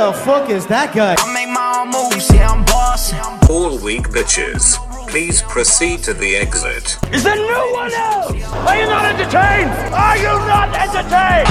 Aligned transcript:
the 0.00 0.12
fuck 0.14 0.48
is 0.48 0.66
that 0.66 0.94
guy? 0.94 1.14
I 1.18 1.34
make 1.34 1.50
my 1.50 1.80
own 1.80 1.90
moves, 1.90 2.32
yeah, 2.32 2.48
I'm 2.50 2.64
bossing. 2.64 3.18
All 3.50 3.78
weak 3.84 4.08
bitches, 4.08 4.78
please 5.08 5.42
proceed 5.42 6.02
to 6.04 6.14
the 6.14 6.36
exit. 6.36 6.96
Is 7.12 7.22
there 7.22 7.36
no 7.36 7.70
one 7.72 7.92
else? 7.92 8.32
Are 8.32 8.76
you 8.80 8.86
not 8.86 9.04
entertained? 9.04 9.70
Are 9.92 10.16
you 10.16 10.32
not 10.48 10.74
entertained? 10.74 11.48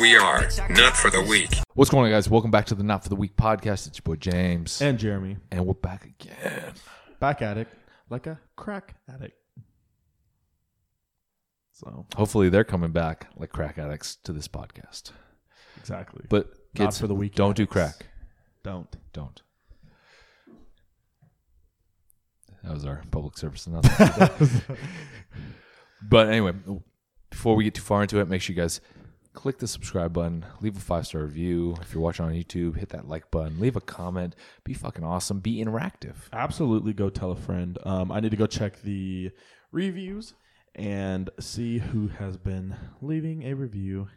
We 0.00 0.16
are 0.16 0.48
not 0.70 0.96
for 0.96 1.10
the 1.10 1.20
weak. 1.28 1.50
What's 1.74 1.90
going 1.90 2.06
on, 2.06 2.10
guys? 2.10 2.30
Welcome 2.30 2.50
back 2.50 2.64
to 2.66 2.74
the 2.74 2.82
Not 2.84 3.02
for 3.02 3.10
the 3.10 3.16
Weak 3.16 3.36
podcast. 3.36 3.86
It's 3.86 3.98
your 3.98 4.04
boy 4.04 4.16
James, 4.16 4.80
And 4.80 4.98
Jeremy, 4.98 5.36
and 5.50 5.66
we're 5.66 5.74
back 5.74 6.06
again. 6.06 6.72
back 7.20 7.42
at 7.42 7.58
it 7.58 7.68
like 8.08 8.26
a 8.26 8.40
crack 8.56 8.94
addict. 9.12 9.36
So 11.72 12.06
Hopefully, 12.16 12.48
they're 12.48 12.64
coming 12.64 12.92
back 12.92 13.26
like 13.36 13.50
crack 13.50 13.76
addicts 13.76 14.16
to 14.24 14.32
this 14.32 14.48
podcast. 14.48 15.10
Exactly, 15.90 16.24
But 16.28 16.48
Not 16.78 16.86
kids, 16.86 17.00
for 17.00 17.06
the 17.06 17.14
weak 17.14 17.34
Don't 17.34 17.56
do 17.56 17.66
crack. 17.66 18.06
don't. 18.62 18.94
Don't. 19.12 19.42
That 22.62 22.72
was 22.74 22.84
our 22.84 23.02
public 23.10 23.38
service 23.38 23.66
announcement. 23.66 24.62
but 26.02 26.28
anyway, 26.28 26.52
before 27.30 27.54
we 27.56 27.64
get 27.64 27.74
too 27.74 27.82
far 27.82 28.02
into 28.02 28.18
it, 28.18 28.28
make 28.28 28.42
sure 28.42 28.54
you 28.54 28.60
guys 28.60 28.80
click 29.32 29.58
the 29.58 29.68
subscribe 29.68 30.12
button, 30.12 30.44
leave 30.60 30.76
a 30.76 30.80
five 30.80 31.06
star 31.06 31.22
review. 31.22 31.76
If 31.80 31.94
you're 31.94 32.02
watching 32.02 32.26
on 32.26 32.32
YouTube, 32.32 32.76
hit 32.76 32.90
that 32.90 33.08
like 33.08 33.30
button, 33.30 33.60
leave 33.60 33.76
a 33.76 33.80
comment. 33.80 34.34
Be 34.64 34.74
fucking 34.74 35.04
awesome. 35.04 35.38
Be 35.40 35.64
interactive. 35.64 36.16
Absolutely, 36.32 36.92
go 36.92 37.08
tell 37.08 37.30
a 37.30 37.36
friend. 37.36 37.78
Um, 37.84 38.10
I 38.12 38.20
need 38.20 38.32
to 38.32 38.36
go 38.36 38.46
check 38.46 38.82
the 38.82 39.30
reviews 39.72 40.34
and 40.74 41.30
see 41.40 41.78
who 41.78 42.08
has 42.08 42.36
been 42.36 42.76
leaving 43.00 43.44
a 43.44 43.54
review. 43.54 44.08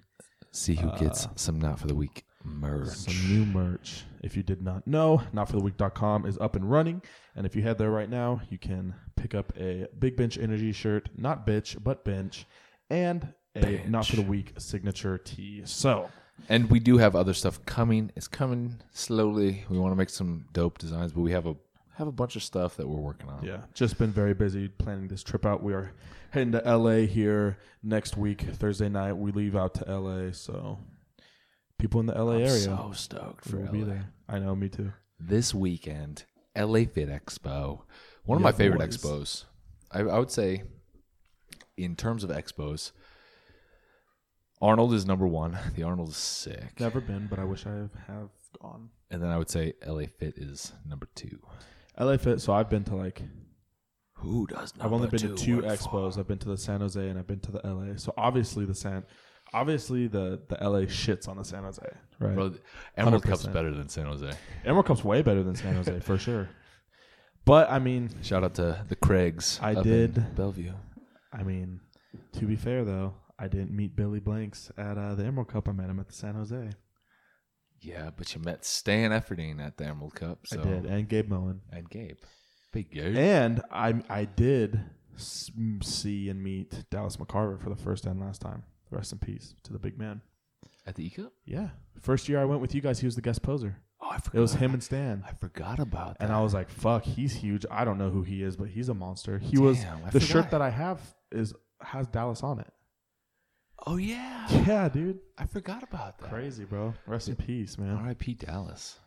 See 0.51 0.75
who 0.75 0.91
gets 0.97 1.25
uh, 1.25 1.29
some 1.35 1.59
not 1.59 1.79
for 1.79 1.87
the 1.87 1.95
weak 1.95 2.25
merch. 2.43 2.89
Some 2.89 3.29
new 3.33 3.45
merch. 3.45 4.03
If 4.21 4.35
you 4.35 4.43
did 4.43 4.61
not 4.61 4.85
know, 4.85 5.21
notfortheweak.com 5.33 6.25
is 6.25 6.37
up 6.39 6.55
and 6.55 6.69
running. 6.69 7.01
And 7.35 7.45
if 7.45 7.55
you 7.55 7.61
head 7.61 7.77
there 7.77 7.91
right 7.91 8.09
now, 8.09 8.41
you 8.49 8.57
can 8.57 8.93
pick 9.15 9.33
up 9.33 9.53
a 9.57 9.87
Big 9.97 10.17
Bench 10.17 10.37
Energy 10.37 10.71
shirt, 10.71 11.09
not 11.17 11.45
bitch, 11.47 11.81
but 11.81 12.03
bench, 12.03 12.45
and 12.89 13.33
a 13.55 13.61
Bench. 13.61 13.87
Not 13.87 14.05
for 14.07 14.15
the 14.17 14.21
Weak 14.23 14.53
signature 14.57 15.17
tee. 15.17 15.61
So, 15.65 16.09
And 16.49 16.69
we 16.69 16.79
do 16.79 16.97
have 16.97 17.15
other 17.15 17.33
stuff 17.33 17.63
coming. 17.65 18.11
It's 18.15 18.27
coming 18.27 18.81
slowly. 18.91 19.65
We 19.69 19.77
want 19.77 19.91
to 19.91 19.97
make 19.97 20.09
some 20.09 20.45
dope 20.53 20.77
designs, 20.77 21.11
but 21.13 21.21
we 21.21 21.31
have 21.31 21.45
a 21.47 21.55
have 21.97 22.07
a 22.07 22.11
bunch 22.11 22.35
of 22.35 22.41
stuff 22.43 22.77
that 22.77 22.87
we're 22.87 22.99
working 22.99 23.29
on. 23.29 23.43
yeah, 23.43 23.59
just 23.73 23.97
been 23.99 24.11
very 24.11 24.33
busy 24.33 24.67
planning 24.69 25.07
this 25.07 25.21
trip 25.21 25.45
out. 25.45 25.61
We 25.61 25.73
are 25.73 25.91
heading 26.31 26.51
to 26.53 26.59
LA 26.59 27.05
here 27.07 27.57
next 27.83 28.17
week, 28.17 28.41
Thursday 28.41 28.89
night. 28.89 29.13
We 29.13 29.31
leave 29.31 29.55
out 29.55 29.73
to 29.75 29.85
LA. 29.99 30.31
So, 30.31 30.79
people 31.77 31.99
in 31.99 32.05
the 32.07 32.13
LA 32.13 32.33
I'm 32.35 32.41
area 32.41 32.49
so 32.59 32.91
stoked 32.93 33.45
for 33.45 33.57
we'll 33.57 33.65
LA. 33.67 33.71
be 33.71 33.83
there. 33.83 34.09
I 34.27 34.39
know, 34.39 34.55
me 34.55 34.69
too. 34.69 34.91
This 35.19 35.53
weekend, 35.53 36.25
LA 36.57 36.85
Fit 36.85 37.09
Expo. 37.09 37.81
One 38.25 38.37
of 38.37 38.41
Yeah, 38.41 38.43
my 38.43 38.51
favorite 38.51 38.79
boys. 38.79 38.97
expos. 38.97 39.45
I, 39.91 39.99
I 40.01 40.19
would 40.19 40.31
say, 40.31 40.63
in 41.77 41.95
terms 41.95 42.23
of 42.23 42.29
expos, 42.29 42.91
Arnold 44.61 44.93
is 44.93 45.05
number 45.05 45.27
one. 45.27 45.57
The 45.75 45.83
Arnold 45.83 46.09
is 46.09 46.17
sick. 46.17 46.79
Never 46.79 47.01
been, 47.01 47.27
but 47.27 47.39
I 47.39 47.43
wish 47.45 47.65
I 47.65 47.71
have, 47.71 47.93
have 48.07 48.29
gone. 48.61 48.89
And 49.09 49.21
then 49.21 49.29
I 49.29 49.37
would 49.37 49.49
say 49.49 49.73
LA 49.85 50.03
Fit 50.17 50.35
is 50.37 50.71
number 50.87 51.07
two. 51.15 51.39
LA 51.99 52.17
Fit. 52.17 52.39
So 52.41 52.53
I've 52.53 52.69
been 52.69 52.83
to 52.85 52.95
like 52.95 53.21
Who 54.21 54.47
does 54.47 54.75
not 54.77 54.85
I've 54.85 54.93
only 54.93 55.07
been 55.07 55.19
to 55.19 55.35
two 55.35 55.61
expos. 55.61 56.17
I've 56.17 56.27
been 56.27 56.37
to 56.39 56.49
the 56.49 56.57
San 56.57 56.81
Jose 56.81 57.07
and 57.09 57.17
I've 57.17 57.27
been 57.27 57.39
to 57.41 57.51
the 57.51 57.61
LA. 57.63 57.95
So 57.95 58.13
obviously 58.17 58.65
the 58.65 58.75
San, 58.75 59.03
obviously 59.53 60.07
the 60.07 60.41
the 60.47 60.55
LA 60.61 60.81
shits 60.81 61.27
on 61.27 61.37
the 61.37 61.43
San 61.43 61.63
Jose, 61.63 61.81
right? 62.19 62.35
Bro, 62.35 62.53
Emerald 62.97 63.23
Cup's 63.23 63.45
100%. 63.45 63.53
better 63.53 63.73
than 63.73 63.89
San 63.89 64.05
Jose. 64.05 64.31
Emerald 64.63 64.85
Cup's 64.85 65.03
way 65.03 65.21
better 65.21 65.43
than 65.43 65.55
San 65.55 65.75
Jose 65.75 65.99
for 66.01 66.17
sure. 66.17 66.49
But 67.45 67.71
I 67.71 67.79
mean, 67.79 68.09
Shout 68.21 68.43
out 68.43 68.53
to 68.55 68.83
the 68.87 68.95
Craigs. 68.95 69.59
I 69.61 69.71
up 69.73 69.85
in 69.85 69.91
did. 69.91 70.35
Bellevue. 70.35 70.73
I 71.33 71.43
mean, 71.43 71.79
to 72.33 72.45
be 72.45 72.55
fair 72.55 72.83
though, 72.85 73.15
I 73.39 73.47
didn't 73.47 73.71
meet 73.71 73.95
Billy 73.95 74.19
Blanks 74.19 74.71
at 74.77 74.97
uh, 74.97 75.15
the 75.15 75.25
Emerald 75.25 75.47
Cup. 75.47 75.67
I 75.67 75.71
met 75.71 75.89
him 75.89 75.99
at 75.99 76.07
the 76.07 76.13
San 76.13 76.35
Jose. 76.35 76.69
Yeah, 77.79 78.11
but 78.15 78.35
you 78.35 78.41
met 78.41 78.63
Stan 78.63 79.09
Efferding 79.09 79.59
at 79.59 79.77
the 79.77 79.85
Emerald 79.85 80.13
Cup. 80.13 80.45
So. 80.45 80.59
I 80.59 80.63
did, 80.63 80.85
and 80.85 81.09
Gabe 81.09 81.27
Moen. 81.29 81.61
And 81.71 81.89
Gabe. 81.89 82.19
Big 82.71 82.91
Gabe. 82.91 83.15
And 83.17 83.61
I 83.71 84.01
I 84.09 84.25
did 84.25 84.79
see 85.17 86.29
and 86.29 86.41
meet 86.41 86.83
Dallas 86.89 87.17
McCarver 87.17 87.59
for 87.61 87.69
the 87.69 87.75
first 87.75 88.05
and 88.05 88.19
last 88.19 88.41
time. 88.41 88.63
Rest 88.89 89.11
in 89.13 89.19
peace 89.19 89.55
to 89.63 89.73
the 89.73 89.79
big 89.79 89.97
man. 89.97 90.21
at 90.85 90.95
the 90.95 91.05
Eco? 91.05 91.31
Yeah, 91.45 91.69
first 92.01 92.27
year 92.27 92.39
I 92.41 92.45
went 92.45 92.61
with 92.61 92.73
you 92.75 92.81
guys, 92.81 92.99
he 92.99 93.05
was 93.07 93.15
the 93.15 93.21
guest 93.21 93.41
poser. 93.41 93.77
Oh, 94.01 94.09
I 94.09 94.17
forgot. 94.17 94.37
It 94.37 94.41
was 94.41 94.53
him 94.55 94.73
and 94.73 94.83
Stan. 94.83 95.23
I 95.27 95.33
forgot 95.33 95.79
about 95.79 96.17
that. 96.17 96.25
And 96.25 96.33
I 96.33 96.41
was 96.41 96.53
like, 96.53 96.69
"Fuck, 96.69 97.03
he's 97.03 97.33
huge. 97.35 97.65
I 97.69 97.85
don't 97.85 97.97
know 97.99 98.09
who 98.09 98.23
he 98.23 98.41
is, 98.43 98.55
but 98.57 98.69
he's 98.69 98.89
a 98.89 98.93
monster." 98.93 99.37
He 99.37 99.57
was 99.59 99.79
I 99.85 99.95
the 100.09 100.19
forgot. 100.19 100.27
shirt 100.27 100.51
that 100.51 100.61
I 100.61 100.69
have 100.71 100.99
is 101.31 101.53
has 101.81 102.07
Dallas 102.07 102.41
on 102.43 102.59
it. 102.59 102.71
oh, 103.85 103.97
yeah. 103.97 104.47
Yeah, 104.65 104.89
dude, 104.89 105.19
I 105.37 105.45
forgot 105.45 105.83
about 105.83 106.17
that. 106.19 106.29
crazy, 106.29 106.65
bro. 106.65 106.93
Rest 107.07 107.29
in 107.29 107.35
peace, 107.35 107.77
man. 107.77 107.95
R.I.P. 107.97 108.33
Dallas. 108.35 108.97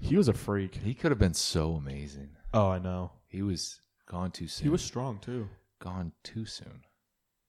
He 0.00 0.16
was 0.16 0.28
a 0.28 0.32
freak. 0.34 0.74
He 0.76 0.94
could 0.94 1.10
have 1.10 1.18
been 1.18 1.34
so 1.34 1.74
amazing. 1.74 2.30
Oh, 2.52 2.68
I 2.70 2.78
know. 2.78 3.12
He 3.28 3.42
was 3.42 3.80
gone 4.06 4.30
too 4.30 4.48
soon. 4.48 4.64
He 4.64 4.68
was 4.70 4.82
strong 4.82 5.18
too. 5.18 5.48
gone 5.80 6.12
too 6.24 6.44
soon. 6.46 6.82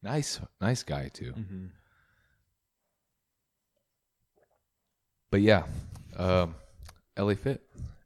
Nice, 0.04 0.40
nice 0.60 0.84
guy 0.84 1.10
too. 1.14 1.34
Mm-hmm. 1.34 1.66
But 5.32 5.42
yeah, 5.42 5.64
um, 6.18 6.56
LA 7.18 7.36
Fit. 7.36 7.62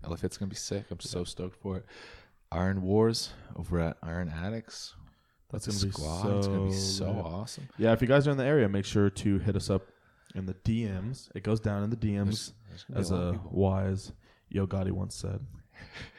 LA 0.08 0.16
Fit's 0.16 0.38
gonna 0.38 0.50
be 0.50 0.56
sick. 0.56 0.86
I'm 0.92 1.00
so 1.00 1.24
stoked 1.24 1.60
for 1.62 1.78
it. 1.78 1.86
Iron 2.52 2.82
Wars 2.84 3.32
over 3.56 3.80
at 3.80 3.98
Iron 4.04 4.30
Addicts. 4.30 4.94
That's 5.52 5.68
gonna 5.68 5.86
be 5.86 5.92
squad. 5.92 6.38
It's 6.38 6.48
gonna 6.48 6.66
be 6.68 6.72
so 6.74 7.06
so 7.06 7.12
lit. 7.12 7.26
awesome. 7.26 7.70
Yeah, 7.78 7.94
if 7.94 8.02
you 8.02 8.08
guys 8.08 8.28
are 8.28 8.32
in 8.32 8.38
the 8.38 8.46
area, 8.46 8.70
make 8.70 8.86
sure 8.86 9.10
to 9.10 9.40
hit 9.40 9.56
us 9.56 9.70
up 9.70 9.84
in 10.36 10.46
the 10.46 10.54
DMs. 10.54 11.30
It 11.34 11.44
goes 11.44 11.60
down 11.60 11.84
in 11.84 11.90
the 11.90 11.96
DMs, 11.98 12.52
There's- 12.70 12.86
there's 12.90 13.06
as 13.08 13.12
a 13.12 13.16
a 13.16 13.40
wise 13.50 14.12
Yo 14.50 14.68
Gotti 14.68 14.92
once 14.92 15.16
said. 15.16 15.40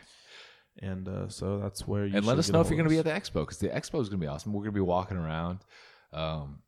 And 0.82 1.08
uh, 1.08 1.28
so 1.28 1.58
that's 1.58 1.86
where 1.86 2.04
you 2.06 2.16
and 2.16 2.26
let 2.26 2.38
us 2.38 2.50
know 2.50 2.60
if 2.60 2.68
you're 2.68 2.76
going 2.76 2.88
to 2.88 2.90
be 2.90 2.98
at 2.98 3.04
the 3.06 3.10
expo 3.10 3.40
because 3.42 3.58
the 3.58 3.68
expo 3.68 4.00
is 4.02 4.08
going 4.08 4.20
to 4.20 4.24
be 4.24 4.26
awesome. 4.26 4.52
We're 4.52 4.60
going 4.60 4.72
to 4.72 4.78
be 4.78 4.80
walking 4.80 5.16
around, 5.16 5.60
um, 6.12 6.58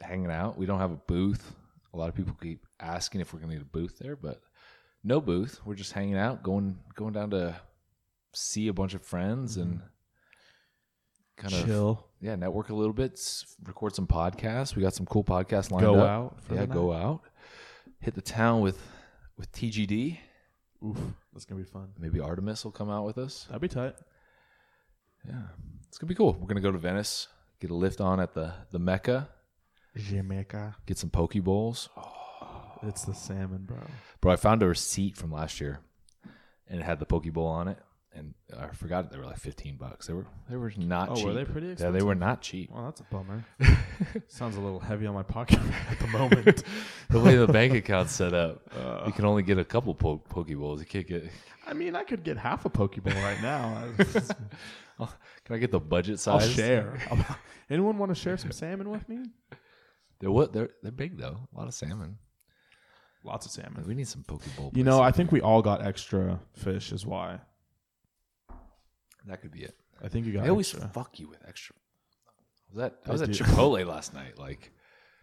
hanging 0.00 0.30
out. 0.30 0.56
We 0.56 0.64
don't 0.66 0.78
have 0.80 0.90
a 0.92 0.96
booth. 0.96 1.54
A 1.92 1.96
lot 1.96 2.08
of 2.08 2.14
people 2.14 2.34
keep 2.40 2.64
asking 2.80 3.20
if 3.20 3.32
we're 3.32 3.40
going 3.40 3.50
to 3.50 3.56
need 3.56 3.62
a 3.62 3.66
booth 3.66 3.98
there, 3.98 4.16
but 4.16 4.40
no 5.04 5.20
booth. 5.20 5.60
We're 5.66 5.74
just 5.74 5.92
hanging 5.92 6.16
out, 6.16 6.42
going 6.42 6.78
going 6.94 7.12
down 7.12 7.30
to 7.30 7.56
see 8.34 8.68
a 8.68 8.72
bunch 8.72 8.94
of 8.94 9.02
friends 9.02 9.56
and 9.58 9.80
kind 11.36 11.52
of 11.52 11.60
Mm-hmm. 11.60 11.68
chill. 11.68 12.06
yeah, 12.20 12.36
network 12.36 12.70
a 12.70 12.74
little 12.74 12.92
bit, 12.92 13.20
record 13.64 13.94
some 13.94 14.06
podcasts. 14.06 14.74
We 14.76 14.82
got 14.82 14.94
some 14.94 15.06
cool 15.06 15.24
podcasts 15.24 15.70
lined 15.70 15.84
Go 15.84 16.00
up. 16.00 16.08
out 16.08 16.42
for 16.42 16.54
yeah, 16.54 16.66
go 16.66 16.92
out, 16.92 17.20
hit 18.00 18.14
the 18.14 18.22
town 18.22 18.60
with 18.60 18.78
with 19.36 19.52
TGD. 19.52 20.18
Oof, 20.84 20.98
that's 21.32 21.44
gonna 21.44 21.60
be 21.60 21.66
fun. 21.66 21.88
Maybe 21.98 22.20
Artemis 22.20 22.64
will 22.64 22.70
come 22.72 22.88
out 22.90 23.04
with 23.04 23.18
us. 23.18 23.44
That'd 23.48 23.60
be 23.62 23.68
tight. 23.68 23.94
Yeah, 25.26 25.42
it's 25.88 25.98
gonna 25.98 26.08
be 26.08 26.14
cool. 26.14 26.34
We're 26.34 26.46
gonna 26.46 26.60
go 26.60 26.70
to 26.72 26.78
Venice, 26.78 27.28
get 27.60 27.70
a 27.70 27.74
lift 27.74 28.00
on 28.00 28.20
at 28.20 28.34
the 28.34 28.52
the 28.70 28.78
Mecca, 28.78 29.28
Jamaica. 29.96 30.76
get 30.86 30.98
some 30.98 31.10
poke 31.10 31.34
bowls. 31.42 31.88
Oh, 31.96 32.78
It's 32.84 33.02
the 33.04 33.14
salmon, 33.14 33.64
bro. 33.66 33.78
Bro, 34.20 34.32
I 34.32 34.36
found 34.36 34.62
a 34.62 34.68
receipt 34.68 35.16
from 35.16 35.32
last 35.32 35.60
year, 35.60 35.80
and 36.68 36.80
it 36.80 36.84
had 36.84 37.00
the 37.00 37.06
poke 37.06 37.30
bowl 37.32 37.46
on 37.48 37.66
it, 37.68 37.78
and 38.14 38.34
I 38.58 38.68
forgot 38.68 39.10
they 39.12 39.18
were 39.18 39.24
like 39.26 39.38
fifteen 39.38 39.76
bucks. 39.76 40.06
They 40.06 40.12
were 40.14 40.26
they 40.48 40.56
were 40.56 40.72
not 40.76 41.10
Oh, 41.10 41.14
cheap. 41.16 41.26
were 41.26 41.32
they 41.34 41.44
pretty 41.44 41.74
Yeah, 41.78 41.90
they 41.90 42.02
were 42.02 42.14
not 42.14 42.40
cheap. 42.42 42.70
Well, 42.72 42.84
that's 42.84 43.00
a 43.00 43.04
bummer. 43.04 43.44
Sounds 44.28 44.56
a 44.56 44.60
little 44.60 44.80
heavy 44.80 45.06
on 45.06 45.14
my 45.14 45.22
pocket 45.22 45.60
at 45.90 45.98
the 46.00 46.06
moment. 46.08 46.62
the 47.10 47.20
way 47.20 47.36
the 47.36 47.46
bank 47.46 47.74
account's 47.74 48.12
set 48.12 48.32
up, 48.34 48.62
Uh. 48.74 49.04
you 49.06 49.12
can 49.12 49.24
only 49.24 49.42
get 49.42 49.58
a 49.58 49.64
couple 49.64 49.94
po- 49.94 50.18
poke 50.28 50.48
bowls. 50.48 50.80
You 50.80 50.86
can't 50.86 51.06
get. 51.06 51.30
I 51.66 51.74
mean, 51.74 51.94
I 51.94 52.02
could 52.02 52.24
get 52.24 52.38
half 52.38 52.64
a 52.64 52.70
Pokeball 52.70 53.14
right 53.22 53.42
now. 53.42 53.84
Can 55.44 55.54
I 55.54 55.58
get 55.58 55.70
the 55.70 55.78
budget 55.80 56.14
I'll 56.26 56.40
size? 56.40 56.52
share. 56.52 56.98
Anyone 57.70 57.98
want 57.98 58.10
to 58.10 58.14
share 58.14 58.36
some 58.38 58.52
salmon 58.52 58.88
with 58.90 59.06
me? 59.08 59.26
They're 60.18 60.30
what? 60.30 60.52
They're 60.52 60.70
they're 60.82 60.90
big 60.92 61.18
though. 61.18 61.36
A 61.54 61.58
lot 61.58 61.68
of 61.68 61.74
salmon. 61.74 62.18
Lots 63.22 63.46
of 63.46 63.52
salmon. 63.52 63.84
We 63.86 63.94
need 63.94 64.08
some 64.08 64.24
poke 64.24 64.42
bowl. 64.56 64.72
You 64.74 64.82
know, 64.84 65.00
I 65.02 65.10
think 65.12 65.30
we 65.30 65.40
all 65.42 65.60
got 65.60 65.84
extra 65.84 66.40
fish, 66.54 66.90
is 66.92 67.04
why. 67.04 67.38
That 69.30 69.42
could 69.42 69.52
be 69.52 69.62
it. 69.62 69.76
I 70.02 70.08
think 70.08 70.26
you 70.26 70.32
got 70.32 70.44
I 70.44 70.48
always 70.48 70.72
extra. 70.74 70.90
fuck 70.90 71.18
you 71.18 71.28
with 71.28 71.40
extra. 71.46 71.74
Was 72.70 72.78
that 72.78 72.96
I 73.06 73.08
I 73.08 73.12
was 73.12 73.22
at. 73.22 73.30
Chipotle 73.30 73.84
last 73.86 74.14
night. 74.14 74.38
Like, 74.38 74.72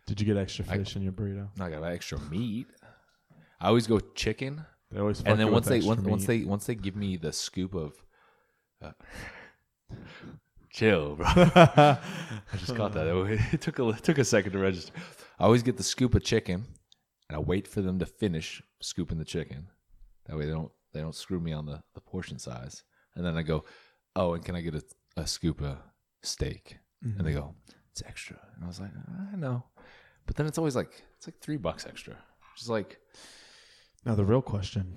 Did 0.07 0.19
you 0.19 0.25
get 0.25 0.37
extra 0.37 0.65
I- 0.69 0.77
fish 0.77 0.95
in 0.95 1.01
your 1.01 1.13
burrito? 1.13 1.49
I 1.59 1.69
got 1.69 1.83
extra 1.83 2.19
meat. 2.19 2.67
I 3.59 3.67
always 3.67 3.87
go 3.87 3.99
chicken, 3.99 4.65
They 4.91 4.99
always 4.99 5.19
fuck 5.19 5.29
and 5.29 5.39
then 5.39 5.51
once 5.51 5.67
they 5.67 5.79
once, 5.81 6.01
once 6.01 6.25
they 6.25 6.43
once 6.43 6.65
they 6.65 6.75
give 6.75 6.95
me 6.95 7.15
the 7.17 7.31
scoop 7.31 7.73
of, 7.73 7.93
uh, 8.83 8.91
chill, 10.69 11.15
bro. 11.15 11.25
I 11.27 11.97
just 12.57 12.75
caught 12.75 12.93
that. 12.93 13.07
It, 13.07 13.39
it 13.53 13.61
took 13.61 13.79
a 13.79 13.89
it 13.89 14.03
took 14.03 14.17
a 14.17 14.25
second 14.25 14.51
to 14.53 14.59
register. 14.59 14.91
I 15.39 15.45
always 15.45 15.63
get 15.63 15.77
the 15.77 15.83
scoop 15.83 16.15
of 16.15 16.23
chicken, 16.23 16.65
and 17.29 17.35
I 17.35 17.39
wait 17.39 17.67
for 17.67 17.81
them 17.81 17.99
to 17.99 18.05
finish 18.05 18.61
scooping 18.81 19.17
the 19.17 19.25
chicken. 19.25 19.67
That 20.27 20.37
way 20.37 20.45
they 20.45 20.51
don't 20.51 20.71
they 20.93 21.01
don't 21.01 21.15
screw 21.15 21.39
me 21.39 21.53
on 21.53 21.65
the, 21.65 21.81
the 21.93 22.01
portion 22.01 22.39
size. 22.39 22.83
And 23.15 23.25
then 23.25 23.37
I 23.37 23.43
go, 23.43 23.63
oh, 24.15 24.33
and 24.33 24.43
can 24.43 24.55
I 24.55 24.61
get 24.61 24.75
a, 24.75 24.83
a 25.17 25.27
scoop 25.27 25.61
of 25.61 25.77
steak? 26.23 26.77
And 27.03 27.25
they 27.25 27.33
go, 27.33 27.53
it's 27.91 28.01
extra. 28.07 28.37
And 28.55 28.63
I 28.63 28.67
was 28.67 28.79
like, 28.79 28.89
I 29.31 29.35
know, 29.35 29.63
but 30.25 30.35
then 30.37 30.47
it's 30.47 30.57
always 30.57 30.75
like 30.75 31.03
it's 31.17 31.27
like 31.27 31.39
three 31.39 31.57
bucks 31.57 31.85
extra. 31.85 32.15
Just 32.57 32.69
like 32.69 32.97
Now 34.05 34.15
the 34.15 34.25
real 34.25 34.41
question 34.41 34.95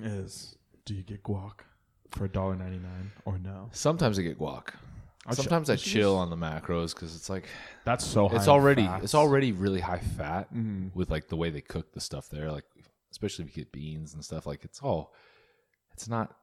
is, 0.00 0.56
do 0.84 0.94
you 0.94 1.02
get 1.02 1.22
guac 1.24 1.60
for 2.12 2.28
$1.99 2.28 2.80
or 3.24 3.38
no? 3.38 3.68
sometimes 3.72 4.18
I 4.18 4.22
get 4.22 4.38
guac. 4.38 4.68
Sometimes 5.32 5.68
I 5.68 5.74
chill 5.74 6.14
on 6.16 6.30
the 6.30 6.36
macros 6.36 6.94
because 6.94 7.16
it's 7.16 7.28
like 7.28 7.48
That's 7.84 8.04
so 8.06 8.28
high. 8.28 8.36
it's 8.36 8.46
already 8.46 8.86
fats. 8.86 9.02
it's 9.04 9.14
already 9.16 9.50
really 9.50 9.80
high 9.80 9.98
fat 9.98 10.54
Mhm. 10.54 10.94
with 10.94 11.10
like 11.10 11.26
the 11.26 11.34
way 11.36 11.50
they 11.50 11.60
cook 11.62 11.92
the 11.92 12.00
stuff 12.00 12.28
there 12.30 12.52
like 12.52 12.64
especially 13.10 13.44
if 13.46 13.56
you 13.56 13.64
get 13.64 13.72
beans 13.72 14.14
and 14.14 14.24
stuff 14.24 14.46
like 14.46 14.62
it's 14.64 14.80
all 14.80 15.12
it's 15.92 16.08
not 16.08 16.36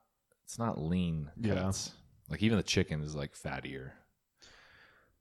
it's 0.46 0.60
not 0.60 0.80
lean 0.82 1.30
Yeah. 1.40 1.56
cuts 1.56 1.92
like 2.30 2.42
even 2.44 2.58
the 2.58 2.64
chicken 2.64 3.02
is 3.02 3.16
like 3.16 3.34
fattier 3.36 3.92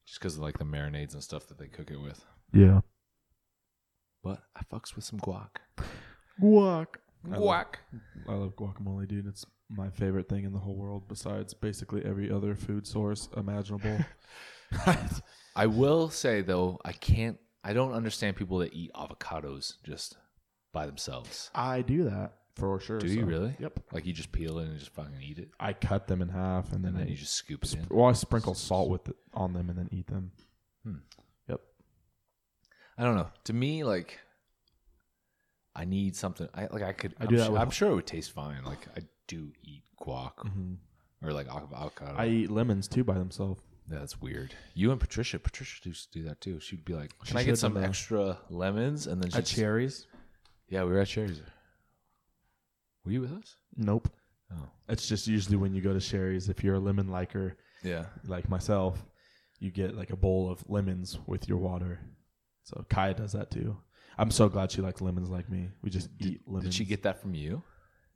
just 0.06 0.18
because 0.18 0.36
of 0.36 0.42
like 0.42 0.58
the 0.58 0.64
marinades 0.64 1.14
and 1.14 1.22
stuff 1.22 1.46
that 1.48 1.58
they 1.58 1.68
cook 1.68 1.90
it 1.90 2.00
with 2.00 2.24
Yeah. 2.52 2.80
but 4.22 4.42
i 4.56 4.62
fucks 4.64 4.94
with 4.94 5.04
some 5.04 5.20
guac 5.20 5.56
Guac. 6.40 6.86
I 7.24 7.36
love- 7.36 7.42
guac 7.42 7.74
I 8.28 8.32
love 8.34 8.56
guacamole, 8.56 9.06
dude. 9.06 9.26
It's 9.26 9.44
my 9.70 9.90
favorite 9.90 10.28
thing 10.28 10.44
in 10.44 10.52
the 10.52 10.58
whole 10.58 10.76
world 10.76 11.06
besides 11.08 11.54
basically 11.54 12.04
every 12.04 12.30
other 12.30 12.54
food 12.56 12.86
source 12.86 13.28
imaginable. 13.36 13.98
i 15.56 15.66
will 15.66 16.08
say 16.08 16.40
though 16.40 16.78
i 16.84 16.92
can't 16.92 17.36
i 17.62 17.74
don't 17.74 17.92
understand 17.92 18.34
people 18.36 18.56
that 18.58 18.72
eat 18.72 18.90
avocados 18.94 19.74
just 19.84 20.16
by 20.72 20.86
themselves 20.86 21.50
I 21.54 21.82
do 21.82 22.04
that 22.04 22.32
for 22.56 22.78
sure. 22.80 22.98
do 22.98 23.06
you 23.06 23.24
really 23.24 23.56
Yep. 23.58 23.80
like 23.92 24.04
you 24.06 24.12
just 24.12 24.30
peel 24.32 24.58
it 24.58 24.66
and 24.68 24.78
just 24.78 24.92
fucking 24.92 25.20
eat 25.22 25.38
it 25.38 25.50
I 25.58 25.72
cut 25.72 26.06
them 26.06 26.20
in 26.22 26.28
half 26.28 26.72
and 26.72 26.84
then, 26.84 26.90
and 26.90 26.98
then 27.00 27.06
I, 27.06 27.10
you 27.10 27.16
just 27.16 27.32
scoop 27.34 27.64
it 27.64 27.74
in 27.74 27.86
well, 27.90 28.06
I 28.06 28.12
sprinkle 28.12 28.54
salt 28.54 28.90
with 28.90 29.08
it 29.08 29.16
on 29.32 29.52
them 29.54 29.70
and 29.70 29.78
then 29.78 29.88
eat 29.90 30.06
them. 30.08 30.32
Hmm. 30.84 30.96
Yep. 31.48 31.60
I 32.98 33.04
don't 33.04 33.16
know. 33.16 33.28
To 33.44 33.52
me, 33.52 33.84
like, 33.84 34.18
I 35.74 35.84
need 35.86 36.14
something. 36.16 36.48
I 36.54 36.66
like. 36.70 36.82
I 36.82 36.92
could. 36.92 37.14
I 37.18 37.24
I 37.24 37.26
do 37.26 37.36
that 37.36 37.44
sure, 37.44 37.52
with- 37.52 37.62
I'm 37.62 37.70
sure 37.70 37.90
it 37.90 37.94
would 37.94 38.06
taste 38.06 38.32
fine. 38.32 38.62
Like, 38.64 38.86
I 38.96 39.00
do 39.26 39.52
eat 39.62 39.84
guac 40.00 40.34
Mhm. 40.36 40.76
or 41.22 41.32
like 41.32 41.48
av- 41.48 41.72
avocado. 41.72 42.14
I 42.18 42.26
eat 42.28 42.50
lemons 42.50 42.88
too 42.88 43.04
by 43.04 43.14
themselves. 43.14 43.62
Yeah, 43.90 44.00
that's 44.00 44.20
weird. 44.20 44.54
You 44.74 44.90
and 44.90 45.00
Patricia. 45.00 45.38
Patricia 45.38 45.88
used 45.88 46.12
to 46.12 46.18
do 46.18 46.24
that 46.28 46.40
too. 46.42 46.60
She'd 46.60 46.84
be 46.84 46.92
like, 46.94 47.18
"Can 47.24 47.38
I 47.38 47.44
get 47.44 47.56
some 47.58 47.76
extra 47.78 48.38
lemons?" 48.50 49.06
And 49.06 49.22
then 49.22 49.30
she. 49.30 49.54
Sherry's? 49.56 50.06
Yeah, 50.68 50.84
we 50.84 50.90
were 50.92 51.00
at 51.00 51.08
Sherry's. 51.08 51.40
Were 53.04 53.12
you 53.12 53.20
with 53.20 53.32
us? 53.32 53.56
Nope. 53.76 54.08
Oh, 54.52 54.68
It's 54.88 55.08
just 55.08 55.26
usually 55.26 55.56
when 55.56 55.74
you 55.74 55.80
go 55.80 55.92
to 55.92 56.00
Sherry's, 56.00 56.48
if 56.48 56.62
you're 56.62 56.74
a 56.74 56.80
lemon 56.80 57.08
liker 57.08 57.56
yeah. 57.82 58.06
like 58.26 58.48
myself, 58.48 59.02
you 59.58 59.70
get 59.70 59.96
like 59.96 60.10
a 60.10 60.16
bowl 60.16 60.50
of 60.50 60.62
lemons 60.68 61.18
with 61.26 61.48
your 61.48 61.58
water. 61.58 62.00
So 62.64 62.84
Kaya 62.90 63.14
does 63.14 63.32
that 63.32 63.50
too. 63.50 63.76
I'm 64.18 64.30
so 64.30 64.48
glad 64.48 64.70
she 64.70 64.82
likes 64.82 65.00
lemons 65.00 65.30
like 65.30 65.48
me. 65.48 65.70
We 65.82 65.90
just 65.90 66.10
eat 66.20 66.42
lemons. 66.46 66.64
Did 66.64 66.74
she 66.74 66.84
get 66.84 67.02
that 67.04 67.20
from 67.20 67.34
you? 67.34 67.62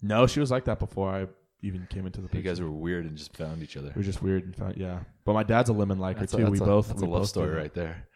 No, 0.03 0.27
she 0.27 0.41
was 0.41 0.51
like 0.51 0.67
that 0.67 0.79
before 0.79 1.11
I 1.11 1.27
even 1.63 1.87
came 1.89 2.05
into 2.07 2.21
the 2.21 2.29
picture. 2.29 2.39
You 2.39 2.45
guys 2.45 2.61
were 2.61 2.71
weird 2.71 3.07
and 3.07 3.17
just 3.17 3.35
found 3.37 3.63
each 3.63 3.77
other. 3.79 3.89
we 3.97 4.01
were 4.01 4.05
just 4.05 4.23
weird 4.23 4.45
and 4.45 4.55
found, 4.55 4.77
yeah. 4.77 5.01
But 5.25 5.33
my 5.33 5.43
dad's 5.43 5.71
a 5.71 5.73
lemon 5.73 5.99
liker 5.99 6.21
That's 6.21 6.35
a, 6.35 6.37
too. 6.37 6.43
that's 6.45 6.51
we 6.53 6.59
a- 6.61 6.65
both 6.65 6.89
That's 6.89 7.01
we 7.01 7.07
a 7.09 7.11
love 7.11 7.23
both 7.23 7.29
story 7.31 7.51
do 7.53 7.57
right 7.57 7.75
there. 7.75 8.07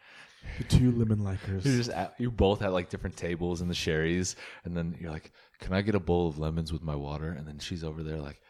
That. 0.57 0.69
Two 0.69 0.91
lemon 0.91 1.19
likers. 1.19 1.65
You 1.65 1.77
just 1.77 1.89
at, 1.89 2.13
you 2.17 2.31
both 2.31 2.59
had 2.59 2.69
like 2.69 2.89
different 2.89 3.17
tables 3.17 3.61
in 3.61 3.67
the 3.67 3.73
Sherry's, 3.73 4.35
and 4.65 4.75
then 4.75 4.95
you're 4.99 5.11
like, 5.11 5.31
"Can 5.59 5.73
I 5.73 5.81
get 5.81 5.95
a 5.95 5.99
bowl 5.99 6.27
of 6.27 6.37
lemons 6.39 6.71
with 6.71 6.81
my 6.81 6.95
water?" 6.95 7.31
And 7.31 7.47
then 7.47 7.59
she's 7.59 7.83
over 7.83 8.03
there 8.03 8.17
like, 8.17 8.41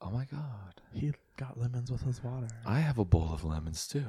"Oh 0.00 0.10
my 0.10 0.24
god, 0.26 0.80
he 0.92 1.12
got 1.36 1.58
lemons 1.58 1.90
with 1.90 2.02
his 2.02 2.22
water. 2.22 2.48
I 2.66 2.80
have 2.80 2.98
a 2.98 3.04
bowl 3.04 3.30
of 3.32 3.44
lemons 3.44 3.86
too." 3.86 4.06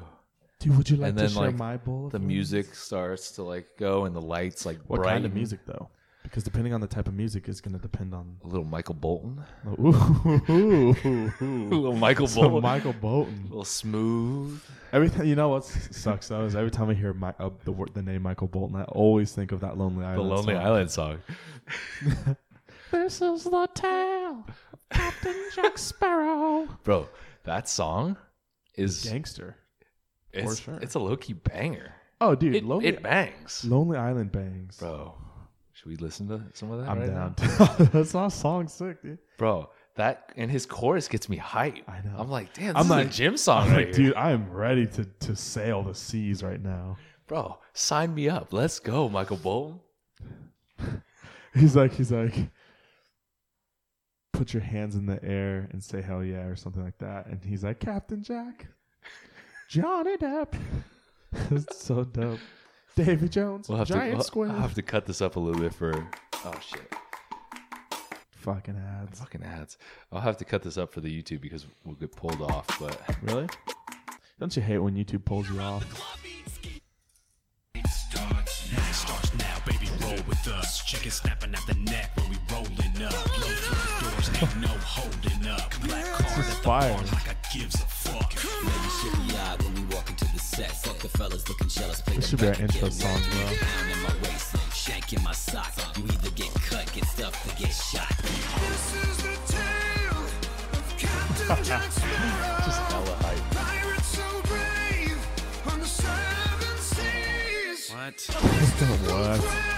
Dude, 0.60 0.78
would 0.78 0.90
you 0.90 0.98
like 0.98 1.10
and 1.10 1.18
to 1.18 1.24
then 1.24 1.32
share 1.32 1.42
like 1.48 1.56
my 1.58 1.78
bowl 1.78 2.06
of 2.06 2.12
the 2.12 2.20
lemons? 2.20 2.28
music 2.28 2.76
starts 2.76 3.32
to 3.32 3.44
like 3.44 3.68
go, 3.78 4.06
and 4.06 4.16
the 4.16 4.22
lights 4.22 4.66
like 4.66 4.80
What 4.88 5.04
kind 5.04 5.26
of 5.26 5.34
music 5.34 5.62
though? 5.66 5.90
Because 6.24 6.44
depending 6.44 6.74
on 6.74 6.80
the 6.82 6.88
type 6.88 7.08
of 7.08 7.14
music 7.14 7.50
is 7.50 7.60
going 7.62 7.74
to 7.74 7.80
depend 7.82 8.14
on. 8.14 8.38
A 8.44 8.48
little 8.48 8.64
Michael 8.64 8.94
Bolton, 8.94 9.44
Ooh, 9.80 9.88
ooh, 10.50 10.96
a 11.40 11.44
ooh. 11.44 11.70
little 11.70 11.96
Michael 11.96 12.28
So 12.28 12.42
Bolton, 12.44 12.62
Michael 12.62 12.92
a 12.92 12.94
Bolton. 12.94 13.44
little 13.50 13.66
smooth. 13.66 14.62
Every 14.94 15.10
time, 15.10 15.26
you 15.26 15.36
know 15.36 15.50
what 15.50 15.66
sucks 15.66 16.28
though 16.28 16.46
is 16.46 16.56
every 16.56 16.70
time 16.72 16.90
I 16.90 16.94
hear 16.94 17.14
my, 17.14 17.34
uh, 17.40 17.50
the 17.66 17.72
word, 17.72 17.92
the 17.94 18.02
name 18.02 18.22
Michael 18.22 18.48
Bolton, 18.48 18.76
I 18.78 18.84
always 18.84 19.32
think 19.34 19.52
of 19.52 19.60
that 19.62 19.78
Lonely 19.78 20.06
Island. 20.06 20.30
The 20.30 20.36
Lonely 20.36 20.54
song. 20.54 20.64
Island 20.64 20.92
song. 20.92 21.20
This 22.92 23.22
is 23.22 23.46
the 23.46 23.70
tale 23.74 24.46
of 24.48 24.90
Captain 24.90 25.36
Jack 25.56 25.78
Sparrow. 25.78 26.68
Bro, 26.84 27.08
that 27.46 27.70
song 27.70 28.18
is 28.76 29.04
Gangster. 29.06 29.56
it's, 30.34 30.60
sure. 30.60 30.78
it's 30.82 30.96
a 30.96 31.00
low 31.00 31.16
key 31.16 31.32
banger. 31.32 31.94
Oh, 32.20 32.36
dude, 32.36 32.54
It, 32.56 32.66
Lonely, 32.66 32.88
it 32.88 33.02
bangs, 33.02 33.64
Lonely 33.64 33.98
Island 33.98 34.34
bangs. 34.34 34.76
bro. 34.78 35.16
Should 35.82 35.90
we 35.90 35.96
listen 35.96 36.28
to 36.28 36.42
some 36.54 36.70
of 36.72 36.80
that? 36.82 36.90
I'm 36.90 37.00
right 37.00 37.08
down. 37.10 37.36
That's 37.92 38.14
not 38.14 38.30
song 38.30 38.68
sick, 38.68 39.02
dude. 39.02 39.18
bro. 39.38 39.70
That 39.96 40.32
and 40.38 40.50
his 40.52 40.66
chorus 40.66 41.08
gets 41.08 41.28
me 41.28 41.38
hype. 41.38 41.80
I 41.90 42.02
know. 42.02 42.16
I'm 42.18 42.30
like, 42.30 42.54
damn, 42.54 42.76
this 42.76 42.76
I'm 42.78 42.84
is 42.86 42.90
like- 42.92 43.08
a 43.08 43.10
gym 43.10 43.36
song, 43.36 43.64
I'm 43.64 43.70
right 43.74 43.88
like, 43.88 43.96
here. 43.96 44.08
dude, 44.08 44.16
I 44.16 44.32
am 44.32 44.52
ready 44.52 44.86
to 44.88 45.06
to 45.06 45.36
sail 45.36 45.82
the 45.84 45.96
seas 45.96 46.44
right 46.44 46.62
now. 46.62 46.98
bro. 47.28 47.58
Sign 47.74 48.14
me 48.14 48.30
up. 48.30 48.54
Let's 48.54 48.80
go, 48.80 49.10
Michael 49.10 49.38
Bolton. 49.38 49.80
He's 51.54 51.76
like, 51.76 51.94
he's 51.94 52.12
like, 52.12 52.36
put 54.34 54.54
your 54.54 54.64
hands 54.64 54.96
in 54.96 55.06
the 55.06 55.22
air 55.24 55.68
and 55.72 55.84
say 55.84 56.02
hell 56.02 56.24
yeah 56.24 56.44
or 56.46 56.56
something 56.56 56.84
like 56.84 56.98
that. 57.00 57.26
And 57.28 57.44
he's 57.44 57.64
like, 57.64 57.80
Captain 57.82 58.24
Jack, 58.24 58.68
Johnny 59.70 60.16
Depp. 60.18 60.54
That's 61.50 61.84
so 61.84 62.04
dope. 62.06 62.40
Davy 62.96 63.30
Jones, 63.30 63.70
We'll 63.70 63.78
have 63.78 63.88
giant 63.88 64.12
to. 64.12 64.16
We'll, 64.18 64.24
squid. 64.24 64.52
I'll 64.52 64.58
have 64.62 64.74
to 64.76 64.82
cut 64.82 65.06
this 65.06 65.22
up 65.22 65.36
a 65.36 65.40
little 65.40 65.62
bit 65.62 65.74
for. 65.74 66.08
Oh 66.46 66.54
shit! 66.62 66.94
Fucking 68.32 68.76
ads. 68.76 69.20
Fucking 69.20 69.44
ads. 69.44 69.78
I'll 70.12 70.22
have 70.22 70.38
to 70.38 70.46
cut 70.46 70.64
this 70.64 70.78
up 70.78 70.92
for 70.92 71.00
the 71.02 71.10
YouTube 71.22 71.42
because 71.42 71.68
we'll 71.86 71.96
get 71.96 72.12
pulled 72.16 72.42
off. 72.42 72.68
But 72.80 73.00
Really? 73.22 73.48
Don't 74.40 74.56
you 74.56 74.64
hate 74.64 74.80
when 74.80 74.96
YouTube 74.96 75.24
pulls 75.24 75.50
you 75.50 75.60
off? 75.60 75.86
Starts 78.92 79.34
now, 79.36 79.58
baby, 79.66 79.90
roll 80.02 80.18
with 80.28 80.48
us. 80.48 80.84
Chicken 80.84 81.12
snapping 81.12 81.54
at 81.54 81.66
the 81.66 81.76
neck 81.76 82.12
when 82.18 82.30
we 82.30 82.38
rolling 82.52 83.04
up. 83.04 83.12
Blow 83.12 83.48
through 83.48 83.78
the 83.78 84.12
doors, 84.12 84.30
ain't 84.42 84.62
no 84.62 84.68
holding 84.68 85.48
up. 85.48 85.72
Black 85.86 86.06
card 86.06 86.46
at 86.46 86.58
the 86.58 86.62
bar 86.64 86.82
like 86.82 87.30
I 87.30 87.36
gives 87.54 87.76
a 87.76 87.86
fuck. 87.86 88.34
Set. 90.56 90.72
Fuck 90.72 91.00
the 91.00 91.10
fellas 91.10 91.48
looking 91.48 91.68
jealous. 91.68 92.02
Play 92.02 92.16
This 92.18 92.30
should 92.30 92.40
be 92.40 92.48
our 92.48 92.54
intro 92.54 92.90
song, 92.90 93.22
bro. 93.32 93.42
In 93.94 94.00
my 94.04 94.14
waist, 94.24 94.56
shank 94.74 95.14
in 95.14 95.24
my 95.24 95.32
sock. 95.32 95.74
You 95.98 96.04
either 96.06 96.32
get 96.32 96.54
cut, 96.70 96.92
get 96.94 97.06
stuffed, 97.06 97.40
or 97.48 97.56
get 97.60 97.72
shot. 97.72 98.10
This 98.20 98.86
is 99.04 99.18
the 99.26 99.36
tale 99.54 100.24
of 100.78 100.86
Captain 100.98 101.64
Jack 101.70 101.92
Sparrow. 101.92 102.66
just 102.66 102.82
hella 102.92 103.16
hype. 103.24 103.46
Pirate 103.56 104.08
so 104.18 104.28
brave 104.52 105.20
on 105.72 105.80
the 105.80 105.86
seven 105.86 106.78
seas. 106.78 107.90
What? 107.90 108.20
what? 109.40 109.71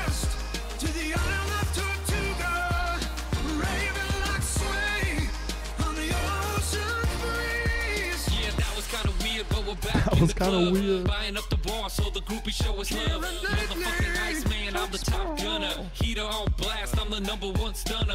That 10.13 10.21
was 10.21 10.33
kinda 10.33 10.71
weird. 10.71 11.07
Buying 11.07 11.37
up 11.37 11.49
the 11.49 11.57
bar 11.57 11.89
so 11.89 12.09
the 12.11 12.19
groupie 12.21 12.51
show 12.51 12.79
us 12.79 12.91
love. 12.91 13.23
Motherfucking 13.23 14.21
Iceman, 14.21 14.75
I'm 14.77 14.91
the 14.91 14.97
top 14.99 15.37
gunner. 15.39 15.89
Heater 15.93 16.21
on 16.21 16.53
blast, 16.57 16.99
I'm 16.99 17.09
the 17.09 17.19
number 17.19 17.47
one 17.51 17.73
stunner. 17.73 18.13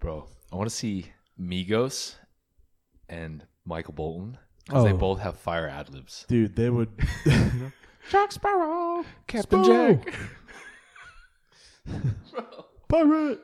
bro, 0.00 0.28
I 0.52 0.56
want 0.56 0.70
to 0.70 0.74
see 0.74 1.06
Migos 1.40 2.14
and 3.08 3.44
Michael 3.64 3.94
Bolton 3.94 4.38
because 4.64 4.84
they 4.84 4.92
Oh. 4.92 4.96
both 4.96 5.20
have 5.20 5.36
fire 5.38 5.66
ad 5.68 5.90
libs. 5.92 6.24
Dude, 6.28 6.54
they 6.54 6.70
would. 6.70 6.90
Jack 8.10 8.30
Sparrow, 8.30 9.04
Captain 9.26 9.64
Sparrow. 9.64 9.94
Jack. 9.96 10.14
pirate. 12.88 13.40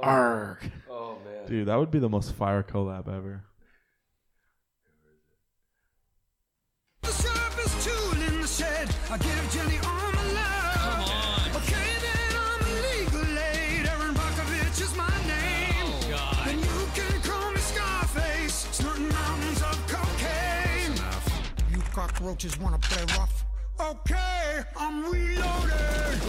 Arg. 0.00 0.70
Oh 0.90 1.18
man. 1.24 1.46
Dude, 1.48 1.66
that 1.68 1.76
would 1.76 1.90
be 1.90 1.98
the 1.98 2.08
most 2.08 2.32
fire 2.34 2.62
collab 2.62 3.08
ever. 3.08 3.44
The 7.04 7.12
sharpest 7.22 7.76
tool 7.86 8.22
in 8.28 8.40
the 8.40 8.46
shed. 8.46 8.88
I 9.10 9.18
give 9.18 9.50
Jenny 9.52 9.78
all 9.84 10.12
my 10.12 10.24
love. 10.32 10.74
Come 10.74 11.02
on. 11.04 11.50
Okay, 11.62 11.90
then 12.00 12.32
I'm 12.46 12.60
a 12.64 12.70
legal 12.88 13.28
aid. 13.38 13.86
Erin 13.86 14.14
Brockovich 14.14 14.80
is 14.80 14.94
my 14.96 15.16
name. 15.26 15.84
Oh, 15.84 16.00
God. 16.10 16.48
And 16.48 16.58
you 16.60 16.88
can 16.94 17.20
call 17.22 17.52
me 17.52 17.60
Scarface, 17.60 18.68
snorting 18.72 19.08
mountains 19.08 19.62
of 19.62 19.76
cocaine. 19.86 20.96
You 21.70 21.80
cockroaches 21.92 22.58
wanna 22.58 22.78
play 22.78 23.04
rough? 23.18 23.44
Okay, 23.80 24.62
I'm 24.76 25.04
reloaded. 25.12 26.20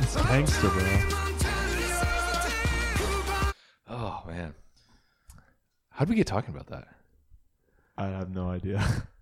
It's 0.00 0.16
gangster, 0.16 0.68
bro. 0.68 0.82
Oh 3.88 4.22
man, 4.26 4.54
how 5.90 6.04
did 6.04 6.10
we 6.10 6.16
get 6.16 6.26
talking 6.26 6.54
about 6.54 6.66
that? 6.68 6.88
I 8.02 8.18
have 8.18 8.30
no 8.34 8.48
idea. 8.48 8.84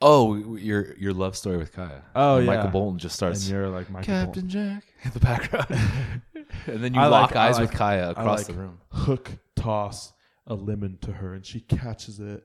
Oh, 0.00 0.54
your 0.56 0.94
your 0.96 1.12
love 1.12 1.36
story 1.36 1.56
with 1.56 1.72
Kaya. 1.72 2.02
Oh, 2.14 2.36
And 2.36 2.46
yeah. 2.46 2.54
Michael 2.54 2.70
Bolton 2.70 2.98
just 3.00 3.20
and 3.20 3.34
starts 3.36 3.50
you're 3.50 3.68
like 3.68 3.90
Michael 3.90 4.06
Captain 4.06 4.42
Bolton. 4.46 4.48
Jack 4.48 4.84
in 5.02 5.10
the 5.10 5.18
background, 5.18 5.66
and 6.68 6.84
then 6.84 6.94
you 6.94 7.00
I 7.00 7.08
lock 7.08 7.30
like- 7.32 7.36
eyes 7.36 7.54
like- 7.58 7.70
with 7.70 7.76
Kaya 7.76 8.10
across 8.10 8.38
like 8.38 8.46
the 8.46 8.52
room 8.52 8.78
Hook 8.92 9.30
toss 9.56 10.12
a 10.46 10.54
lemon 10.54 10.98
to 11.02 11.10
her, 11.10 11.34
and 11.34 11.44
she 11.44 11.58
catches 11.58 12.20
it 12.20 12.44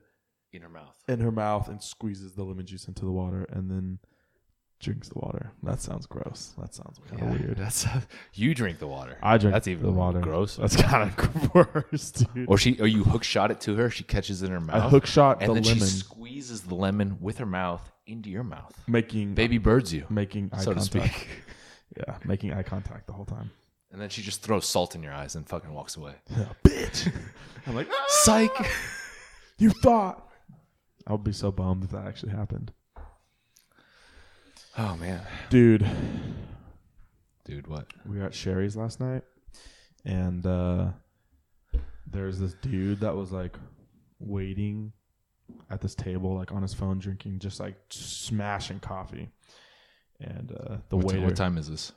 in 0.52 0.62
her 0.62 0.68
mouth. 0.68 0.96
in 1.06 1.20
her 1.20 1.30
mouth 1.30 1.68
and 1.68 1.80
squeezes 1.80 2.32
the 2.32 2.42
lemon 2.42 2.66
juice 2.66 2.88
into 2.88 3.04
the 3.04 3.12
water, 3.12 3.46
and 3.50 3.70
then 3.70 4.00
drinks 4.84 5.08
the 5.08 5.18
water. 5.18 5.50
That 5.62 5.80
sounds 5.80 6.06
gross. 6.06 6.52
That 6.58 6.74
sounds 6.74 6.98
kind 7.10 7.22
of 7.22 7.40
weird. 7.40 7.56
That's 7.58 7.86
you 8.34 8.54
drink 8.54 8.78
the 8.78 8.86
water. 8.86 9.16
I 9.22 9.38
drink 9.38 9.52
That's 9.54 9.66
even 9.68 9.84
the 9.86 9.92
water. 9.92 10.20
gross. 10.20 10.56
That's 10.56 10.76
kind 10.76 11.10
of 11.10 11.16
gross, 11.52 12.10
dude. 12.12 12.48
Or 12.48 12.56
she, 12.58 12.78
or 12.80 12.86
you 12.86 13.02
hook 13.04 13.24
shot 13.24 13.50
it 13.50 13.60
to 13.62 13.74
her. 13.76 13.90
She 13.90 14.04
catches 14.04 14.42
it 14.42 14.46
in 14.46 14.52
her 14.52 14.58
I 14.58 14.78
mouth. 14.78 14.90
hook 14.90 15.06
shot 15.06 15.38
and 15.42 15.50
the 15.50 15.54
then 15.54 15.62
she 15.64 15.70
lemon, 15.74 15.86
squeezes 15.86 16.60
the 16.62 16.74
lemon 16.74 17.18
with 17.20 17.38
her 17.38 17.46
mouth 17.46 17.90
into 18.06 18.30
your 18.30 18.44
mouth. 18.44 18.78
making 18.86 19.34
Baby 19.34 19.58
birds 19.58 19.92
you, 19.92 20.04
making 20.10 20.50
eye 20.52 20.58
so 20.58 20.72
to 20.74 20.80
contact. 20.80 21.14
speak. 21.14 21.28
Yeah, 21.96 22.16
making 22.24 22.52
eye 22.52 22.64
contact 22.64 23.06
the 23.06 23.12
whole 23.12 23.24
time. 23.26 23.50
And 23.92 24.00
then 24.00 24.08
she 24.08 24.20
just 24.22 24.42
throws 24.42 24.66
salt 24.66 24.96
in 24.96 25.02
your 25.04 25.12
eyes 25.12 25.36
and 25.36 25.48
fucking 25.48 25.72
walks 25.72 25.96
away. 25.96 26.14
Yeah, 26.36 26.46
bitch. 26.64 27.12
I'm 27.66 27.76
like, 27.76 27.86
"Ah, 27.90 28.04
Psych. 28.08 28.70
you 29.58 29.70
thought. 29.70 30.28
I 31.06 31.12
would 31.12 31.22
be 31.22 31.30
so 31.32 31.52
bummed 31.52 31.84
if 31.84 31.90
that 31.90 32.04
actually 32.06 32.32
happened, 32.32 32.72
Oh 34.76 34.96
man, 34.96 35.22
dude. 35.50 35.86
dude, 37.44 37.66
what? 37.68 37.86
we 38.06 38.18
were 38.18 38.24
at 38.24 38.34
Sherry's 38.34 38.76
last 38.76 38.98
night, 39.00 39.22
and 40.04 40.44
uh, 40.44 40.88
there's 42.10 42.38
this 42.40 42.54
dude 42.54 43.00
that 43.00 43.14
was 43.14 43.30
like 43.30 43.56
waiting 44.18 44.92
at 45.70 45.80
this 45.80 45.94
table, 45.94 46.34
like 46.34 46.50
on 46.50 46.62
his 46.62 46.74
phone, 46.74 46.98
drinking, 46.98 47.38
just 47.38 47.60
like 47.60 47.76
smashing 47.90 48.80
coffee. 48.80 49.28
And 50.20 50.50
uh, 50.52 50.76
the 50.88 50.96
what, 50.96 51.06
waiter, 51.14 51.20
what 51.26 51.36
time 51.36 51.56
is 51.58 51.68
this? 51.68 51.92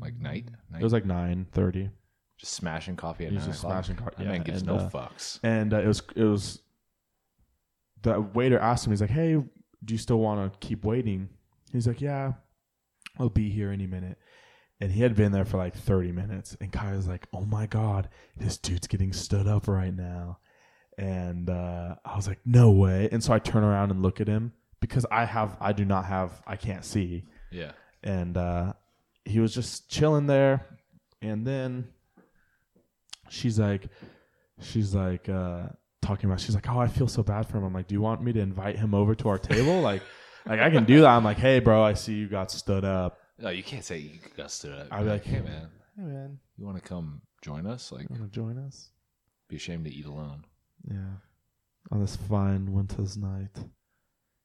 Like 0.00 0.18
night? 0.18 0.46
night? 0.70 0.80
it 0.80 0.84
was 0.84 0.92
like 0.94 1.04
nine 1.04 1.46
thirty, 1.52 1.90
just 2.38 2.54
smashing 2.54 2.96
coffee 2.96 3.24
at 3.26 3.30
He 3.30 3.36
was 3.36 3.44
nine 3.44 3.52
just 3.52 3.64
o'clock? 3.64 3.84
smashing 3.84 3.96
co- 4.02 4.10
That 4.16 4.24
yeah, 4.24 4.32
man 4.32 4.42
gives 4.42 4.62
and, 4.62 4.68
no 4.68 4.76
uh, 4.76 4.88
fucks. 4.90 5.40
and 5.42 5.74
uh, 5.74 5.78
it 5.80 5.86
was 5.86 6.02
it 6.16 6.24
was. 6.24 6.62
The 8.02 8.18
waiter 8.18 8.58
asked 8.58 8.86
him, 8.86 8.92
he's 8.92 9.02
like, 9.02 9.10
"Hey, 9.10 9.36
do 9.84 9.94
you 9.94 9.98
still 9.98 10.18
want 10.18 10.52
to 10.52 10.66
keep 10.66 10.84
waiting?" 10.84 11.28
He's 11.72 11.86
like, 11.86 12.00
"Yeah, 12.00 12.32
I'll 13.18 13.28
be 13.28 13.50
here 13.50 13.70
any 13.70 13.86
minute." 13.86 14.18
And 14.80 14.90
he 14.90 15.02
had 15.02 15.14
been 15.14 15.30
there 15.30 15.44
for 15.44 15.58
like 15.58 15.76
30 15.76 16.10
minutes. 16.12 16.56
And 16.60 16.72
Kai 16.72 16.96
was 16.96 17.06
like, 17.06 17.26
oh 17.34 17.44
my 17.44 17.66
God, 17.66 18.08
this 18.36 18.56
dude's 18.56 18.86
getting 18.86 19.12
stood 19.12 19.46
up 19.46 19.68
right 19.68 19.94
now. 19.94 20.38
And 20.96 21.50
uh, 21.50 21.96
I 22.04 22.16
was 22.16 22.26
like, 22.26 22.38
no 22.46 22.70
way. 22.70 23.08
And 23.12 23.22
so 23.22 23.32
I 23.34 23.38
turn 23.38 23.62
around 23.62 23.90
and 23.90 24.02
look 24.02 24.20
at 24.20 24.26
him 24.26 24.52
because 24.80 25.04
I 25.10 25.26
have, 25.26 25.56
I 25.60 25.72
do 25.72 25.84
not 25.84 26.06
have, 26.06 26.42
I 26.46 26.56
can't 26.56 26.84
see. 26.84 27.24
Yeah. 27.50 27.72
And 28.02 28.38
uh, 28.38 28.72
he 29.26 29.38
was 29.38 29.54
just 29.54 29.90
chilling 29.90 30.26
there. 30.26 30.66
And 31.20 31.46
then 31.46 31.88
she's 33.28 33.58
like, 33.58 33.88
she's 34.60 34.94
like, 34.94 35.28
uh, 35.28 35.64
talking 36.02 36.28
about, 36.28 36.40
she's 36.40 36.54
like, 36.54 36.68
oh, 36.68 36.78
I 36.78 36.88
feel 36.88 37.08
so 37.08 37.22
bad 37.22 37.46
for 37.46 37.58
him. 37.58 37.64
I'm 37.64 37.72
like, 37.74 37.88
do 37.88 37.94
you 37.94 38.00
want 38.00 38.22
me 38.22 38.32
to 38.32 38.40
invite 38.40 38.78
him 38.78 38.94
over 38.94 39.14
to 39.14 39.28
our 39.28 39.38
table? 39.38 39.80
like, 39.80 40.02
like 40.46 40.60
I 40.60 40.70
can 40.70 40.84
do 40.84 41.02
that. 41.02 41.08
I'm 41.08 41.24
like, 41.24 41.38
hey, 41.38 41.60
bro, 41.60 41.82
I 41.82 41.94
see 41.94 42.14
you 42.14 42.28
got 42.28 42.50
stood 42.50 42.84
up. 42.84 43.18
No, 43.38 43.50
you 43.50 43.62
can't 43.62 43.84
say 43.84 43.98
you 43.98 44.18
got 44.36 44.50
stood 44.50 44.72
up. 44.72 44.88
I'd 44.90 45.04
be 45.04 45.10
like, 45.10 45.24
hey 45.24 45.40
man, 45.40 45.68
Hey, 45.96 46.02
man, 46.02 46.38
you 46.56 46.64
want 46.64 46.76
to 46.76 46.82
come 46.82 47.22
join 47.42 47.66
us? 47.66 47.92
Like, 47.92 48.02
you 48.02 48.16
want 48.18 48.32
to 48.32 48.40
join 48.40 48.58
us? 48.58 48.90
be 49.48 49.56
ashamed 49.56 49.84
to 49.84 49.92
eat 49.92 50.06
alone. 50.06 50.44
Yeah. 50.88 51.16
On 51.90 52.00
this 52.00 52.16
fine 52.16 52.72
winter's 52.72 53.16
night. 53.16 53.54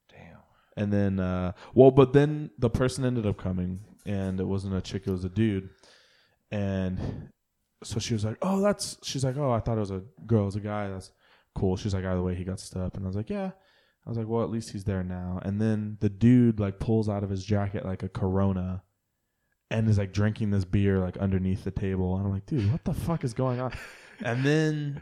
Damn. 0.09 0.39
And 0.75 0.91
then, 0.91 1.19
uh, 1.19 1.51
well, 1.73 1.91
but 1.91 2.11
then 2.11 2.49
the 2.57 2.69
person 2.69 3.05
ended 3.05 3.25
up 3.25 3.37
coming, 3.37 3.81
and 4.05 4.39
it 4.39 4.45
wasn't 4.45 4.75
a 4.75 4.81
chick; 4.81 5.03
it 5.05 5.11
was 5.11 5.23
a 5.23 5.29
dude. 5.29 5.69
And 6.51 7.29
so 7.83 7.99
she 7.99 8.13
was 8.13 8.25
like, 8.25 8.37
"Oh, 8.41 8.61
that's." 8.61 8.97
She's 9.03 9.23
like, 9.23 9.37
"Oh, 9.37 9.51
I 9.51 9.59
thought 9.59 9.77
it 9.77 9.81
was 9.81 9.91
a 9.91 10.01
girl, 10.25 10.43
it 10.43 10.45
was 10.45 10.55
a 10.55 10.61
guy. 10.61 10.89
That's 10.89 11.11
cool." 11.55 11.77
She's 11.77 11.93
like, 11.93 12.05
"Either 12.05 12.21
way, 12.21 12.35
he 12.35 12.43
got 12.43 12.63
up," 12.75 12.95
and 12.95 13.05
I 13.05 13.07
was 13.07 13.15
like, 13.15 13.29
"Yeah." 13.29 13.51
I 14.05 14.09
was 14.09 14.17
like, 14.17 14.27
"Well, 14.27 14.43
at 14.43 14.51
least 14.51 14.71
he's 14.71 14.83
there 14.83 15.03
now." 15.03 15.39
And 15.43 15.59
then 15.59 15.97
the 15.99 16.09
dude 16.09 16.59
like 16.59 16.79
pulls 16.79 17.09
out 17.09 17.23
of 17.23 17.29
his 17.29 17.43
jacket 17.43 17.85
like 17.85 18.03
a 18.03 18.09
Corona, 18.09 18.83
and 19.71 19.89
is 19.89 19.97
like 19.97 20.13
drinking 20.13 20.51
this 20.51 20.65
beer 20.65 20.99
like 20.99 21.17
underneath 21.17 21.63
the 21.63 21.71
table. 21.71 22.15
And 22.15 22.25
I'm 22.25 22.31
like, 22.31 22.45
"Dude, 22.45 22.71
what 22.71 22.85
the 22.85 22.93
fuck 22.93 23.23
is 23.23 23.33
going 23.33 23.59
on?" 23.59 23.71
And 24.23 24.45
then 24.45 25.01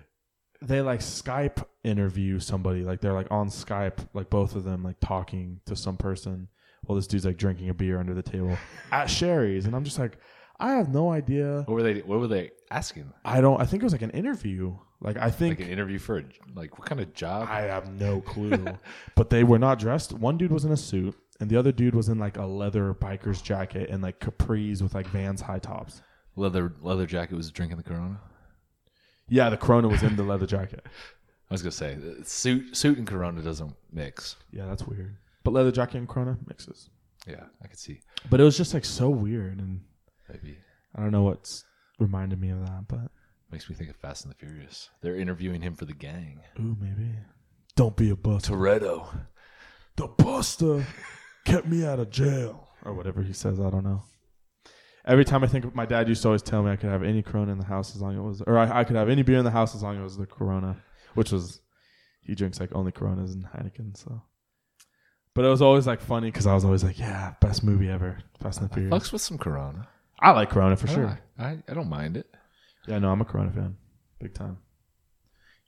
they 0.60 0.82
like 0.82 1.02
Skype 1.02 1.64
interview 1.84 2.40
somebody. 2.40 2.84
Like 2.84 3.02
they're 3.02 3.14
like 3.14 3.28
on 3.30 3.50
Skype, 3.50 4.08
like 4.14 4.32
both 4.32 4.56
of 4.56 4.64
them 4.64 4.84
like 4.84 5.00
talking 5.00 5.60
to 5.68 5.76
some 5.76 5.98
person 5.98 6.48
while 6.86 6.96
this 6.96 7.08
dude's 7.08 7.26
like 7.26 7.38
drinking 7.38 7.70
a 7.70 7.74
beer 7.74 8.00
under 8.00 8.14
the 8.14 8.24
table 8.24 8.58
at 8.92 9.10
Sherry's. 9.10 9.66
And 9.66 9.76
I'm 9.76 9.84
just 9.84 10.00
like, 10.00 10.18
I 10.60 10.74
have 10.74 10.90
no 10.90 11.12
idea. 11.12 11.64
What 11.66 11.76
were 11.76 11.84
they? 11.84 12.00
What 12.02 12.20
were 12.20 12.28
they 12.28 12.52
asking? 12.72 13.12
I 13.26 13.42
don't. 13.42 13.60
I 13.60 13.66
think 13.66 13.84
it 13.84 13.86
was 13.86 13.94
like 13.94 14.02
an 14.02 14.12
interview. 14.12 14.78
Like 15.04 15.18
I 15.18 15.30
think 15.30 15.60
Like 15.60 15.68
an 15.68 15.74
interview 15.74 16.00
for 16.00 16.18
a, 16.20 16.24
like 16.56 16.80
what 16.80 16.88
kind 16.88 17.00
of 17.02 17.14
job? 17.14 17.48
I 17.52 17.62
have 17.62 17.94
no 17.94 18.22
clue. 18.32 18.66
but 19.16 19.30
they 19.30 19.44
were 19.44 19.60
not 19.60 19.78
dressed. 19.78 20.14
One 20.14 20.38
dude 20.38 20.52
was 20.52 20.64
in 20.66 20.72
a 20.72 20.78
suit, 20.78 21.16
and 21.40 21.50
the 21.50 21.58
other 21.58 21.72
dude 21.72 21.94
was 21.94 22.08
in 22.10 22.18
like 22.18 22.38
a 22.38 22.46
leather 22.46 22.94
biker's 22.94 23.42
jacket 23.42 23.90
and 23.90 24.02
like 24.02 24.20
capris 24.20 24.82
with 24.82 24.96
like 24.96 25.08
Vans 25.08 25.42
high 25.42 25.60
tops. 25.60 26.02
leather 26.38 26.74
leather 26.82 27.06
jacket 27.06 27.36
was 27.36 27.52
drinking 27.52 27.78
the 27.78 27.84
Corona. 27.84 28.20
Yeah, 29.30 29.50
the 29.50 29.58
Corona 29.58 29.88
was 29.90 30.04
in 30.04 30.16
the 30.16 30.24
leather 30.24 30.46
jacket. 30.46 30.86
I 31.50 31.54
was 31.54 31.62
gonna 31.62 31.72
say 31.72 31.96
uh, 31.96 32.24
suit 32.24 32.76
suit 32.76 32.98
and 32.98 33.06
Corona 33.06 33.42
doesn't 33.42 33.76
mix. 33.92 34.38
Yeah, 34.52 34.66
that's 34.68 34.88
weird. 34.88 35.18
But 35.44 35.52
leather 35.52 35.72
jacket 35.72 35.98
and 35.98 36.08
Corona 36.08 36.38
mixes. 36.48 36.90
Yeah, 37.28 37.44
I 37.62 37.68
could 37.68 37.80
see 37.80 38.00
But 38.30 38.40
it 38.40 38.44
was 38.44 38.58
just 38.58 38.74
like 38.74 38.86
so 38.86 39.10
weird, 39.10 39.60
and 39.60 39.82
maybe 40.30 40.58
I 40.96 41.02
don't 41.02 41.12
know 41.12 41.24
what's 41.24 41.66
reminded 42.00 42.40
me 42.40 42.50
of 42.50 42.62
that, 42.66 42.86
but 42.88 43.12
makes 43.54 43.70
me 43.70 43.76
think 43.76 43.92
of 43.92 43.96
Fast 43.96 44.26
and 44.26 44.34
the 44.34 44.36
Furious. 44.36 44.90
They're 45.02 45.16
interviewing 45.16 45.62
him 45.62 45.76
for 45.76 45.86
the 45.86 45.94
gang. 45.94 46.42
ooh, 46.60 46.76
maybe. 46.82 47.12
Don't 47.76 47.96
be 47.96 48.10
a 48.10 48.16
buster. 48.16 48.54
Toretto. 48.54 49.08
The 49.96 50.08
buster 50.08 50.86
kept 51.46 51.68
me 51.68 51.86
out 51.86 52.00
of 52.00 52.10
jail, 52.10 52.68
or 52.84 52.94
whatever 52.94 53.22
he 53.22 53.32
says. 53.32 53.60
I 53.60 53.70
don't 53.70 53.84
know. 53.84 54.02
Every 55.06 55.24
time 55.24 55.44
I 55.44 55.48
think 55.48 55.66
of 55.66 55.76
my 55.76 55.86
dad 55.86 56.10
used 56.10 56.24
to 56.24 56.30
always 56.30 56.42
tell 56.42 56.64
me 56.64 56.72
I 56.72 56.78
could 56.78 56.90
have 56.90 57.04
any 57.04 57.22
Corona 57.22 57.52
in 57.52 57.60
the 57.60 57.66
house 57.66 57.96
as 57.96 58.02
long 58.02 58.14
as 58.14 58.18
it 58.18 58.22
was, 58.22 58.42
or 58.42 58.58
I, 58.58 58.80
I 58.80 58.84
could 58.84 58.96
have 58.96 59.10
any 59.10 59.22
beer 59.22 59.38
in 59.38 59.46
the 59.46 59.52
house 59.52 59.76
as 59.76 59.84
long 59.84 59.96
as 59.96 60.00
it 60.00 60.04
was 60.04 60.18
the 60.18 60.26
Corona, 60.26 60.78
which 61.14 61.32
was 61.32 61.62
he 62.22 62.34
drinks 62.34 62.60
like 62.60 62.74
only 62.74 62.92
Coronas 62.92 63.36
and 63.36 63.46
Heineken. 63.46 63.96
So, 63.96 64.24
but 65.36 65.46
it 65.46 65.50
was 65.50 65.62
always 65.62 65.86
like 65.86 66.02
funny 66.02 66.30
because 66.30 66.48
I 66.48 66.56
was 66.56 66.66
always 66.66 66.84
like, 66.84 66.98
yeah, 66.98 67.36
best 67.40 67.64
movie 67.64 67.90
ever, 67.90 68.18
Fast 68.42 68.62
and 68.62 68.70
the 68.70 68.74
Furious. 68.74 68.94
Fucks 68.94 69.14
with 69.14 69.22
some 69.22 69.38
Corona. 69.38 69.88
I 70.20 70.32
like 70.32 70.50
Corona 70.50 70.76
for 70.76 70.90
oh, 70.90 70.94
sure. 70.94 71.20
I, 71.38 71.44
I, 71.44 71.58
I 71.68 71.74
don't 71.76 71.90
mind 71.90 72.18
it. 72.18 72.34
Yeah, 72.88 73.00
no, 73.00 73.12
I'm 73.12 73.22
a 73.22 73.26
Corona 73.26 73.52
fan, 73.52 73.78
big 74.20 74.34
time. 74.34 74.58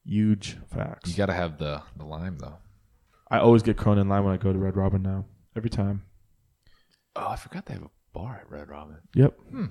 Huge 0.06 0.58
facts. 0.74 1.10
You 1.10 1.16
got 1.16 1.28
to 1.28 1.34
have 1.34 1.58
the 1.58 1.82
the 1.98 2.04
lime 2.06 2.38
though. 2.40 2.58
I 3.32 3.40
always 3.40 3.64
get 3.64 3.78
Corona 3.78 4.02
in 4.02 4.10
line 4.10 4.24
when 4.24 4.34
I 4.34 4.38
go 4.38 4.54
to 4.54 4.60
Red 4.60 4.76
Robin 4.78 5.02
now. 5.02 5.26
Every 5.56 5.70
time. 5.70 6.04
Oh, 7.16 7.28
I 7.30 7.38
forgot 7.38 7.66
they 7.66 7.74
have 7.74 7.84
a 7.84 7.90
bar 8.14 8.42
at 8.42 8.52
Red 8.52 8.68
Robin. 8.70 8.98
Yep. 9.16 9.40
Hmm. 9.52 9.66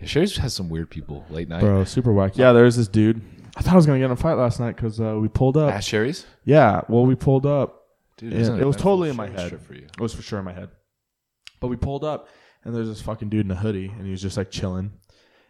Yeah, 0.00 0.06
Sherry's 0.06 0.36
has 0.36 0.54
some 0.54 0.68
weird 0.68 0.90
people 0.90 1.24
late 1.30 1.48
night. 1.48 1.60
Bro, 1.60 1.84
super 1.84 2.12
whack. 2.12 2.36
Yeah, 2.36 2.52
there's 2.52 2.76
this 2.76 2.88
dude. 2.88 3.20
I 3.56 3.62
thought 3.62 3.72
I 3.72 3.76
was 3.76 3.86
gonna 3.86 3.98
get 3.98 4.04
in 4.06 4.10
a 4.12 4.16
fight 4.16 4.34
last 4.34 4.60
night 4.60 4.76
because 4.76 5.00
uh, 5.00 5.16
we 5.18 5.28
pulled 5.28 5.56
up. 5.56 5.72
At 5.72 5.82
Sherry's, 5.82 6.26
Yeah, 6.44 6.82
well, 6.88 7.04
we 7.06 7.14
pulled 7.14 7.46
up. 7.46 7.82
dude. 8.16 8.32
It 8.32 8.64
was 8.64 8.76
totally 8.76 9.10
in 9.10 9.16
my 9.16 9.28
head. 9.28 9.60
for 9.60 9.74
you. 9.74 9.86
It 9.86 10.00
was 10.00 10.14
for 10.14 10.22
sure 10.22 10.38
in 10.38 10.44
my 10.44 10.52
head. 10.52 10.68
But 11.60 11.68
we 11.68 11.76
pulled 11.76 12.04
up, 12.04 12.28
and 12.64 12.74
there's 12.74 12.88
this 12.88 13.00
fucking 13.00 13.28
dude 13.28 13.46
in 13.46 13.50
a 13.50 13.56
hoodie, 13.56 13.88
and 13.88 14.04
he 14.04 14.10
was 14.10 14.22
just 14.22 14.36
like 14.36 14.50
chilling, 14.50 14.92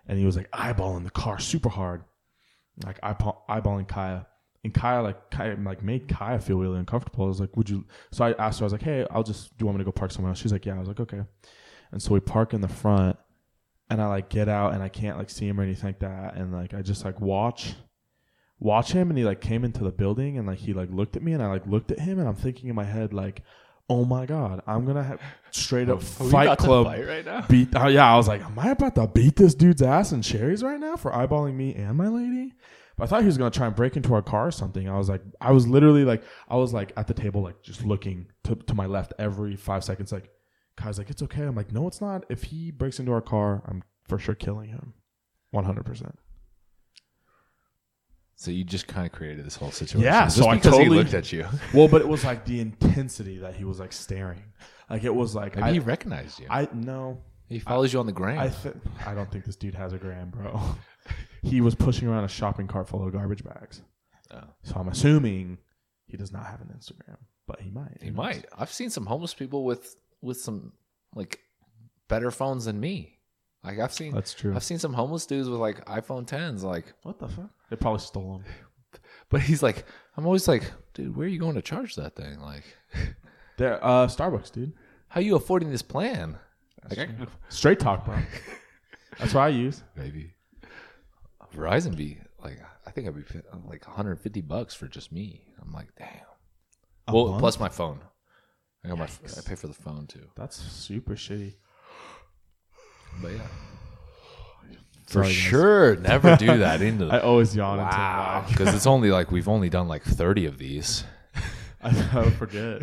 and 0.07 0.19
he 0.19 0.27
was 0.27 0.37
like 0.37 0.51
eyeballing 0.51 1.05
the 1.05 1.11
car 1.11 1.39
super 1.39 1.69
hard, 1.69 2.05
like 2.85 2.99
eyeball- 3.03 3.45
eyeballing 3.49 3.89
Kaya. 3.89 4.27
And 4.65 4.75
Kaya 4.75 5.03
like 5.03 5.31
Kaya 5.31 5.57
like 5.61 5.83
made 5.83 6.09
Kaya 6.09 6.41
feel 6.41 6.59
really 6.59 6.79
uncomfortable. 6.79 7.25
I 7.25 7.29
was 7.29 7.41
like, 7.41 7.57
"Would 7.57 7.71
you?" 7.71 7.85
So 8.11 8.25
I 8.25 8.33
asked 8.33 8.59
her. 8.59 8.65
I 8.65 8.67
was 8.67 8.73
like, 8.73 8.83
"Hey, 8.83 9.07
I'll 9.11 9.23
just. 9.23 9.57
Do 9.57 9.63
you 9.63 9.67
want 9.67 9.79
me 9.79 9.85
to 9.85 9.85
go 9.85 9.93
park 9.93 10.11
somewhere 10.11 10.31
else?" 10.31 10.41
She's 10.41 10.53
like, 10.53 10.67
"Yeah." 10.67 10.75
I 10.75 10.81
was 10.81 10.89
like, 10.89 11.01
"Okay." 11.01 11.23
And 11.93 12.03
so 12.03 12.13
we 12.13 12.21
park 12.21 12.53
in 12.53 12.61
the 12.61 12.69
front, 12.69 13.17
and 13.89 14.03
I 14.03 14.09
like 14.09 14.29
get 14.29 14.49
out, 14.49 14.75
and 14.75 14.83
I 14.83 14.89
can't 14.89 15.17
like 15.17 15.31
see 15.31 15.47
him 15.47 15.61
or 15.61 15.63
anything 15.63 15.89
like 15.89 16.01
that, 16.01 16.35
and 16.35 16.53
like 16.53 16.75
I 16.75 16.83
just 16.83 17.05
like 17.05 17.21
watch, 17.21 17.75
watch 18.59 18.93
him, 18.93 19.11
and 19.11 19.19
he 19.19 19.25
like 19.25 19.41
came 19.41 19.65
into 19.65 19.85
the 19.85 19.93
building, 19.93 20.39
and 20.39 20.47
like 20.47 20.59
he 20.59 20.73
like 20.75 20.91
looked 20.91 21.17
at 21.17 21.23
me, 21.23 21.33
and 21.33 21.43
I 21.43 21.47
like 21.47 21.67
looked 21.67 21.93
at 21.93 22.01
him, 22.01 22.19
and 22.19 22.29
I'm 22.29 22.35
thinking 22.35 22.69
in 22.69 22.75
my 22.75 22.85
head 22.85 23.13
like, 23.15 23.43
"Oh 23.89 24.05
my 24.05 24.27
god, 24.27 24.63
I'm 24.67 24.85
gonna 24.85 25.03
have 25.03 25.21
straight 25.51 25.89
up 25.89 25.99
we 26.21 26.31
Fight 26.31 26.59
Club 26.59 26.87
fight 26.87 27.07
right 27.07 27.25
now? 27.25 27.45
beat." 27.49 27.69
Oh 27.75 27.89
yeah, 27.89 28.13
I 28.13 28.17
was 28.17 28.29
like, 28.29 28.43
"Am 28.43 28.59
I 28.59 28.71
about 28.71 28.95
to 28.97 29.07
beat 29.07 29.37
this 29.37 29.55
dude's 29.55 29.83
ass 29.83 30.13
in 30.13 30.23
Sherry's 30.23 30.63
right 30.63 30.81
now 30.81 30.97
for 30.97 31.11
eyeballing 31.11 31.55
me 31.55 31.75
and 31.75 31.97
my 31.97 32.09
lady?" 32.09 32.55
But 32.97 33.05
I 33.05 33.07
thought 33.07 33.21
he 33.21 33.27
was 33.27 33.39
gonna 33.39 33.51
try 33.51 33.67
and 33.67 33.77
break 33.77 33.97
into 33.97 34.13
our 34.13 34.23
car 34.23 34.49
or 34.49 34.51
something. 34.51 34.89
I 34.89 34.99
was 34.99 35.09
like, 35.09 35.23
I 35.41 35.53
was 35.53 35.69
literally 35.69 36.05
like, 36.05 36.23
I 36.49 36.57
was 36.57 36.73
like 36.73 36.93
at 36.97 37.07
the 37.07 37.15
table, 37.15 37.43
like 37.43 37.63
just 37.63 37.85
looking 37.85 38.27
to, 38.45 38.57
to 38.57 38.75
my 38.75 38.87
left 38.87 39.13
every 39.21 39.55
five 39.55 39.85
seconds. 39.85 40.11
Like, 40.11 40.29
Kai's 40.77 40.99
like, 40.99 41.09
it's 41.09 41.23
okay. 41.23 41.43
I'm 41.43 41.55
like, 41.55 41.73
no, 41.73 41.87
it's 41.87 42.01
not. 42.01 42.25
If 42.29 42.43
he 42.45 42.73
breaks 42.73 42.99
into 42.99 43.13
our 43.13 43.21
car, 43.21 43.63
I'm 43.67 43.85
for 44.09 44.19
sure 44.19 44.35
killing 44.35 44.71
him, 44.71 44.95
one 45.53 45.65
hundred 45.65 45.87
percent. 45.87 46.19
So 48.41 48.53
you 48.53 48.63
just 48.63 48.87
kind 48.87 49.05
of 49.05 49.11
created 49.11 49.45
this 49.45 49.57
whole 49.57 49.73
situation. 49.73 50.01
Yeah, 50.01 50.27
just 50.27 50.37
so 50.37 50.49
I 50.49 50.59
totally- 50.59 50.85
he 50.85 50.91
looked 50.91 51.13
at 51.13 51.33
you. 51.33 51.45
Well, 51.75 51.89
but 51.89 52.03
it 52.03 52.07
was 52.09 52.25
like 52.25 52.45
the 52.45 52.61
intensity 52.61 53.39
that 53.39 53.57
he 53.57 53.65
was 53.65 53.81
like 53.81 53.93
staring. 53.93 54.45
Like 54.89 55.03
it 55.03 55.13
was 55.13 55.35
like 55.35 55.57
Maybe 55.57 55.69
I, 55.69 55.73
he 55.73 55.79
recognized 55.81 56.39
you. 56.39 56.47
I 56.49 56.69
no, 56.73 57.21
he 57.49 57.59
follows 57.59 57.93
you 57.93 57.99
on 57.99 58.07
the 58.07 58.13
gram. 58.13 58.39
I 58.39 58.49
th- 58.49 58.77
I 59.05 59.13
don't 59.15 59.29
think 59.31 59.45
this 59.45 59.57
dude 59.57 59.75
has 59.75 59.93
a 59.93 59.99
gram, 59.99 60.31
bro. 60.31 60.61
he 61.43 61.61
was 61.61 61.75
pushing 61.75 62.07
around 62.07 62.25
a 62.25 62.29
shopping 62.29 62.69
cart 62.69 62.89
full 62.89 63.05
of 63.05 63.13
garbage 63.13 63.43
bags. 63.43 63.83
Oh. 64.31 64.45
So 64.63 64.77
I'm 64.77 64.89
assuming 64.89 65.59
he 66.07 66.17
does 66.17 66.31
not 66.33 66.47
have 66.47 66.61
an 66.61 66.73
Instagram, 66.79 67.17
but 67.49 67.61
he 67.61 67.71
might. 67.71 67.99
he 68.01 68.09
Who 68.11 68.15
might. 68.15 68.47
I've 68.57 68.73
seen 68.73 68.89
some 68.91 69.05
homeless 69.05 69.35
people 69.35 69.65
with 69.65 69.97
with 70.23 70.41
some 70.41 70.73
like 71.13 71.41
better 72.07 72.31
phones 72.31 72.67
than 72.67 72.79
me. 72.79 73.18
Like 73.69 73.81
I've 73.81 73.93
seen. 73.93 74.15
That's 74.15 74.33
true. 74.33 74.55
I've 74.55 74.65
seen 74.65 74.79
some 74.79 74.95
homeless 74.95 75.27
dudes 75.27 75.47
with 75.51 75.61
like 75.61 75.85
iPhone 75.85 76.27
10s. 76.27 76.63
Like, 76.63 76.95
What 77.03 77.19
the 77.19 77.29
fuck? 77.29 77.51
They 77.69 77.77
probably 77.77 78.01
stole 78.01 78.39
them. 78.39 79.01
but 79.29 79.43
he's 79.43 79.63
like, 79.63 79.85
I'm 80.17 80.25
always 80.25 80.49
like, 80.49 80.73
dude, 80.95 81.15
where 81.15 81.27
are 81.27 81.29
you 81.29 81.39
going 81.39 81.55
to 81.55 81.61
charge 81.61 81.95
that 81.97 82.17
thing? 82.17 82.41
Like, 82.41 82.65
There, 83.59 83.85
uh, 83.85 84.07
Starbucks, 84.07 84.53
dude. 84.53 84.73
how 85.09 85.21
you 85.21 85.37
affording 85.37 85.71
this 85.71 85.83
plan? 85.83 86.39
Like, 86.89 86.99
I- 86.99 87.09
Straight 87.51 87.79
talk, 87.79 88.07
bro. 88.07 88.17
That's 89.19 89.35
what 89.35 89.43
I 89.43 89.49
use. 89.49 89.83
maybe 89.95 90.33
Verizon 91.55 91.95
be 91.95 92.19
like, 92.43 92.59
I 92.87 92.91
think 92.91 93.07
I'd 93.07 93.15
be 93.17 93.23
like 93.67 93.87
150 93.87 94.41
bucks 94.43 94.75
for 94.75 94.89
just 94.89 95.13
me. 95.13 95.43
I'm 95.61 95.73
like, 95.75 95.89
damn. 95.99 96.09
A 97.07 97.15
well, 97.15 97.29
month? 97.29 97.41
plus 97.41 97.61
my 97.61 97.69
phone. 97.69 98.01
I 98.83 98.89
got 98.89 98.99
my. 98.99 99.05
I 99.07 99.41
pay 99.45 99.57
for 99.57 99.67
the 99.67 99.75
phone 99.75 100.07
too. 100.07 100.27
That's 100.37 100.57
super 100.57 101.15
shitty. 101.17 101.55
But 103.21 103.33
yeah, 103.33 103.39
for 105.07 105.13
Sorry, 105.13 105.27
guys. 105.27 105.35
sure, 105.35 105.97
never 105.97 106.37
do 106.37 106.59
that 106.59 106.83
into. 106.89 107.07
I 107.07 107.21
always 107.21 107.57
yawn 107.57 107.79
wow, 107.79 108.41
until 108.47 108.51
because 108.59 108.75
it's 108.75 108.87
only 108.95 109.11
like 109.11 109.31
we've 109.31 109.49
only 109.49 109.69
done 109.71 109.89
like 109.89 110.03
30 110.05 110.47
of 110.47 110.59
these. 110.59 111.05
I, 111.83 111.89
I 111.91 112.31
forget. 112.31 112.83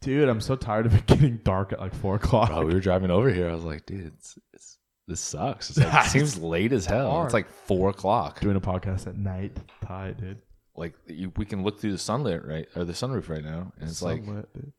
Dude, 0.00 0.28
I'm 0.28 0.40
so 0.40 0.56
tired 0.56 0.86
of 0.86 0.94
it 0.94 1.06
getting 1.06 1.36
dark 1.44 1.72
at 1.72 1.80
like 1.80 1.94
four 1.94 2.14
o'clock. 2.16 2.48
Bro, 2.48 2.64
we 2.64 2.72
were 2.72 2.80
driving 2.80 3.10
over 3.10 3.30
here. 3.30 3.50
I 3.50 3.54
was 3.54 3.64
like, 3.64 3.84
dude, 3.84 4.06
it's, 4.06 4.38
it's 4.54 4.78
this 5.06 5.20
sucks. 5.20 5.68
It's 5.70 5.78
like, 5.78 6.06
it 6.06 6.08
seems 6.08 6.38
late 6.38 6.72
as 6.72 6.86
hell. 6.86 7.10
hard. 7.10 7.26
It's 7.26 7.34
like 7.34 7.50
four 7.50 7.90
o'clock. 7.90 8.40
Doing 8.40 8.56
a 8.56 8.60
podcast 8.60 9.06
at 9.06 9.16
night, 9.18 9.56
tight, 9.84 10.16
dude. 10.18 10.38
Like 10.74 10.94
you, 11.06 11.30
we 11.36 11.44
can 11.44 11.62
look 11.64 11.80
through 11.80 11.92
the 11.92 11.98
sunlit 11.98 12.46
right 12.46 12.66
or 12.74 12.84
the 12.84 12.94
sunroof 12.94 13.28
right 13.28 13.44
now, 13.44 13.72
and 13.78 13.90
it's 13.90 14.00
like 14.00 14.22
Sunlit, 14.22 14.46
dude. 14.54 14.72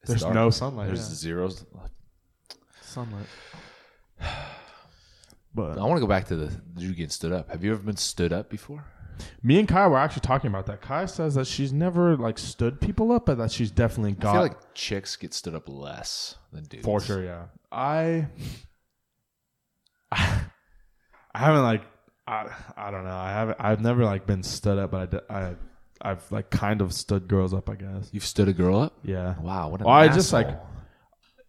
it's 0.00 0.08
There's 0.08 0.22
dark. 0.22 0.34
no 0.34 0.50
sunlight, 0.50 0.88
There's 0.88 1.08
yeah. 1.08 1.14
zeros. 1.14 1.64
Sunlit. 5.56 5.78
I 5.78 5.84
want 5.84 5.96
to 5.96 6.00
go 6.00 6.06
back 6.06 6.26
to 6.26 6.36
the 6.36 6.52
you 6.76 6.90
getting 6.90 7.08
stood 7.08 7.32
up. 7.32 7.50
Have 7.50 7.64
you 7.64 7.72
ever 7.72 7.82
been 7.82 7.96
stood 7.96 8.32
up 8.32 8.50
before? 8.50 8.84
me 9.42 9.58
and 9.58 9.66
Kai 9.68 9.86
were 9.86 9.98
actually 9.98 10.20
talking 10.20 10.48
about 10.48 10.66
that. 10.66 10.82
Kai 10.82 11.06
says 11.06 11.34
that 11.36 11.46
she's 11.46 11.72
never 11.72 12.16
like 12.16 12.38
stood 12.38 12.80
people 12.80 13.12
up, 13.12 13.26
but 13.26 13.38
that 13.38 13.50
she's 13.50 13.70
definitely 13.70 14.12
got 14.12 14.28
I 14.28 14.32
feel 14.32 14.42
like 14.42 14.74
chicks 14.74 15.16
get 15.16 15.32
stood 15.32 15.54
up 15.54 15.68
less 15.68 16.36
than 16.52 16.64
dudes. 16.64 16.84
for 16.84 17.00
sure. 17.00 17.24
Yeah, 17.24 17.44
I, 17.72 18.26
I 20.12 20.40
haven't 21.34 21.62
like 21.62 21.82
I 22.26 22.50
I 22.76 22.90
don't 22.90 23.04
know. 23.04 23.16
I 23.16 23.30
haven't. 23.30 23.58
I've 23.60 23.80
never 23.80 24.04
like 24.04 24.26
been 24.26 24.42
stood 24.42 24.78
up, 24.78 24.90
but 24.90 25.30
I 25.30 25.54
I've 26.00 26.30
like 26.30 26.50
kind 26.50 26.80
of 26.80 26.92
stood 26.92 27.28
girls 27.28 27.54
up. 27.54 27.70
I 27.70 27.76
guess. 27.76 28.10
You've 28.12 28.24
stood 28.24 28.48
a 28.48 28.52
girl 28.52 28.78
up. 28.78 28.98
Yeah. 29.04 29.38
Wow, 29.40 29.70
what 29.70 29.82
Well, 29.82 29.94
I 29.94 30.08
just 30.08 30.32
like 30.32 30.48
asshole. 30.48 30.66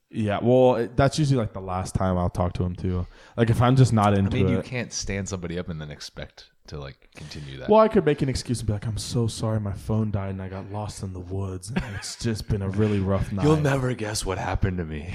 Yeah, 0.09 0.39
well, 0.41 0.75
it, 0.75 0.95
that's 0.95 1.19
usually 1.19 1.37
like 1.37 1.53
the 1.53 1.59
last 1.59 1.93
time 1.93 2.17
I'll 2.17 2.29
talk 2.29 2.53
to 2.53 2.63
him 2.63 2.75
too. 2.75 3.05
Like 3.36 3.49
if 3.49 3.62
I'm 3.62 3.75
just 3.75 3.91
not 3.91 4.13
I 4.13 4.19
into 4.19 4.38
mean, 4.38 4.47
you 4.47 4.60
it. 4.60 4.65
can't 4.65 4.93
stand 4.93 5.27
somebody 5.27 5.60
up 5.60 5.67
and 5.67 5.82
then 5.82 5.91
expect 5.91 6.45
to 6.67 6.79
like 6.79 7.10
continue 7.15 7.58
that. 7.58 7.69
Well, 7.69 7.82
I 7.82 7.89
could 7.89 8.05
make 8.05 8.21
an 8.21 8.29
excuse 8.29 8.60
and 8.60 8.67
be 8.67 8.73
like, 8.73 8.88
"I'm 8.88 8.97
so 8.97 9.27
sorry, 9.27 9.60
my 9.60 9.73
phone 9.73 10.12
died 10.12 10.29
and 10.29 10.41
I 10.41 10.47
got 10.47 10.71
lost 10.71 11.03
in 11.03 11.12
the 11.12 11.19
woods. 11.19 11.71
And 11.75 11.95
it's 11.95 12.15
just 12.15 12.47
been 12.47 12.62
a 12.62 12.69
really 12.69 12.99
rough 12.99 13.32
night." 13.34 13.43
You'll 13.43 13.58
never 13.58 13.93
guess 13.93 14.25
what 14.25 14.38
happened 14.38 14.77
to 14.77 14.86
me. 14.86 15.13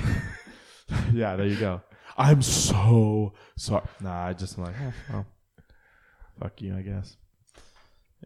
yeah, 1.12 1.36
there 1.36 1.46
you 1.46 1.56
go. 1.56 1.80
I'm 2.18 2.42
so 2.42 3.32
sorry. 3.56 3.86
Nah, 4.00 4.26
I 4.26 4.32
just 4.34 4.58
am 4.58 4.64
like, 4.64 4.74
oh, 4.82 4.92
well, 5.10 5.26
fuck 6.38 6.60
you, 6.60 6.76
I 6.76 6.82
guess. 6.82 7.16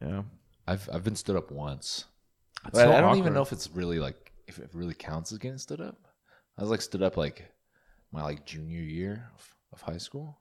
Yeah, 0.02 0.22
I've 0.66 0.88
I've 0.92 1.04
been 1.04 1.16
stood 1.16 1.36
up 1.36 1.52
once. 1.52 2.06
It's 2.64 2.72
But 2.72 2.86
so 2.86 2.92
I 2.92 3.00
don't 3.00 3.18
even 3.18 3.34
know 3.34 3.42
if 3.42 3.52
it's 3.52 3.70
really 3.70 4.00
like 4.00 4.32
if 4.48 4.58
it 4.58 4.70
really 4.72 4.94
counts 4.94 5.30
as 5.30 5.38
getting 5.38 5.58
stood 5.58 5.80
up. 5.80 5.96
I 6.58 6.62
was 6.62 6.70
like 6.70 6.80
stood 6.82 7.02
up 7.02 7.16
like 7.16 7.44
my 8.12 8.22
like 8.22 8.44
junior 8.46 8.80
year 8.80 9.28
of, 9.34 9.54
of 9.72 9.80
high 9.82 9.98
school. 9.98 10.38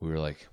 We 0.00 0.10
were 0.10 0.18
like, 0.18 0.46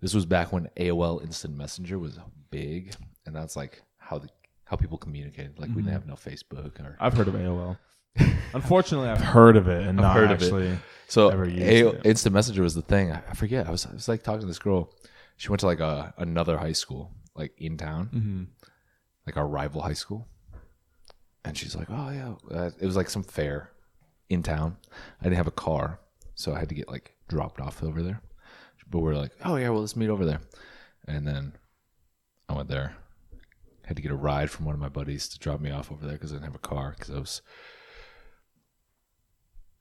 this 0.00 0.14
was 0.14 0.26
back 0.26 0.52
when 0.52 0.68
AOL 0.76 1.22
Instant 1.22 1.56
Messenger 1.56 1.98
was 1.98 2.18
big, 2.50 2.94
and 3.26 3.34
that's 3.36 3.54
like 3.56 3.82
how 3.98 4.18
the 4.18 4.28
how 4.64 4.76
people 4.76 4.98
communicated. 4.98 5.58
Like 5.58 5.68
we 5.70 5.76
didn't 5.82 5.92
have 5.92 6.06
no 6.06 6.14
Facebook 6.14 6.80
or 6.80 6.96
I've 7.00 7.14
heard 7.14 7.28
of 7.28 7.34
AOL. 7.34 7.78
Unfortunately, 8.54 9.08
I've 9.08 9.20
heard 9.20 9.56
of 9.56 9.68
it 9.68 9.86
and 9.86 9.96
not 9.98 10.14
heard 10.16 10.30
of 10.30 10.42
it. 10.42 10.44
actually. 10.44 10.78
So 11.08 11.28
ever 11.28 11.48
used 11.48 11.62
AO, 11.86 11.90
it. 11.98 12.06
Instant 12.06 12.34
Messenger 12.34 12.62
was 12.62 12.74
the 12.74 12.82
thing. 12.82 13.12
I, 13.12 13.22
I 13.30 13.34
forget. 13.34 13.66
I 13.66 13.70
was 13.70 13.86
I 13.86 13.92
was 13.92 14.08
like 14.08 14.22
talking 14.22 14.40
to 14.40 14.46
this 14.46 14.58
girl. 14.58 14.90
She 15.36 15.48
went 15.48 15.60
to 15.60 15.66
like 15.66 15.80
a 15.80 16.14
another 16.18 16.56
high 16.58 16.72
school, 16.72 17.10
like 17.34 17.52
in 17.58 17.76
town, 17.76 18.10
Mm-hmm. 18.14 18.42
like 19.26 19.36
our 19.36 19.46
rival 19.46 19.82
high 19.82 19.92
school. 19.94 20.26
And 21.44 21.56
she's 21.58 21.74
like, 21.74 21.88
"Oh 21.90 22.10
yeah," 22.10 22.34
uh, 22.56 22.70
it 22.80 22.86
was 22.86 22.96
like 22.96 23.10
some 23.10 23.22
fair 23.24 23.70
in 24.28 24.42
town. 24.42 24.76
I 25.20 25.24
didn't 25.24 25.36
have 25.36 25.46
a 25.48 25.50
car, 25.52 25.98
so 26.34 26.54
I 26.54 26.58
had 26.60 26.68
to 26.68 26.74
get 26.74 26.88
like 26.88 27.14
dropped 27.28 27.60
off 27.60 27.82
over 27.82 28.02
there. 28.02 28.20
But 28.88 29.00
we 29.00 29.10
are 29.10 29.16
like, 29.16 29.32
"Oh 29.44 29.56
yeah, 29.56 29.70
well 29.70 29.80
let's 29.80 29.96
meet 29.96 30.08
over 30.10 30.24
there." 30.24 30.40
And 31.08 31.26
then 31.26 31.52
I 32.48 32.54
went 32.54 32.68
there. 32.68 32.94
Had 33.86 33.96
to 33.96 34.02
get 34.02 34.12
a 34.12 34.16
ride 34.16 34.50
from 34.50 34.66
one 34.66 34.74
of 34.74 34.80
my 34.80 34.88
buddies 34.88 35.28
to 35.30 35.38
drop 35.40 35.60
me 35.60 35.70
off 35.72 35.90
over 35.90 36.04
there 36.06 36.12
because 36.14 36.30
I 36.30 36.36
didn't 36.36 36.44
have 36.46 36.54
a 36.54 36.58
car 36.58 36.94
because 36.96 37.10
I 37.14 37.18
was 37.18 37.42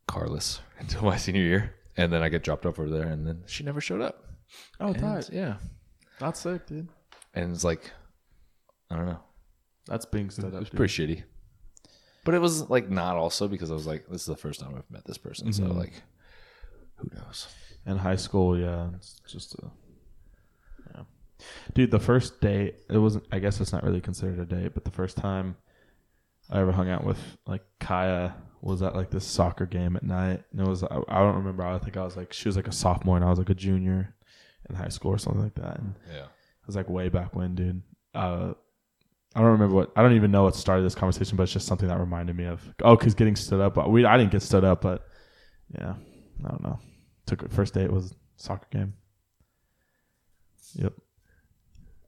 carless 0.08 0.60
until 0.80 1.04
my 1.04 1.18
senior 1.18 1.42
year. 1.42 1.76
And 1.98 2.12
then 2.12 2.24
I 2.24 2.30
get 2.30 2.44
dropped 2.44 2.66
off 2.66 2.80
over 2.80 2.90
there, 2.90 3.08
and 3.08 3.28
then 3.28 3.44
she 3.48 3.64
never 3.64 3.82
showed 3.82 4.02
up. 4.02 4.24
Oh, 4.80 4.88
And, 4.88 5.00
tight. 5.00 5.30
yeah. 5.32 5.56
That's 6.20 6.40
sick, 6.40 6.66
dude. 6.66 6.88
And 7.34 7.52
it's 7.54 7.64
like, 7.66 7.92
I 8.90 8.96
don't 8.96 9.06
know. 9.08 9.20
That's 9.88 10.06
being 10.06 10.30
stood 10.30 10.46
It 10.46 10.54
up. 10.54 10.60
was 10.62 10.70
dude. 10.70 10.78
pretty 10.78 10.94
shitty. 11.16 11.24
But 12.24 12.36
it 12.36 12.40
was 12.40 12.70
like 12.70 12.90
not 12.90 13.16
also 13.18 13.48
because 13.48 13.72
I 13.72 13.74
was 13.74 13.88
like, 13.88 14.08
this 14.08 14.22
is 14.22 14.28
the 14.28 14.36
first 14.36 14.60
time 14.60 14.76
I've 14.76 14.90
met 14.92 15.06
this 15.06 15.18
person. 15.18 15.52
So 15.54 15.64
Mhm. 15.64 15.76
like, 15.78 15.94
who 16.96 17.10
knows? 17.16 17.48
In 17.86 17.98
high 17.98 18.16
school, 18.16 18.58
yeah, 18.60 18.90
it's 18.96 19.20
just 19.28 19.56
a. 19.56 19.72
Yeah. 20.94 21.04
Dude, 21.74 21.90
the 21.92 22.00
first 22.00 22.40
date, 22.42 22.76
it 22.90 22.98
wasn't, 23.00 23.26
I 23.32 23.40
guess 23.40 23.60
it's 23.60 23.74
not 23.74 23.84
really 23.84 24.02
considered 24.02 24.40
a 24.40 24.46
date, 24.46 24.74
but 24.76 24.86
the 24.86 24.92
first 24.92 25.18
time 25.18 25.58
I 26.52 26.60
ever 26.62 26.72
hung 26.72 26.90
out 26.90 27.04
with, 27.04 27.20
like, 27.48 27.64
Kaya 27.80 28.36
was 28.62 28.84
at, 28.84 28.96
like, 28.96 29.10
this 29.10 29.26
soccer 29.26 29.66
game 29.66 29.96
at 29.96 30.04
night. 30.04 30.44
And 30.52 30.62
it 30.62 30.68
was, 30.68 30.84
I, 30.84 31.02
I 31.08 31.20
don't 31.22 31.38
remember, 31.38 31.64
I 31.66 31.80
think 31.80 31.98
I 31.98 32.04
was, 32.04 32.16
like, 32.18 32.34
she 32.34 32.48
was, 32.48 32.56
like, 32.56 32.68
a 32.68 32.72
sophomore 32.72 33.16
and 33.16 33.26
I 33.26 33.30
was, 33.30 33.40
like, 33.40 33.50
a 33.50 33.56
junior 33.56 34.14
in 34.70 34.76
high 34.76 34.90
school 34.90 35.12
or 35.12 35.18
something 35.18 35.42
like 35.42 35.56
that. 35.56 35.80
And 35.80 35.96
Yeah. 36.08 36.26
it 36.26 36.68
was, 36.68 36.76
like, 36.76 36.88
way 36.90 37.10
back 37.10 37.36
when, 37.36 37.56
dude. 37.56 37.82
Uh, 38.14 38.54
I 39.36 39.40
don't 39.40 39.52
remember 39.52 39.76
what, 39.76 39.92
I 39.96 40.02
don't 40.02 40.14
even 40.14 40.32
know 40.32 40.44
what 40.44 40.56
started 40.56 40.84
this 40.84 40.96
conversation, 40.96 41.38
but 41.38 41.44
it's 41.44 41.54
just 41.54 41.66
something 41.68 41.88
that 41.88 42.00
reminded 42.00 42.36
me 42.36 42.46
of, 42.46 42.62
oh, 42.84 42.96
because 42.98 43.14
getting 43.16 43.36
stood 43.36 43.62
up. 43.62 43.78
We, 43.88 44.04
I 44.06 44.18
didn't 44.18 44.32
get 44.32 44.42
stood 44.42 44.66
up, 44.66 44.82
but 44.82 45.08
yeah, 45.78 45.94
I 46.44 46.50
don't 46.50 46.62
know. 46.64 46.80
Took 47.28 47.50
first 47.52 47.74
date 47.74 47.92
was 47.92 48.14
soccer 48.36 48.68
game. 48.72 48.94
Yep. 50.76 50.94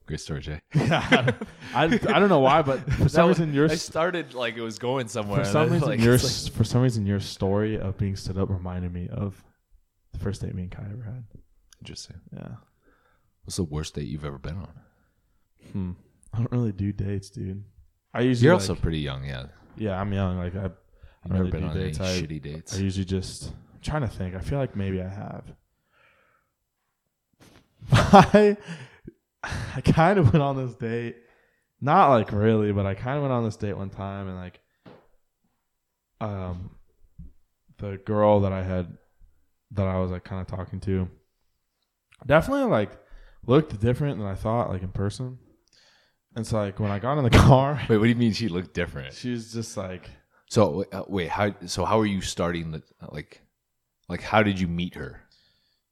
Great 0.06 0.20
story, 0.20 0.40
Jay. 0.42 0.60
I, 0.74 1.32
I 1.74 1.86
don't 1.88 2.28
know 2.28 2.40
why, 2.40 2.60
but 2.60 2.80
for 2.92 3.08
some 3.08 3.28
reason 3.28 3.54
your 3.54 3.70
I 3.70 3.76
started 3.76 4.34
like 4.34 4.56
it 4.56 4.60
was 4.60 4.78
going 4.78 5.08
somewhere. 5.08 5.44
for 5.44 5.50
some 5.50 5.70
reason 5.70 5.88
like, 5.88 6.00
your 6.00 6.18
like- 6.18 6.52
for 6.52 6.64
some 6.64 6.82
reason 6.82 7.06
your 7.06 7.20
story 7.20 7.78
of 7.80 7.96
being 7.96 8.16
stood 8.16 8.36
up 8.36 8.50
reminded 8.50 8.92
me 8.92 9.08
of 9.08 9.42
the 10.12 10.18
first 10.18 10.42
date 10.42 10.54
me 10.54 10.62
and 10.64 10.70
Kai 10.70 10.84
ever 10.92 11.02
had. 11.04 11.24
interesting. 11.80 12.16
Yeah. 12.36 12.48
What's 13.44 13.56
the 13.56 13.64
worst 13.64 13.94
date 13.94 14.06
you've 14.08 14.24
ever 14.26 14.38
been 14.38 14.56
on? 14.56 14.68
Hmm. 15.72 15.90
I 16.34 16.38
don't 16.38 16.52
really 16.52 16.72
do 16.72 16.92
dates, 16.92 17.30
dude. 17.30 17.64
I 18.12 18.20
usually 18.20 18.46
You're 18.46 18.54
like- 18.54 18.62
also 18.62 18.74
pretty 18.74 18.98
young, 18.98 19.24
yeah. 19.24 19.46
yeah. 19.76 20.00
I'm 20.00 20.12
young. 20.12 20.36
Like 20.38 20.54
I, 20.56 20.58
I 20.58 20.62
You've 20.62 20.72
don't 21.26 21.32
never 21.32 21.44
really 21.44 21.50
been 21.52 21.64
on 21.64 21.76
any. 21.78 21.90
I, 21.90 22.20
shitty 22.20 22.42
dates. 22.42 22.76
I 22.76 22.80
usually 22.80 23.04
just 23.04 23.48
I'm 23.48 23.80
trying 23.82 24.02
to 24.02 24.08
think. 24.08 24.34
I 24.34 24.40
feel 24.40 24.58
like 24.58 24.74
maybe 24.76 25.00
I 25.00 25.08
have. 25.08 25.44
I 27.92 28.56
I 29.74 29.80
kind 29.82 30.18
of 30.18 30.32
went 30.32 30.42
on 30.42 30.56
this 30.56 30.74
date, 30.74 31.16
not 31.80 32.10
like 32.10 32.32
really, 32.32 32.72
but 32.72 32.86
I 32.86 32.94
kind 32.94 33.16
of 33.16 33.22
went 33.22 33.32
on 33.32 33.44
this 33.44 33.56
date 33.56 33.76
one 33.76 33.90
time 33.90 34.28
and 34.28 34.36
like, 34.36 34.60
um, 36.20 36.70
the 37.78 37.98
girl 37.98 38.40
that 38.40 38.52
I 38.52 38.62
had, 38.62 38.96
that 39.72 39.86
I 39.86 39.98
was 39.98 40.10
like 40.10 40.24
kind 40.24 40.40
of 40.40 40.46
talking 40.46 40.80
to, 40.80 41.08
definitely 42.26 42.70
like 42.70 42.90
looked 43.46 43.78
different 43.80 44.18
than 44.18 44.26
I 44.26 44.34
thought, 44.34 44.70
like 44.70 44.82
in 44.82 44.88
person. 44.92 45.38
And 46.36 46.46
so 46.46 46.58
like 46.58 46.80
when 46.80 46.90
I 46.90 46.98
got 46.98 47.16
in 47.18 47.24
the 47.24 47.30
car, 47.48 47.80
Wait, 47.88 47.96
what 47.98 48.04
do 48.04 48.08
you 48.08 48.16
mean 48.16 48.32
she 48.32 48.48
looked 48.48 48.74
different? 48.74 49.14
she 49.14 49.30
was 49.30 49.52
just 49.52 49.76
like 49.76 50.10
So 50.48 50.84
uh, 50.92 51.04
wait, 51.08 51.28
how? 51.28 51.54
So 51.66 51.84
how 51.84 52.00
are 52.00 52.06
you 52.06 52.20
starting 52.20 52.72
the 52.72 52.82
like? 53.10 53.40
Like, 54.08 54.20
how 54.20 54.42
did 54.42 54.60
you 54.60 54.68
meet 54.68 54.94
her? 54.96 55.22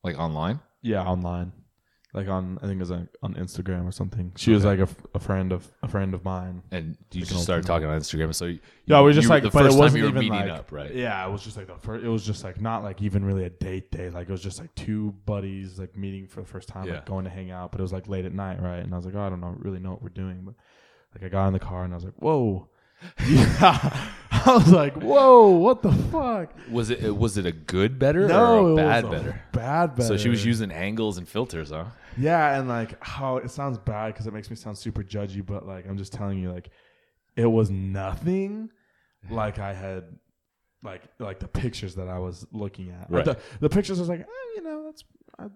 Like 0.05 0.19
online? 0.19 0.61
yeah, 0.83 1.03
online. 1.03 1.53
Like 2.15 2.29
on 2.29 2.59
I 2.63 2.67
think 2.67 2.77
it 2.77 2.81
was 2.81 2.91
like 2.91 3.09
on 3.23 3.33
Instagram 3.35 3.89
or 3.89 3.91
something. 3.93 4.33
She 4.37 4.53
was 4.53 4.67
like 4.67 4.81
a, 4.81 4.89
a 5.15 5.19
friend 5.19 5.51
of 5.51 5.67
a 5.83 5.89
friend 5.89 6.13
of 6.13 6.23
mine. 6.25 6.63
And 6.71 6.99
you 7.11 7.21
Like 7.23 7.29
just 7.29 7.33
an 7.33 7.39
started 7.45 7.67
talking 7.67 7.89
on 7.89 7.99
Instagram. 7.99 8.35
So 8.35 8.45
you, 8.45 8.59
Yeah, 8.85 8.99
we 8.99 9.05
were 9.05 9.13
just 9.15 9.25
you- 9.25 9.31
like 9.31 9.43
the 9.45 9.49
but 9.51 9.63
first 9.63 9.69
it 9.69 9.71
time 9.71 9.79
wasn't 9.79 9.99
you 9.99 10.03
were 10.05 10.09
even 10.11 10.21
meeting 10.21 10.49
like, 10.51 10.59
up, 10.61 10.73
right? 10.73 10.95
Yeah, 10.95 11.27
it 11.27 11.33
was 11.33 11.43
just 11.43 11.57
like 11.57 11.69
the 11.69 11.77
first. 11.77 12.05
It 12.05 12.09
was 12.09 12.27
just 12.27 12.45
like 12.45 12.61
not 12.61 12.83
like 12.83 13.01
even 13.01 13.25
really 13.25 13.45
a 13.45 13.51
date 13.51 13.91
day. 13.91 14.11
Like 14.11 14.29
it 14.29 14.33
was 14.33 14.43
just 14.43 14.61
like 14.61 14.75
two 14.75 15.15
buddies 15.25 15.79
like 15.79 15.97
meeting 15.97 16.27
for 16.27 16.43
the 16.43 16.47
first 16.47 16.69
time, 16.69 16.87
Yeah. 16.87 16.95
like 16.97 17.07
going 17.07 17.25
to 17.25 17.31
hang 17.31 17.51
out. 17.51 17.73
But 17.73 17.81
it 17.81 17.83
was 17.83 17.95
like 17.95 18.07
late 18.09 18.27
at 18.27 18.35
night, 18.35 18.61
right? 18.61 18.81
And 18.81 18.93
I 18.93 18.97
was 18.99 19.07
like, 19.07 19.15
oh, 19.15 19.23
I 19.23 19.31
don't 19.31 19.41
know, 19.41 19.55
really 19.59 19.79
know 19.79 19.93
what 19.93 20.03
we're 20.03 20.11
doing. 20.11 20.43
But 20.45 20.55
like 21.15 21.25
I 21.25 21.29
got 21.33 21.47
in 21.47 21.55
the 21.55 21.61
car 21.61 21.85
and 21.85 21.95
I 21.95 21.97
was 21.97 22.05
like, 22.05 22.15
whoa. 22.21 22.69
Yeah, 23.27 23.97
I 24.31 24.55
was 24.55 24.71
like, 24.71 24.95
"Whoa, 25.03 25.49
what 25.51 25.83
the 25.83 25.91
fuck?" 25.91 26.55
Was 26.71 26.89
it 26.91 27.17
was 27.17 27.37
it 27.37 27.47
a 27.47 27.51
good 27.51 27.99
better 27.99 28.29
No, 28.29 28.65
or 28.65 28.69
it 28.69 28.73
a 28.73 28.77
bad 28.77 29.05
was 29.05 29.13
a 29.13 29.17
better? 29.17 29.43
Bad 29.51 29.95
better. 29.97 30.07
So 30.07 30.17
she 30.17 30.29
was 30.29 30.45
using 30.47 30.71
angles 30.71 31.19
and 31.19 31.29
filters, 31.29 31.71
huh? 31.71 31.87
Yeah, 32.17 32.59
and 32.59 32.69
like 32.69 33.03
how 33.05 33.39
it 33.39 33.51
sounds 33.51 33.79
bad 33.79 34.09
because 34.13 34.27
it 34.27 34.33
makes 34.35 34.51
me 34.51 34.57
sound 34.57 34.77
super 34.79 35.03
judgy, 35.03 35.45
but 35.45 35.67
like 35.67 35.87
I'm 35.89 35.97
just 35.97 36.13
telling 36.13 36.39
you, 36.39 36.53
like 36.53 36.71
it 37.37 37.47
was 37.47 37.71
nothing 37.71 38.71
like 39.31 39.59
I 39.59 39.73
had 39.73 40.05
like 40.83 41.03
like 41.19 41.39
the 41.41 41.49
pictures 41.49 41.95
that 41.95 42.09
I 42.09 42.19
was 42.19 42.47
looking 42.53 42.91
at. 42.91 43.07
Right. 43.11 43.25
The, 43.25 43.39
the 43.61 43.69
pictures 43.69 43.99
I 43.99 44.03
was 44.03 44.09
like, 44.09 44.21
eh, 44.21 44.25
you 44.57 44.63
know, 44.63 44.85
that's 44.85 45.05
I, 45.39 45.47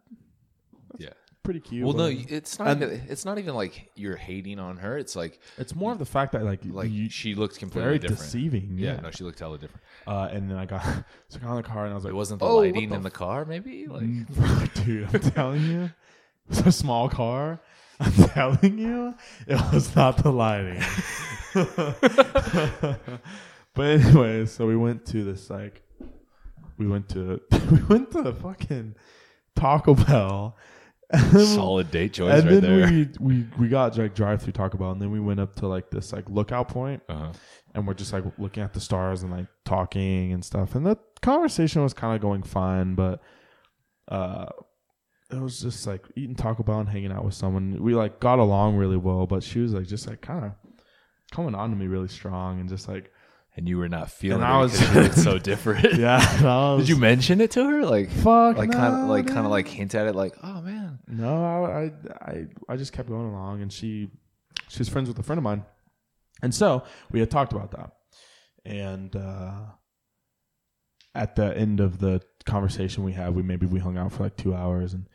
Yeah. 0.99 1.11
pretty 1.42 1.61
cute. 1.61 1.85
Well, 1.85 1.95
no, 1.95 2.07
it's 2.07 2.59
not. 2.59 2.77
Even, 2.77 3.03
it's 3.09 3.25
not 3.25 3.38
even 3.38 3.55
like 3.55 3.90
you're 3.97 4.16
hating 4.16 4.59
on 4.59 4.77
her. 4.79 4.97
It's 4.97 5.14
like 5.16 5.40
it's 5.59 5.75
more 5.75 5.92
of 5.92 5.99
the 5.99 6.07
fact 6.07 6.33
that 6.33 6.45
like 6.45 6.61
like 6.64 6.90
you, 6.90 7.11
she 7.11 7.35
looked 7.35 7.59
completely 7.59 7.83
very 7.85 7.99
different. 7.99 8.21
deceiving. 8.23 8.79
Yeah, 8.79 8.95
Yeah. 8.95 9.01
no, 9.01 9.11
she 9.11 9.25
looked 9.25 9.40
hella 9.40 9.59
different. 9.59 9.83
uh, 10.07 10.29
and 10.33 10.49
then 10.51 10.57
I 10.57 10.64
got 10.66 10.83
so 11.29 11.38
I 11.38 11.45
got 11.45 11.51
in 11.51 11.57
the 11.57 11.62
car 11.64 11.85
and 11.85 11.92
I 11.92 11.95
was 11.95 12.05
like, 12.05 12.12
It 12.12 12.16
wasn't 12.16 12.40
the 12.40 12.47
"Oh, 12.47 12.57
lighting 12.59 12.88
the 12.90 12.95
in 12.97 13.03
the 13.03 13.11
car, 13.11 13.45
maybe. 13.45 13.87
Like 13.88 14.05
Dude, 14.85 15.09
I'm 15.12 15.21
telling 15.33 15.62
you, 15.64 15.90
it's 16.48 16.61
a 16.61 16.72
small 16.72 17.09
car. 17.09 17.61
I'm 18.00 18.12
telling 18.12 18.78
you, 18.78 19.14
it 19.46 19.61
was 19.72 19.96
not 19.96 20.22
the 20.22 20.30
lighting. 20.30 20.82
but 23.74 23.87
anyway, 23.87 24.44
so 24.44 24.66
we 24.66 24.76
went 24.76 25.06
to 25.06 25.24
this 25.24 25.48
like, 25.48 25.82
we 26.76 26.87
went 26.87 27.09
to 27.11 27.40
we 27.70 27.82
went 27.85 28.11
to 28.12 28.32
fucking 28.35 28.96
Taco 29.54 29.94
Bell. 29.94 30.56
Solid 31.32 31.90
date 31.92 32.14
choice 32.14 32.40
and 32.42 32.50
right 32.50 32.61
then 32.61 32.80
there. 32.80 32.90
we 32.90 33.09
we 33.20 33.46
we 33.59 33.68
got 33.68 33.96
like 33.96 34.14
drive 34.14 34.42
through 34.42 34.52
Taco 34.52 34.76
Bell, 34.76 34.90
and 34.90 35.00
then 35.00 35.11
we 35.11 35.20
went 35.20 35.40
up 35.40 35.54
to 35.56 35.68
like 35.68 35.88
this 35.90 36.12
like 36.12 36.28
lookout 36.28 36.68
point, 36.68 37.00
uh-huh. 37.09 37.32
and 37.74 37.87
we're 37.87 37.94
just 37.94 38.12
like 38.12 38.24
looking 38.38 38.62
at 38.62 38.74
the 38.74 38.80
stars 38.80 39.22
and 39.22 39.30
like 39.30 39.46
talking 39.64 40.32
and 40.32 40.44
stuff. 40.44 40.74
And 40.74 40.85
the 40.85 40.98
conversation 41.22 41.82
was 41.82 41.94
kind 41.94 42.14
of 42.14 42.20
going 42.20 42.42
fine, 42.42 42.94
but 42.96 43.22
uh, 44.09 44.46
it 45.37 45.42
was 45.42 45.61
just 45.61 45.87
like 45.87 46.05
eating 46.16 46.35
Taco 46.35 46.62
Bell 46.62 46.81
and 46.81 46.88
hanging 46.88 47.12
out 47.12 47.25
with 47.25 47.35
someone. 47.35 47.83
We 47.83 47.94
like 47.94 48.20
got 48.20 48.38
along 48.38 48.77
really 48.77 48.96
well, 48.96 49.27
but 49.27 49.42
she 49.42 49.61
was 49.61 49.72
like 49.75 49.87
just 49.87 50.07
like 50.09 50.20
kind 50.20 50.44
of 50.44 50.53
coming 51.33 51.55
on 51.55 51.70
to 51.70 51.77
me 51.77 51.87
really 51.87 52.09
strong 52.09 52.61
and 52.61 52.68
just 52.68 52.88
like 52.88 53.12
And 53.57 53.68
you 53.68 53.79
were 53.79 53.88
not 53.88 54.11
feeling 54.11 54.42
And 54.42 54.51
it 54.51 54.55
I 54.55 54.59
was- 54.61 55.22
so 55.22 55.38
different. 55.51 55.94
yeah. 55.99 56.18
I 56.42 56.77
Did 56.79 56.88
you 56.88 56.96
mention 56.96 57.40
it 57.40 57.51
to 57.53 57.64
her? 57.64 57.85
Like 57.85 58.11
Fuck 58.11 58.57
like 58.59 58.70
kind 58.72 58.94
of 58.94 59.01
no, 59.01 59.07
like 59.07 59.27
kind 59.27 59.44
of 59.46 59.51
like 59.51 59.66
hint 59.68 59.94
at 59.94 60.07
it 60.07 60.14
like, 60.14 60.35
"Oh 60.42 60.61
man." 60.62 60.99
No, 61.09 61.64
I, 61.64 61.68
I 61.70 62.31
I 62.33 62.46
I 62.68 62.77
just 62.77 62.92
kept 62.92 63.09
going 63.09 63.29
along, 63.29 63.62
and 63.62 63.72
she 63.72 64.11
she 64.68 64.79
was 64.79 64.88
friends 64.88 65.09
with 65.09 65.18
a 65.18 65.22
friend 65.22 65.38
of 65.38 65.42
mine, 65.44 65.64
and 66.42 66.55
so 66.55 66.83
we 67.11 67.20
had 67.20 67.31
talked 67.31 67.53
about 67.53 67.70
that, 67.72 67.92
and 68.64 69.14
uh, 69.16 69.53
at 71.14 71.37
the 71.37 71.57
end 71.57 71.81
of 71.81 71.99
the 71.99 72.20
conversation 72.44 73.05
we 73.05 73.12
had, 73.12 73.35
we 73.35 73.42
maybe 73.42 73.66
we 73.66 73.81
hung 73.81 73.96
out 73.96 74.12
for 74.12 74.25
like 74.25 74.37
two 74.37 74.55
hours 74.55 74.92
and 74.94 75.07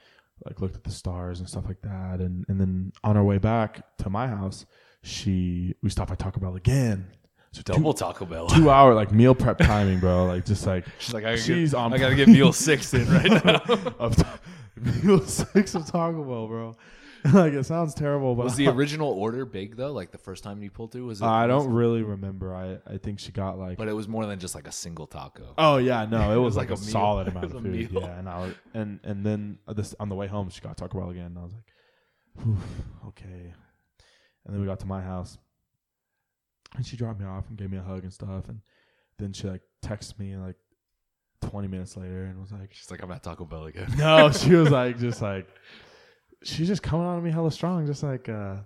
like 0.45 0.62
looked 0.62 0.75
at 0.75 0.84
the 0.84 0.91
stars 0.91 1.39
and 1.39 1.47
stuff 1.49 1.65
like 1.67 1.82
that, 1.82 2.19
and 2.19 2.45
and 2.47 2.60
then 2.60 2.91
on 3.04 3.17
our 3.17 3.23
way 3.23 3.38
back 3.38 3.97
to 3.99 4.10
my 4.10 4.27
house, 4.27 4.65
she 5.04 5.75
we 5.82 5.89
stopped 5.89 6.12
at 6.12 6.19
Taco 6.19 6.39
Bell 6.39 6.56
again. 6.56 7.08
So 7.54 7.62
two, 7.62 7.73
Double 7.73 7.93
Taco 7.93 8.25
Bell. 8.25 8.47
two 8.47 8.69
hour 8.75 8.93
like 8.93 9.12
meal 9.12 9.36
prep 9.36 9.58
timing, 9.58 9.99
bro. 9.99 10.25
Like 10.25 10.45
just 10.45 10.65
like 10.65 10.86
She's 10.99 11.13
like, 11.13 11.23
I 11.25 11.32
gotta, 11.32 11.41
She's 11.41 11.71
get, 11.71 11.77
on 11.77 11.93
I 11.93 11.97
gotta 11.97 12.15
get 12.15 12.27
meal 12.30 12.54
six 12.54 12.93
in 12.93 13.10
right 13.12 13.30
now. 13.45 13.60
of 13.99 14.17
meal 15.04 15.19
six 15.21 15.75
of 15.75 15.86
Taco 15.86 16.23
Bell, 16.23 16.47
bro. 16.47 16.75
like 17.34 17.53
it 17.53 17.63
sounds 17.65 17.93
terrible, 17.93 18.36
but 18.36 18.45
was 18.45 18.55
the 18.55 18.67
original 18.69 19.10
order 19.10 19.45
big 19.45 19.75
though? 19.75 19.91
Like 19.91 20.12
the 20.12 20.17
first 20.17 20.43
time 20.43 20.63
you 20.63 20.71
pulled 20.71 20.91
through, 20.91 21.05
was 21.05 21.21
it? 21.21 21.25
I 21.25 21.45
don't 21.47 21.71
really 21.71 22.01
remember. 22.01 22.55
I 22.55 22.79
I 22.91 22.97
think 22.97 23.19
she 23.19 23.31
got 23.31 23.60
like. 23.60 23.77
But 23.77 23.88
it 23.88 23.93
was 23.93 24.07
more 24.07 24.25
than 24.25 24.39
just 24.39 24.55
like 24.55 24.67
a 24.67 24.71
single 24.71 25.07
taco. 25.07 25.53
oh 25.57 25.77
yeah, 25.77 26.05
no, 26.05 26.34
it 26.34 26.38
was, 26.43 26.57
like, 26.57 26.69
a, 26.69 26.75
meal. 26.75 26.77
solid 26.77 27.27
amount 27.27 27.45
of 27.45 27.51
food. 27.51 27.63
meal. 27.63 27.89
Yeah, 27.91 28.17
and 28.17 28.27
I 28.27 28.39
was, 28.39 28.55
and 28.73 28.99
and 29.03 29.25
then 29.25 29.60
this 29.75 29.93
on 29.99 30.10
the 30.10 30.15
way 30.15 30.27
home 30.27 30.49
she 30.49 30.62
got 30.62 30.77
Taco 30.77 30.99
Bell 30.99 31.10
again, 31.10 31.25
and 31.25 31.38
I 31.38 31.43
was 31.43 31.53
like, 31.53 32.57
okay. 33.10 33.53
And 34.45 34.55
then 34.55 34.60
we 34.60 34.65
got 34.65 34.79
to 34.79 34.88
my 34.88 35.01
house, 35.01 35.38
and 36.75 36.86
she 36.86 36.97
dropped 36.97 37.19
me 37.19 37.25
off 37.25 37.49
and 37.49 37.57
gave 37.57 37.69
me 37.69 37.77
a 37.77 37.84
hug 37.84 38.03
and 38.03 38.12
stuff, 38.12 38.49
and 38.49 38.62
then 39.19 39.34
she 39.34 39.47
like 39.47 39.62
texted 39.86 40.17
me 40.17 40.36
like 40.38 40.55
twenty 41.41 41.67
minutes 41.67 41.97
later 41.97 42.23
and 42.25 42.39
was 42.41 42.51
like, 42.51 42.73
She's 42.73 42.89
like, 42.89 43.03
I'm 43.03 43.12
at 43.12 43.21
Taco 43.21 43.45
Bell 43.45 43.65
again. 43.65 43.93
No, 43.97 44.31
she 44.31 44.55
was 44.55 44.71
like 44.71 44.97
just 44.97 45.21
like 45.21 45.47
she's 46.43 46.67
just 46.67 46.84
coming 46.84 47.06
on 47.06 47.17
to 47.17 47.21
me 47.21 47.32
hella 47.32 47.51
strong, 47.51 47.86
just 47.86 48.04
like 48.04 48.30
uh 48.30 48.58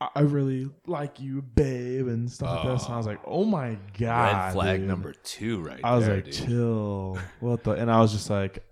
I 0.00 0.08
I 0.14 0.20
really 0.20 0.68
like 0.86 1.20
you, 1.20 1.42
babe, 1.42 2.06
and 2.06 2.30
stuff 2.30 2.64
like 2.64 2.74
this. 2.74 2.84
And 2.84 2.94
I 2.94 2.96
was 2.98 3.06
like, 3.06 3.20
"Oh 3.24 3.44
my 3.44 3.78
god!" 3.98 4.46
Red 4.46 4.52
flag 4.52 4.80
dude. 4.80 4.88
number 4.88 5.12
two, 5.12 5.62
right 5.62 5.80
I 5.82 5.96
was 5.96 6.06
there, 6.06 6.16
like, 6.16 6.24
dude. 6.24 6.34
"Chill, 6.34 7.18
what 7.40 7.64
the?" 7.64 7.72
And 7.72 7.90
I 7.90 8.00
was 8.00 8.12
just 8.12 8.28
like, 8.28 8.64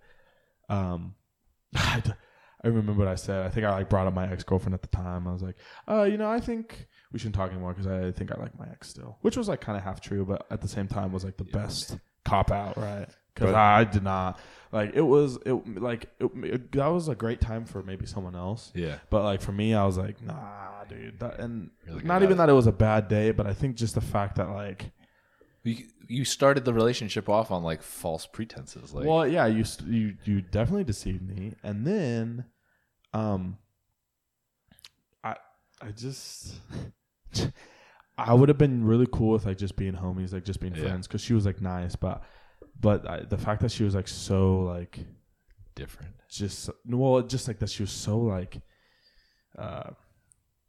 um, 0.68 1.14
I 1.76 2.68
remember 2.68 2.92
what 2.92 3.08
I 3.08 3.14
said. 3.14 3.44
I 3.44 3.50
think 3.50 3.66
I 3.66 3.70
like 3.70 3.88
brought 3.88 4.06
up 4.06 4.14
my 4.14 4.30
ex 4.30 4.44
girlfriend 4.44 4.74
at 4.74 4.82
the 4.82 4.88
time. 4.88 5.26
I 5.26 5.32
was 5.32 5.42
like, 5.42 5.56
"Uh, 5.88 6.02
you 6.02 6.18
know, 6.18 6.30
I 6.30 6.40
think 6.40 6.86
we 7.12 7.18
shouldn't 7.18 7.36
talk 7.36 7.50
anymore 7.50 7.72
because 7.72 7.86
I 7.86 8.12
think 8.12 8.32
I 8.32 8.40
like 8.40 8.58
my 8.58 8.66
ex 8.70 8.90
still," 8.90 9.18
which 9.22 9.36
was 9.36 9.48
like 9.48 9.60
kind 9.60 9.78
of 9.78 9.84
half 9.84 10.00
true, 10.00 10.24
but 10.24 10.46
at 10.50 10.60
the 10.60 10.68
same 10.68 10.88
time 10.88 11.12
was 11.12 11.24
like 11.24 11.36
the 11.36 11.44
best 11.44 11.98
cop 12.24 12.50
out, 12.50 12.76
right? 12.76 13.08
Because 13.34 13.50
But- 13.52 13.54
I 13.56 13.84
did 13.84 14.02
not 14.04 14.38
like 14.70 14.92
it 14.94 15.00
was 15.02 15.38
it 15.46 15.52
like 15.80 16.08
it, 16.20 16.30
it- 16.44 16.72
that 16.72 16.86
was 16.88 17.08
a 17.08 17.14
great 17.14 17.40
time 17.40 17.64
for 17.64 17.82
maybe 17.82 18.06
someone 18.06 18.34
else. 18.36 18.70
Yeah. 18.74 18.98
But 19.10 19.22
like 19.24 19.40
for 19.40 19.52
me, 19.52 19.74
I 19.74 19.84
was 19.84 19.98
like, 19.98 20.22
nah, 20.22 20.84
dude. 20.88 21.18
That, 21.20 21.40
and 21.40 21.70
not 22.04 22.22
even 22.22 22.34
it. 22.34 22.36
that 22.38 22.48
it 22.48 22.52
was 22.52 22.66
a 22.66 22.72
bad 22.72 23.08
day, 23.08 23.30
but 23.32 23.46
I 23.46 23.54
think 23.54 23.76
just 23.76 23.94
the 23.94 24.00
fact 24.00 24.36
that 24.36 24.50
like, 24.50 24.92
You, 25.64 25.84
you 26.08 26.24
started 26.24 26.64
the 26.64 26.74
relationship 26.74 27.28
off 27.28 27.50
on 27.50 27.62
like 27.62 27.82
false 27.82 28.26
pretenses. 28.26 28.92
Like, 28.94 29.06
well, 29.06 29.26
yeah, 29.26 29.46
you 29.46 29.64
you 29.86 30.16
you 30.24 30.40
definitely 30.42 30.84
deceived 30.84 31.22
me, 31.22 31.54
and 31.62 31.86
then, 31.86 32.44
um, 33.12 33.58
I 35.22 35.36
I 35.80 35.90
just. 35.92 36.54
I 38.16 38.32
would 38.32 38.48
have 38.48 38.58
been 38.58 38.84
really 38.84 39.08
cool 39.10 39.32
with 39.32 39.44
like 39.44 39.58
just 39.58 39.74
being 39.74 39.94
homies, 39.94 40.32
like 40.32 40.44
just 40.44 40.60
being 40.60 40.74
Yeah. 40.74 40.82
friends, 40.82 41.08
because 41.08 41.20
she 41.20 41.34
was 41.34 41.44
like 41.46 41.60
nice, 41.60 41.96
but 41.96 42.22
but 42.80 43.08
I, 43.08 43.20
the 43.20 43.38
fact 43.38 43.62
that 43.62 43.70
she 43.72 43.84
was 43.84 43.94
like 43.94 44.08
so 44.08 44.60
like 44.60 44.98
different. 45.74 46.12
just 46.30 46.70
well, 46.86 47.22
just 47.22 47.48
like 47.48 47.58
that 47.60 47.70
she 47.70 47.82
was 47.82 47.90
so 47.92 48.18
like 48.18 48.60
uh 49.58 49.90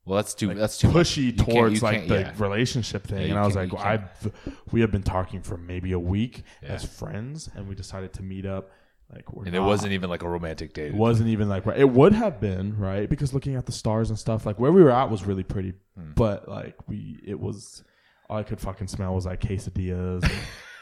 Well, 0.06 0.16
that's 0.18 0.34
too. 0.34 0.48
like 0.50 0.58
that's 0.58 0.78
too 0.78 0.88
much. 0.90 0.96
pushy 1.08 1.24
You 1.26 1.34
can't- 1.34 1.50
towards 1.50 1.82
like 1.84 2.08
the 2.08 2.20
yeah. 2.22 2.34
relationship 2.38 3.06
thing, 3.08 3.24
Yeah, 3.24 3.30
and 3.30 3.40
I 3.40 3.46
was 3.46 3.56
like, 3.56 3.72
can't- 3.72 3.84
I've 3.84 4.32
we 4.72 4.82
have 4.82 4.92
been 4.92 5.04
talking 5.04 5.42
for 5.42 5.58
maybe 5.58 5.92
a 5.94 6.00
week 6.00 6.44
Yeah. 6.62 6.74
as 6.74 6.86
friends, 6.86 7.50
and 7.56 7.68
we 7.68 7.76
decided 7.76 8.14
to 8.14 8.24
meet 8.24 8.46
up. 8.46 8.72
Like, 9.14 9.32
we're 9.34 9.46
and 9.46 9.56
it 9.56 9.60
wasn't 9.60 9.94
even 9.94 10.10
like 10.10 10.24
a 10.24 10.30
romantic 10.30 10.74
date. 10.74 10.88
it 10.88 10.96
wasn't 10.96 11.30
even 11.30 11.48
like 11.48 11.66
it 11.68 11.88
would 11.90 12.14
have 12.14 12.40
been 12.42 12.76
right 12.78 13.08
because 13.08 13.34
looking 13.36 13.56
at 13.56 13.66
the 13.68 13.72
stars 13.72 14.10
and 14.10 14.18
stuff, 14.18 14.46
like 14.48 14.60
where 14.60 14.72
we 14.72 14.82
were 14.82 14.90
at 14.92 15.10
was 15.12 15.24
really 15.26 15.44
pretty, 15.44 15.74
Hmm. 15.96 16.14
but 16.16 16.48
like 16.50 16.76
we 16.88 17.20
it 17.26 17.40
was 17.40 17.84
all 18.30 18.38
I 18.38 18.44
could 18.44 18.60
fucking 18.60 18.88
smell 18.88 19.14
was 19.14 19.26
like 19.28 19.42
quesadillas, 19.42 20.24
and, 20.24 20.32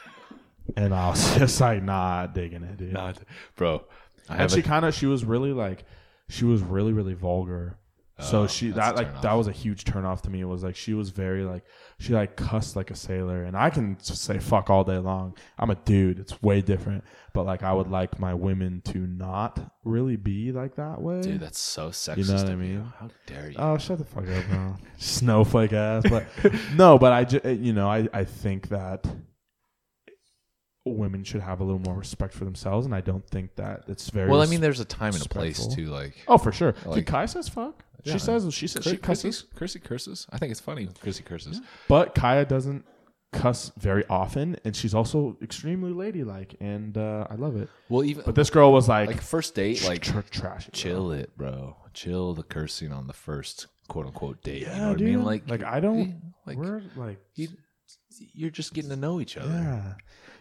and 0.76 0.94
I 0.94 1.10
was 1.10 1.34
just 1.38 1.60
like 1.60 1.82
not 1.82 2.34
digging 2.34 2.62
it, 2.62 2.76
dude. 2.76 2.96
Bro. 3.56 3.84
I 4.28 4.36
and 4.36 4.50
she 4.50 4.62
kind 4.62 4.84
of 4.84 4.94
she 4.94 5.06
was 5.06 5.24
really 5.24 5.52
like 5.52 5.84
she 6.28 6.44
was 6.44 6.62
really 6.62 6.92
really 6.92 7.14
vulgar 7.14 7.78
so 8.20 8.42
Oh, 8.42 8.46
she 8.46 8.70
that 8.70 8.94
like 8.94 9.22
that 9.22 9.32
was 9.32 9.48
a 9.48 9.52
huge 9.52 9.84
turnoff 9.84 10.20
to 10.22 10.30
me 10.30 10.40
it 10.40 10.44
was 10.44 10.62
like 10.62 10.76
she 10.76 10.94
was 10.94 11.10
very 11.10 11.42
like 11.42 11.64
she 11.98 12.12
like 12.12 12.36
cussed 12.36 12.76
like 12.76 12.92
a 12.92 12.94
sailor 12.94 13.42
and 13.42 13.56
i 13.56 13.70
can 13.70 13.96
just 13.96 14.22
say 14.22 14.38
fuck 14.38 14.70
all 14.70 14.84
day 14.84 14.98
long 14.98 15.36
i'm 15.58 15.70
a 15.70 15.74
dude 15.74 16.20
it's 16.20 16.40
way 16.40 16.60
different 16.62 17.02
but 17.32 17.44
like 17.44 17.64
i 17.64 17.72
would 17.72 17.88
like 17.88 18.20
my 18.20 18.32
women 18.32 18.80
to 18.84 18.98
not 18.98 19.58
really 19.82 20.14
be 20.14 20.52
like 20.52 20.76
that 20.76 21.02
way 21.02 21.20
dude, 21.22 21.40
that's 21.40 21.58
so 21.58 21.88
sexist. 21.90 22.16
You 22.18 22.24
know 22.24 22.34
what 22.34 22.48
I 22.48 22.52
of 22.52 22.60
you. 22.60 22.66
mean? 22.66 22.92
How 23.00 23.08
dare 23.26 23.50
you? 23.50 23.56
Oh, 23.58 23.78
shut 23.78 23.98
the 23.98 24.04
fuck 24.04 24.28
up, 24.28 24.44
bro. 24.48 24.76
Snowflake 24.98 25.72
ass. 25.72 26.04
But 26.08 26.26
no, 26.76 26.98
but 26.98 27.12
I, 27.12 27.24
just 27.24 27.44
eh, 27.44 27.50
you 27.50 27.72
know, 27.72 27.88
I, 27.88 28.08
I 28.12 28.24
think 28.24 28.68
that 28.68 29.04
women 30.84 31.24
should 31.24 31.40
have 31.40 31.60
a 31.60 31.64
little 31.64 31.80
more 31.80 31.96
respect 31.96 32.34
for 32.34 32.44
themselves, 32.44 32.84
and 32.86 32.94
I 32.94 33.00
don't 33.00 33.26
think 33.28 33.56
that 33.56 33.84
it's 33.88 34.10
very. 34.10 34.30
Well, 34.30 34.42
I 34.42 34.46
mean, 34.46 34.60
there's 34.60 34.80
a 34.80 34.84
time 34.84 35.14
and 35.14 35.24
a 35.24 35.28
place 35.28 35.58
respectful. 35.58 35.84
too. 35.84 35.90
Like, 35.90 36.14
Oh, 36.28 36.38
for 36.38 36.52
sure. 36.52 36.74
Like- 36.84 36.96
Dude, 36.96 37.06
Kai 37.06 37.26
says 37.26 37.48
fuck. 37.48 37.84
Yeah. 38.04 38.12
She 38.14 38.18
says 38.18 38.52
she 38.52 38.66
says 38.66 38.84
she 38.84 38.98
cusses, 38.98 39.44
Chrissy 39.54 39.78
curses. 39.78 40.26
I 40.30 40.36
think 40.36 40.50
it's 40.50 40.60
funny. 40.60 40.84
when 40.84 40.94
Chrissy 40.94 41.22
curses. 41.22 41.62
but 41.88 42.14
Kaya 42.14 42.44
doesn't 42.44 42.84
cuss 43.32 43.72
very 43.78 44.04
often, 44.10 44.56
and 44.62 44.76
she's 44.76 44.94
also 44.94 45.38
extremely 45.42 45.90
ladylike, 45.92 46.54
and 46.60 46.98
uh, 46.98 47.26
I 47.30 47.36
love 47.36 47.56
it. 47.56 47.70
Well, 47.88 48.04
even 48.04 48.22
But 48.26 48.34
this 48.34 48.50
girl 48.50 48.72
was 48.74 48.90
like, 48.90 49.08
like 49.08 49.22
first 49.22 49.54
date, 49.54 49.82
like 49.86 50.02
tr- 50.02 50.20
trashy. 50.30 50.70
bro. 50.70 50.78
chill 50.78 51.12
it, 51.12 51.34
bro. 51.36 51.76
Chill 51.94 52.34
the 52.34 52.42
cursing 52.42 52.92
on 52.92 53.06
the 53.06 53.12
first 53.14 53.68
quote 53.88 54.04
unquote 54.06 54.42
date. 54.42 54.60
you 54.62 54.66
Yeah, 54.66 54.78
know 54.80 54.88
what 54.90 54.98
dude. 54.98 55.08
I 55.08 55.10
mean? 55.16 55.24
Like, 55.24 55.48
like 55.50 55.62
I 55.64 55.80
don't. 55.80 56.00
eh, 56.00 56.12
like 56.44 56.58
we're 56.58 56.82
like, 56.96 57.18
you, 57.36 57.48
you're 58.34 58.50
just 58.50 58.74
getting 58.74 58.90
to 58.90 58.96
know 58.96 59.18
each 59.20 59.38
other. 59.38 59.48
yeah. 59.48 59.94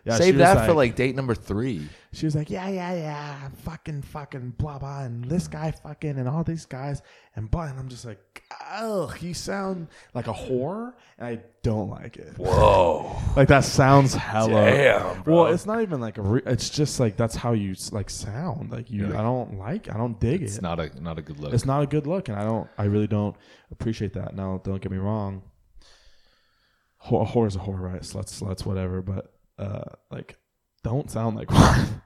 Yeah, 0.05 0.17
Save 0.17 0.25
she 0.25 0.31
was 0.33 0.39
that 0.39 0.65
for 0.65 0.73
like 0.73 0.95
date 0.95 1.15
number 1.15 1.33
three. 1.33 1.87
She 2.11 2.25
was 2.25 2.35
like, 2.35 2.49
yeah, 2.49 2.67
yeah, 2.67 2.93
yeah, 2.93 3.47
fucking, 3.63 4.01
fucking, 4.01 4.55
blah, 4.57 4.77
blah, 4.77 5.03
and 5.03 5.23
this 5.23 5.47
guy 5.47 5.71
fucking, 5.71 6.19
and 6.19 6.27
all 6.27 6.43
these 6.43 6.65
guys, 6.65 7.01
and 7.37 7.49
blah. 7.49 7.63
And 7.67 7.79
I'm 7.79 7.87
just 7.87 8.03
like, 8.03 8.43
ugh, 8.69 9.15
you 9.21 9.33
sound 9.33 9.87
like 10.13 10.27
a 10.27 10.33
whore, 10.33 10.93
and 11.17 11.27
I 11.27 11.39
don't 11.63 11.89
like 11.89 12.17
it. 12.17 12.37
Whoa. 12.37 13.15
Like 13.35 13.47
that 13.47 13.63
sounds 13.63 14.13
hella. 14.13 14.69
Damn, 14.69 15.23
bro. 15.23 15.33
Well, 15.35 15.53
it's 15.53 15.65
not 15.65 15.81
even 15.81 15.99
like 15.99 16.19
a. 16.19 16.21
Re- 16.21 16.41
it's 16.45 16.69
just 16.69 16.99
like 16.99 17.17
that's 17.17 17.35
how 17.35 17.53
you 17.53 17.73
like 17.91 18.11
sound. 18.11 18.71
Like 18.71 18.91
you, 18.91 19.07
You're 19.07 19.17
I 19.17 19.23
don't 19.23 19.57
like. 19.57 19.89
I 19.89 19.97
don't 19.97 20.19
dig 20.19 20.43
It's 20.43 20.53
it. 20.53 20.55
It's 20.57 20.61
not 20.61 20.79
a 20.79 21.01
not 21.01 21.17
a 21.17 21.23
good 21.23 21.39
look. 21.39 21.51
it's 21.51 21.65
not 21.65 21.81
a 21.81 21.87
good 21.87 22.05
look, 22.05 22.27
and 22.27 22.37
I 22.37 22.43
don't. 22.43 22.69
I 22.77 22.83
really 22.83 23.07
don't 23.07 23.35
appreciate 23.71 24.13
that. 24.13 24.35
Now, 24.35 24.61
don't 24.63 24.79
get 24.81 24.91
me 24.91 24.99
wrong. 24.99 25.41
Whore, 27.07 27.27
a 27.27 27.31
whore 27.31 27.47
is 27.47 27.55
a 27.55 27.59
whore, 27.59 27.79
right? 27.79 28.01
Sluts, 28.01 28.39
sluts, 28.39 28.67
whatever. 28.67 29.01
But 29.01 29.32
uh, 29.59 29.83
like, 30.11 30.37
don't 30.83 31.09
sound 31.09 31.35
like 31.35 31.51
one. 31.51 32.01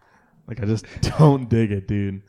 like 0.47 0.61
I 0.61 0.65
just 0.65 0.85
don't 1.17 1.49
dig 1.49 1.71
it, 1.71 1.87
dude. 1.87 2.21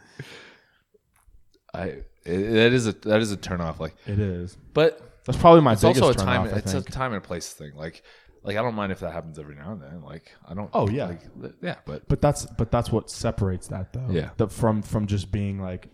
I 1.75 1.83
it, 1.85 2.05
that 2.53 2.73
is 2.73 2.87
a 2.87 2.93
that 2.93 3.21
is 3.21 3.33
a 3.33 3.37
turn 3.37 3.61
off. 3.61 3.81
Like, 3.81 3.95
It 4.07 4.19
is. 4.19 4.57
but 4.75 5.21
That's 5.27 5.39
probably 5.39 5.61
my 5.63 5.73
it's 5.75 5.83
biggest 5.83 6.03
also 6.03 6.21
a 6.21 6.25
time. 6.25 6.43
off, 6.49 6.53
it's 6.57 6.75
a 6.75 6.83
time 6.83 7.13
and 7.13 7.23
place 7.23 7.53
thing. 7.53 7.73
Like, 7.75 8.03
like 8.43 8.57
I 8.57 8.63
don't 8.63 8.75
mind 8.75 8.93
if 8.93 9.01
that 9.01 9.13
happens 9.13 9.39
every 9.39 9.55
now 9.55 9.73
and 9.73 9.83
then. 9.83 10.03
Like, 10.03 10.33
I 10.47 10.55
don't. 10.55 10.71
Oh, 10.73 10.89
yeah. 10.89 11.07
like, 11.07 11.21
yeah. 11.63 11.77
But 11.85 12.09
But 12.09 12.21
that's 12.21 12.47
but 12.47 12.71
that's 12.71 12.91
what 12.91 13.11
separates 13.11 13.69
that 13.69 13.93
though. 13.93 14.09
Yeah. 14.11 14.31
The, 14.37 14.49
from 14.49 14.83
from 14.83 15.07
just 15.07 15.31
being 15.31 15.61
like 15.61 15.89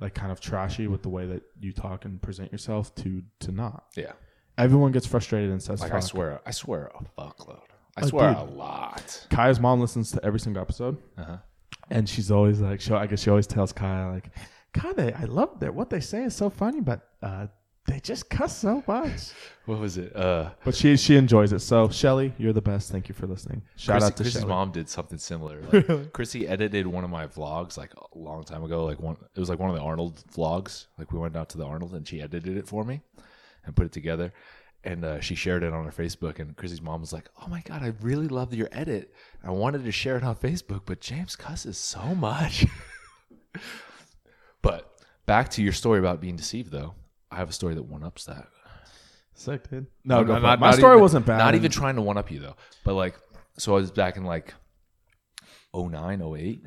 like 0.00 0.14
kind 0.14 0.30
of 0.32 0.40
trashy 0.40 0.86
with 0.86 1.02
the 1.02 1.08
way 1.08 1.26
that 1.26 1.42
you 1.60 1.72
talk 1.72 2.04
and 2.04 2.20
present 2.22 2.52
yourself 2.52 2.94
to 2.96 3.22
to 3.40 3.52
not. 3.52 3.84
yeah, 3.96 4.12
Everyone 4.56 4.92
gets 4.92 5.06
frustrated 5.06 5.50
and 5.50 5.62
says 5.62 5.80
like. 5.80 5.92
I 5.92 6.00
swear, 6.00 6.40
I 6.46 6.50
swear 6.50 6.90
a 6.94 7.20
fuckload. 7.20 7.62
I 7.98 8.04
Oh, 8.04 8.08
swear 8.08 8.34
dude. 8.34 8.42
a 8.42 8.44
lot. 8.44 9.26
Kaya's 9.30 9.60
mom 9.60 9.80
listens 9.80 10.10
to 10.12 10.24
every 10.24 10.40
single 10.40 10.62
episode, 10.62 10.96
Uh-huh. 11.16 11.36
and 11.90 12.08
she's 12.08 12.30
always 12.30 12.60
like, 12.60 12.80
she, 12.80 12.92
I 12.92 13.06
guess 13.06 13.20
she 13.22 13.30
always 13.30 13.46
tells 13.46 13.72
Kaya 13.72 14.10
like, 14.12 14.30
Kaya, 14.74 14.94
they, 14.94 15.12
I 15.12 15.24
love 15.24 15.60
that 15.60 15.74
what 15.74 15.90
they 15.90 16.00
say 16.00 16.24
is 16.24 16.34
so 16.36 16.50
funny, 16.50 16.80
but 16.80 17.00
uh, 17.22 17.46
they 17.86 18.00
just 18.00 18.28
cuss 18.30 18.56
so 18.56 18.82
much. 18.86 19.30
What 19.68 19.80
was 19.80 19.98
it? 19.98 20.16
Uh, 20.16 20.48
but 20.64 20.74
she 20.74 20.96
she 20.96 21.16
enjoys 21.16 21.52
it. 21.52 21.58
So 21.58 21.90
Shelly, 21.90 22.32
you're 22.38 22.54
the 22.54 22.62
best. 22.62 22.90
Thank 22.90 23.10
you 23.10 23.14
for 23.14 23.26
listening. 23.26 23.60
Shout 23.76 23.96
Chrissy, 24.00 24.06
out 24.06 24.16
to 24.16 24.22
Chrissy's 24.22 24.46
mom 24.46 24.72
did 24.72 24.88
something 24.88 25.18
similar. 25.18 25.60
Like, 25.72 26.12
Chrissy 26.14 26.48
edited 26.48 26.86
one 26.86 27.04
of 27.04 27.10
my 27.10 27.26
vlogs 27.26 27.76
like 27.76 27.92
a 27.94 28.18
long 28.18 28.44
time 28.44 28.64
ago. 28.64 28.86
Like 28.86 28.98
one, 28.98 29.18
it 29.34 29.38
was 29.40 29.50
like 29.50 29.58
one 29.58 29.68
of 29.68 29.76
the 29.76 29.82
Arnold 29.82 30.24
vlogs. 30.34 30.86
Like 30.96 31.12
we 31.12 31.18
went 31.18 31.36
out 31.36 31.50
to 31.50 31.58
the 31.58 31.66
Arnold 31.66 31.92
and 31.92 32.08
she 32.08 32.22
edited 32.22 32.56
it 32.56 32.66
for 32.66 32.82
me 32.82 33.02
and 33.66 33.76
put 33.76 33.84
it 33.84 33.92
together. 33.92 34.32
And 34.84 35.04
uh, 35.04 35.20
she 35.20 35.34
shared 35.34 35.64
it 35.64 35.72
on 35.72 35.84
her 35.84 35.90
Facebook. 35.90 36.38
And 36.38 36.56
Chrissy's 36.56 36.80
mom 36.80 37.00
was 37.00 37.12
like, 37.12 37.28
"Oh 37.42 37.48
my 37.48 37.60
god, 37.62 37.82
I 37.82 37.92
really 38.00 38.28
loved 38.28 38.54
your 38.54 38.68
edit. 38.72 39.12
I 39.42 39.50
wanted 39.50 39.84
to 39.84 39.92
share 39.92 40.16
it 40.16 40.22
on 40.22 40.36
Facebook, 40.36 40.82
but 40.86 41.00
James 41.00 41.34
cusses 41.36 41.76
so 41.76 42.14
much." 42.14 42.64
but 44.62 45.00
back 45.26 45.48
to 45.50 45.62
your 45.62 45.72
story 45.72 45.98
about 45.98 46.20
being 46.20 46.36
deceived, 46.36 46.70
though. 46.70 46.94
I 47.30 47.36
have 47.36 47.48
a 47.50 47.52
story 47.52 47.74
that 47.74 47.82
one 47.82 48.04
ups 48.04 48.24
that. 48.26 48.46
Sick, 49.34 49.68
dude. 49.70 49.86
No, 50.04 50.18
I'm 50.20 50.26
go 50.26 50.32
not- 50.34 50.40
for 50.40 50.46
it. 50.46 50.48
not- 50.48 50.60
my 50.60 50.70
not 50.70 50.76
story 50.76 50.92
even- 50.94 51.02
wasn't 51.02 51.26
bad. 51.26 51.38
Not 51.38 51.54
even 51.54 51.70
trying 51.70 51.96
to 51.96 52.02
one 52.02 52.16
up 52.16 52.30
you 52.30 52.40
though. 52.40 52.56
But 52.84 52.94
like, 52.94 53.18
so 53.58 53.72
I 53.74 53.80
was 53.80 53.90
back 53.90 54.16
in 54.16 54.24
like 54.24 54.54
09, 55.74 56.22
8 56.36 56.62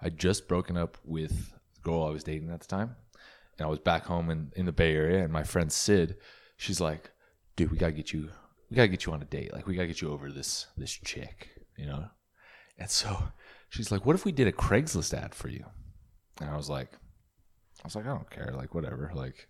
I'd 0.00 0.18
just 0.18 0.48
broken 0.48 0.76
up 0.76 0.98
with 1.04 1.52
the 1.74 1.80
girl 1.82 2.04
I 2.04 2.10
was 2.10 2.24
dating 2.24 2.50
at 2.50 2.60
the 2.60 2.66
time, 2.66 2.96
and 3.58 3.66
I 3.66 3.70
was 3.70 3.78
back 3.78 4.04
home 4.04 4.30
in 4.30 4.52
in 4.56 4.66
the 4.66 4.72
Bay 4.72 4.94
Area. 4.94 5.22
And 5.22 5.32
my 5.32 5.44
friend 5.44 5.70
Sid, 5.72 6.16
she's 6.56 6.80
like, 6.80 7.10
"Dude, 7.56 7.70
we 7.70 7.78
gotta 7.78 7.92
get 7.92 8.12
you, 8.12 8.30
we 8.70 8.76
gotta 8.76 8.88
get 8.88 9.06
you 9.06 9.12
on 9.12 9.22
a 9.22 9.26
date. 9.26 9.52
Like, 9.52 9.66
we 9.66 9.74
gotta 9.74 9.88
get 9.88 10.00
you 10.00 10.10
over 10.10 10.30
this 10.30 10.66
this 10.76 10.92
chick, 10.92 11.50
you 11.76 11.86
know." 11.86 12.06
And 12.78 12.90
so 12.90 13.16
she's 13.68 13.92
like, 13.92 14.04
"What 14.04 14.16
if 14.16 14.24
we 14.24 14.32
did 14.32 14.48
a 14.48 14.52
Craigslist 14.52 15.14
ad 15.14 15.34
for 15.34 15.48
you?" 15.48 15.64
And 16.40 16.50
I 16.50 16.56
was 16.56 16.68
like, 16.68 16.90
I 17.84 17.86
was 17.86 17.96
like, 17.96 18.06
I 18.06 18.08
don't 18.08 18.30
care, 18.30 18.52
like 18.56 18.74
whatever, 18.74 19.12
like 19.14 19.48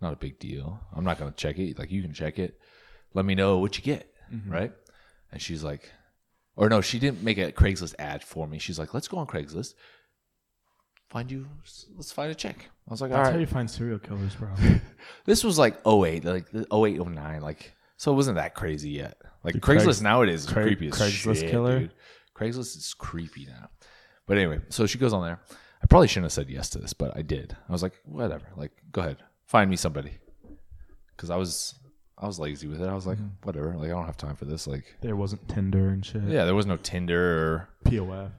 not 0.00 0.12
a 0.12 0.16
big 0.16 0.38
deal. 0.38 0.80
I'm 0.94 1.04
not 1.04 1.18
gonna 1.18 1.32
check 1.32 1.58
it. 1.58 1.78
Like 1.78 1.90
you 1.90 2.02
can 2.02 2.14
check 2.14 2.38
it. 2.38 2.58
Let 3.14 3.24
me 3.24 3.34
know 3.34 3.58
what 3.58 3.76
you 3.76 3.84
get, 3.84 4.12
mm-hmm. 4.32 4.50
right? 4.50 4.72
And 5.30 5.40
she's 5.40 5.62
like, 5.62 5.90
or 6.56 6.68
no, 6.70 6.80
she 6.80 6.98
didn't 6.98 7.22
make 7.22 7.38
a 7.38 7.52
Craigslist 7.52 7.94
ad 7.98 8.22
for 8.24 8.46
me. 8.46 8.58
She's 8.58 8.78
like, 8.78 8.94
let's 8.94 9.08
go 9.08 9.18
on 9.18 9.26
Craigslist, 9.26 9.74
find 11.10 11.30
you, 11.30 11.46
let's 11.94 12.12
find 12.12 12.30
a 12.30 12.34
chick. 12.34 12.68
I 12.88 12.90
was 12.92 13.00
like, 13.00 13.10
all 13.10 13.16
That's 13.16 13.28
right. 13.28 13.34
how 13.34 13.40
you 13.40 13.46
find 13.46 13.70
serial 13.70 13.98
killers, 13.98 14.34
bro. 14.34 14.48
This 15.24 15.42
was 15.44 15.58
like 15.58 15.76
08, 15.86 16.24
like 16.24 16.50
the 16.50 16.66
08, 16.72 17.04
09, 17.04 17.40
like 17.42 17.72
so 17.96 18.12
it 18.12 18.14
wasn't 18.14 18.36
that 18.36 18.54
crazy 18.54 18.90
yet. 18.90 19.16
Like 19.42 19.54
Dude, 19.54 19.62
Craigslist 19.62 19.84
Craigs- 19.84 20.02
nowadays 20.02 20.40
is 20.44 20.52
Craig- 20.52 20.66
creepy 20.66 20.88
as 20.88 20.94
Craigslist 20.94 21.40
shit, 21.40 21.50
killer? 21.50 21.78
dude. 21.80 21.94
Craigslist 22.34 22.76
is 22.76 22.94
creepy 22.94 23.46
now. 23.46 23.70
But 24.26 24.36
anyway, 24.38 24.60
so 24.68 24.86
she 24.86 24.98
goes 24.98 25.12
on 25.12 25.22
there. 25.24 25.40
I 25.82 25.86
probably 25.86 26.08
shouldn't 26.08 26.24
have 26.24 26.32
said 26.32 26.50
yes 26.50 26.68
to 26.70 26.78
this, 26.78 26.92
but 26.92 27.16
I 27.16 27.22
did. 27.22 27.56
I 27.68 27.72
was 27.72 27.82
like, 27.82 27.94
whatever. 28.04 28.46
Like, 28.56 28.72
go 28.92 29.00
ahead, 29.00 29.18
find 29.46 29.70
me 29.70 29.76
somebody. 29.76 30.12
Because 31.14 31.30
I 31.30 31.36
was, 31.36 31.74
I 32.18 32.26
was 32.26 32.38
lazy 32.38 32.66
with 32.66 32.82
it. 32.82 32.88
I 32.88 32.94
was 32.94 33.06
like, 33.06 33.18
mm-hmm. 33.18 33.28
whatever. 33.44 33.74
Like, 33.76 33.86
I 33.86 33.92
don't 33.92 34.06
have 34.06 34.16
time 34.16 34.36
for 34.36 34.44
this. 34.46 34.66
Like, 34.66 34.96
there 35.00 35.16
wasn't 35.16 35.48
Tinder 35.48 35.88
and 35.88 36.04
shit. 36.04 36.22
yeah, 36.24 36.44
there 36.44 36.54
was 36.54 36.66
no 36.66 36.76
Tinder 36.76 37.20
or 37.20 37.68
POF. 37.84 38.32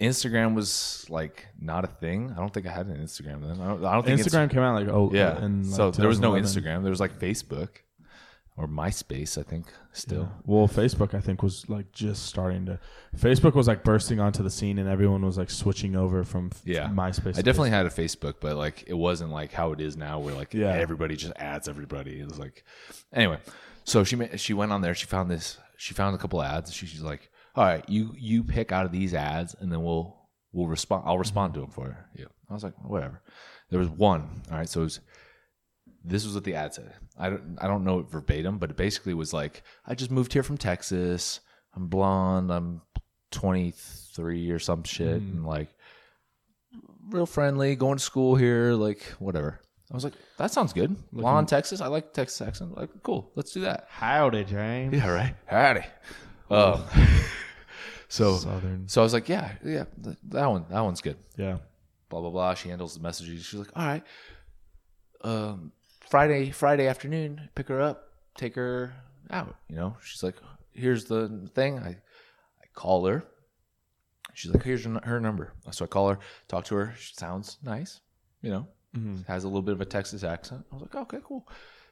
Instagram 0.00 0.54
was 0.54 1.06
like 1.08 1.46
not 1.60 1.84
a 1.84 1.88
thing. 1.88 2.32
I 2.32 2.40
don't 2.40 2.52
think 2.52 2.66
I 2.66 2.72
had 2.72 2.86
an 2.86 2.96
Instagram 2.96 3.42
then. 3.42 3.60
I 3.60 3.68
don't, 3.68 3.84
I 3.84 3.92
don't 3.94 4.04
think 4.04 4.20
Instagram 4.20 4.50
came 4.50 4.60
out 4.60 4.74
like 4.74 4.88
oh 4.88 5.10
yeah. 5.12 5.42
in, 5.44 5.62
like, 5.62 5.76
so 5.76 5.90
there 5.90 6.08
was 6.08 6.20
no 6.20 6.32
Instagram. 6.32 6.82
There 6.82 6.90
was 6.90 7.00
like 7.00 7.18
Facebook 7.18 7.68
or 8.56 8.68
MySpace, 8.68 9.36
I 9.36 9.42
think, 9.42 9.66
still. 9.92 10.30
Well, 10.46 10.68
Facebook 10.68 11.12
I 11.12 11.20
think 11.20 11.42
was 11.42 11.68
like 11.68 11.90
just 11.92 12.26
starting 12.26 12.66
to. 12.66 12.78
Facebook 13.16 13.54
was 13.54 13.66
like 13.66 13.82
bursting 13.82 14.20
onto 14.20 14.42
the 14.42 14.50
scene, 14.50 14.78
and 14.78 14.88
everyone 14.88 15.24
was 15.24 15.36
like 15.36 15.50
switching 15.50 15.96
over 15.96 16.22
from 16.24 16.50
Yeah. 16.64 16.88
MySpace. 16.88 17.38
I 17.38 17.42
definitely 17.42 17.70
had 17.70 17.86
a 17.86 17.90
Facebook, 17.90 18.34
but 18.40 18.56
like 18.56 18.84
it 18.86 18.94
wasn't 18.94 19.30
like 19.30 19.52
how 19.52 19.72
it 19.72 19.80
is 19.80 19.96
now, 19.96 20.20
where 20.20 20.34
like 20.34 20.54
Yeah. 20.54 20.72
everybody 20.72 21.16
just 21.16 21.32
adds 21.36 21.68
everybody. 21.68 22.20
It 22.20 22.26
was 22.26 22.38
like, 22.38 22.64
anyway. 23.12 23.38
So 23.84 24.02
she 24.04 24.16
she 24.36 24.54
went 24.54 24.72
on 24.72 24.80
there. 24.82 24.94
She 24.94 25.06
found 25.06 25.30
this. 25.30 25.58
She 25.76 25.92
found 25.94 26.14
a 26.14 26.18
couple 26.18 26.40
ads. 26.40 26.72
She, 26.72 26.86
she's 26.86 27.02
like, 27.02 27.30
"All 27.54 27.64
right, 27.64 27.88
you 27.88 28.14
you 28.16 28.44
pick 28.44 28.72
out 28.72 28.86
of 28.86 28.92
these 28.92 29.14
ads, 29.14 29.54
and 29.58 29.70
then 29.70 29.82
we'll 29.82 30.16
we'll 30.52 30.66
respond. 30.68 31.04
I'll 31.06 31.18
respond 31.18 31.54
to 31.54 31.60
them 31.60 31.70
for 31.70 32.08
you." 32.14 32.28
I 32.48 32.54
was 32.54 32.64
like, 32.64 32.74
"Whatever." 32.84 33.22
There 33.70 33.78
was 33.78 33.88
one. 33.88 34.42
All 34.50 34.58
right, 34.58 34.68
so 34.68 34.80
it 34.80 34.84
was. 34.84 35.00
This 36.06 36.26
was 36.26 36.34
what 36.34 36.44
the 36.44 36.54
ad 36.54 36.74
said. 36.74 36.92
I 37.18 37.30
don't 37.30 37.58
I 37.60 37.66
don't 37.66 37.84
know 37.84 38.00
it 38.00 38.10
verbatim, 38.10 38.58
but 38.58 38.70
it 38.70 38.76
basically 38.76 39.14
was 39.14 39.32
like, 39.32 39.62
"I 39.86 39.94
just 39.94 40.10
moved 40.10 40.32
here 40.32 40.42
from 40.42 40.58
Texas. 40.58 41.40
I'm 41.74 41.88
blonde. 41.88 42.52
I'm 42.52 42.82
23 43.30 44.50
or 44.50 44.58
some 44.58 44.82
shit, 44.84 45.20
and 45.20 45.46
like." 45.46 45.68
real 47.10 47.26
friendly, 47.26 47.76
going 47.76 47.98
to 47.98 48.02
school 48.02 48.34
here, 48.34 48.72
like 48.72 49.02
whatever. 49.18 49.60
I 49.90 49.94
was 49.94 50.04
like, 50.04 50.14
that 50.38 50.50
sounds 50.50 50.72
good. 50.72 50.96
Blonde, 51.12 51.48
Texas. 51.48 51.80
I 51.80 51.88
like 51.88 52.12
Texas 52.12 52.40
accent. 52.40 52.76
Like, 52.76 52.90
cool. 53.02 53.30
Let's 53.34 53.52
do 53.52 53.60
that. 53.62 53.86
Howdy, 53.90 54.44
James. 54.44 54.94
Yeah, 54.94 55.10
right. 55.10 55.34
Howdy. 55.46 55.84
Um, 56.50 56.82
so, 58.08 58.36
Southern. 58.36 58.88
so 58.88 59.00
I 59.00 59.04
was 59.04 59.12
like, 59.12 59.28
yeah, 59.28 59.52
yeah, 59.64 59.84
th- 60.02 60.16
that 60.28 60.46
one, 60.46 60.64
that 60.70 60.80
one's 60.80 61.00
good. 61.00 61.16
Yeah. 61.36 61.58
Blah 62.08 62.20
blah 62.20 62.30
blah. 62.30 62.54
She 62.54 62.68
handles 62.68 62.94
the 62.94 63.00
messages. 63.02 63.44
She's 63.44 63.58
like, 63.58 63.70
all 63.76 63.86
right. 63.86 64.02
Um, 65.22 65.72
Friday, 66.08 66.50
Friday 66.50 66.86
afternoon, 66.86 67.48
pick 67.54 67.68
her 67.68 67.80
up, 67.80 68.10
take 68.36 68.54
her 68.56 68.92
out. 69.30 69.56
You 69.68 69.76
know, 69.76 69.96
she's 70.04 70.22
like, 70.22 70.36
here's 70.72 71.06
the 71.06 71.48
thing. 71.54 71.78
I, 71.78 71.88
I 71.88 72.66
call 72.74 73.06
her. 73.06 73.24
She's 74.34 74.52
like, 74.52 74.62
here's 74.62 74.84
her 74.84 75.00
her 75.04 75.20
number. 75.20 75.54
So 75.70 75.84
I 75.84 75.88
call 75.88 76.08
her, 76.10 76.18
talk 76.48 76.64
to 76.66 76.74
her. 76.74 76.94
She 76.98 77.14
sounds 77.14 77.58
nice, 77.62 78.00
you 78.42 78.50
know, 78.50 78.66
has 79.26 79.44
a 79.44 79.48
little 79.48 79.62
bit 79.62 79.72
of 79.72 79.80
a 79.80 79.84
Texas 79.86 80.24
accent. 80.24 80.64
I 80.70 80.74
was 80.74 80.82
like, 80.82 80.94
okay, 80.94 81.18
cool. 81.24 81.48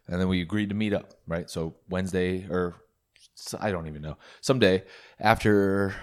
And 0.09 0.21
then 0.21 0.29
we 0.29 0.43
agreed 0.43 0.69
to 0.69 0.75
meet 0.75 0.93
up, 0.93 1.15
right? 1.27 1.49
So 1.49 1.77
Wednesday 1.89 2.47
or 2.51 2.75
I 3.61 3.71
don't 3.71 3.87
even 3.87 4.03
know. 4.03 4.17
Someday 4.41 4.85
after 5.19 5.95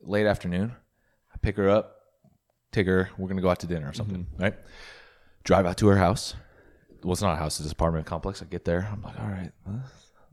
late 0.00 0.26
afternoon, 0.26 0.74
I 1.32 1.38
pick 1.38 1.56
her 1.56 1.68
up, 1.68 1.96
take 2.72 2.86
her. 2.86 3.10
We're 3.16 3.28
gonna 3.28 3.42
go 3.42 3.50
out 3.50 3.60
to 3.60 3.66
dinner 3.66 3.88
or 3.88 3.92
something, 3.92 4.26
mm-hmm. 4.26 4.42
right? 4.42 4.54
Drive 5.44 5.66
out 5.66 5.76
to 5.78 5.88
her 5.88 5.96
house. 5.96 6.34
Well, 7.02 7.12
it's 7.12 7.22
not 7.22 7.34
a 7.34 7.38
house; 7.38 7.58
it's 7.58 7.66
an 7.66 7.72
apartment 7.72 8.06
complex. 8.06 8.42
I 8.42 8.46
get 8.46 8.64
there. 8.64 8.88
I'm 8.90 9.02
like, 9.02 9.18
all 9.18 9.28
right, 9.28 9.52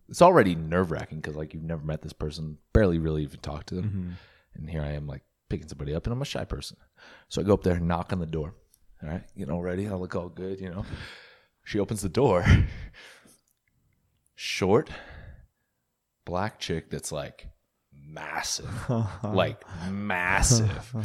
it's 0.07 0.21
already 0.21 0.55
nerve 0.55 0.91
wracking 0.91 1.19
because 1.19 1.35
like 1.35 1.53
you've 1.53 1.63
never 1.63 1.83
met 1.83 2.01
this 2.01 2.13
person, 2.13 2.57
barely 2.73 2.99
really 2.99 3.23
even 3.23 3.39
talked 3.39 3.67
to 3.69 3.75
them, 3.75 3.85
mm-hmm. 3.85 4.11
and 4.55 4.69
here 4.69 4.81
I 4.81 4.93
am 4.93 5.07
like 5.07 5.23
picking 5.49 5.67
somebody 5.67 5.95
up, 5.95 6.05
and 6.05 6.13
I'm 6.13 6.21
a 6.21 6.25
shy 6.25 6.45
person, 6.45 6.77
so 7.27 7.41
I 7.41 7.45
go 7.45 7.53
up 7.53 7.63
there 7.63 7.75
and 7.75 7.87
knock 7.87 8.11
on 8.13 8.19
the 8.19 8.25
door. 8.25 8.53
All 9.01 9.09
right, 9.09 9.23
you 9.35 9.45
know, 9.45 9.59
ready? 9.59 9.87
I 9.87 9.93
look 9.93 10.15
all 10.15 10.29
good, 10.29 10.59
you 10.59 10.69
know. 10.69 10.85
She 11.63 11.79
opens 11.79 12.01
the 12.01 12.09
door. 12.09 12.45
Short, 14.35 14.89
black 16.29 16.59
chick 16.59 16.91
that's 16.91 17.11
like 17.11 17.47
massive, 17.91 18.69
like 19.23 19.63
massive. 19.89 20.95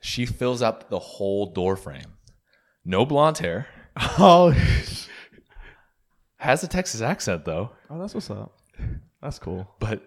She 0.00 0.26
fills 0.26 0.60
up 0.60 0.90
the 0.90 0.98
whole 0.98 1.52
door 1.52 1.74
frame. 1.74 2.18
No 2.84 3.06
blonde 3.06 3.38
hair. 3.38 3.66
Oh, 4.18 4.54
Has 6.36 6.62
a 6.62 6.68
Texas 6.68 7.00
accent 7.00 7.44
though, 7.46 7.70
oh, 7.90 7.98
that's 7.98 8.14
what's 8.14 8.30
up. 8.30 8.58
That's 9.22 9.38
cool. 9.38 9.74
but 9.80 10.02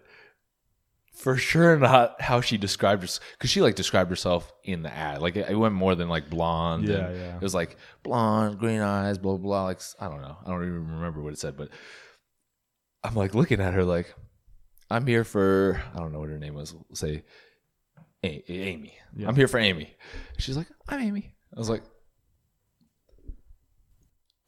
for 1.14 1.36
sure 1.38 1.78
not 1.78 2.22
how 2.22 2.40
she 2.40 2.58
described 2.58 3.02
herself. 3.02 3.28
Because 3.34 3.50
she 3.50 3.62
like 3.62 3.76
described 3.76 4.10
herself 4.10 4.52
in 4.64 4.82
the 4.84 4.94
ad. 4.94 5.22
Like 5.22 5.36
it, 5.36 5.50
it 5.50 5.56
went 5.56 5.74
more 5.74 5.96
than 5.96 6.08
like 6.08 6.30
blonde. 6.30 6.88
Yeah, 6.88 7.12
yeah. 7.12 7.36
It 7.36 7.42
was 7.42 7.54
like 7.54 7.76
blonde, 8.04 8.60
green 8.60 8.80
eyes, 8.82 9.18
blah 9.18 9.34
blah 9.34 9.42
blah. 9.42 9.64
Like 9.66 9.82
I 10.00 10.08
don't 10.08 10.22
know. 10.22 10.38
I 10.46 10.50
don't 10.50 10.64
even 10.64 10.88
remember 10.96 11.22
what 11.22 11.34
it 11.34 11.40
said. 11.40 11.58
But 11.58 11.70
I'm 13.04 13.16
like 13.16 13.36
looking 13.36 13.60
at 13.60 13.74
her 13.74 13.84
like 13.84 14.16
I'm 14.92 15.08
here 15.08 15.24
for 15.24 15.82
I 15.94 15.98
don't 16.00 16.12
know 16.12 16.20
what 16.20 16.30
her 16.30 16.38
name 16.40 16.54
was. 16.54 16.74
We'll 16.74 16.86
say 16.96 17.24
A- 18.24 18.44
A- 18.48 18.52
Amy. 18.70 18.94
I'm 19.26 19.36
here 19.36 19.48
for 19.48 19.58
Amy. 19.60 19.96
She's 20.38 20.58
like 20.58 20.68
I'm 20.90 21.00
Amy. 21.02 21.34
I 21.56 21.60
was 21.60 21.70
like 21.70 21.84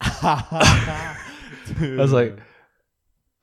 I 0.00 1.16
was 1.80 2.12
like, 2.12 2.38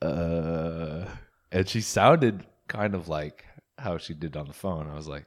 uh, 0.00 1.04
and 1.50 1.68
she 1.68 1.80
sounded 1.80 2.46
kind 2.68 2.94
of 2.94 3.08
like 3.08 3.44
how 3.78 3.98
she 3.98 4.14
did 4.14 4.36
on 4.36 4.46
the 4.46 4.52
phone. 4.52 4.88
I 4.88 4.94
was 4.94 5.08
like, 5.08 5.26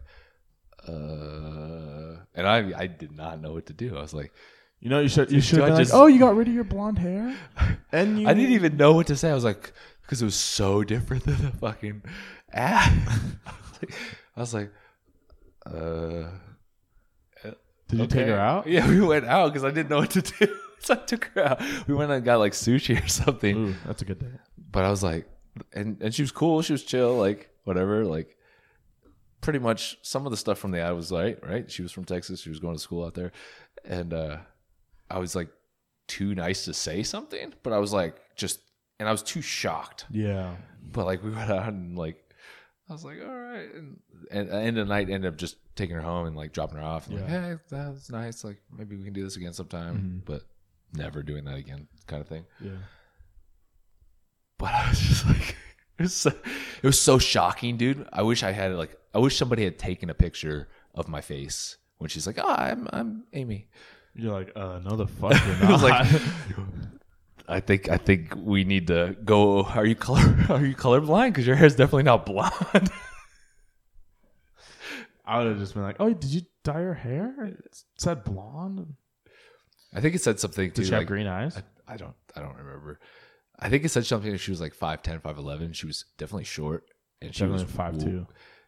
uh, 0.88 2.22
and 2.34 2.48
I 2.48 2.72
I 2.78 2.88
did 2.88 3.12
not 3.12 3.42
know 3.42 3.54
what 3.54 3.66
to 3.68 3.74
do. 3.74 3.98
I 3.98 4.02
was 4.02 4.14
like, 4.14 4.32
You 4.80 4.90
know, 4.90 5.00
you 5.02 5.10
should 5.10 5.32
you 5.32 5.42
should 5.42 5.62
I 5.62 5.76
just- 5.78 5.94
oh, 5.94 6.08
you 6.08 6.20
got 6.20 6.36
rid 6.36 6.48
of 6.48 6.54
your 6.54 6.64
blonde 6.64 7.00
hair, 7.00 7.36
and 7.92 8.20
you 8.20 8.28
I 8.28 8.34
didn't 8.34 8.54
even 8.54 8.78
know 8.78 8.94
what 8.94 9.08
to 9.08 9.16
say. 9.16 9.30
I 9.30 9.34
was 9.34 9.44
like, 9.44 9.74
because 10.06 10.22
it 10.22 10.26
was 10.26 10.36
so 10.36 10.84
different 10.84 11.24
than 11.26 11.38
the 11.42 11.52
fucking 11.52 12.04
ad. 12.52 12.94
I 14.36 14.40
was 14.40 14.54
like, 14.54 14.72
uh, 15.66 16.30
Did 17.88 18.00
you 18.00 18.08
take 18.08 18.28
her 18.28 18.40
out? 18.40 18.68
Yeah, 18.68 18.88
we 18.88 19.02
went 19.02 19.26
out 19.26 19.54
because 19.54 19.64
I 19.64 19.72
didn't 19.72 19.90
know 19.90 19.98
what 19.98 20.12
to 20.12 20.22
do. 20.22 20.56
so 20.80 20.94
I 20.96 20.98
took 20.98 21.26
her 21.36 21.44
out. 21.44 21.62
We 21.88 21.94
went 21.94 22.12
and 22.12 22.24
got 22.24 22.40
like 22.40 22.54
sushi 22.54 23.04
or 23.04 23.08
something. 23.08 23.56
Ooh, 23.58 23.76
that's 23.86 24.02
a 24.02 24.06
good 24.06 24.20
day. 24.20 24.32
but 24.72 24.84
I 24.86 24.90
was 24.90 25.04
like, 25.04 25.28
and 25.74 26.02
and 26.02 26.14
she 26.14 26.22
was 26.22 26.32
cool. 26.32 26.62
She 26.62 26.74
was 26.74 26.84
chill, 26.84 27.18
like 27.18 27.50
whatever. 27.64 28.04
Like 28.06 28.36
pretty 29.42 29.60
much 29.60 29.98
some 30.02 30.26
of 30.26 30.32
the 30.32 30.38
stuff 30.38 30.58
from 30.58 30.72
the 30.72 30.80
ad 30.82 30.96
was 30.96 31.12
like 31.12 31.46
right. 31.46 31.70
She 31.72 31.82
was 31.82 31.92
from 31.92 32.06
Texas. 32.06 32.42
She 32.42 32.50
was 32.50 32.60
going 32.60 32.76
to 32.76 32.82
school 32.82 33.06
out 33.06 33.14
there, 33.14 33.32
and 33.84 34.14
uh, 34.14 34.38
I 35.10 35.20
was 35.20 35.36
like 35.36 35.50
too 36.08 36.36
nice 36.36 36.66
to 36.66 36.74
say 36.74 37.04
something, 37.04 37.54
but 37.64 37.74
I 37.74 37.80
was 37.80 37.92
like 37.94 38.16
just, 38.36 38.60
and 39.00 39.08
I 39.10 39.12
was 39.12 39.22
too 39.24 39.42
shocked. 39.42 40.06
Yeah. 40.10 40.56
But 40.92 41.06
like 41.06 41.24
we 41.24 41.32
went 41.32 41.50
out 41.52 41.68
and 41.70 41.98
like 41.98 42.22
I 42.90 42.94
was 42.94 43.04
like, 43.04 43.18
all 43.22 43.36
right, 43.36 43.68
and 43.74 43.98
and 44.32 44.50
the 44.50 44.56
end 44.56 44.78
of 44.78 44.88
the 44.88 44.94
night 44.94 45.10
ended 45.10 45.26
up 45.32 45.38
just 45.38 45.58
taking 45.76 45.96
her 45.96 46.02
home 46.02 46.28
and 46.28 46.36
like 46.36 46.54
dropping 46.54 46.78
her 46.78 46.84
off. 46.84 47.08
And 47.08 47.20
like, 47.20 47.30
Yeah. 47.30 47.42
hey, 47.50 47.56
that 47.70 47.90
was 47.92 48.10
nice. 48.10 48.44
Like 48.44 48.62
maybe 48.76 48.96
we 48.96 49.04
can 49.04 49.14
do 49.14 49.24
this 49.24 49.36
again 49.38 49.54
sometime, 49.54 50.22
but 50.26 50.44
never 50.94 51.24
doing 51.24 51.44
that 51.46 51.56
again, 51.58 51.88
kind 52.08 52.22
of 52.22 52.28
thing 52.30 52.46
Yeah. 52.62 52.72
but 54.58 54.74
I 54.74 54.90
was 54.90 55.00
just 55.00 55.26
like, 55.26 55.58
it 56.00 56.04
was 56.04 56.14
so, 56.14 56.30
it 56.30 56.86
was 56.86 57.00
so 57.02 57.18
shocking, 57.20 57.76
dude. 57.78 58.08
I 58.14 58.22
wish 58.22 58.44
I 58.44 58.52
had 58.52 58.74
like, 58.76 58.96
I 59.14 59.20
wish 59.20 59.36
somebody 59.38 59.64
had 59.64 59.78
taken 59.78 60.10
a 60.10 60.14
picture 60.14 60.68
of 60.94 61.08
my 61.08 61.22
face 61.22 61.78
when 61.98 62.10
she's 62.10 62.26
like, 62.28 62.38
"Oh, 62.42 62.48
I'm 62.50 62.88
I'm 62.94 63.24
Amy." 63.34 63.68
You're 64.14 64.32
like, 64.34 64.52
uh, 64.56 64.80
no, 64.84 64.96
the 64.96 65.08
fuck 65.20 65.32
you're 65.46 65.68
I 65.68 65.72
was 65.72 65.84
like, 65.84 66.08
I 67.48 67.60
think 67.60 67.90
I 67.90 67.98
think 67.98 68.34
we 68.36 68.64
need 68.64 68.88
to 68.88 69.16
go. 69.24 69.64
Are 69.64 69.86
you 69.86 69.96
color 69.96 70.22
Are 70.50 70.66
you 70.66 70.76
colorblind? 70.76 71.30
Because 71.30 71.46
your 71.48 71.56
hair 71.56 71.68
is 71.68 71.76
definitely 71.76 72.04
not 72.04 72.26
blonde. 72.26 72.52
I 75.26 75.40
would 75.40 75.48
have 75.48 75.60
just 75.60 75.74
been 75.74 75.84
like, 75.84 75.96
oh, 76.00 76.14
did 76.14 76.30
you 76.30 76.42
dye 76.64 76.82
your 76.82 76.94
hair? 76.94 77.34
It 77.46 77.84
said 77.98 78.24
blonde. 78.24 78.94
I 79.94 80.00
think 80.02 80.14
it 80.16 80.22
said 80.22 80.40
something. 80.40 80.68
Did 80.68 80.76
too, 80.76 80.84
she 80.86 80.92
have 80.92 81.02
like- 81.02 81.08
green 81.08 81.28
eyes? 81.28 81.58
I, 81.58 81.94
I 81.94 81.98
don't 81.98 82.14
I 82.36 82.42
don't 82.42 82.56
remember. 82.56 83.00
I 83.58 83.70
think 83.70 83.86
it 83.86 83.90
said 83.90 84.06
something. 84.06 84.36
She 84.38 84.52
was 84.52 84.60
like 84.60 84.76
5'10", 84.76 85.22
5'11". 85.22 85.74
She 85.76 85.86
was 85.86 86.04
definitely 86.18 86.44
short, 86.44 86.84
and 87.22 87.34
she 87.34 87.46
Definitely 87.46 87.64
was 87.64 88.04
5'2". 88.04 88.28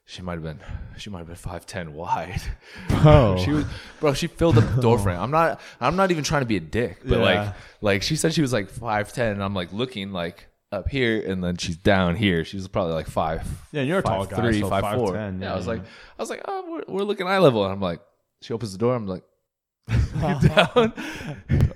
She 0.09 0.21
might 0.21 0.35
have 0.35 0.43
been 0.43 0.59
she 0.97 1.09
might 1.09 1.19
have 1.19 1.27
been 1.27 1.35
five 1.35 1.65
ten 1.65 1.93
wide. 1.93 2.41
Bro. 2.87 3.37
she 3.43 3.51
was 3.51 3.65
bro. 3.99 4.13
She 4.13 4.27
filled 4.27 4.57
up 4.57 4.75
the 4.75 4.81
door 4.81 4.97
frame. 4.97 5.19
I'm 5.19 5.31
not. 5.31 5.59
I'm 5.81 5.97
not 5.97 6.11
even 6.11 6.23
trying 6.23 6.43
to 6.43 6.45
be 6.45 6.55
a 6.55 6.61
dick, 6.61 6.99
but 7.03 7.17
Yeah. 7.19 7.23
like, 7.23 7.53
like 7.81 8.03
she 8.03 8.15
said 8.15 8.33
she 8.33 8.41
was 8.41 8.53
like 8.53 8.69
five 8.69 9.11
ten, 9.11 9.33
and 9.33 9.43
I'm 9.43 9.53
like 9.53 9.73
looking 9.73 10.13
like 10.13 10.47
up 10.71 10.87
here, 10.87 11.21
and 11.29 11.43
then 11.43 11.57
she's 11.57 11.75
down 11.75 12.15
here. 12.15 12.45
She 12.45 12.55
was 12.55 12.69
probably 12.69 12.93
like 12.93 13.07
five. 13.07 13.45
Yeah, 13.73 13.81
you're 13.81 13.99
a 13.99 14.01
tall 14.01 14.23
five 14.23 14.29
guy, 14.29 14.37
three, 14.37 14.61
so 14.61 14.69
five 14.69 14.97
four. 14.97 15.11
5'10", 15.13 15.41
Yeah, 15.41 15.47
yeah, 15.47 15.53
I 15.53 15.57
was 15.57 15.67
like, 15.67 15.81
I 15.81 16.21
was 16.21 16.29
like, 16.29 16.41
oh, 16.45 16.65
we're, 16.87 16.95
we're 16.95 17.03
looking 17.03 17.27
eye 17.27 17.39
level, 17.39 17.63
and 17.65 17.73
I'm 17.73 17.81
like, 17.81 17.99
she 18.41 18.53
opens 18.53 18.71
the 18.71 18.77
door. 18.77 18.95
I'm 18.95 19.07
like, 19.07 19.23
down, 19.87 20.93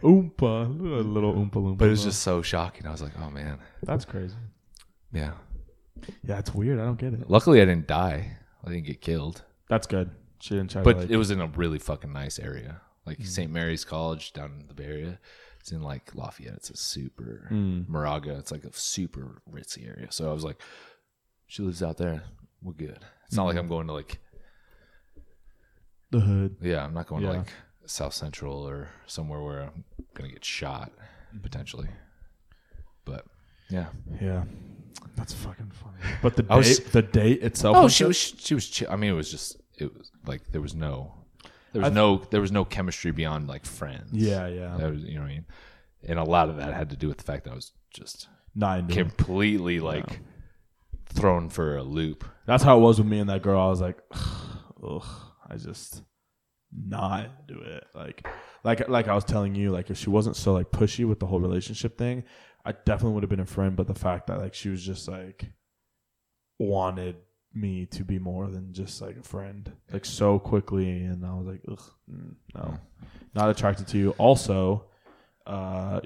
Oompa, 0.03 0.65
a 0.65 1.03
little 1.03 1.33
oompa 1.33 1.51
loompa. 1.55 1.77
but 1.77 1.87
it 1.87 1.91
was 1.91 2.03
just 2.03 2.21
so 2.21 2.41
shocking. 2.41 2.85
I 2.87 2.91
was 2.91 3.01
like, 3.01 3.13
oh 3.21 3.29
man, 3.29 3.59
that's 3.83 4.05
crazy. 4.05 4.35
yeah. 5.13 5.31
Yeah, 6.23 6.39
it's 6.39 6.53
weird. 6.53 6.79
I 6.79 6.85
don't 6.85 6.99
get 6.99 7.13
it. 7.13 7.29
Luckily, 7.29 7.61
I 7.61 7.65
didn't 7.65 7.87
die. 7.87 8.37
I 8.63 8.69
didn't 8.69 8.85
get 8.85 9.01
killed. 9.01 9.43
That's 9.69 9.87
good. 9.87 10.11
She 10.39 10.55
didn't 10.55 10.71
try 10.71 10.81
but 10.81 10.93
to 10.93 10.99
like. 11.01 11.09
it 11.09 11.17
was 11.17 11.31
in 11.31 11.39
a 11.39 11.47
really 11.47 11.79
fucking 11.79 12.11
nice 12.11 12.39
area, 12.39 12.81
like 13.05 13.23
St. 13.23 13.51
Mary's 13.51 13.85
College 13.85 14.33
down 14.33 14.53
in 14.59 14.67
the 14.67 14.73
Bay 14.73 14.85
Area. 14.85 15.19
It's 15.59 15.71
in 15.71 15.83
like 15.83 16.15
Lafayette. 16.15 16.55
It's 16.55 16.71
a 16.71 16.77
super 16.77 17.45
hmm. 17.49 17.83
Moraga. 17.87 18.35
It's 18.37 18.51
like 18.51 18.63
a 18.63 18.73
super 18.73 19.41
ritzy 19.51 19.87
area. 19.87 20.07
So 20.09 20.29
I 20.29 20.33
was 20.33 20.43
like, 20.43 20.59
she 21.45 21.61
lives 21.61 21.83
out 21.83 21.97
there. 21.97 22.23
We're 22.63 22.73
good. 22.73 22.99
It's 23.27 23.35
not 23.35 23.45
like 23.45 23.57
I'm 23.57 23.65
hmm. 23.65 23.69
going 23.69 23.87
to 23.87 23.93
like 23.93 24.17
the 26.09 26.19
hood. 26.19 26.57
yeah. 26.61 26.83
I'm 26.83 26.93
not 26.95 27.07
going 27.07 27.23
Yeah. 27.23 27.31
to 27.31 27.37
like 27.39 27.53
South 27.85 28.13
Central 28.13 28.67
or 28.67 28.89
somewhere 29.05 29.41
where 29.41 29.61
I'm 29.63 29.83
gonna 30.15 30.31
get 30.31 30.43
shot 30.43 30.91
hmm. 31.31 31.39
potentially. 31.39 31.89
But 33.05 33.25
yeah. 33.71 33.87
Yeah, 34.21 34.43
that's 35.15 35.33
fucking 35.33 35.71
funny. 35.71 36.15
But 36.21 36.35
the 36.35 36.45
I 36.49 36.57
was- 36.57 36.79
date, 36.79 36.91
the 36.91 37.01
date 37.01 37.41
itself. 37.43 37.75
Oh, 37.77 37.83
was 37.83 37.93
she 37.93 38.03
good? 38.03 38.07
was 38.09 38.17
she 38.37 38.53
was. 38.53 38.67
Chill. 38.67 38.89
I 38.91 38.95
mean, 38.95 39.11
it 39.11 39.15
was 39.15 39.31
just 39.31 39.57
it 39.77 39.95
was 39.97 40.11
like 40.25 40.41
there 40.51 40.61
was 40.61 40.75
no 40.75 41.13
there 41.73 41.81
was 41.81 41.91
no 41.93 42.17
there 42.29 42.41
was 42.41 42.51
no 42.51 42.65
chemistry 42.65 43.11
beyond 43.11 43.47
like 43.47 43.65
friends. 43.65 44.09
Yeah, 44.11 44.47
yeah. 44.47 44.75
That 44.77 44.91
was 44.91 45.01
you 45.03 45.15
know 45.15 45.21
what 45.21 45.27
I 45.31 45.33
mean. 45.33 45.45
And 46.07 46.19
a 46.19 46.23
lot 46.23 46.49
of 46.49 46.57
that 46.57 46.73
had 46.73 46.89
to 46.89 46.95
do 46.97 47.07
with 47.07 47.17
the 47.17 47.23
fact 47.23 47.45
that 47.45 47.51
I 47.51 47.55
was 47.55 47.71
just 47.93 48.27
it. 48.89 48.89
completely 48.89 49.79
like 49.79 50.19
thrown 51.07 51.49
for 51.49 51.77
a 51.77 51.83
loop. 51.83 52.25
That's 52.45 52.63
how 52.63 52.77
it 52.77 52.81
was 52.81 52.97
with 52.99 53.07
me 53.07 53.19
and 53.19 53.29
that 53.29 53.41
girl. 53.41 53.59
I 53.61 53.67
was 53.69 53.81
like, 53.81 53.97
ugh, 54.83 55.05
I 55.49 55.55
just 55.57 56.01
not 56.73 57.47
do 57.47 57.59
it. 57.59 57.85
Like, 57.93 58.27
like, 58.63 58.87
like 58.89 59.07
I 59.07 59.15
was 59.15 59.23
telling 59.23 59.55
you, 59.55 59.71
like 59.71 59.89
if 59.89 59.97
she 59.97 60.09
wasn't 60.09 60.35
so 60.35 60.53
like 60.53 60.71
pushy 60.71 61.07
with 61.07 61.19
the 61.19 61.27
whole 61.27 61.39
relationship 61.39 61.97
thing, 61.97 62.23
I 62.65 62.71
definitely 62.71 63.13
would 63.13 63.23
have 63.23 63.29
been 63.29 63.39
a 63.39 63.45
friend. 63.45 63.75
But 63.75 63.87
the 63.87 63.95
fact 63.95 64.27
that 64.27 64.39
like 64.39 64.53
she 64.53 64.69
was 64.69 64.83
just 64.83 65.07
like 65.07 65.45
wanted 66.59 67.15
me 67.53 67.85
to 67.87 68.03
be 68.03 68.19
more 68.19 68.47
than 68.47 68.73
just 68.73 69.01
like 69.01 69.17
a 69.17 69.23
friend, 69.23 69.71
like 69.91 70.05
so 70.05 70.39
quickly, 70.39 71.03
and 71.03 71.25
I 71.25 71.33
was 71.33 71.47
like, 71.47 71.61
ugh, 71.69 71.91
mm, 72.09 72.35
no, 72.55 72.77
not 73.33 73.49
attracted 73.49 73.87
to 73.87 73.97
you. 73.97 74.11
Also, 74.17 74.85
uh. 75.45 76.01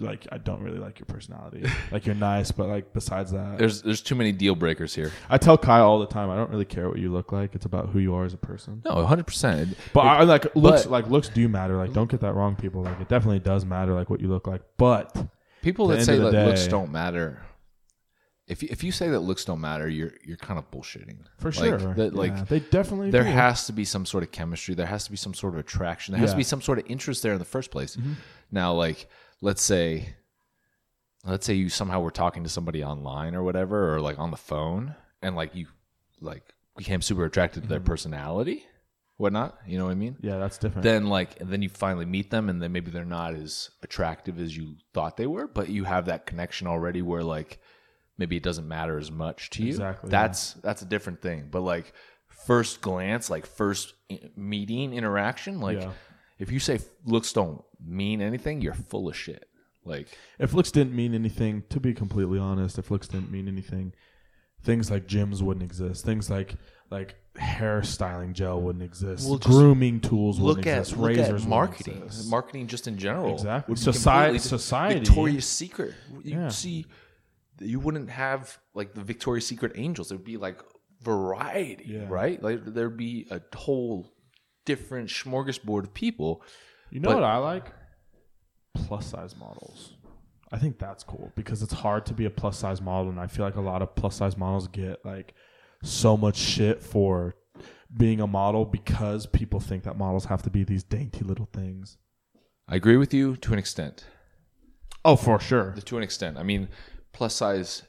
Like 0.00 0.26
I 0.32 0.38
don't 0.38 0.60
really 0.60 0.78
like 0.80 0.98
your 0.98 1.06
personality. 1.06 1.64
Like 1.92 2.04
you're 2.04 2.16
nice, 2.16 2.50
but 2.50 2.66
like 2.68 2.92
besides 2.92 3.30
that, 3.30 3.58
There's 3.58 3.80
there's 3.82 4.02
too 4.02 4.16
many 4.16 4.32
deal 4.32 4.56
breakers 4.56 4.92
here. 4.92 5.12
I 5.30 5.38
tell 5.38 5.56
Kyle 5.56 5.86
all 5.86 6.00
the 6.00 6.06
time, 6.06 6.30
I 6.30 6.36
don't 6.36 6.50
really 6.50 6.64
care 6.64 6.88
what 6.88 6.98
you 6.98 7.12
look 7.12 7.30
like. 7.30 7.54
It's 7.54 7.64
about 7.64 7.90
who 7.90 8.00
you 8.00 8.12
are 8.14 8.24
as 8.24 8.34
a 8.34 8.36
person. 8.36 8.82
No, 8.84 8.94
100. 8.96 9.24
percent 9.24 9.76
But 9.92 10.00
I 10.00 10.24
like 10.24 10.56
looks 10.56 10.82
but- 10.82 10.90
like 10.90 11.06
looks 11.08 11.28
do 11.28 11.48
matter. 11.48 11.76
Like 11.76 11.92
don't 11.92 12.10
get 12.10 12.20
that 12.22 12.34
wrong, 12.34 12.56
people. 12.56 12.82
Like 12.82 13.00
it 13.00 13.08
definitely 13.08 13.38
does 13.38 13.64
matter 13.64 13.94
like 13.94 14.10
what 14.10 14.20
you 14.20 14.26
look 14.28 14.48
like. 14.48 14.62
But 14.78 15.14
People 15.62 15.86
At 15.90 15.94
that 15.94 15.96
end 15.98 16.06
say 16.06 16.16
of 16.16 16.22
that 16.24 16.30
the 16.32 16.46
looks 16.46 16.64
day- 16.64 16.70
don't 16.70 16.90
matter. 16.90 17.40
If 18.46 18.62
you, 18.62 18.68
if 18.70 18.84
you 18.84 18.92
say 18.92 19.08
that 19.08 19.20
looks 19.20 19.44
don't 19.46 19.60
matter, 19.60 19.88
you're 19.88 20.12
you're 20.22 20.36
kind 20.36 20.58
of 20.58 20.70
bullshitting. 20.70 21.16
for 21.38 21.50
Like, 21.52 21.80
sure, 21.80 21.94
that, 21.94 22.14
like 22.14 22.32
yeah, 22.32 22.44
they 22.44 22.60
definitely 22.60 23.10
there 23.10 23.22
do. 23.22 23.30
has 23.30 23.66
to 23.68 23.72
be 23.72 23.86
some 23.86 24.04
sort 24.04 24.22
of 24.22 24.32
chemistry 24.32 24.74
there 24.74 24.84
has 24.86 25.04
to 25.04 25.10
be 25.10 25.16
some 25.16 25.32
sort 25.32 25.54
of 25.54 25.60
attraction 25.60 26.12
there 26.12 26.20
has 26.20 26.30
to 26.32 26.34
Yeah. 26.34 26.38
be 26.38 26.44
some 26.44 26.60
sort 26.60 26.78
of 26.78 26.84
interest 26.90 27.22
there 27.22 27.32
in 27.32 27.38
the 27.38 27.44
first 27.46 27.70
place 27.70 27.96
Mm-hmm. 27.96 28.12
now 28.50 28.74
like 28.74 29.08
let's 29.40 29.62
say 29.62 30.14
let's 31.24 31.46
say 31.46 31.54
you 31.54 31.68
somehow 31.68 32.00
were 32.00 32.10
talking 32.10 32.42
to 32.44 32.48
somebody 32.50 32.82
online 32.84 33.34
or 33.34 33.42
whatever 33.42 33.94
or 33.94 34.00
like 34.00 34.18
on 34.18 34.30
the 34.30 34.36
phone 34.36 34.94
and 35.22 35.34
like 35.36 35.54
you 35.54 35.66
like 36.20 36.42
became 36.76 37.00
super 37.02 37.24
attracted 37.24 37.62
to 37.62 37.68
their 37.68 37.78
Mm-hmm. 37.78 37.86
personality 37.86 38.64
whatnot 39.16 39.56
you 39.66 39.78
know 39.78 39.84
what 39.84 39.92
i 39.92 39.94
mean 39.94 40.16
yeah, 40.20 40.38
that's 40.38 40.58
different. 40.58 40.82
then 40.82 41.06
like 41.06 41.40
and 41.40 41.48
then 41.48 41.62
you 41.62 41.68
finally 41.68 42.04
meet 42.04 42.30
them 42.30 42.48
and 42.48 42.60
then 42.60 42.72
maybe 42.72 42.90
they're 42.90 43.04
not 43.04 43.32
as 43.34 43.70
attractive 43.82 44.40
as 44.40 44.56
you 44.56 44.74
thought 44.92 45.16
they 45.16 45.26
were 45.28 45.46
but 45.46 45.68
you 45.68 45.84
have 45.84 46.06
that 46.06 46.26
connection 46.26 46.66
already 46.66 47.00
where 47.00 47.22
like 47.22 47.60
maybe 48.18 48.36
it 48.36 48.42
doesn't 48.42 48.66
matter 48.68 48.96
as 48.98 49.10
much 49.10 49.50
to 49.50 49.62
you. 49.62 49.68
Exactly, 49.70 50.08
That's 50.10 50.52
that's 50.54 50.82
a 50.82 50.84
different 50.84 51.20
thing. 51.20 51.48
But 51.50 51.62
like 51.62 51.92
first 52.28 52.80
glance, 52.80 53.28
like 53.28 53.44
first 53.44 53.92
i- 54.10 54.20
meeting 54.36 54.92
interaction, 54.92 55.60
like 55.60 55.80
Yeah. 55.80 55.90
if 56.38 56.52
you 56.52 56.60
say 56.60 56.78
looks 57.04 57.32
don't 57.32 57.64
mean 57.86 58.20
anything, 58.20 58.60
you're 58.60 58.74
full 58.74 59.08
of 59.08 59.16
shit. 59.16 59.48
Like 59.84 60.08
If 60.38 60.54
looks 60.54 60.70
didn't 60.70 60.94
mean 60.94 61.14
anything, 61.14 61.62
to 61.68 61.78
be 61.80 61.92
completely 61.92 62.38
honest, 62.38 62.78
if 62.78 62.90
looks 62.90 63.06
didn't 63.08 63.30
mean 63.30 63.46
anything, 63.48 63.92
things 64.62 64.90
like 64.90 65.06
gyms 65.06 65.42
wouldn't 65.42 65.62
exist. 65.64 66.04
Things 66.04 66.30
like 66.30 66.54
like 66.90 67.16
hairstyling 67.34 68.32
gel 68.32 68.60
wouldn't 68.60 68.84
exist. 68.84 69.28
Well, 69.28 69.38
grooming 69.38 70.00
tools 70.00 70.40
wouldn't 70.40 70.66
at 70.66 70.78
exist. 70.80 70.96
look 70.96 71.08
Razors 71.08 71.46
marketing, 71.46 72.02
exist. 72.04 72.30
marketing 72.30 72.66
just 72.68 72.86
in 72.88 72.96
general. 72.96 73.34
Exactly. 73.34 73.76
Society- 73.76 74.38
society- 74.38 75.00
Victoria's 75.00 75.46
Secret. 75.46 75.94
You 76.22 76.36
Yeah. 76.40 76.48
see, 76.48 76.86
you 77.60 77.80
wouldn't 77.80 78.08
have 78.10 78.58
like 78.74 78.94
the 78.94 79.02
Victoria's 79.02 79.46
Secret 79.46 79.72
angels. 79.74 80.10
It 80.10 80.14
would 80.16 80.24
be 80.24 80.36
like 80.36 80.60
variety, 81.02 81.84
Yeah. 81.88 82.06
right? 82.08 82.42
Like 82.42 82.64
there'd 82.64 82.96
be 82.96 83.26
a 83.30 83.40
whole 83.54 84.12
different 84.64 85.10
smorgasbord 85.10 85.84
of 85.84 85.94
people. 85.94 86.42
You 86.94 87.00
know 87.00 87.08
But- 87.08 87.16
what 87.16 87.24
I 87.24 87.36
like? 87.38 87.72
Plus 88.74 89.06
size 89.06 89.36
models. 89.36 89.94
I 90.52 90.58
think 90.58 90.78
that's 90.78 91.02
cool 91.02 91.32
because 91.34 91.62
it's 91.62 91.72
hard 91.72 92.06
to 92.06 92.14
be 92.14 92.24
a 92.26 92.30
plus 92.30 92.56
size 92.58 92.80
model, 92.80 93.10
and 93.10 93.18
I 93.18 93.26
feel 93.26 93.44
like 93.44 93.56
a 93.56 93.60
lot 93.60 93.82
of 93.82 93.94
plus 93.96 94.16
size 94.16 94.36
models 94.36 94.68
get 94.68 95.04
like 95.04 95.34
so 95.82 96.16
much 96.16 96.36
shit 96.36 96.80
for 96.82 97.34
being 97.96 98.20
a 98.20 98.26
model 98.28 98.64
because 98.64 99.26
people 99.26 99.58
think 99.58 99.82
that 99.84 99.98
models 99.98 100.26
have 100.26 100.42
to 100.42 100.50
be 100.50 100.62
these 100.62 100.84
dainty 100.84 101.24
little 101.24 101.48
things. 101.52 101.96
I 102.68 102.76
agree 102.76 102.96
with 102.96 103.12
you 103.12 103.36
to 103.38 103.52
an 103.52 103.58
extent. 103.58 104.06
Oh, 105.04 105.16
for 105.16 105.40
sure. 105.40 105.72
To 105.72 105.96
an 105.96 106.02
extent, 106.04 106.38
I 106.38 106.44
mean, 106.44 106.68
plus 107.12 107.34
size. 107.34 107.82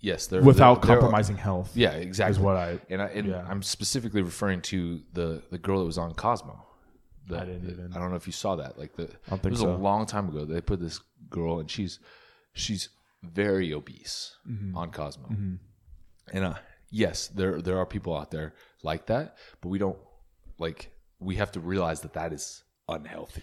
Yes, 0.00 0.26
they're 0.26 0.40
Without 0.42 0.80
they're- 0.82 0.88
they're- 0.88 0.96
compromising 1.00 1.36
health. 1.36 1.76
Yeah, 1.76 1.92
exactly. 1.92 2.32
Is 2.32 2.38
what 2.38 2.56
I- 2.56 2.80
and 2.88 3.02
I 3.02 3.06
and 3.08 3.26
yeah. 3.28 3.46
I'm 3.48 3.62
specifically 3.62 4.22
referring 4.22 4.62
to 4.62 5.02
the 5.12 5.42
the 5.50 5.58
girl 5.58 5.80
that 5.80 5.86
was 5.86 5.98
on 5.98 6.14
Cosmo. 6.14 6.62
The- 7.28 7.40
I 7.40 7.44
didn't 7.44 7.70
even- 7.70 7.92
I 7.94 7.98
don't 7.98 8.10
know 8.10 8.16
if 8.16 8.26
you 8.26 8.32
saw 8.32 8.56
that. 8.56 8.78
Like 8.78 8.94
the 8.96 9.06
don't 9.28 9.42
think 9.42 9.46
it 9.46 9.50
was 9.50 9.60
so. 9.60 9.74
a 9.74 9.76
long 9.76 10.06
time 10.06 10.28
ago. 10.28 10.44
They 10.44 10.60
put 10.60 10.80
this 10.80 11.00
girl, 11.30 11.58
and 11.60 11.70
she's 11.70 11.98
she's 12.52 12.88
very 13.22 13.72
obese 13.72 14.36
Mm-hmm. 14.48 14.76
on 14.76 14.90
Cosmo. 14.90 15.28
And 16.32 16.44
uh, 16.44 16.54
yes, 16.90 17.28
there 17.28 17.60
there 17.60 17.78
are 17.78 17.86
people 17.86 18.16
out 18.16 18.30
there 18.30 18.54
like 18.82 19.06
that, 19.06 19.36
but 19.60 19.68
we 19.68 19.78
don't 19.78 19.98
like. 20.58 20.92
We 21.18 21.36
have 21.36 21.50
to 21.52 21.60
realize 21.60 22.00
that 22.02 22.12
that 22.14 22.32
is 22.32 22.62
unhealthy. 22.88 23.42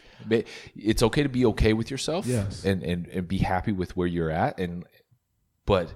It's 0.76 1.04
okay 1.04 1.24
to 1.24 1.30
be 1.30 1.46
okay 1.48 1.74
with 1.74 1.90
yourself, 1.92 2.26
Yes. 2.26 2.64
and 2.66 2.84
and, 2.84 3.08
and 3.08 3.28
be 3.28 3.40
happy 3.40 3.72
with 3.72 3.98
where 3.98 4.08
you're 4.08 4.32
at, 4.32 4.60
and 4.60 4.86
but 5.66 5.94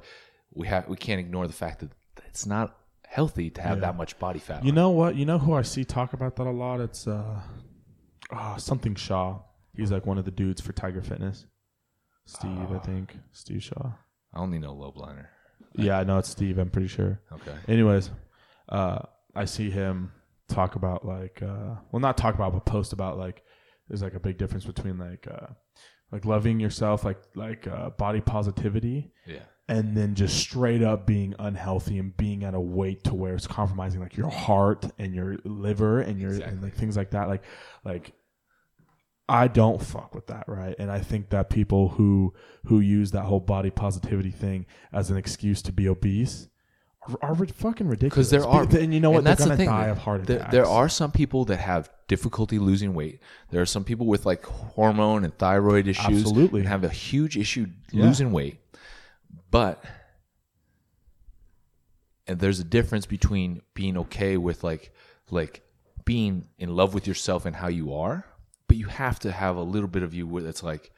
we 0.53 0.67
have 0.67 0.87
we 0.89 0.97
can't 0.97 1.19
ignore 1.19 1.45
the 1.47 1.53
fact 1.53 1.79
that 1.81 1.91
it's 2.25 2.45
not 2.45 2.75
healthy 3.07 3.49
to 3.51 3.61
have 3.61 3.79
that 3.81 3.95
much 3.95 4.17
body 4.19 4.39
fat. 4.39 4.65
You 4.65 4.71
know 4.73 4.89
what? 4.89 5.15
You 5.15 5.25
know 5.25 5.37
who 5.39 5.53
I 5.53 5.61
see 5.61 5.85
talk 5.85 6.13
about 6.13 6.35
that 6.37 6.47
a 6.47 6.51
lot? 6.51 6.81
It's 6.81 7.07
uh, 7.07 7.41
ah, 8.31 8.55
something 8.57 8.95
Shaw. 8.95 9.39
He's 9.75 9.91
like 9.91 10.05
one 10.05 10.17
of 10.17 10.25
the 10.25 10.31
dudes 10.31 10.61
for 10.61 10.73
Tiger 10.73 11.01
Fitness. 11.01 11.45
Steve, 12.25 12.71
I 12.71 12.79
think. 12.79 13.15
Steve 13.31 13.63
Shaw. 13.63 13.91
I 14.33 14.39
only 14.39 14.59
know 14.59 14.73
Lobliner. 14.75 15.27
Yeah, 15.75 15.99
I 15.99 16.03
know 16.03 16.17
it's 16.17 16.29
Steve. 16.29 16.57
I'm 16.57 16.69
pretty 16.69 16.87
sure. 16.87 17.21
Okay. 17.31 17.55
Anyways, 17.67 18.09
uh, 18.69 18.99
I 19.35 19.45
see 19.45 19.69
him 19.69 20.11
talk 20.49 20.75
about 20.75 21.05
like, 21.05 21.41
uh, 21.41 21.75
well, 21.91 21.99
not 21.99 22.17
talk 22.17 22.35
about, 22.35 22.53
but 22.53 22.65
post 22.65 22.91
about 22.93 23.17
like, 23.17 23.43
there's 23.87 24.01
like 24.01 24.15
a 24.15 24.19
big 24.19 24.37
difference 24.37 24.65
between 24.65 24.97
like, 24.97 25.27
uh, 25.29 25.47
like 26.11 26.25
loving 26.25 26.59
yourself, 26.59 27.03
like 27.05 27.21
like 27.35 27.67
uh, 27.67 27.89
body 27.91 28.21
positivity, 28.21 29.11
Yeah. 29.25 29.39
and 29.67 29.95
then 29.95 30.15
just 30.15 30.37
straight 30.37 30.81
up 30.81 31.05
being 31.05 31.35
unhealthy 31.37 31.99
and 31.99 32.15
being 32.17 32.43
at 32.43 32.53
a 32.53 32.59
weight 32.59 33.03
to 33.05 33.13
where 33.13 33.35
it's 33.35 33.45
compromising 33.47 33.99
like 34.01 34.15
your 34.17 34.29
heart 34.29 34.85
and 34.97 35.13
your 35.13 35.37
liver 35.43 35.99
and 36.01 36.19
your 36.19 36.31
and 36.31 36.61
like 36.61 36.75
things 36.75 36.95
like 36.97 37.11
that. 37.11 37.27
Like, 37.27 37.43
like 37.85 38.13
I 39.29 39.47
don't 39.47 39.81
fuck 39.81 40.15
with 40.15 40.27
that, 40.27 40.45
right? 40.47 40.75
And 40.79 40.89
I 40.89 40.99
think 40.99 41.29
that 41.29 41.49
people 41.49 41.89
who 41.89 42.33
who 42.65 42.79
use 42.79 43.11
that 43.11 43.23
whole 43.23 43.39
body 43.41 43.69
positivity 43.69 44.31
thing 44.31 44.65
as 44.93 45.09
an 45.11 45.17
excuse 45.17 45.61
to 45.63 45.71
be 45.73 45.87
obese 45.89 46.47
are, 47.07 47.17
are 47.21 47.35
fucking 47.35 47.87
ridiculous. 47.87 48.29
Because 48.29 48.29
there 48.29 48.45
are, 48.45 48.63
and 48.63 48.93
you 48.93 48.99
know 48.99 49.11
what? 49.11 49.23
that's 49.23 49.43
the 49.45 49.57
thing. 49.57 49.67
die 49.69 49.87
of 49.87 49.97
heart 49.97 50.25
there, 50.25 50.37
attacks. 50.37 50.51
there 50.51 50.65
are 50.65 50.87
some 50.89 51.11
people 51.11 51.45
that 51.45 51.57
have 51.57 51.89
difficulty 52.07 52.57
losing 52.59 52.93
weight. 52.93 53.19
There 53.49 53.61
are 53.61 53.65
some 53.65 53.83
people 53.83 54.05
with 54.07 54.25
like 54.25 54.45
hormone 54.45 55.23
and 55.25 55.37
thyroid 55.37 55.87
issues, 55.87 56.21
Absolutely. 56.23 56.61
and 56.61 56.69
have 56.69 56.83
a 56.83 56.89
huge 56.89 57.37
issue 57.37 57.67
Yeah. 57.91 58.05
losing 58.05 58.31
weight. 58.31 58.59
But 59.51 59.83
and 62.27 62.39
there's 62.39 62.59
a 62.59 62.63
difference 62.63 63.05
between 63.05 63.61
being 63.73 63.97
okay 63.97 64.37
with 64.37 64.63
like 64.63 64.93
like 65.31 65.63
being 66.05 66.45
in 66.57 66.75
love 66.75 66.93
with 66.93 67.07
yourself 67.07 67.45
and 67.45 67.55
how 67.57 67.67
you 67.67 67.93
are, 67.93 68.25
but 68.67 68.77
you 68.77 68.87
have 68.87 69.19
to 69.19 69.31
have 69.31 69.55
a 69.55 69.61
little 69.61 69.87
bit 69.87 70.03
of 70.03 70.13
you 70.13 70.27
where 70.27 70.45
it's 70.45 70.63
like 70.63 70.91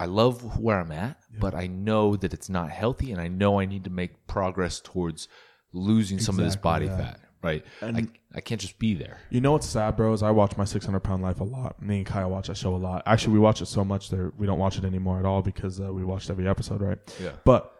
I 0.00 0.06
love 0.06 0.58
where 0.58 0.78
I'm 0.78 0.92
at, 0.92 1.18
but 1.40 1.54
I 1.54 1.66
know 1.66 2.14
that 2.16 2.32
it's 2.32 2.48
not 2.48 2.70
healthy, 2.70 3.10
and 3.10 3.20
I 3.20 3.28
know 3.28 3.58
I 3.58 3.66
need 3.66 3.84
to 3.84 3.90
make 3.90 4.26
progress 4.28 4.80
towards 4.80 5.28
losing 5.72 6.18
some 6.18 6.38
of 6.38 6.44
this 6.44 6.56
body 6.56 6.86
yeah. 6.86 6.96
fat. 6.96 7.20
Right? 7.40 7.64
I, 7.80 8.08
I 8.34 8.40
can't 8.40 8.60
just 8.60 8.80
be 8.80 8.94
there. 8.94 9.18
You 9.30 9.40
know 9.40 9.52
what's 9.52 9.66
sad, 9.66 9.96
bro? 9.96 10.12
Is 10.12 10.24
I 10.24 10.32
watch 10.32 10.56
my 10.56 10.64
600 10.64 10.98
pound 11.00 11.22
life 11.22 11.38
a 11.40 11.44
lot. 11.44 11.80
Me 11.80 11.98
and 11.98 12.06
Kyle 12.06 12.30
watch 12.30 12.48
that 12.48 12.56
show 12.56 12.74
a 12.74 12.76
lot. 12.76 13.04
Actually, 13.06 13.34
we 13.34 13.38
watch 13.38 13.62
it 13.62 13.66
so 13.66 13.84
much 13.84 14.10
that 14.10 14.32
we 14.36 14.44
don't 14.46 14.58
watch 14.58 14.76
it 14.76 14.84
anymore 14.84 15.20
at 15.20 15.24
all 15.24 15.40
because 15.40 15.80
uh, 15.80 15.92
we 15.92 16.04
watched 16.04 16.30
every 16.30 16.48
episode, 16.48 16.80
right? 16.80 16.98
Yeah. 17.22 17.32
But 17.44 17.72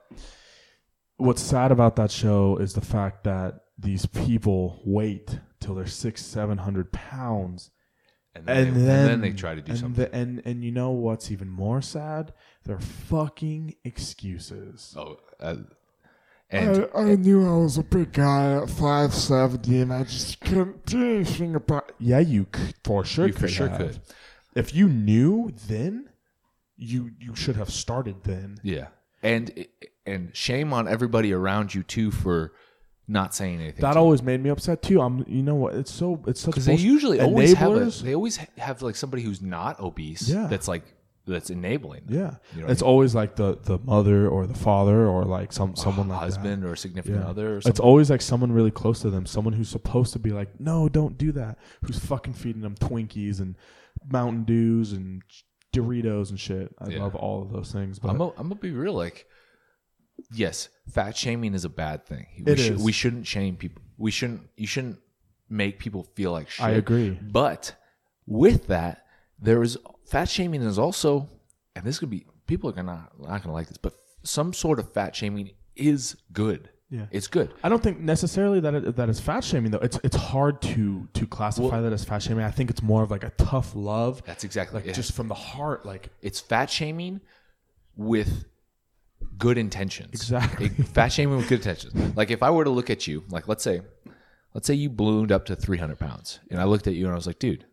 what's 1.17 1.43
sad 1.43 1.73
about 1.73 1.97
that 1.97 2.13
show 2.13 2.57
is 2.59 2.73
the 2.73 2.81
fact 2.81 3.25
that 3.25 3.63
these 3.77 4.07
people 4.07 4.81
wait 4.85 5.39
till 5.61 5.75
they're 5.75 5.87
six, 5.87 6.25
seven 6.25 6.59
hundred 6.59 6.93
pounds, 6.93 7.71
And 8.39 8.47
then, 8.47 8.67
and 8.69 8.77
they, 8.77 8.81
then, 8.83 8.99
and 9.01 9.09
then 9.09 9.21
they 9.21 9.33
try 9.33 9.55
to 9.55 9.61
do 9.63 9.71
and 9.73 9.81
something. 9.81 10.05
the- 10.05 10.15
and 10.15 10.43
and 10.45 10.65
you 10.65 10.71
know 10.73 10.91
what's 10.91 11.31
even 11.31 11.49
more 11.49 11.83
sad? 11.83 12.33
They're 12.65 12.79
fucking 12.81 13.75
excuses. 13.85 14.95
oh, 14.97 15.19
uh, 15.41 15.57
and 16.51 16.89
I, 16.95 16.99
I 17.01 17.15
knew 17.17 17.47
I 17.47 17.59
was 17.59 17.77
a 17.77 17.83
big 17.83 18.13
guy 18.13 18.55
at 18.63 18.71
570 18.71 19.81
and 19.83 19.93
I 19.93 20.05
just 20.05 20.41
couldn't 20.41 20.87
do 20.87 21.17
anything 21.17 21.55
about 21.55 21.93
Yeah, 21.99 22.21
you 22.21 22.47
c- 22.55 22.73
for 22.85 23.05
sure 23.05 23.27
You 23.27 23.33
for 23.35 23.49
sure 23.49 23.69
have. 23.69 23.79
could. 23.79 24.01
If 24.55 24.75
you 24.75 24.89
knew 24.89 25.53
then, 25.69 26.09
you 26.77 27.11
you 27.21 27.35
should 27.35 27.57
have 27.57 27.71
started 27.71 28.23
then. 28.25 28.59
yeah, 28.63 28.89
and 29.23 29.67
and 30.07 30.35
shame 30.35 30.73
on 30.73 30.89
everybody 30.89 31.33
around 31.33 31.75
you 31.75 31.83
too 31.83 32.11
for 32.11 32.53
not 33.09 33.35
saying 33.35 33.61
anything. 33.61 33.81
That 33.83 33.97
always 33.97 34.23
made 34.23 34.43
me 34.43 34.51
upset 34.51 34.83
too. 34.83 35.01
I'm, 35.01 35.25
you 35.27 35.43
know 35.43 35.55
what? 35.55 35.75
It's 35.75 35.91
so 35.93 36.23
it's 36.27 36.41
such 36.41 36.51
because 36.53 36.67
they 36.67 36.77
usually 36.77 37.21
always 37.21 37.55
have 37.55 37.73
a, 37.75 37.87
they 38.05 38.15
always 38.15 38.37
ha- 38.37 38.47
have 38.59 38.83
like 38.83 38.97
somebody 38.97 39.23
who's 39.23 39.41
not 39.43 39.81
obese. 39.81 40.29
Yeah. 40.29 40.47
that's 40.47 40.69
like 40.69 40.83
that's 41.27 41.51
enabling. 41.51 42.05
them. 42.07 42.15
yeah, 42.19 42.35
You 42.55 42.63
know 42.63 42.69
it's 42.69 42.83
I 42.83 42.87
mean? 42.87 42.91
always 42.91 43.15
like 43.15 43.37
the 43.37 43.59
the 43.63 43.79
mother 43.79 44.29
or 44.29 44.47
the 44.47 44.55
father 44.55 45.07
or 45.07 45.25
like 45.25 45.53
some 45.53 45.77
someone 45.77 46.09
like 46.09 46.21
that. 46.21 46.25
husband 46.25 46.65
or 46.65 46.75
significant 46.77 47.23
Yeah. 47.23 47.29
other. 47.31 47.57
Or 47.57 47.59
It's 47.65 47.81
always 47.81 48.09
like 48.11 48.23
someone 48.23 48.51
really 48.53 48.71
close 48.71 49.01
to 49.01 49.11
them, 49.11 49.27
someone 49.27 49.53
who's 49.55 49.69
supposed 49.69 50.13
to 50.15 50.19
be 50.19 50.31
like, 50.31 50.59
no, 50.61 50.89
don't 50.89 51.17
do 51.19 51.33
that. 51.33 51.59
Who's 51.85 51.99
fucking 51.99 52.33
feeding 52.35 52.63
them 52.63 52.75
Twinkies 52.77 53.41
and 53.41 53.57
Mountain 54.11 54.45
Dews 54.45 54.93
and 54.93 55.23
Doritos 55.75 56.31
and 56.31 56.41
shit. 56.41 56.75
I 56.79 56.89
Yeah. 56.91 57.03
love 57.03 57.15
all 57.15 57.43
of 57.43 57.53
those 57.53 57.73
things. 57.73 57.99
But 57.99 58.11
I'm 58.11 58.19
gonna 58.19 58.55
be 58.55 58.71
real. 58.71 58.95
Like, 58.95 59.27
yes, 60.33 60.69
fat 60.93 61.17
shaming 61.17 61.55
is 61.55 61.65
a 61.65 61.69
bad 61.69 62.07
thing. 62.07 62.27
We, 62.45 62.53
It 62.53 62.59
should- 62.59 62.73
is. 62.77 62.83
we 62.83 62.93
shouldn't 62.93 63.27
shame 63.27 63.57
people. 63.57 63.83
We 63.97 64.11
shouldn't. 64.11 64.43
You 64.57 64.67
shouldn't 64.67 64.99
make 65.49 65.79
people 65.79 66.05
feel 66.15 66.33
like 66.33 66.49
shit. 66.51 66.65
I 66.65 66.71
agree. 66.71 67.19
But 67.21 67.75
with 68.27 68.67
that, 68.69 69.07
there 69.41 69.63
is 69.63 69.77
fat 70.07 70.29
shaming 70.29 70.63
is 70.63 70.79
also, 70.79 71.29
and 71.75 71.85
this 71.85 71.99
could 71.99 72.11
be 72.11 72.27
people 72.47 72.71
are 72.71 72.75
gonna 72.75 73.09
not 73.19 73.43
gonna 73.43 73.53
like 73.55 73.69
this, 73.69 73.77
but 73.79 73.95
some 74.23 74.53
sort 74.53 74.79
of 74.79 74.93
fat 74.93 75.17
shaming 75.17 75.51
is 75.77 76.17
good. 76.33 76.69
Yeah. 76.91 77.05
it's 77.11 77.27
good. 77.27 77.53
I 77.63 77.69
don't 77.69 77.83
think 77.83 78.01
necessarily 78.01 78.61
that 78.61 78.75
it, 78.75 78.97
that 78.97 79.11
is 79.11 79.21
fat 79.21 79.45
shaming 79.45 79.71
though. 79.73 79.79
It's 79.79 80.01
it's 80.05 80.17
hard 80.17 80.63
to 80.63 81.07
to 81.13 81.27
classify 81.27 81.81
that 81.83 81.93
as 81.93 82.03
fat 82.05 82.23
shaming. 82.23 82.45
I 82.45 82.51
think 82.51 82.71
it's 82.71 82.83
more 82.83 83.03
of 83.03 83.11
like 83.11 83.25
a 83.25 83.31
tough 83.37 83.75
love. 83.75 84.23
That's 84.25 84.43
exactly 84.45 84.81
like 84.81 84.89
it. 84.89 84.95
just 84.95 85.13
from 85.13 85.29
the 85.29 85.35
heart. 85.35 85.85
Like 85.85 86.09
it's 86.23 86.41
fat 86.41 86.71
shaming 86.71 87.21
with 87.97 88.45
good 89.39 89.59
intentions. 89.59 90.11
Exactly. 90.13 90.67
It- 90.67 90.87
fat 90.89 91.09
shaming 91.09 91.37
with 91.37 91.49
good 91.49 91.61
intentions. 91.61 92.17
Like 92.17 92.31
if 92.31 92.43
I 92.43 92.51
were 92.51 92.65
to 92.65 92.71
look 92.71 92.91
at 92.91 93.07
you, 93.07 93.25
like 93.31 93.49
let's 93.49 93.63
say, 93.65 93.83
let's 94.55 94.67
say 94.67 94.75
you 94.75 94.91
ballooned 94.91 95.33
up 95.33 95.47
to 95.47 95.57
300 95.57 95.99
pounds, 95.99 96.41
and 96.51 96.61
I 96.61 96.65
looked 96.65 96.87
at 96.87 96.95
you 96.95 97.05
and 97.05 97.13
I 97.13 97.17
was 97.17 97.27
like, 97.27 97.39
dude, 97.39 97.65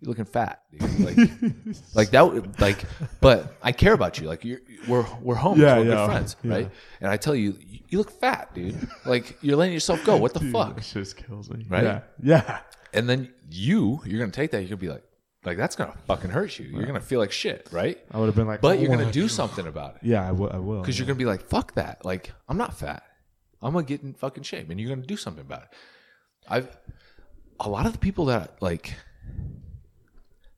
you're 0.00 0.08
looking 0.08 0.24
fat. 0.24 0.62
dude." 0.70 1.00
Like, 1.00 1.16
like 1.94 2.10
that. 2.10 2.32
would- 2.32 2.60
Like, 2.60 2.84
but 3.20 3.54
I 3.62 3.72
care 3.72 3.92
about 3.92 4.18
you. 4.20 4.26
Like 4.28 4.44
you're, 4.44 4.60
we're 4.88 5.06
we're 5.22 5.36
homies. 5.36 5.58
Yeah, 5.58 5.78
we're 5.78 5.84
yeah, 5.84 5.94
good 5.96 6.06
friends, 6.06 6.36
yeah. 6.42 6.52
right? 6.52 6.70
And 7.00 7.10
I 7.10 7.16
tell 7.16 7.34
you, 7.34 7.56
you 7.60 7.80
you 7.88 7.98
look 7.98 8.10
fat, 8.10 8.54
dude. 8.54 8.76
Like 9.04 9.38
you're 9.42 9.56
letting 9.56 9.74
yourself 9.74 10.04
go. 10.04 10.16
What 10.16 10.34
the 10.34 10.40
fuck? 10.50 10.76
It 10.78 10.82
just 10.92 11.16
kills 11.16 11.48
me. 11.50 11.64
Right? 11.68 11.84
Yeah. 11.84 12.00
Yeah. 12.22 12.58
And 12.92 13.08
then 13.08 13.32
you, 13.50 14.00
you're 14.04 14.18
gonna 14.18 14.32
take 14.32 14.50
that. 14.52 14.60
You're 14.60 14.70
gonna 14.70 14.76
be 14.78 14.88
like, 14.88 15.04
Like 15.46 15.56
that's 15.56 15.76
gonna 15.76 15.94
fucking 16.06 16.30
hurt 16.30 16.58
you. 16.58 16.66
You're 16.66 16.84
gonna 16.86 17.00
feel 17.00 17.20
like 17.20 17.32
shit, 17.32 17.68
right? 17.70 17.98
I 18.10 18.18
would 18.18 18.26
have 18.26 18.34
been 18.34 18.46
like, 18.48 18.60
But 18.60 18.80
you're 18.80 18.92
"Oh, 18.92 18.96
gonna 18.98 19.12
do 19.12 19.28
something 19.28 19.66
about 19.66 19.94
it 19.96 20.00
Yeah, 20.02 20.28
I 20.28 20.32
will. 20.32 20.50
I 20.52 20.58
will. 20.58 20.80
because 20.80 20.98
you're 20.98 21.06
gonna 21.06 21.16
be 21.18 21.24
like, 21.24 21.42
fuck 21.48 21.74
that. 21.74 22.04
Like 22.04 22.32
I'm 22.48 22.58
not 22.58 22.76
fat. 22.76 23.04
I'm 23.62 23.72
gonna 23.72 23.86
get 23.86 24.02
in 24.02 24.12
fucking 24.12 24.42
shape, 24.42 24.68
and 24.70 24.78
you're 24.80 24.88
gonna 24.94 25.06
do 25.06 25.16
something 25.16 25.42
about 25.44 25.62
it. 25.62 25.68
I've 26.48 26.76
a 27.60 27.68
lot 27.70 27.86
of 27.86 27.92
the 27.92 27.98
people 27.98 28.26
that 28.26 28.60
like 28.60 28.94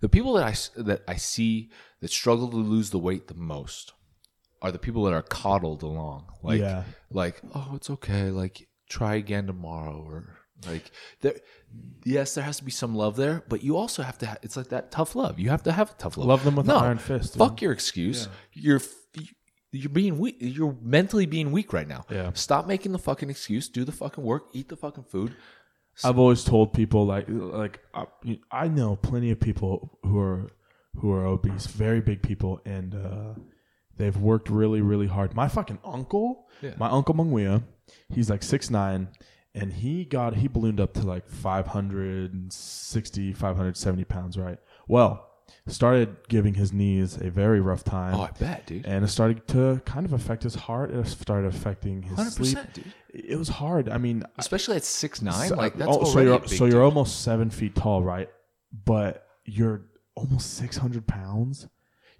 the 0.00 0.08
people 0.08 0.32
that 0.34 0.44
I 0.46 0.50
s- 0.50 0.70
that 0.76 1.02
I 1.06 1.16
see 1.16 1.70
that 2.00 2.10
struggle 2.10 2.48
to 2.50 2.56
lose 2.56 2.90
the 2.90 2.98
weight 2.98 3.28
the 3.28 3.34
most 3.34 3.92
are 4.62 4.72
the 4.72 4.78
people 4.78 5.04
that 5.04 5.12
are 5.14 5.22
coddled 5.22 5.82
along. 5.82 6.26
Like 6.42 6.60
Yeah. 6.60 6.84
like 7.10 7.40
oh 7.54 7.72
it's 7.74 7.90
okay. 7.90 8.30
Like 8.30 8.68
try 8.88 9.16
again 9.16 9.46
tomorrow 9.46 10.02
or 10.04 10.37
like 10.66 10.90
there. 11.20 11.34
Yes, 12.04 12.34
there 12.34 12.44
has 12.44 12.56
to 12.58 12.64
be 12.64 12.70
some 12.70 12.94
love 12.94 13.16
there, 13.16 13.44
but 13.48 13.62
you 13.62 13.76
also 13.76 14.02
have 14.02 14.16
to. 14.18 14.26
Ha- 14.26 14.36
it's 14.42 14.56
like 14.56 14.68
that 14.68 14.90
tough 14.90 15.14
love. 15.14 15.38
You 15.38 15.50
have 15.50 15.62
to 15.64 15.72
have 15.72 15.90
a 15.90 15.94
tough 15.94 16.16
love. 16.16 16.26
Love 16.26 16.44
them 16.44 16.56
with 16.56 16.68
an 16.68 16.76
iron 16.76 16.98
fist, 16.98 17.36
Fuck 17.36 17.60
your 17.60 17.72
excuse. 17.72 18.28
You're 18.52 18.80
you're 19.70 19.90
being 19.90 20.18
weak. 20.18 20.36
You're 20.40 20.76
mentally 20.82 21.26
being 21.26 21.52
weak 21.52 21.72
right 21.74 21.86
now. 21.86 22.04
Yeah. 22.10 22.30
Stop 22.32 22.66
making 22.66 22.92
the 22.92 22.98
fucking 22.98 23.28
excuse. 23.28 23.68
Do 23.68 23.84
the 23.84 23.92
fucking 23.92 24.24
work. 24.24 24.44
Eat 24.54 24.68
the 24.70 24.76
fucking 24.76 25.04
food. 25.04 25.34
I've 26.04 26.18
always 26.18 26.42
told 26.44 26.72
people 26.72 27.04
like 27.04 27.26
like 27.28 27.80
I, 27.92 28.06
I 28.50 28.68
know 28.68 28.96
plenty 28.96 29.30
of 29.30 29.38
people 29.40 29.98
who 30.04 30.18
are 30.18 30.48
who 30.96 31.12
are 31.12 31.26
obese, 31.26 31.66
very 31.66 32.00
big 32.00 32.22
people, 32.22 32.60
and 32.64 32.94
uh, 32.94 33.34
they've 33.96 34.16
worked 34.16 34.48
really 34.48 34.80
really 34.80 35.06
hard. 35.08 35.34
My 35.34 35.48
fucking 35.48 35.78
uncle, 35.84 36.46
Yeah. 36.62 36.74
my 36.78 36.88
uncle 36.88 37.14
Manguia, 37.14 37.62
he's 38.14 38.30
like 38.30 38.42
six 38.42 38.70
nine, 38.70 39.08
and 39.60 39.72
he 39.72 40.04
got 40.04 40.36
he 40.36 40.48
ballooned 40.48 40.80
up 40.80 40.94
to 40.94 41.02
like 41.02 41.28
560, 41.28 43.32
570 43.32 44.04
pounds, 44.04 44.38
right? 44.38 44.58
Well, 44.86 45.26
started 45.66 46.16
giving 46.28 46.54
his 46.54 46.72
knees 46.72 47.16
a 47.16 47.30
very 47.30 47.60
rough 47.60 47.84
time. 47.84 48.14
Oh, 48.14 48.22
I 48.22 48.30
bet, 48.38 48.66
dude. 48.66 48.86
And 48.86 49.04
it 49.04 49.08
started 49.08 49.46
to 49.48 49.80
kind 49.84 50.06
of 50.06 50.12
affect 50.12 50.42
his 50.42 50.54
heart. 50.54 50.90
It 50.90 51.06
started 51.06 51.48
affecting 51.48 52.02
his 52.02 52.18
100%, 52.18 52.30
sleep. 52.32 52.58
dude. 52.72 52.92
It 53.12 53.38
was 53.38 53.48
hard. 53.48 53.88
I 53.88 53.98
mean, 53.98 54.24
Especially 54.38 54.76
at 54.76 54.84
six 54.84 55.22
nine. 55.22 55.48
so- 55.48 55.56
like 55.56 55.76
that's 55.76 55.90
oh, 55.90 56.04
so 56.04 56.20
you're 56.20 56.46
so 56.46 56.66
you're 56.66 56.84
almost 56.84 57.22
seven 57.22 57.50
feet 57.50 57.74
tall, 57.74 58.02
right? 58.02 58.28
But 58.84 59.26
you're 59.44 59.82
almost 60.14 60.54
six 60.54 60.76
hundred 60.76 61.06
pounds. 61.06 61.68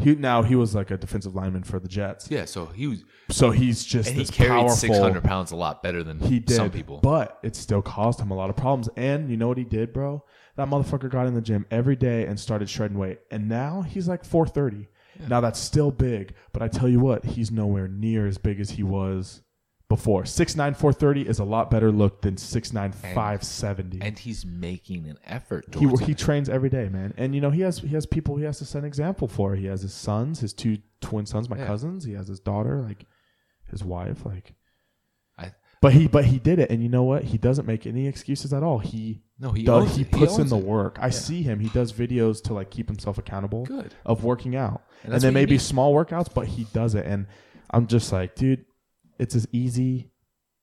He 0.01 0.15
now 0.15 0.43
he 0.43 0.55
was 0.55 0.75
like 0.75 0.91
a 0.93 0.97
defensive 0.97 1.35
lineman 1.35 1.65
for 1.65 1.81
the 1.81 1.89
Jets, 1.89 2.31
yeah. 2.31 2.45
So 2.45 2.67
he 2.67 2.87
was, 2.87 3.05
so 3.31 3.51
he's 3.51 3.85
just 3.85 4.09
and 4.09 4.17
he 4.17 4.23
this 4.23 4.31
carried 4.31 4.71
six 4.71 4.97
hundred 4.97 5.25
pounds 5.25 5.51
a 5.51 5.57
lot 5.57 5.83
better 5.83 6.05
than 6.05 6.21
He 6.21 6.39
did, 6.39 6.55
some 6.55 6.71
people. 6.71 6.99
but 7.03 7.39
it 7.43 7.57
still 7.57 7.83
caused 7.83 8.21
him 8.21 8.31
a 8.31 8.35
lot 8.35 8.49
of 8.49 8.57
problems. 8.57 8.89
And 8.97 9.29
you 9.29 9.37
know 9.37 9.49
what 9.49 9.59
he 9.59 9.65
did, 9.65 9.93
bro? 9.93 10.23
That 10.57 10.69
motherfucker 10.69 11.11
got 11.11 11.27
in 11.27 11.35
the 11.35 11.41
gym 11.41 11.67
every 11.71 11.97
day 11.97 12.27
and 12.27 12.39
started 12.39 12.69
shredding 12.71 12.97
weight, 12.99 13.19
and 13.31 13.49
now 13.49 13.83
he's 13.83 14.07
like 14.07 14.25
four 14.25 14.47
thirty. 14.47 14.89
Now 15.29 15.41
that's 15.41 15.59
still 15.59 15.91
big, 15.91 16.35
but 16.53 16.63
I 16.63 16.69
tell 16.69 16.89
you 16.89 17.01
what, 17.01 17.25
he's 17.25 17.51
nowhere 17.51 17.89
near 17.89 18.29
as 18.29 18.39
big 18.39 18.61
as 18.61 18.71
he 18.71 18.85
was 18.85 19.43
before. 19.89 20.25
Six 20.27 20.55
nine 20.57 20.75
four 20.75 20.93
thirty 20.93 21.23
is 21.23 21.39
a 21.39 21.45
lot 21.45 21.71
better 21.71 21.91
look 21.91 22.21
than 22.23 22.37
six 22.37 22.73
nine 22.73 22.93
five 22.93 23.43
seventy. 23.43 24.01
and 24.03 24.19
he's 24.19 24.45
making 24.45 25.07
an 25.09 25.19
effort. 25.25 25.67
he 25.75 25.89
he 26.05 26.13
it. 26.13 26.19
trains 26.19 26.49
every 26.49 26.69
day, 26.69 26.89
man. 26.89 27.15
And 27.17 27.35
you 27.35 27.41
know 27.41 27.51
he 27.51 27.63
has 27.63 27.79
he 27.79 27.89
has 27.89 28.05
people 28.07 28.37
he 28.37 28.45
has 28.45 28.59
to 28.59 28.65
set 28.65 28.81
an 28.81 28.85
example 28.85 29.29
for. 29.29 29.55
He 29.55 29.67
has 29.67 29.83
his 29.83 29.95
sons, 29.95 30.41
his 30.41 30.53
two 30.53 30.79
twin 31.01 31.27
sons, 31.27 31.49
my 31.49 31.57
Yeah. 31.57 31.67
cousins. 31.67 32.05
He 32.05 32.13
has 32.13 32.29
his 32.29 32.41
daughter, 32.41 32.81
like 32.83 33.07
his 33.71 33.83
wife, 33.83 34.25
like. 34.27 34.55
I, 35.39 35.53
But 35.81 35.93
he 35.95 36.07
but 36.07 36.27
he 36.27 36.39
did 36.39 36.59
it, 36.59 36.71
and 36.71 36.83
you 36.83 36.89
know 36.89 37.05
what? 37.05 37.25
He 37.25 37.39
doesn't 37.39 37.67
make 37.67 37.87
any 37.87 38.07
excuses 38.07 38.53
at 38.53 38.63
all. 38.63 38.81
He 38.81 39.23
No, 39.39 39.53
he 39.53 39.63
does, 39.63 39.95
he 39.97 40.03
it. 40.03 40.09
He 40.09 40.19
puts 40.19 40.37
in 40.37 40.49
the 40.49 40.59
it. 40.59 40.65
work. 40.65 40.99
I 41.01 41.11
see 41.11 41.43
him. 41.43 41.61
He 41.61 41.69
does 41.71 41.93
videos 41.95 42.43
to 42.45 42.53
like 42.53 42.71
keep 42.71 42.89
himself 42.89 43.17
accountable. 43.17 43.65
Good. 43.65 43.95
of 44.05 44.23
working 44.25 44.55
out, 44.55 44.83
And 45.03 45.05
and, 45.05 45.13
that's 45.15 45.23
then 45.23 45.33
what 45.33 45.41
maybe 45.41 45.57
small 45.59 45.95
workouts, 45.95 46.33
but 46.35 46.47
he 46.47 46.65
does 46.75 46.95
it, 46.95 47.07
and 47.07 47.27
I'm 47.71 47.87
just 47.87 48.13
like, 48.13 48.35
dude, 48.35 48.65
it's 49.19 49.35
as 49.35 49.47
easy 49.53 50.11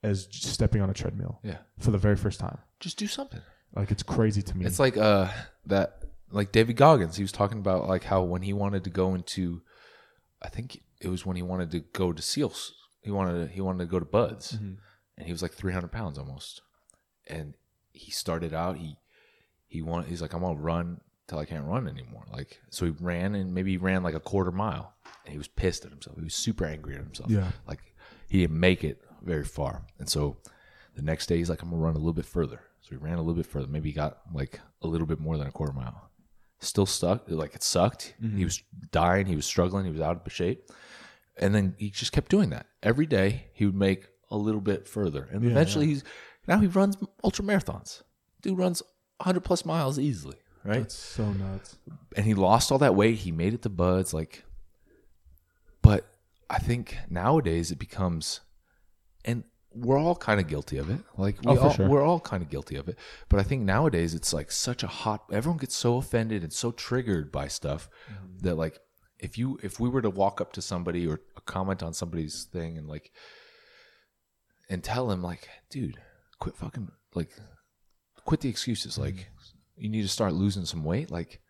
as 0.04 0.26
just 0.28 0.54
stepping 0.54 0.82
on 0.82 0.90
a 0.90 0.94
treadmill. 0.94 1.40
Yeah. 1.44 1.58
for 1.80 1.92
the 1.92 1.98
very 1.98 2.16
first 2.16 2.40
time. 2.40 2.58
just 2.80 2.98
do 2.98 3.08
something. 3.08 3.42
Like 3.76 3.92
it's 3.92 4.04
crazy 4.04 4.42
to 4.42 4.58
me. 4.58 4.66
It's 4.66 4.80
like 4.80 4.96
uh 4.98 5.28
that 5.66 6.04
like 6.32 6.52
David 6.52 6.78
Goggins. 6.78 7.18
He 7.18 7.24
was 7.24 7.32
talking 7.32 7.58
about 7.60 7.88
like 7.88 8.04
how 8.06 8.22
when 8.24 8.42
he 8.42 8.54
wanted 8.54 8.84
to 8.86 8.90
go 8.90 9.14
into, 9.16 9.62
I 10.42 10.48
think 10.50 10.82
it 11.02 11.08
was 11.10 11.26
when 11.26 11.36
he 11.36 11.42
wanted 11.44 11.72
to 11.72 11.80
go 11.82 12.14
to 12.14 12.22
SEALs. 12.22 12.74
He 13.02 13.12
wanted 13.12 13.48
to, 13.48 13.54
he 13.54 13.62
wanted 13.62 13.80
to 13.80 13.86
go 13.86 14.00
to 14.00 14.06
BUD/S, 14.06 14.54
and 14.54 14.78
he 15.18 15.32
was 15.32 15.42
like 15.42 15.52
three 15.54 15.74
hundred 15.74 15.92
pounds 15.92 16.18
almost. 16.18 16.62
And 17.28 17.54
he 17.92 18.12
started 18.12 18.54
out 18.54 18.78
he 18.78 18.96
he 19.68 19.82
wanted 19.82 20.08
he's 20.10 20.22
like 20.22 20.34
I'm 20.34 20.42
gonna 20.42 20.56
run 20.60 21.02
till 21.28 21.40
I 21.40 21.46
can't 21.46 21.66
run 21.66 21.88
anymore. 21.88 22.26
Like 22.32 22.62
so 22.70 22.86
he 22.86 22.92
ran 23.00 23.36
and 23.36 23.54
maybe 23.54 23.72
he 23.72 23.78
ran 23.78 24.04
like 24.04 24.16
a 24.16 24.20
quarter 24.20 24.52
mile, 24.52 24.94
and 25.26 25.32
he 25.34 25.38
was 25.38 25.48
pissed 25.48 25.84
at 25.86 25.92
himself. 25.92 26.18
He 26.18 26.24
was 26.24 26.34
super 26.36 26.66
angry 26.66 26.96
at 26.96 27.02
himself. 27.04 27.30
Yeah. 27.30 27.52
like 27.68 27.80
he 28.28 28.42
didn't 28.42 28.60
make 28.60 28.84
it 28.84 29.02
very 29.22 29.44
far, 29.46 29.84
and 30.00 30.10
so 30.10 30.38
the 30.96 31.02
next 31.02 31.28
day 31.28 31.38
he's 31.38 31.50
like 31.50 31.62
I'm 31.62 31.70
gonna 31.70 31.82
run 31.82 31.96
a 31.96 31.98
little 31.98 32.14
bit 32.14 32.26
further. 32.26 32.62
So 32.82 32.90
he 32.92 32.98
ran 32.98 33.16
a 33.16 33.22
little 33.22 33.34
bit 33.34 33.46
further. 33.48 33.68
Maybe 33.68 33.90
he 33.90 33.94
got 33.94 34.20
like 34.34 34.60
a 34.82 34.88
little 34.88 35.08
bit 35.08 35.20
more 35.20 35.38
than 35.38 35.48
a 35.48 35.52
quarter 35.52 35.74
mile. 35.74 36.10
Still 36.60 36.86
stuck. 36.86 37.24
Like 37.28 37.56
it 37.56 37.64
sucked. 37.64 38.14
Mm-hmm. 38.22 38.38
He 38.38 38.44
was 38.46 38.62
dying. 38.92 39.26
He 39.26 39.36
was 39.36 39.46
struggling. 39.46 39.86
He 39.86 39.92
was 39.92 40.02
out 40.02 40.22
of 40.26 40.32
shape. 40.32 40.70
And 41.38 41.54
then 41.54 41.76
he 41.78 41.90
just 41.90 42.12
kept 42.12 42.30
doing 42.30 42.52
that 42.52 42.68
every 42.82 43.06
day. 43.06 43.48
He 43.54 43.66
would 43.66 43.76
make 43.76 44.08
a 44.32 44.38
little 44.38 44.62
bit 44.62 44.88
further, 44.88 45.28
and 45.32 45.44
eventually 45.46 45.86
he's 45.88 46.04
now 46.48 46.60
he 46.60 46.68
runs 46.68 46.96
ultra 47.24 47.44
marathons. 47.44 48.02
Dude 48.42 48.58
runs 48.58 48.82
100 49.18 49.42
plus 49.42 49.66
miles 49.66 50.00
easily, 50.00 50.38
right? 50.64 50.82
That's 50.82 50.96
so 50.96 51.32
nuts. 51.34 51.78
and 52.16 52.26
he 52.26 52.34
lost 52.34 52.72
all 52.72 52.78
that 52.80 52.96
weight. 52.96 53.18
He 53.18 53.32
made 53.32 53.54
it 53.54 53.62
to 53.64 53.70
BUD/S, 53.70 54.14
like. 54.14 54.44
I 56.50 56.60
think 56.60 56.98
nowadays 57.10 57.72
it 57.72 57.80
becomes, 57.80 58.42
and 59.24 59.44
we're 59.74 59.98
all 60.00 60.16
kind 60.16 60.40
of 60.40 60.48
guilty 60.48 60.78
of 60.78 60.90
it. 60.90 61.02
Like 61.18 61.42
we 61.42 61.58
oh, 61.58 61.60
all, 61.60 61.74
sure. 61.74 61.88
we're 61.88 62.04
all 62.04 62.20
kind 62.20 62.42
of 62.44 62.50
guilty 62.50 62.76
of 62.76 62.88
it. 62.88 62.98
But 63.30 63.40
I 63.40 63.44
think 63.44 63.64
nowadays 63.64 64.14
it's 64.14 64.34
like 64.34 64.52
such 64.52 64.84
a 64.84 64.88
hot. 64.88 65.26
Everyone 65.32 65.58
gets 65.58 65.76
so 65.76 65.98
offended 65.98 66.44
and 66.44 66.54
so 66.54 66.72
triggered 66.72 67.32
by 67.32 67.48
stuff 67.48 67.90
Mm-hmm. 68.12 68.48
that 68.48 68.56
like 68.56 68.80
if 69.20 69.38
you 69.38 69.58
if 69.64 69.80
we 69.80 69.90
were 69.90 70.02
to 70.02 70.10
walk 70.10 70.40
up 70.40 70.54
to 70.54 70.62
somebody 70.62 71.08
or 71.08 71.22
comment 71.46 71.82
on 71.82 71.94
somebody's 71.94 72.46
thing 72.46 72.78
and 72.78 72.88
like 72.88 73.12
and 74.70 74.84
tell 74.84 75.12
him 75.12 75.22
like, 75.22 75.48
dude, 75.70 76.00
quit 76.40 76.56
fucking 76.56 76.90
like, 77.14 77.30
quit 78.26 78.42
the 78.42 78.50
excuses. 78.50 78.98
Like, 78.98 79.30
you 79.78 79.90
need 79.90 80.02
to 80.02 80.08
start 80.08 80.34
losing 80.34 80.66
some 80.66 80.84
weight. 80.84 81.12
Like, 81.12 81.42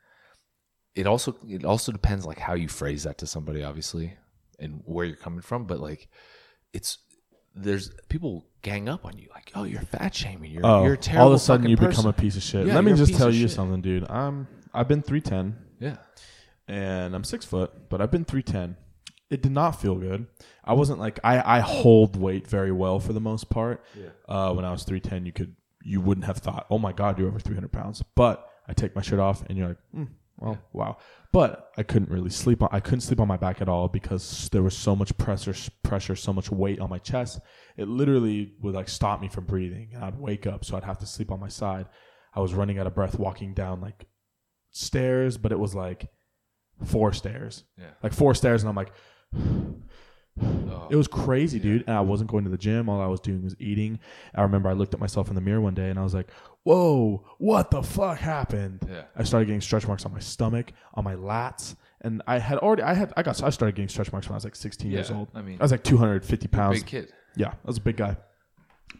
it 0.95 1.07
also 1.07 1.35
it 1.47 1.65
also 1.65 1.91
depends 1.91 2.25
like 2.25 2.39
how 2.39 2.53
you 2.53 2.67
phrase 2.67 3.03
that 3.03 3.17
to 3.19 3.27
somebody, 3.27 3.63
obviously, 3.63 4.17
and 4.59 4.81
where 4.85 5.05
you're 5.05 5.15
coming 5.15 5.41
from. 5.41 5.65
But 5.65 5.79
like, 5.79 6.07
it's 6.73 6.97
there's 7.53 7.91
people 8.09 8.45
gang 8.61 8.89
up 8.89 9.05
on 9.05 9.17
you 9.17 9.29
like, 9.33 9.51
oh, 9.55 9.63
you're 9.63 9.81
fat 9.81 10.13
shaming. 10.13 10.51
You're 10.51 10.65
Oh, 10.65 10.83
you're 10.83 10.93
a 10.93 10.97
terrible. 10.97 11.27
all 11.27 11.31
of 11.33 11.35
a 11.37 11.39
sudden 11.39 11.69
you 11.69 11.77
person. 11.77 11.91
become 11.91 12.05
a 12.07 12.13
piece 12.13 12.35
of 12.35 12.43
shit. 12.43 12.67
Yeah, 12.67 12.75
Let 12.75 12.83
me 12.83 12.93
just 12.93 13.15
tell 13.15 13.33
you 13.33 13.47
shit. 13.47 13.51
something, 13.51 13.81
dude. 13.81 14.09
I'm 14.09 14.47
I've 14.73 14.87
been 14.87 15.01
three 15.01 15.21
ten 15.21 15.55
Yeah, 15.79 15.97
and 16.67 17.15
I'm 17.15 17.23
six 17.23 17.45
foot, 17.45 17.89
but 17.89 18.01
I've 18.01 18.11
been 18.11 18.25
three 18.25 18.43
ten. 18.43 18.75
It 19.29 19.41
did 19.41 19.51
not 19.53 19.81
feel 19.81 19.95
good. 19.95 20.27
I 20.63 20.73
wasn't 20.73 20.99
like 20.99 21.19
I 21.23 21.57
I 21.57 21.59
hold 21.61 22.15
weight 22.15 22.47
very 22.47 22.71
well 22.71 22.99
for 22.99 23.13
the 23.13 23.21
most 23.21 23.49
part. 23.49 23.83
Yeah. 23.97 24.09
Uh, 24.27 24.53
when 24.53 24.65
I 24.65 24.71
was 24.71 24.83
three 24.83 24.99
ten, 24.99 25.25
you 25.25 25.31
could 25.31 25.55
you 25.83 26.01
wouldn't 26.01 26.25
have 26.25 26.37
thought, 26.37 26.65
oh 26.69 26.77
my 26.79 26.91
god, 26.91 27.17
you're 27.19 27.27
over 27.27 27.39
three 27.39 27.55
hundred 27.55 27.71
pounds. 27.71 28.03
But 28.15 28.47
I 28.67 28.73
take 28.73 28.95
my 28.95 29.01
shirt 29.01 29.19
off, 29.19 29.43
and 29.47 29.57
you're 29.57 29.67
like, 29.69 29.77
mm, 29.95 30.07
well, 30.37 30.57
wow. 30.73 30.97
But 31.31 31.71
I 31.77 31.83
couldn't 31.83 32.09
really 32.09 32.29
sleep 32.29 32.61
on. 32.61 32.69
I 32.71 32.79
couldn't 32.79 33.01
sleep 33.01 33.19
on 33.19 33.27
my 33.27 33.37
back 33.37 33.61
at 33.61 33.69
all 33.69 33.87
because 33.87 34.49
there 34.51 34.63
was 34.63 34.75
so 34.77 34.95
much 34.95 35.17
pressure, 35.17 35.53
pressure, 35.83 36.15
so 36.15 36.31
much 36.33 36.49
weight 36.51 36.79
on 36.79 36.89
my 36.89 36.97
chest. 36.99 37.39
It 37.77 37.87
literally 37.87 38.53
would 38.61 38.73
like 38.75 38.89
stop 38.89 39.21
me 39.21 39.27
from 39.29 39.45
breathing, 39.45 39.89
and 39.93 40.03
I'd 40.03 40.19
wake 40.19 40.45
up, 40.47 40.63
so 40.65 40.75
I'd 40.77 40.83
have 40.83 40.99
to 40.99 41.05
sleep 41.05 41.31
on 41.31 41.39
my 41.39 41.47
side. 41.49 41.87
I 42.33 42.39
was 42.41 42.53
running 42.53 42.79
out 42.79 42.87
of 42.87 42.95
breath 42.95 43.17
walking 43.19 43.53
down 43.53 43.79
like 43.81 44.05
stairs, 44.71 45.37
but 45.37 45.51
it 45.51 45.59
was 45.59 45.73
like 45.75 46.09
four 46.83 47.13
stairs, 47.13 47.63
Yeah. 47.77 47.91
like 48.03 48.13
four 48.13 48.33
stairs, 48.35 48.61
and 48.63 48.69
I'm 48.69 48.75
like, 48.75 48.91
Oh, 50.41 50.87
it 50.89 50.95
was 50.95 51.07
crazy, 51.07 51.59
dude. 51.59 51.83
And 51.87 51.95
I 51.95 52.01
wasn't 52.01 52.29
going 52.29 52.43
to 52.43 52.49
the 52.49 52.57
gym. 52.57 52.89
All 52.89 53.01
I 53.01 53.07
was 53.07 53.19
doing 53.19 53.43
was 53.43 53.55
eating. 53.59 53.99
I 54.33 54.41
remember 54.41 54.69
I 54.69 54.73
looked 54.73 54.93
at 54.93 54.99
myself 54.99 55.29
in 55.29 55.35
the 55.35 55.41
mirror 55.41 55.61
one 55.61 55.73
day 55.73 55.89
and 55.89 55.97
I 55.97 56.03
was 56.03 56.13
like, 56.13 56.27
whoa, 56.63 57.23
what 57.37 57.71
the 57.71 57.81
fuck 57.81 58.17
happened? 58.17 58.85
Yeah. 58.89 59.03
I 59.15 59.23
started 59.23 59.45
getting 59.45 59.61
stretch 59.61 59.87
marks 59.87 60.05
on 60.05 60.11
my 60.11 60.19
stomach, 60.19 60.73
on 60.93 61.03
my 61.03 61.15
lats. 61.15 61.75
And 62.01 62.21
I 62.27 62.39
had 62.39 62.57
already, 62.59 62.83
I 62.83 62.93
had, 62.93 63.13
I 63.15 63.23
got, 63.23 63.41
I 63.41 63.49
started 63.49 63.75
getting 63.75 63.89
stretch 63.89 64.11
marks 64.11 64.27
when 64.27 64.33
I 64.33 64.37
was 64.37 64.43
like 64.43 64.55
16 64.55 64.91
years 64.91 65.09
old. 65.09 65.29
I 65.33 65.41
mean, 65.41 65.57
I 65.59 65.63
was 65.63 65.71
like 65.71 65.83
250 65.83 66.47
pounds. 66.49 66.79
big 66.79 66.87
kid. 66.87 67.13
Yeah, 67.35 67.49
I 67.49 67.53
was 67.67 67.77
a 67.77 67.81
big 67.81 67.97
guy. 67.97 68.17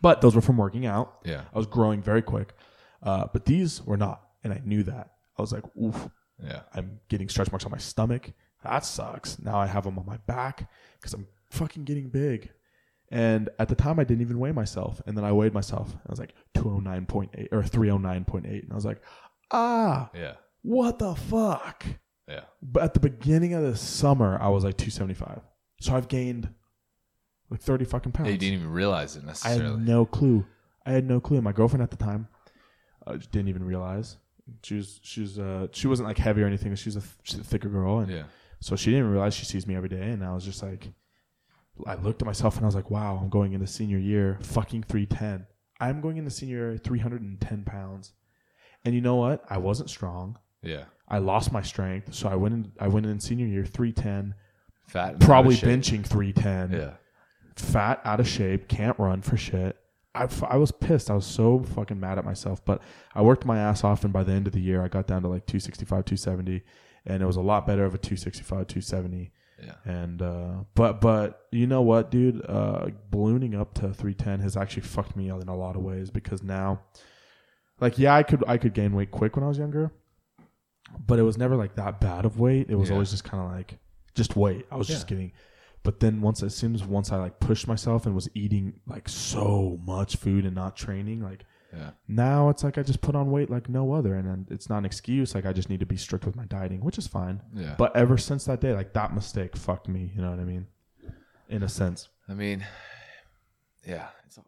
But 0.02 0.22
those 0.22 0.36
were 0.36 0.42
from 0.42 0.58
working 0.58 0.86
out. 0.86 1.20
Yeah. 1.26 1.42
I 1.54 1.58
was 1.58 1.68
growing 1.68 2.02
very 2.02 2.22
quick. 2.22 2.54
Uh, 3.04 3.28
but 3.32 3.46
these 3.46 3.84
were 3.86 3.98
not. 3.98 4.22
And 4.44 4.54
I 4.54 4.62
knew 4.64 4.84
that. 4.84 5.12
I 5.38 5.42
was 5.42 5.52
like, 5.52 5.64
oof, 5.82 6.10
Yeah, 6.44 6.62
I'm 6.74 7.00
getting 7.10 7.30
stretch 7.30 7.52
marks 7.52 7.66
on 7.66 7.72
my 7.72 7.78
stomach. 7.78 8.32
That 8.66 8.86
sucks. 8.86 9.40
Now 9.40 9.58
I 9.58 9.68
have 9.68 9.84
them 9.84 9.98
on 9.98 10.06
my 10.06 10.18
back 10.18 10.70
because 11.00 11.14
I'm 11.14 11.28
fucking 11.52 11.84
getting 11.84 12.10
big. 12.10 12.52
And 13.12 13.50
at 13.60 13.70
the 13.70 13.76
time, 13.76 14.00
I 14.00 14.04
didn't 14.04 14.22
even 14.22 14.40
weigh 14.40 14.52
myself. 14.52 15.02
And 15.06 15.16
then 15.16 15.24
I 15.24 15.32
weighed 15.32 15.54
myself. 15.54 15.96
I 15.96 16.10
was 16.10 16.20
like 16.20 16.34
209.8 16.56 17.50
or 17.52 17.62
309.8. 17.62 18.46
And 18.46 18.72
I 18.72 18.76
was 18.76 18.86
like, 18.86 19.02
ah, 19.52 20.10
yeah. 20.14 20.34
what 20.64 21.00
the 21.00 21.14
fuck? 21.16 21.86
Yeah. 22.28 22.42
But 22.62 22.84
at 22.84 22.94
the 22.96 23.00
beginning 23.00 23.54
of 23.54 23.64
the 23.64 23.76
summer, 23.78 24.38
I 24.42 24.50
was 24.50 24.64
like 24.64 24.78
275. 24.78 25.42
So 25.82 25.96
I've 25.96 26.08
gained 26.08 26.50
like 27.50 27.62
30 27.62 27.86
fucking 27.86 28.12
pounds. 28.12 28.32
You 28.32 28.38
didn't 28.38 28.56
even 28.56 28.72
realize 28.72 29.16
it 29.16 29.24
necessarily. 29.24 29.66
I 29.66 29.70
had 29.70 29.88
no 29.88 30.06
clue. 30.06 30.46
I 30.86 30.92
had 30.92 31.08
no 31.08 31.20
clue. 31.20 31.42
My 31.42 31.52
girlfriend 31.52 31.84
at 31.84 31.92
the 31.92 31.98
time 31.98 32.28
uh, 33.06 33.18
didn't 33.32 33.50
even 33.50 33.64
realize. 33.64 34.18
She 34.64 34.76
was 34.76 35.00
she 35.02 35.22
was 35.22 35.40
uh, 35.40 35.68
she 35.72 35.88
wasn't 35.88 36.08
like 36.08 36.18
heavy 36.20 36.44
or 36.44 36.48
anything. 36.48 36.74
She 36.76 36.90
was 36.90 36.98
a, 36.98 37.04
she's 37.24 37.40
a 37.40 37.44
thicker 37.44 37.70
girl, 37.70 38.00
and 38.00 38.12
Yeah. 38.12 38.24
So 38.66 38.76
she 38.76 38.90
didn't 38.90 39.12
realize 39.12 39.36
she 39.36 39.46
sees 39.46 39.68
me 39.68 39.76
every 39.76 39.90
day. 39.90 40.10
And 40.10 40.26
I 40.26 40.34
was 40.34 40.44
just 40.44 40.64
like, 40.64 40.88
I 41.86 41.94
looked 41.94 42.24
at 42.24 42.26
myself 42.26 42.56
and 42.56 42.66
I 42.66 42.66
was 42.66 42.74
like, 42.74 42.90
wow, 42.90 43.20
I'm 43.22 43.30
going 43.30 43.54
into 43.54 43.68
senior 43.68 44.00
year, 44.00 44.40
fucking 44.42 44.84
three 44.90 45.06
ten. 45.06 45.46
I'm 45.80 46.02
going 46.02 46.18
into 46.18 46.32
senior 46.32 46.70
year, 46.72 46.78
three 46.80 46.98
hundred 46.98 47.22
and 47.22 47.40
ten 47.40 47.64
pounds. 47.64 48.14
And 48.84 48.96
you 48.96 49.02
know 49.02 49.18
what? 49.18 49.44
I 49.52 49.60
wasn't 49.60 49.92
strong. 49.92 50.40
Yeah. 50.64 50.86
I 51.08 51.20
lost 51.20 51.52
my 51.52 51.62
strength, 51.62 52.16
so 52.16 52.28
I 52.28 52.34
went 52.34 52.56
in. 52.56 52.72
I 52.80 52.88
went 52.88 53.06
in 53.06 53.20
senior 53.20 53.46
year 53.46 53.66
three 53.66 53.92
ten, 53.92 54.34
Fat. 54.88 55.12
and 55.12 55.22
probably 55.22 55.58
benching 55.58 56.04
three 56.04 56.34
ten 56.34 56.72
Yeah. 56.72 56.94
fat, 57.56 58.02
out 58.04 58.20
of 58.20 58.28
shape, 58.28 58.68
can't 58.68 58.98
run 58.98 59.22
for 59.22 59.38
shit. 59.38 59.78
I, 60.16 60.28
I 60.50 60.58
was 60.58 60.72
pissed. 60.72 61.12
I 61.12 61.14
was 61.14 61.28
so 61.28 61.60
fucking 61.76 62.00
mad 62.00 62.18
at 62.18 62.26
myself. 62.26 62.66
But 62.66 62.82
I 63.14 63.22
worked 63.22 63.46
my 63.46 63.60
ass 63.60 63.84
off, 63.84 64.04
and 64.04 64.12
by 64.12 64.24
the 64.24 64.32
end 64.32 64.48
of 64.48 64.54
the 64.54 64.62
year, 64.62 64.82
I 64.82 64.88
got 64.88 65.06
down 65.06 65.22
to 65.22 65.28
like 65.28 65.46
265, 65.46 65.88
270, 66.06 66.64
and 67.06 67.22
it 67.22 67.26
was 67.26 67.36
a 67.36 67.42
lot 67.42 67.66
better 67.68 67.86
of 67.86 67.94
a 67.94 67.98
265, 67.98 68.68
270. 68.68 69.32
Yeah. 69.64 69.72
And 69.86 70.22
uh, 70.22 70.52
but 70.76 71.00
but 71.00 71.46
you 71.52 71.66
know 71.66 71.82
what, 71.82 72.12
dude? 72.12 72.44
Uh, 72.48 72.88
ballooning 73.10 73.56
up 73.56 73.74
to 73.76 73.94
310 73.94 74.42
has 74.42 74.58
actually 74.58 74.82
fucked 74.84 75.16
me 75.16 75.30
up 75.32 75.42
in 75.42 75.48
a 75.48 75.56
lot 75.56 75.76
of 75.78 75.82
ways 75.82 76.10
because 76.12 76.44
now, 76.44 76.82
like, 77.80 77.98
yeah, 77.98 78.14
I 78.16 78.24
could 78.24 78.44
I 78.48 78.58
could 78.58 78.74
gain 78.74 78.94
weight 78.94 79.12
quick 79.12 79.36
when 79.38 79.46
I 79.46 79.48
was 79.48 79.58
younger, 79.58 79.92
but 81.08 81.20
it 81.20 81.24
was 81.24 81.38
never 81.38 81.56
like 81.56 81.76
that 81.76 82.00
bad 82.02 82.26
of 82.26 82.40
weight. 82.40 82.70
It 82.70 82.76
was 82.76 82.90
Yeah. 82.90 82.96
always 82.96 83.12
just 83.12 83.24
kind 83.24 83.44
of 83.44 83.50
like 83.52 83.80
just 84.14 84.36
weight. 84.36 84.66
I 84.72 84.76
was 84.76 84.88
just 84.88 85.10
Yeah. 85.10 85.16
getting. 85.16 85.32
But 85.84 86.00
then 86.00 86.20
once 86.22 86.42
as 86.44 86.56
soon 86.56 86.74
as 86.76 86.84
once 86.84 87.12
I 87.12 87.18
like 87.18 87.40
pushed 87.40 87.68
myself 87.68 88.06
and 88.06 88.16
was 88.16 88.28
eating 88.34 88.80
like 88.88 89.08
so 89.08 89.80
much 89.86 90.16
food 90.18 90.46
and 90.46 90.56
not 90.56 90.76
training, 90.76 91.22
like 91.22 91.46
Yeah. 91.76 91.90
now 92.08 92.50
it's 92.50 92.64
like 92.64 92.78
I 92.78 92.84
just 92.84 93.02
put 93.02 93.16
on 93.16 93.32
weight 93.32 93.50
like 93.50 93.68
no 93.70 93.94
other, 93.94 94.16
and 94.16 94.28
then 94.28 94.48
it's 94.50 94.70
not 94.70 94.78
an 94.80 94.86
excuse. 94.86 95.36
Like 95.36 95.46
I 95.46 95.54
just 95.54 95.70
need 95.70 95.80
to 95.82 95.86
be 95.86 95.98
strict 95.98 96.26
with 96.26 96.36
my 96.36 96.46
dieting, 96.46 96.82
which 96.82 96.98
is 96.98 97.08
fine. 97.08 97.42
Yeah. 97.54 97.76
But 97.78 97.96
ever 97.96 98.18
since 98.18 98.46
that 98.46 98.62
day, 98.62 98.74
like 98.74 98.94
that 98.94 99.14
mistake 99.14 99.56
fucked 99.58 99.88
me. 99.88 100.12
You 100.16 100.22
know 100.22 100.30
what 100.30 100.40
I 100.40 100.44
mean? 100.46 100.68
In 101.50 101.64
a 101.64 101.70
sense. 101.70 102.08
I 102.30 102.34
mean, 102.34 102.66
yeah. 103.86 104.08
It's, 104.26 104.40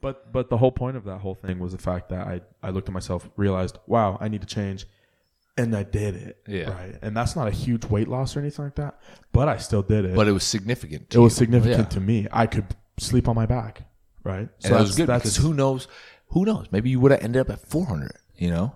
But 0.00 0.32
but 0.32 0.48
the 0.50 0.56
whole 0.56 0.72
point 0.72 0.96
of 0.96 1.04
that 1.04 1.18
whole 1.18 1.34
thing 1.34 1.58
was 1.58 1.72
the 1.72 1.78
fact 1.78 2.08
that 2.08 2.26
I 2.26 2.40
I 2.62 2.70
looked 2.70 2.88
at 2.88 2.94
myself, 2.94 3.28
realized, 3.36 3.78
wow, 3.86 4.16
I 4.20 4.28
need 4.28 4.40
to 4.40 4.46
change, 4.46 4.86
and 5.56 5.76
I 5.76 5.82
did 5.82 6.14
it. 6.16 6.42
Yeah. 6.48 6.70
Right. 6.70 6.96
And 7.02 7.16
that's 7.16 7.36
not 7.36 7.46
a 7.48 7.50
huge 7.50 7.84
weight 7.84 8.08
loss 8.08 8.36
or 8.36 8.40
anything 8.40 8.64
like 8.64 8.76
that, 8.76 8.98
but 9.32 9.48
I 9.48 9.58
still 9.58 9.82
did 9.82 10.04
it. 10.06 10.14
but 10.14 10.26
it 10.28 10.32
was 10.32 10.44
significant. 10.44 11.02
it 11.02 11.10
to 11.10 11.20
was 11.20 11.36
significant 11.36 11.78
Yeah. 11.92 11.96
to 11.96 12.00
me. 12.00 12.26
I 12.32 12.46
could 12.46 12.66
sleep 12.98 13.28
on 13.28 13.34
my 13.34 13.46
back. 13.46 13.82
Right. 14.22 14.48
and 14.64 14.74
that 14.74 14.80
was 14.80 14.96
good 14.96 15.06
because 15.06 15.36
who 15.36 15.54
knows? 15.54 15.88
Who 16.30 16.44
knows? 16.44 16.66
Maybe 16.70 16.90
you 16.90 17.00
would 17.00 17.10
have 17.12 17.22
ended 17.22 17.40
up 17.40 17.50
at 17.50 17.60
400. 17.68 18.12
You 18.36 18.50
know? 18.50 18.74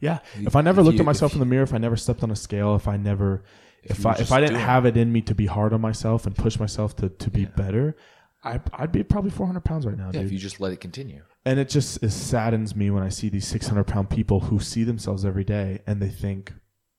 Yeah. 0.00 0.18
If 0.36 0.56
I 0.56 0.60
never 0.60 0.80
if 0.80 0.84
looked 0.86 0.94
you- 0.96 1.02
at 1.02 1.06
myself 1.06 1.32
in 1.34 1.38
the 1.40 1.44
mirror, 1.46 1.62
if 1.62 1.74
I 1.74 1.78
never 1.78 1.96
stepped 1.96 2.22
on 2.22 2.30
a 2.30 2.36
scale, 2.36 2.74
if 2.74 2.88
I 2.88 2.96
never, 2.96 3.44
if, 3.82 4.04
were 4.04 4.10
I 4.10 4.14
if 4.14 4.32
I 4.32 4.40
didn't 4.40 4.54
doing 4.54 4.64
have 4.66 4.86
it 4.86 4.96
in 4.96 5.12
me 5.12 5.20
to 5.22 5.34
be 5.34 5.46
hard 5.46 5.72
on 5.72 5.80
myself 5.80 6.26
and 6.26 6.34
push 6.36 6.58
myself 6.58 6.96
to 6.96 7.08
to 7.08 7.30
be 7.30 7.44
better, 7.44 7.96
I 8.42 8.60
I'd 8.74 8.92
be 8.92 9.02
probably 9.02 9.30
400 9.30 9.60
pounds 9.64 9.86
right 9.86 9.96
now, 9.96 10.06
Yeah. 10.06 10.12
dude. 10.20 10.26
If 10.26 10.32
you 10.32 10.38
just 10.38 10.60
let 10.60 10.72
it 10.72 10.80
continue. 10.80 11.22
and 11.44 11.58
it 11.58 11.68
just 11.68 12.02
it 12.02 12.10
saddens 12.10 12.74
me 12.74 12.90
when 12.90 13.02
I 13.02 13.08
see 13.10 13.28
these 13.28 13.46
600 13.46 13.84
pound 13.86 14.10
people 14.10 14.40
who 14.40 14.58
see 14.58 14.84
themselves 14.84 15.24
every 15.24 15.44
day 15.44 15.80
and 15.86 16.00
they 16.00 16.08
think 16.10 16.52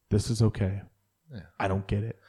this 0.09 0.29
is 0.29 0.41
okay. 0.41 0.81
Yeah. 1.33 1.41
I 1.59 1.67
don't 1.67 1.87
get 1.87 2.03
it. 2.03 2.19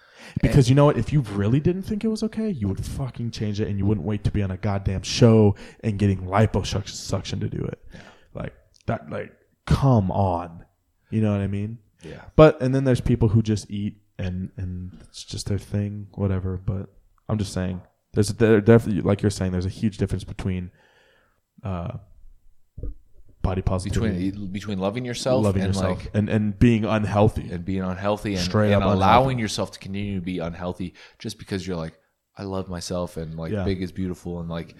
Because 0.40 0.68
you 0.68 0.74
know 0.74 0.84
what? 0.84 0.96
If 0.96 1.12
you 1.12 1.20
really 1.20 1.60
didn't 1.60 1.82
think 1.82 2.04
it 2.04 2.08
was 2.08 2.22
okay, 2.22 2.50
you 2.50 2.68
would 2.68 2.84
fucking 2.84 3.30
change 3.30 3.60
it 3.60 3.68
and 3.68 3.78
you 3.78 3.86
wouldn't 3.86 4.06
wait 4.06 4.24
to 4.24 4.30
be 4.30 4.42
on 4.42 4.50
a 4.50 4.56
goddamn 4.56 5.02
show 5.02 5.54
and 5.80 5.98
getting 5.98 6.26
liposuction 6.26 7.40
to 7.40 7.48
do 7.48 7.64
it. 7.64 7.84
Like 8.34 8.54
that 8.86 9.10
like 9.10 9.32
come 9.66 10.10
on. 10.10 10.64
You 11.10 11.20
know 11.20 11.32
what 11.32 11.40
I 11.40 11.46
mean? 11.46 11.78
Yeah. 12.02 12.22
But 12.36 12.60
and 12.60 12.74
then 12.74 12.84
there's 12.84 13.00
people 13.00 13.28
who 13.28 13.42
just 13.42 13.70
eat 13.70 13.96
and 14.18 14.50
and 14.56 14.98
it's 15.08 15.24
just 15.24 15.46
their 15.46 15.58
thing, 15.58 16.08
whatever. 16.12 16.56
But 16.56 16.88
I'm 17.28 17.38
just 17.38 17.52
saying, 17.52 17.82
there's 18.12 18.28
there 18.28 18.60
definitely 18.60 19.02
like 19.02 19.22
you're 19.22 19.30
saying, 19.30 19.52
there's 19.52 19.66
a 19.66 19.70
huge 19.70 19.98
difference 19.98 20.24
between 20.24 20.70
uh, 21.62 21.98
body 23.42 23.60
positivity, 23.62 24.30
Between 24.30 24.52
between 24.52 24.78
loving 24.78 25.04
yourself 25.04 25.44
loving 25.44 25.62
and 25.62 25.74
yourself, 25.74 25.98
like 25.98 26.10
and 26.14 26.28
and 26.28 26.58
being 26.58 26.84
unhealthy. 26.84 27.50
and 27.50 27.64
being 27.64 27.82
unhealthy 27.82 28.34
and, 28.34 28.42
Straight 28.42 28.72
and 28.72 28.82
allowing 28.82 29.00
unhealthy. 29.02 29.40
yourself 29.42 29.72
to 29.72 29.78
continue 29.78 30.14
to 30.20 30.24
be 30.24 30.38
unhealthy 30.38 30.94
just 31.18 31.38
because 31.38 31.66
you're 31.66 31.76
like 31.76 31.94
I 32.36 32.44
love 32.44 32.68
myself 32.68 33.16
and 33.16 33.36
like 33.36 33.52
Yeah. 33.52 33.64
big 33.64 33.82
is 33.82 33.92
beautiful 33.92 34.40
and 34.40 34.48
like 34.48 34.74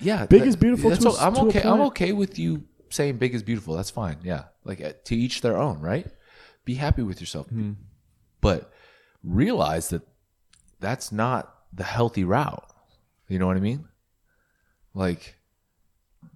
yeah 0.00 0.26
Big 0.26 0.42
is 0.42 0.56
beautiful 0.56 0.90
that's 0.90 1.04
to 1.04 1.10
a- 1.10 1.18
I'm 1.26 1.36
okay 1.48 1.62
I'm 1.62 1.80
okay 1.82 2.12
with 2.12 2.38
you 2.38 2.64
saying 2.90 3.16
big 3.18 3.34
is 3.34 3.42
beautiful. 3.42 3.74
That's 3.76 3.90
fine. 3.90 4.18
Yeah. 4.22 4.44
Like 4.64 4.80
uh, 4.80 4.92
to 5.04 5.16
each 5.16 5.40
their 5.40 5.56
own 5.56 5.80
right? 5.80 6.06
Be 6.64 6.74
happy 6.74 7.02
with 7.02 7.20
yourself. 7.20 7.48
Hmm. 7.48 7.72
but 8.40 8.72
realize 9.22 9.88
that 9.90 10.02
that's 10.80 11.10
not 11.12 11.52
the 11.72 11.84
healthy 11.84 12.24
route. 12.24 12.64
You 13.28 13.38
know 13.38 13.46
what 13.46 13.56
I 13.56 13.60
mean? 13.60 13.88
Like 14.94 15.36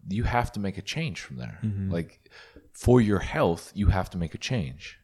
you 0.08 0.24
have 0.24 0.52
to 0.52 0.60
make 0.60 0.78
a 0.78 0.82
change 0.82 1.20
from 1.20 1.36
there 1.36 1.58
Mm-hmm. 1.64 1.90
like 1.92 2.30
for 2.72 3.00
your 3.00 3.18
health 3.18 3.72
you 3.74 3.86
have 3.88 4.08
to 4.10 4.18
make 4.18 4.34
a 4.34 4.38
change 4.38 4.98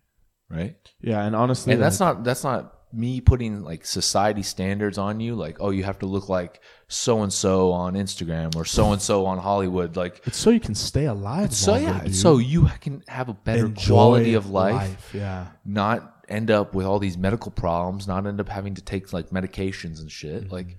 right 0.51 0.76
yeah, 1.01 1.24
and 1.24 1.35
honestly, 1.35 1.72
and 1.72 1.82
that's 1.82 2.01
like, 2.01 2.16
not 2.16 2.24
that's 2.24 2.45
not 2.45 2.72
me 2.93 3.20
putting 3.20 3.62
like 3.64 3.85
society 3.85 4.43
standards 4.43 4.99
on 4.99 5.18
you 5.18 5.35
like 5.35 5.57
oh 5.59 5.70
you 5.70 5.82
have 5.82 5.99
to 5.99 6.07
look 6.07 6.28
like 6.28 6.61
so 6.87 7.22
and 7.22 7.32
so 7.32 7.72
on 7.72 7.95
instagram 7.95 8.55
or 8.55 8.64
so 8.64 8.93
and 8.93 9.03
so 9.03 9.26
on 9.26 9.37
hollywood 9.39 9.97
like 9.97 10.20
it's 10.26 10.37
so 10.39 10.51
you 10.51 10.61
can 10.61 10.76
stay 10.76 11.07
alive. 11.07 11.53
so 11.53 11.72
longer, 11.72 11.89
yeah 11.89 12.05
dude. 12.05 12.14
so 12.14 12.39
you 12.39 12.68
can 12.80 13.03
have 13.09 13.28
a 13.28 13.35
better 13.35 13.66
Enjoy 13.66 13.95
quality 13.95 14.35
of 14.35 14.49
life, 14.51 15.11
Yeah, 15.12 15.47
not 15.64 16.24
end 16.28 16.51
up 16.53 16.72
with 16.74 16.87
all 16.87 17.01
these 17.01 17.18
medical 17.18 17.51
problems 17.51 18.07
not 18.07 18.26
end 18.28 18.41
up 18.41 18.49
having 18.49 18.74
to 18.76 18.82
take 18.82 19.12
like 19.12 19.30
medications 19.30 20.01
and 20.01 20.11
shit 20.12 20.45
Mm-hmm. 20.45 20.53
like 20.55 20.76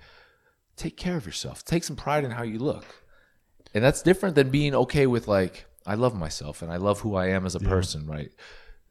take 0.77 0.95
care 0.95 1.17
of 1.17 1.25
yourself 1.25 1.65
take 1.65 1.83
some 1.83 1.97
pride 1.97 2.23
in 2.23 2.31
how 2.31 2.43
you 2.43 2.59
look 2.59 2.85
and 3.75 3.83
that's 3.83 4.01
different 4.01 4.33
than 4.33 4.49
being 4.49 4.73
okay 4.73 5.05
with 5.05 5.27
like 5.27 5.65
i 5.85 5.93
love 5.93 6.15
myself 6.15 6.63
and 6.63 6.71
i 6.71 6.77
love 6.77 7.01
who 7.01 7.13
i 7.15 7.27
am 7.27 7.45
as 7.45 7.53
a 7.53 7.59
person 7.59 8.07
right? 8.07 8.31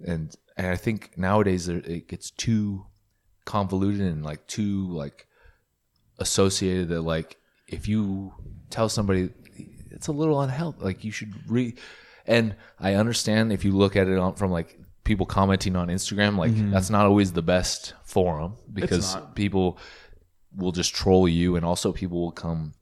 And 0.07 0.32
and 0.57 0.66
i 0.68 0.76
think 0.76 1.16
nowadays 1.16 1.68
it 1.68 2.07
gets 2.07 2.30
too 2.30 2.87
convoluted 3.45 4.01
and 4.03 4.22
like 4.22 4.47
too 4.47 4.87
like 4.93 5.26
associated 6.18 6.89
that 6.89 7.01
like 7.01 7.37
if 7.66 7.89
you 7.89 8.32
tell 8.70 8.89
somebody 8.89 9.30
it's 9.91 10.07
a 10.07 10.12
little 10.12 10.41
unhealthy 10.41 10.85
like 10.85 11.03
you 11.03 11.11
should 11.11 11.32
re 11.49 11.74
and 12.26 12.55
i 12.78 12.95
understand 12.95 13.53
if 13.53 13.64
you 13.64 13.72
look 13.72 13.97
at 13.97 14.07
it 14.07 14.18
on 14.18 14.35
from 14.35 14.51
like 14.51 14.78
people 15.03 15.26
commenting 15.26 15.76
on 15.76 15.89
instagram 15.89 16.37
like 16.39 16.53
mm-hmm. 16.53 16.70
that's 16.70 16.91
not 16.91 17.07
always 17.07 17.32
the 17.32 17.43
best 17.43 17.95
forum 18.05 18.57
because 18.72 19.16
people 19.35 19.78
will 20.57 20.72
just 20.72 20.95
troll 20.95 21.28
you 21.28 21.57
and 21.57 21.64
also 21.64 21.93
people 21.93 22.20
will 22.20 22.32
come 22.32 22.72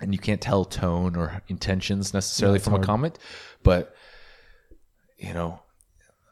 and 0.00 0.12
you 0.12 0.18
can't 0.18 0.40
tell 0.40 0.64
tone 0.64 1.16
or 1.16 1.42
intentions 1.48 2.12
necessarily 2.12 2.58
from 2.58 2.74
a 2.74 2.80
comment 2.80 3.18
but 3.62 3.94
you 5.18 5.32
know 5.32 5.60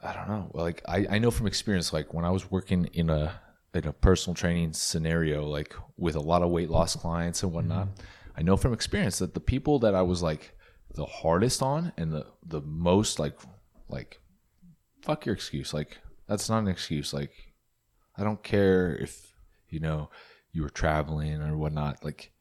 i 0.03 0.13
don't 0.13 0.29
know. 0.29 0.51
Like 0.53 0.83
I, 0.87 1.07
I 1.11 1.19
know 1.19 1.31
from 1.31 1.47
experience 1.47 1.93
like 1.93 2.13
when 2.13 2.25
i 2.25 2.31
was 2.31 2.51
working 2.51 2.87
in 2.93 3.11
a 3.11 3.41
in 3.73 3.87
a 3.87 3.93
personal 3.93 4.35
training 4.35 4.73
scenario 4.73 5.47
like 5.47 5.75
with 5.97 6.15
a 6.15 6.21
lot 6.21 6.43
of 6.43 6.51
weight 6.51 6.71
loss 6.71 6.95
clients 6.95 7.43
and 7.43 7.53
whatnot 7.53 7.89
mm-hmm. 7.89 8.05
i 8.37 8.43
know 8.43 8.57
from 8.57 8.73
experience 8.73 9.19
that 9.19 9.35
the 9.35 9.41
people 9.41 9.79
that 9.81 9.95
i 9.95 10.03
was 10.03 10.23
like 10.23 10.55
the 10.95 11.07
hardest 11.07 11.63
on 11.63 11.93
and 11.97 12.13
the 12.13 12.27
the 12.47 12.61
most 12.61 13.19
like 13.19 13.37
like 13.89 14.21
fuck 15.05 15.27
your 15.27 15.35
excuse. 15.35 15.75
Like 15.75 15.99
that's 16.27 16.49
not 16.49 16.59
an 16.59 16.69
excuse. 16.69 17.13
Like 17.13 17.33
i 18.17 18.25
don't 18.25 18.43
care 18.43 18.97
if 18.97 19.35
you 19.69 19.81
know 19.81 20.11
you 20.53 20.63
were 20.63 20.71
traveling 20.71 21.43
or 21.43 21.57
whatnot. 21.57 22.05
Like 22.05 22.33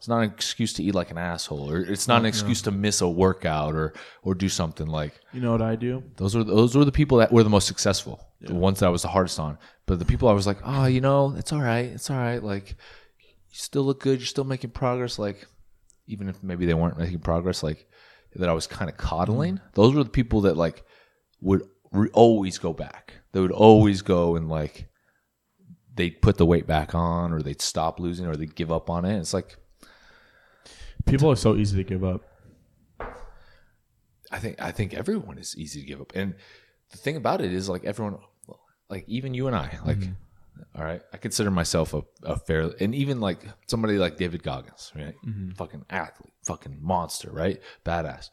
it's 0.00 0.08
not 0.08 0.22
an 0.22 0.30
excuse 0.30 0.72
to 0.72 0.82
eat 0.82 0.94
like 0.94 1.10
an 1.10 1.18
asshole 1.18 1.70
or 1.70 1.82
it's 1.82 2.08
not 2.08 2.20
an 2.20 2.26
excuse 2.26 2.62
to 2.62 2.70
miss 2.70 3.02
a 3.02 3.08
workout 3.08 3.74
or 3.74 3.92
or 4.22 4.34
do 4.34 4.48
something 4.48 4.86
like 4.86 5.20
you 5.34 5.42
know 5.42 5.52
what 5.52 5.60
I 5.60 5.76
do? 5.76 6.02
those 6.16 6.34
were 6.34 6.42
those 6.42 6.74
were 6.74 6.86
the 6.86 6.90
people 6.90 7.18
that 7.18 7.30
were 7.30 7.42
the 7.42 7.50
most 7.50 7.66
successful 7.66 8.26
the 8.40 8.54
ones 8.54 8.80
that 8.80 8.86
I 8.86 8.88
was 8.88 9.02
the 9.02 9.08
hardest 9.08 9.38
on. 9.38 9.58
But 9.84 9.98
the 9.98 10.06
people 10.06 10.30
I 10.30 10.32
was 10.32 10.46
like 10.46 10.56
oh 10.64 10.86
you 10.86 11.02
know 11.02 11.34
it's 11.36 11.52
all 11.52 11.60
right 11.60 11.84
it's 11.84 12.08
all 12.08 12.16
right 12.16 12.42
like 12.42 12.70
you 12.70 13.26
still 13.50 13.82
look 13.82 14.00
good 14.00 14.20
you're 14.20 14.26
still 14.26 14.44
making 14.44 14.70
progress 14.70 15.18
like 15.18 15.46
even 16.06 16.30
if 16.30 16.42
maybe 16.42 16.64
they 16.64 16.72
weren't 16.72 16.96
making 16.96 17.18
progress 17.18 17.62
like 17.62 17.86
that 18.36 18.48
I 18.48 18.54
was 18.54 18.66
kind 18.66 18.90
of 18.90 18.96
coddling 18.96 19.56
mm-hmm. 19.56 19.68
those 19.74 19.94
were 19.94 20.02
the 20.02 20.08
people 20.08 20.40
that 20.42 20.56
like 20.56 20.82
would 21.42 21.62
re- 21.92 22.08
always 22.14 22.56
go 22.56 22.72
back. 22.72 23.14
They 23.32 23.40
would 23.40 23.52
always 23.52 24.00
go 24.00 24.36
and 24.36 24.48
like 24.48 24.88
they'd 25.94 26.22
put 26.22 26.38
the 26.38 26.46
weight 26.46 26.66
back 26.66 26.94
on 26.94 27.32
or 27.32 27.42
they'd 27.42 27.60
stop 27.60 28.00
losing 28.00 28.26
or 28.26 28.36
they'd 28.36 28.54
give 28.54 28.72
up 28.72 28.88
on 28.88 29.04
it. 29.04 29.18
It's 29.18 29.34
like 29.34 29.58
People 31.06 31.30
are 31.30 31.36
so 31.36 31.56
easy 31.56 31.76
to 31.76 31.84
give 31.84 32.04
up. 32.04 32.22
I 34.30 34.38
think 34.38 34.60
I 34.60 34.70
think 34.70 34.94
everyone 34.94 35.38
is 35.38 35.56
easy 35.56 35.80
to 35.80 35.86
give 35.86 36.00
up. 36.00 36.12
And 36.14 36.34
the 36.90 36.98
thing 36.98 37.16
about 37.16 37.40
it 37.40 37.52
is 37.52 37.68
like 37.68 37.84
everyone 37.84 38.18
like 38.88 39.04
even 39.08 39.34
you 39.34 39.46
and 39.46 39.56
I, 39.56 39.78
like 39.84 39.98
mm-hmm. 39.98 40.78
all 40.78 40.84
right, 40.84 41.02
I 41.12 41.16
consider 41.16 41.50
myself 41.50 41.94
a, 41.94 42.02
a 42.22 42.36
fair 42.36 42.72
and 42.80 42.94
even 42.94 43.20
like 43.20 43.40
somebody 43.66 43.98
like 43.98 44.16
David 44.16 44.42
Goggins, 44.42 44.92
right? 44.94 45.14
Mm-hmm. 45.26 45.50
Fucking 45.52 45.84
athlete, 45.90 46.32
fucking 46.44 46.78
monster, 46.80 47.30
right? 47.32 47.60
Badass. 47.84 48.30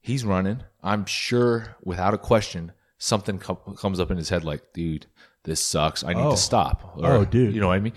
He's 0.00 0.24
running. 0.24 0.62
I'm 0.82 1.04
sure 1.04 1.76
without 1.82 2.14
a 2.14 2.18
question, 2.18 2.72
something 2.98 3.38
com- 3.38 3.76
comes 3.76 4.00
up 4.00 4.10
in 4.10 4.16
his 4.16 4.28
head 4.28 4.44
like, 4.44 4.62
dude, 4.72 5.06
this 5.44 5.60
sucks. 5.60 6.04
I 6.04 6.14
need 6.14 6.22
Oh. 6.22 6.30
to 6.30 6.36
stop. 6.36 6.94
Oh, 6.96 7.24
dude. 7.24 7.54
You 7.54 7.60
know 7.60 7.68
what 7.68 7.74
I 7.74 7.80
mean? 7.80 7.94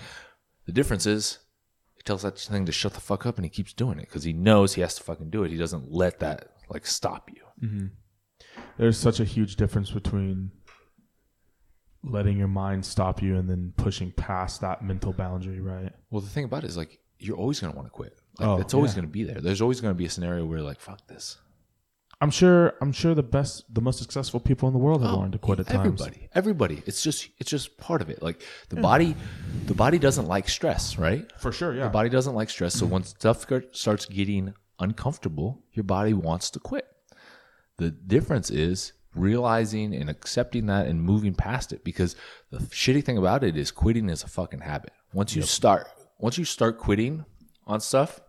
The 0.66 0.72
difference 0.72 1.06
is 1.06 1.40
he 2.02 2.04
tells 2.04 2.24
that 2.24 2.40
thing 2.40 2.66
to 2.66 2.72
shut 2.72 2.96
the 2.96 3.00
fuck 3.00 3.28
up 3.28 3.38
and 3.38 3.46
he 3.46 3.50
keeps 3.50 3.74
doing 3.74 4.00
it 4.00 4.08
because 4.08 4.24
he 4.24 4.34
knows 4.34 4.74
he 4.74 4.82
has 4.82 4.96
to 4.96 5.04
fucking 5.04 5.30
do 5.30 5.44
it. 5.44 5.52
He 5.52 5.58
doesn't 5.58 5.92
let 5.92 6.18
that 6.22 6.48
like 6.68 6.88
stop 6.88 7.30
you. 7.30 7.44
Mm-hmm. 7.68 7.86
There's 8.80 8.98
such 8.98 9.20
a 9.20 9.24
huge 9.24 9.56
difference 9.56 9.92
between 9.92 10.50
letting 12.04 12.40
your 12.40 12.48
mind 12.48 12.84
stop 12.84 13.22
you 13.22 13.38
and 13.38 13.48
then 13.48 13.74
pushing 13.78 14.12
past 14.14 14.62
that 14.62 14.84
mental 14.84 15.14
boundary, 15.14 15.60
right? 15.60 15.94
Well, 16.10 16.22
the 16.22 16.30
thing 16.30 16.46
about 16.46 16.64
it 16.64 16.68
is 16.68 16.78
like 16.78 16.98
you're 17.20 17.38
always 17.38 17.60
gonna 17.60 17.76
want 17.76 17.86
to 17.86 17.92
quit. 17.92 18.18
Like 18.40 18.48
Oh, 18.48 18.58
it's 18.58 18.74
always 18.74 18.94
yeah. 18.94 19.02
gonna 19.02 19.08
be 19.10 19.24
there. 19.24 19.40
There's 19.40 19.62
always 19.62 19.80
gonna 19.80 19.94
be 19.94 20.06
a 20.06 20.10
scenario 20.10 20.44
where 20.44 20.62
like 20.64 20.80
fuck 20.80 21.06
this. 21.06 21.38
I'm 22.22 22.30
sure 22.30 22.76
I'm 22.80 22.92
sure 22.92 23.16
the 23.16 23.24
best 23.24 23.66
the 23.74 23.82
most 23.82 23.98
successful 23.98 24.40
people 24.40 24.70
in 24.70 24.74
the 24.74 24.80
world 24.80 25.02
have 25.02 25.12
oh, 25.12 25.20
learned 25.20 25.34
to 25.34 25.40
quit 25.40 25.60
at 25.60 25.68
times. 25.68 25.78
Oh, 25.78 26.06
Everybody, 26.06 26.30
everybody. 26.36 26.84
It's 26.86 27.02
just 27.02 27.30
it's 27.40 27.50
just 27.50 27.78
part 27.78 28.02
of 28.04 28.12
it. 28.12 28.22
Like 28.22 28.44
the 28.70 28.76
body, 28.76 29.16
the 29.66 29.74
body 29.74 29.98
doesn't 29.98 30.28
like 30.28 30.48
stress, 30.48 31.00
right? 31.00 31.32
For 31.40 31.52
sure, 31.52 31.74
yeah. 31.74 31.86
The 31.86 31.90
body 31.90 32.10
doesn't 32.10 32.36
like 32.36 32.52
stress. 32.52 32.76
So 32.76 32.86
when 32.86 33.04
stuff 33.04 33.48
starts 33.72 34.06
getting 34.06 34.54
uncomfortable, 34.80 35.64
your 35.74 35.84
body 35.84 36.14
wants 36.14 36.52
to 36.52 36.60
quit. 36.60 36.88
The 37.78 37.90
difference 37.90 38.52
is 38.52 38.94
realizing 39.16 39.96
and 39.96 40.08
accepting 40.08 40.68
that 40.68 40.86
and 40.86 41.02
moving 41.02 41.34
past 41.34 41.74
it 41.74 41.84
because 41.84 42.16
the 42.52 42.60
shitty 42.60 43.04
thing 43.04 43.18
about 43.18 43.44
it 43.44 43.58
is 43.58 43.72
quitting 43.72 44.10
is 44.10 44.24
a 44.24 44.28
fucking 44.28 44.62
habit. 44.62 44.94
Once 45.12 45.36
you 45.36 45.42
start 45.42 45.88
once 46.20 46.38
you 46.38 46.46
start 46.46 46.78
quitting 46.78 47.26
on 47.66 47.82
stuff, 47.82 48.22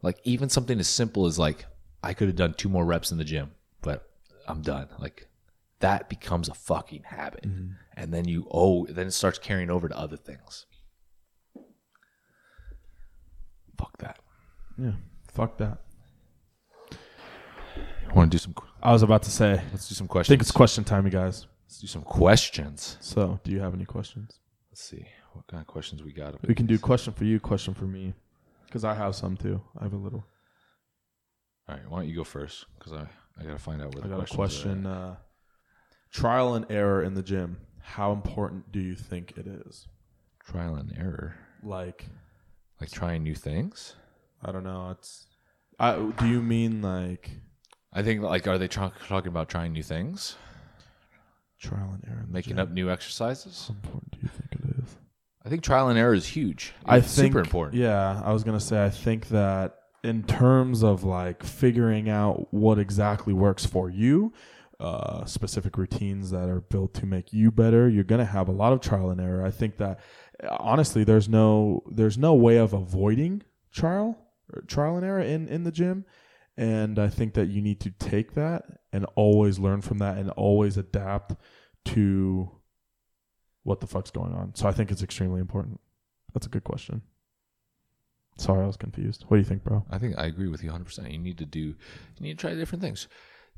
like 0.00 0.18
even 0.22 0.48
something 0.48 0.78
as 0.78 0.86
simple 0.86 1.26
as 1.26 1.40
like 1.40 1.66
I 2.04 2.12
could 2.12 2.28
have 2.28 2.36
done 2.36 2.54
two 2.54 2.68
more 2.68 2.84
reps 2.84 3.10
in 3.10 3.18
the 3.18 3.24
gym, 3.24 3.52
but 3.80 4.08
I'm 4.46 4.60
done. 4.60 4.88
Like 4.98 5.28
that 5.80 6.08
becomes 6.08 6.48
a 6.48 6.54
fucking 6.54 7.04
habit. 7.04 7.44
Mm-hmm. 7.44 7.72
And 7.96 8.12
then 8.12 8.28
you 8.28 8.46
oh 8.50 8.86
then 8.86 9.06
it 9.06 9.12
starts 9.12 9.38
carrying 9.38 9.70
over 9.70 9.88
to 9.88 9.98
other 9.98 10.16
things. 10.16 10.66
Fuck 13.78 13.96
that. 13.98 14.18
Yeah. 14.78 14.92
Fuck 15.32 15.56
that. 15.58 15.78
I 16.92 18.12
want 18.14 18.30
to 18.30 18.34
do 18.34 18.38
some 18.38 18.54
I 18.82 18.92
was 18.92 19.02
about 19.02 19.22
to 19.22 19.30
say 19.30 19.62
let's 19.72 19.88
do 19.88 19.94
some 19.94 20.06
questions. 20.06 20.30
I 20.30 20.32
think 20.34 20.42
it's 20.42 20.50
question 20.50 20.84
time, 20.84 21.06
you 21.06 21.10
guys. 21.10 21.46
let's 21.64 21.80
do 21.80 21.86
some 21.86 22.02
questions. 22.02 22.98
So, 23.00 23.40
do 23.42 23.50
you 23.50 23.60
have 23.60 23.74
any 23.74 23.86
questions? 23.86 24.40
Let's 24.70 24.82
see 24.82 25.06
what 25.32 25.46
kind 25.46 25.62
of 25.62 25.66
questions 25.66 26.02
we 26.02 26.12
got. 26.12 26.36
We 26.46 26.54
can 26.54 26.66
do 26.66 26.78
question 26.78 27.14
for 27.14 27.24
you, 27.24 27.40
question 27.40 27.72
for 27.74 27.86
me, 27.86 28.12
because 28.66 28.84
I 28.84 28.94
have 28.94 29.16
some 29.16 29.36
too. 29.36 29.62
I 29.78 29.84
have 29.84 29.94
a 29.94 29.96
little. 29.96 30.24
All 31.68 31.74
right, 31.74 31.88
why 31.88 32.00
don't 32.00 32.08
you 32.08 32.16
go 32.16 32.24
first? 32.24 32.66
Because 32.78 32.92
I, 32.92 33.06
I 33.40 33.44
got 33.44 33.52
to 33.52 33.58
find 33.58 33.80
out 33.80 33.94
where 33.94 34.02
the 34.02 34.08
question. 34.08 34.12
I 34.12 34.16
the 34.16 34.20
got 34.26 34.32
a 34.32 34.36
question. 34.36 34.86
Uh, 34.86 35.16
trial 36.12 36.54
and 36.54 36.66
error 36.70 37.02
in 37.02 37.14
the 37.14 37.22
gym. 37.22 37.58
How 37.80 38.12
important 38.12 38.70
do 38.72 38.80
you 38.80 38.94
think 38.94 39.34
it 39.36 39.46
is? 39.46 39.86
Trial 40.44 40.74
and 40.74 40.92
error, 40.98 41.36
Like, 41.62 42.06
like 42.80 42.90
trying 42.90 43.22
new 43.22 43.34
things. 43.34 43.94
I 44.42 44.52
don't 44.52 44.64
know. 44.64 44.90
It's. 44.90 45.26
I, 45.78 45.96
do 45.96 46.26
you 46.26 46.40
mean 46.42 46.82
like 46.82 47.30
I 47.92 48.02
think 48.02 48.22
like 48.22 48.46
are 48.46 48.58
they 48.58 48.68
tra- 48.68 48.92
talking 49.08 49.28
about 49.28 49.48
trying 49.48 49.72
new 49.72 49.82
things, 49.82 50.36
trial 51.58 51.92
and 51.94 52.04
error? 52.06 52.26
Making 52.28 52.56
gym? 52.56 52.58
up 52.60 52.70
new 52.70 52.90
exercises? 52.90 53.66
How 53.68 53.74
important 53.74 54.12
do 54.12 54.18
you 54.22 54.28
think 54.28 54.52
it 54.52 54.82
is? 54.84 54.96
I 55.44 55.48
think 55.48 55.62
trial 55.62 55.88
and 55.88 55.98
error 55.98 56.14
is 56.14 56.26
huge. 56.26 56.74
I 56.84 57.00
think 57.00 57.32
super 57.32 57.40
important. 57.40 57.80
Yeah, 57.80 58.20
I 58.24 58.32
was 58.32 58.44
gonna 58.44 58.60
say 58.60 58.84
I 58.84 58.90
think 58.90 59.28
that 59.28 59.76
in 60.04 60.22
terms 60.22 60.82
of 60.82 61.02
like 61.02 61.42
figuring 61.42 62.08
out 62.08 62.52
what 62.52 62.78
exactly 62.78 63.32
works 63.32 63.64
for 63.64 63.88
you, 63.88 64.32
uh, 64.78 65.24
specific 65.24 65.78
routines 65.78 66.30
that 66.30 66.48
are 66.48 66.60
built 66.60 66.92
to 66.94 67.06
make 67.06 67.32
you 67.32 67.50
better, 67.50 67.88
you're 67.88 68.04
gonna 68.04 68.24
have 68.24 68.48
a 68.48 68.52
lot 68.52 68.72
of 68.72 68.80
trial 68.80 69.10
and 69.10 69.20
error. 69.20 69.44
I 69.44 69.50
think 69.50 69.78
that 69.78 70.00
honestly, 70.60 71.04
there's 71.04 71.28
no 71.28 71.82
there's 71.90 72.18
no 72.18 72.34
way 72.34 72.58
of 72.58 72.72
avoiding 72.74 73.42
trial 73.72 74.18
trial 74.66 74.96
and 74.96 75.04
error 75.04 75.20
in 75.20 75.48
in 75.48 75.64
the 75.64 75.72
gym. 75.72 76.04
And 76.56 76.98
I 76.98 77.08
think 77.08 77.34
that 77.34 77.48
you 77.48 77.60
need 77.60 77.80
to 77.80 77.90
take 77.90 78.34
that 78.34 78.64
and 78.92 79.06
always 79.16 79.58
learn 79.58 79.80
from 79.80 79.98
that 79.98 80.18
and 80.18 80.30
always 80.30 80.76
adapt 80.76 81.34
to 81.86 82.50
what 83.64 83.80
the 83.80 83.88
fuck's 83.88 84.12
going 84.12 84.34
on. 84.34 84.54
So 84.54 84.68
I 84.68 84.72
think 84.72 84.92
it's 84.92 85.02
extremely 85.02 85.40
important. 85.40 85.80
That's 86.32 86.46
a 86.46 86.50
good 86.50 86.62
question. 86.62 87.02
Sorry, 88.36 88.62
I 88.62 88.66
was 88.66 88.76
confused. 88.76 89.24
What 89.28 89.36
do 89.36 89.40
you 89.40 89.44
think, 89.44 89.62
bro? 89.62 89.84
I 89.90 89.98
think 89.98 90.18
I 90.18 90.26
agree 90.26 90.48
with 90.48 90.62
you 90.62 90.70
100. 90.70 90.84
percent 90.84 91.10
You 91.10 91.18
need 91.18 91.38
to 91.38 91.46
do, 91.46 91.60
you 91.60 91.76
need 92.20 92.38
to 92.38 92.40
try 92.40 92.54
different 92.54 92.82
things. 92.82 93.08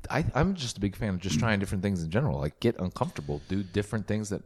I, 0.09 0.25
I'm 0.35 0.53
just 0.53 0.77
a 0.77 0.79
big 0.79 0.95
fan 0.95 1.15
of 1.15 1.19
just 1.19 1.37
mm. 1.37 1.39
trying 1.39 1.59
different 1.59 1.81
things 1.81 2.03
in 2.03 2.11
general. 2.11 2.39
Like 2.39 2.59
get 2.59 2.79
uncomfortable, 2.79 3.41
do 3.47 3.63
different 3.63 4.07
things 4.07 4.29
that 4.29 4.43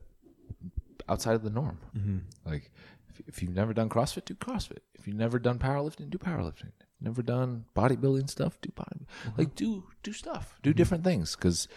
outside 1.10 1.36
of 1.36 1.44
the 1.44 1.50
norm. 1.50 1.78
Mm-hmm. 1.98 2.18
Like 2.50 2.72
if, 3.10 3.22
if 3.28 3.44
you've 3.44 3.56
never 3.56 3.74
done 3.74 3.90
CrossFit, 3.90 4.26
do 4.26 4.36
CrossFit. 4.36 4.80
If 4.96 5.08
you've 5.08 5.18
never 5.18 5.40
done 5.40 5.60
powerlifting, 5.60 6.10
do 6.10 6.18
powerlifting. 6.18 6.72
Never 7.02 7.22
done 7.22 7.66
bodybuilding 7.76 8.30
stuff, 8.30 8.62
do 8.62 8.72
body. 8.72 9.08
Mm-hmm. 9.26 9.40
Like 9.40 9.56
do 9.56 9.84
do 10.04 10.14
stuff, 10.14 10.58
do 10.64 10.70
mm-hmm. 10.70 10.78
different 10.78 11.04
things 11.04 11.36
because 11.36 11.68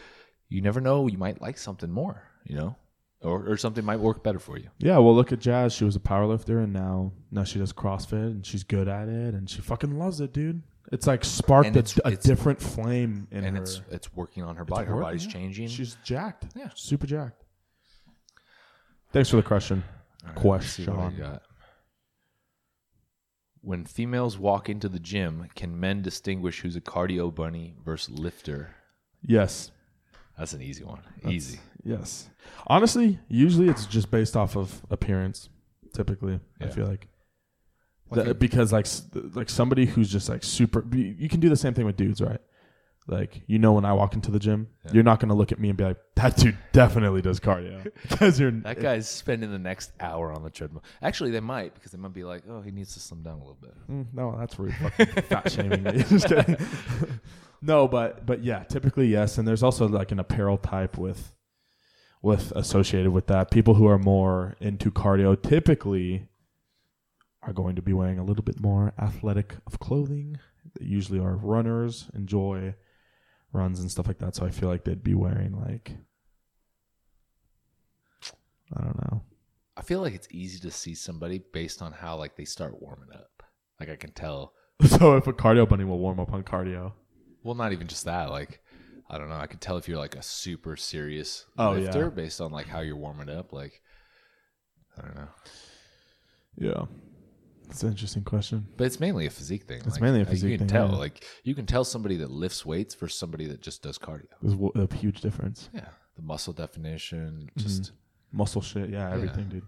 you 0.49 0.61
never 0.61 0.81
know. 0.81 1.09
You 1.09 1.19
might 1.19 1.41
like 1.41 1.59
something 1.59 1.91
more, 1.91 2.23
you 2.45 2.55
know, 2.55 2.77
or 3.25 3.49
or 3.49 3.57
something 3.57 3.85
might 3.85 4.01
work 4.01 4.22
better 4.22 4.39
for 4.39 4.59
you. 4.59 4.68
Yeah, 4.79 4.99
well, 4.99 5.14
look 5.14 5.33
at 5.33 5.41
Jazz. 5.41 5.72
She 5.72 5.85
was 5.85 5.97
a 5.97 6.01
powerlifter, 6.01 6.62
and 6.62 6.72
now 6.72 7.12
now 7.31 7.45
she 7.45 7.59
does 7.59 7.72
CrossFit, 7.72 8.12
and 8.27 8.47
she's 8.47 8.62
good 8.64 8.87
at 8.89 9.09
it, 9.09 9.35
and 9.35 9.49
she 9.49 9.61
fucking 9.61 9.99
loves 9.99 10.20
it, 10.20 10.33
dude. 10.33 10.62
It's 10.93 11.07
like 11.07 11.25
sparked 11.25 11.66
And 11.68 11.77
a, 11.77 11.79
it's- 11.81 11.99
a 12.05 12.09
it's- 12.09 12.25
different 12.25 12.61
flame 12.61 13.27
in 13.31 13.43
her. 13.43 13.49
and 13.49 13.57
her. 13.57 13.62
it's 13.62 13.81
it's 13.91 14.14
working 14.14 14.43
on 14.43 14.57
her 14.57 14.64
body. 14.64 14.87
Her 14.87 14.95
working, 14.97 15.07
body's 15.07 15.25
yeah. 15.27 15.33
changing. 15.33 15.68
She's 15.68 15.97
jacked. 16.05 16.45
Yeah. 16.55 16.68
super 16.75 17.07
jacked. 17.07 17.43
Thanks 19.12 19.31
for 19.31 19.37
the 19.37 19.43
question. 19.43 19.83
All 20.25 20.29
right, 20.35 20.45
let's 20.45 20.66
see 20.66 20.85
question. 20.85 20.97
what 20.97 21.12
I 21.14 21.33
got. 21.33 21.43
When 23.61 23.85
females 23.87 24.37
walk 24.39 24.68
into 24.68 24.89
the 24.91 24.99
gym, 24.99 25.49
can 25.55 25.79
men 25.81 26.03
distinguish 26.03 26.61
who's 26.61 26.77
a 26.77 26.81
cardio 26.83 27.35
bunny 27.35 27.75
versus 27.83 28.18
lifter? 28.18 28.75
Yes. 29.22 29.70
That's 30.39 30.53
an 30.53 30.62
easy 30.62 30.85
one. 30.85 31.01
That's- 31.16 31.32
Easy. 31.32 31.61
Yes. 31.85 32.28
Honestly, 32.66 33.18
usually 33.28 33.68
it's 33.68 33.87
just 33.87 34.11
based 34.11 34.37
off 34.37 34.57
of 34.57 34.82
appearance. 34.91 35.49
Typically, 35.93 36.41
I 36.61 36.66
feel 36.68 36.87
like. 36.87 37.07
Well, 38.11 38.30
I 38.30 38.32
because 38.32 38.72
like 38.72 38.87
like 39.35 39.49
somebody 39.49 39.87
who's 39.87 40.11
just 40.11 40.28
like 40.28 40.43
super 40.43 40.85
you 40.93 41.14
you 41.18 41.28
can 41.28 41.41
do 41.41 41.49
the 41.49 41.57
same 41.57 41.72
thing 41.72 41.87
with 41.87 41.97
dudes 41.97 42.20
right 42.20 42.41
like 43.07 43.43
you 43.47 43.59
know 43.59 43.73
when 43.73 43.85
i 43.85 43.93
walk 43.93 44.15
into 44.15 44.31
the 44.31 44.39
gym 44.39 44.67
you're 44.93 45.03
not 45.03 45.21
going 45.21 45.29
to 45.29 45.35
look 45.35 45.53
at 45.53 45.59
me 45.59 45.69
and 45.69 45.77
be 45.77 45.85
like 45.85 45.99
that 46.17 46.37
dude 46.37 46.57
definitely 46.73 47.21
does 47.21 47.41
cardio. 47.41 47.91
Because 48.09 48.39
you're 48.39 48.51
That 48.51 48.81
guy's 48.81 49.09
spending 49.09 49.51
the 49.51 49.59
next 49.59 49.93
hour 50.01 50.33
on 50.33 50.43
the 50.43 50.51
treadmill. 50.51 50.85
Actually, 51.03 51.33
they 51.33 51.41
might 51.41 51.75
because 51.75 51.91
they 51.93 51.99
might 51.99 52.13
be 52.13 52.25
like, 52.25 52.45
"Oh, 52.49 52.61
he 52.61 52.71
needs 52.71 52.95
to 52.95 53.01
slim 53.01 53.23
down 53.23 53.35
a 53.35 53.39
little 53.39 53.59
bit." 53.61 53.75
Mm, 53.91 54.07
no 54.13 54.37
that's 54.39 54.59
rude 54.59 54.75
fat 55.29 55.51
shaming 55.51 55.83
me. 55.83 56.03
Just 56.05 56.29
kidding. 56.29 56.57
No 57.61 57.89
but 57.89 58.27
but 58.27 58.45
yeah 58.45 58.63
typically 58.65 59.09
yes 59.09 59.39
and 59.39 59.49
there's 59.49 59.63
also 59.63 59.89
like 59.89 60.13
an 60.13 60.19
apparel 60.19 60.57
type 60.57 60.97
with 60.97 61.35
with 62.23 62.53
associated 62.53 63.11
with 63.11 63.27
that. 63.27 63.51
People 63.51 63.75
who 63.75 63.87
are 63.87 63.99
more 63.99 64.55
into 64.61 64.91
cardio 64.91 65.41
typically 65.41 66.29
are 67.43 67.53
going 67.53 67.77
to 67.77 67.83
be 67.83 67.93
wearing 67.93 68.19
a 68.19 68.25
little 68.25 68.45
bit 68.45 68.61
more 68.61 68.93
athletic 68.99 69.57
of 69.67 69.79
clothing. 69.79 70.39
They 70.79 70.87
usually 70.87 71.19
are 71.19 71.37
runners 71.37 72.09
enjoy 72.15 72.75
runs 73.55 73.81
and 73.81 73.91
stuff 73.91 74.07
like 74.07 74.19
that 74.19 74.35
so 74.35 74.45
i 74.45 74.51
feel 74.51 74.69
like 74.69 74.85
they'd 74.85 75.03
be 75.05 75.15
wearing 75.15 75.59
like 75.61 75.93
i 78.77 78.83
don't 78.83 78.99
know 79.11 79.23
I 79.77 79.83
feel 79.83 80.01
like 80.01 80.15
it's 80.15 80.29
easy 80.31 80.61
to 80.61 80.71
see 80.71 80.95
somebody 80.95 81.43
based 81.53 81.83
on 81.83 81.91
how 81.91 82.17
like 82.17 82.37
they 82.37 82.45
start 82.45 82.81
warming 82.81 83.09
up. 83.13 83.43
Like 83.81 83.89
I 83.91 83.97
can 83.97 84.13
tell. 84.13 84.53
so 84.87 85.17
if 85.17 85.27
a 85.27 85.33
cardio 85.33 85.69
bunny 85.69 85.83
will 85.83 85.99
warm 85.99 86.21
up 86.21 86.33
on 86.33 86.45
cardio 86.45 86.93
Well, 87.43 87.57
not 87.57 87.73
even 87.73 87.89
just 87.89 88.05
that. 88.05 88.31
Like 88.31 88.61
I 89.11 89.19
don't 89.19 89.29
know. 89.29 89.35
I 89.35 89.49
can 89.49 89.59
tell 89.59 89.77
if 89.77 89.89
you're 89.89 89.99
like 89.99 90.15
a 90.15 90.23
super 90.23 90.77
serious 90.77 91.45
Oh, 91.59 91.73
lifter 91.73 92.05
yeah. 92.05 92.09
based 92.11 92.41
on 92.41 92.53
like 92.53 92.69
how 92.69 92.81
you're 92.83 92.97
warming 92.97 93.29
up. 93.29 93.53
Like 93.53 93.83
I 94.97 95.03
don't 95.03 95.17
know. 95.17 95.29
yeah 96.57 96.85
that's 97.67 97.83
an 97.83 97.91
interesting 97.91 98.23
question 98.25 98.67
But 98.77 98.85
it's 98.87 99.01
mainly 99.01 99.27
a 99.27 99.31
physique 99.31 99.65
thing. 99.65 99.79
It's 99.79 99.93
Like, 99.95 100.03
mainly 100.03 100.21
a 100.21 100.23
uh, 100.23 100.27
physique 100.27 100.51
You 100.53 100.59
can 100.59 100.69
thing, 100.69 100.77
tell, 100.77 100.91
yeah. 100.91 100.97
like 100.97 101.25
you 101.45 101.55
can 101.55 101.67
tell 101.67 101.85
somebody 101.85 102.17
that 102.19 102.31
lifts 102.31 102.65
weights 102.67 102.95
versus 102.95 103.19
somebody 103.19 103.47
that 103.47 103.61
just 103.62 103.83
does 103.83 103.99
cardio. 103.99 104.27
there's 104.43 104.55
wo- 104.57 104.73
a 104.75 104.93
huge 104.95 105.21
difference 105.21 105.69
Yeah, 105.75 105.89
the 106.17 106.23
muscle 106.23 106.53
definition, 106.53 107.49
Mm-hmm. 107.57 107.61
just 107.61 107.93
muscle 108.33 108.62
shit. 108.62 108.91
Yeah, 108.91 109.12
everything, 109.12 109.49
dude. 109.49 109.62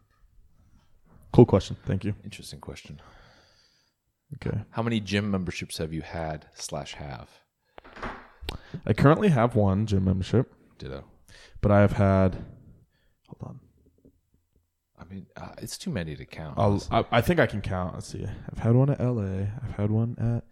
Cool 1.33 1.47
question. 1.47 1.77
Thank 1.85 2.05
you. 2.05 2.15
interesting 2.25 2.61
question. 2.61 3.01
Okay. 4.37 4.59
How 4.71 4.83
many 4.83 4.99
gym 5.01 5.31
memberships 5.31 5.79
have 5.79 5.93
you 5.93 6.03
had 6.03 6.47
slash 6.55 6.95
have? 6.95 7.29
I 8.87 8.93
currently 8.93 9.29
have 9.29 9.55
one 9.55 9.87
gym 9.87 10.05
membership, 10.05 10.53
Ditto. 10.79 11.05
but 11.61 11.71
I 11.71 11.81
have 11.81 11.93
had. 11.93 12.35
Hold 13.29 13.43
on. 13.43 13.61
I 14.99 15.05
mean, 15.05 15.27
uh, 15.37 15.53
it's 15.59 15.77
too 15.77 15.91
many 15.91 16.17
to 16.17 16.25
count. 16.25 16.59
I'll. 16.59 16.83
I, 16.91 17.05
I 17.11 17.21
think 17.21 17.41
I 17.41 17.47
can 17.47 17.61
count. 17.61 17.95
Let's 17.95 18.09
see. 18.09 18.25
I've 18.51 18.59
had 18.59 18.75
one 18.75 18.91
at 18.91 19.01
LA. 19.01 19.47
I've 19.63 19.77
had 19.77 19.91
one 19.91 20.17
at 20.19 20.45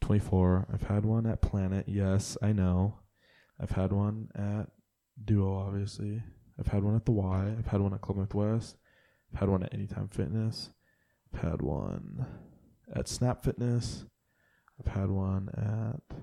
24. 0.00 0.68
I've 0.72 0.82
had 0.88 1.04
one 1.04 1.26
at 1.26 1.40
Planet. 1.40 1.86
Yes, 1.88 2.36
I 2.42 2.52
know. 2.52 2.98
I've 3.60 3.70
had 3.70 3.92
one 3.92 4.28
at 4.34 4.68
Duo, 5.24 5.58
obviously. 5.58 6.22
I've 6.58 6.66
had 6.68 6.82
one 6.82 6.96
at 6.96 7.04
the 7.04 7.12
Y. 7.12 7.54
I've 7.58 7.66
had 7.66 7.80
one 7.80 7.94
at 7.94 8.00
Club 8.00 8.16
Northwest. 8.18 8.76
I've 9.32 9.40
had 9.40 9.48
one 9.48 9.62
at 9.62 9.72
Anytime 9.74 10.08
Fitness. 10.08 10.70
I've 11.32 11.40
had 11.40 11.62
one 11.62 12.26
at 12.94 13.08
Snap 13.08 13.44
Fitness. 13.44 14.04
I've 14.78 14.92
had 14.92 15.10
one 15.10 15.48
at 15.56 16.16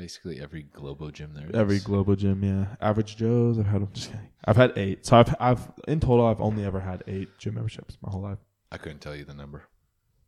Basically 0.00 0.40
every 0.40 0.62
Globo 0.62 1.10
gym 1.10 1.34
there 1.34 1.44
is. 1.50 1.54
every 1.54 1.78
Globo 1.78 2.14
Gym. 2.14 2.42
Yeah, 2.42 2.74
Average 2.80 3.16
Joe's. 3.18 3.58
I've 3.58 3.66
had. 3.66 3.92
Just 3.92 4.10
kidding. 4.10 4.28
I've 4.46 4.56
had 4.56 4.72
eight. 4.76 5.04
So 5.04 5.18
I've 5.18 5.34
I've 5.38 5.70
in 5.86 6.00
total 6.00 6.24
I've 6.26 6.40
only 6.40 6.64
ever 6.64 6.80
had 6.80 7.04
eight 7.06 7.28
gym 7.38 7.56
memberships 7.56 7.98
my 8.00 8.10
whole 8.10 8.22
life. 8.22 8.38
I 8.72 8.78
couldn't 8.78 9.00
tell 9.00 9.14
you 9.14 9.26
the 9.26 9.34
number. 9.34 9.64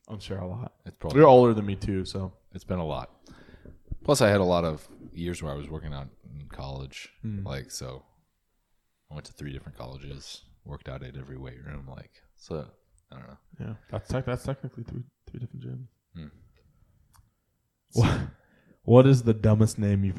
I'm 0.09 0.21
sure 0.21 0.37
a 0.37 0.47
lot. 0.47 0.73
It's 0.85 0.97
probably 0.99 1.21
You're 1.21 1.27
older 1.29 1.55
than 1.55 1.65
me 1.65 1.77
too, 1.77 2.05
so 2.05 2.35
It's 2.55 2.65
been 2.65 2.81
a 2.81 2.85
lot. 2.85 3.09
Plus, 4.05 4.21
I 4.21 4.29
had 4.29 4.41
a 4.43 4.45
lot 4.45 4.65
of 4.65 4.87
years 5.15 5.43
where 5.43 5.53
I 5.53 5.57
was 5.57 5.71
working 5.71 5.95
out 5.95 6.09
in 6.39 6.49
college. 6.49 7.09
Hmm. 7.23 7.47
Like, 7.47 7.71
so 7.71 8.03
I 9.11 9.15
went 9.15 9.25
to 9.27 9.33
three 9.33 9.53
different 9.55 9.79
colleges, 9.79 10.43
worked 10.67 10.89
out 10.91 11.03
at 11.03 11.17
every 11.17 11.39
weight 11.39 11.65
room. 11.65 11.89
Like, 11.89 12.11
so 12.37 12.67
I 13.11 13.17
don't 13.17 13.29
know. 13.29 13.39
Yeah, 13.59 13.75
that's 13.91 14.09
tech 14.11 14.27
that's 14.27 14.43
technically 14.45 14.85
three 14.85 15.05
three 15.31 15.41
different 15.41 15.65
gyms. 15.65 15.87
Hmm. 16.15 16.27
What 17.93 18.21
What 18.85 19.07
is 19.07 19.23
the 19.23 19.35
dumbest 19.35 19.79
name 19.79 20.05
you've 20.05 20.19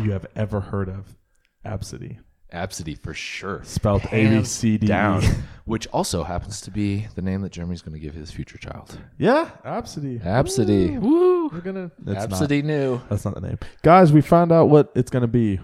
you 0.00 0.12
have 0.12 0.26
ever 0.36 0.60
heard 0.60 0.88
of? 0.88 1.16
Absidy, 1.64 2.18
Absidy 2.52 2.98
for 2.98 3.14
sure. 3.14 3.62
spelled 3.64 4.04
A 4.06 4.10
B 4.10 4.22
Hands 4.24 4.48
C 4.48 4.76
D 4.78 4.84
E. 4.86 4.88
down. 4.88 5.22
Which 5.64 5.86
also 5.88 6.22
happens 6.24 6.60
to 6.62 6.70
be 6.70 7.06
the 7.14 7.22
name 7.22 7.40
that 7.40 7.52
Jeremy's 7.52 7.80
going 7.80 7.94
to 7.94 7.98
give 7.98 8.14
his 8.14 8.30
future 8.30 8.58
child. 8.58 8.98
Yeah, 9.18 9.50
Absidy. 9.64 10.22
Absidy. 10.22 11.00
Woo! 11.00 11.48
We're 11.48 11.60
gonna. 11.60 11.90
It's 12.06 12.26
Absidy 12.26 12.62
knew. 12.62 12.92
Not, 12.92 13.08
that's 13.08 13.24
not 13.24 13.34
the 13.34 13.40
name, 13.40 13.58
guys. 13.82 14.12
We 14.12 14.20
found 14.20 14.52
out 14.52 14.68
what 14.68 14.92
it's 14.94 15.10
gonna 15.10 15.26
be. 15.26 15.58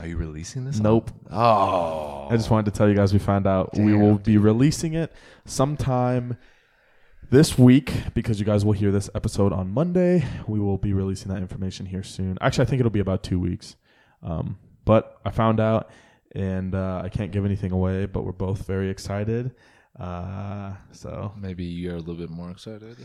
Are 0.00 0.06
you 0.06 0.16
releasing 0.16 0.64
this? 0.64 0.80
Nope. 0.80 1.10
Oh. 1.30 2.28
I 2.30 2.36
just 2.36 2.50
wanted 2.50 2.72
to 2.72 2.76
tell 2.78 2.88
you 2.88 2.94
guys 2.94 3.12
we 3.12 3.18
found 3.18 3.46
out 3.46 3.70
we 3.76 3.92
Damn, 3.92 4.00
will 4.00 4.18
be 4.18 4.38
releasing 4.38 4.94
it 4.94 5.12
sometime 5.44 6.38
this 7.30 7.56
week 7.56 7.92
because 8.14 8.38
you 8.40 8.46
guys 8.46 8.64
will 8.64 8.72
hear 8.72 8.90
this 8.90 9.08
episode 9.14 9.52
on 9.52 9.70
Monday. 9.70 10.24
We 10.46 10.58
will 10.60 10.78
be 10.78 10.92
releasing 10.92 11.32
that 11.32 11.38
information 11.40 11.86
here 11.86 12.02
soon. 12.02 12.36
Actually, 12.40 12.62
I 12.62 12.66
think 12.66 12.80
it'll 12.80 12.90
be 12.90 13.00
about 13.00 13.22
two 13.22 13.38
weeks. 13.38 13.76
Um, 14.22 14.58
but 14.84 15.18
I 15.24 15.30
found 15.30 15.60
out, 15.60 15.90
and 16.34 16.74
uh, 16.74 17.02
I 17.04 17.08
can't 17.08 17.30
give 17.30 17.44
anything 17.44 17.72
away. 17.72 18.06
But 18.06 18.24
we're 18.24 18.32
both 18.32 18.66
very 18.66 18.90
excited. 18.90 19.52
Uh, 19.98 20.72
so 20.92 21.32
Maybe 21.36 21.64
you're 21.64 21.96
a 21.96 21.98
little 21.98 22.14
bit 22.14 22.30
more 22.30 22.50
excited. 22.50 22.96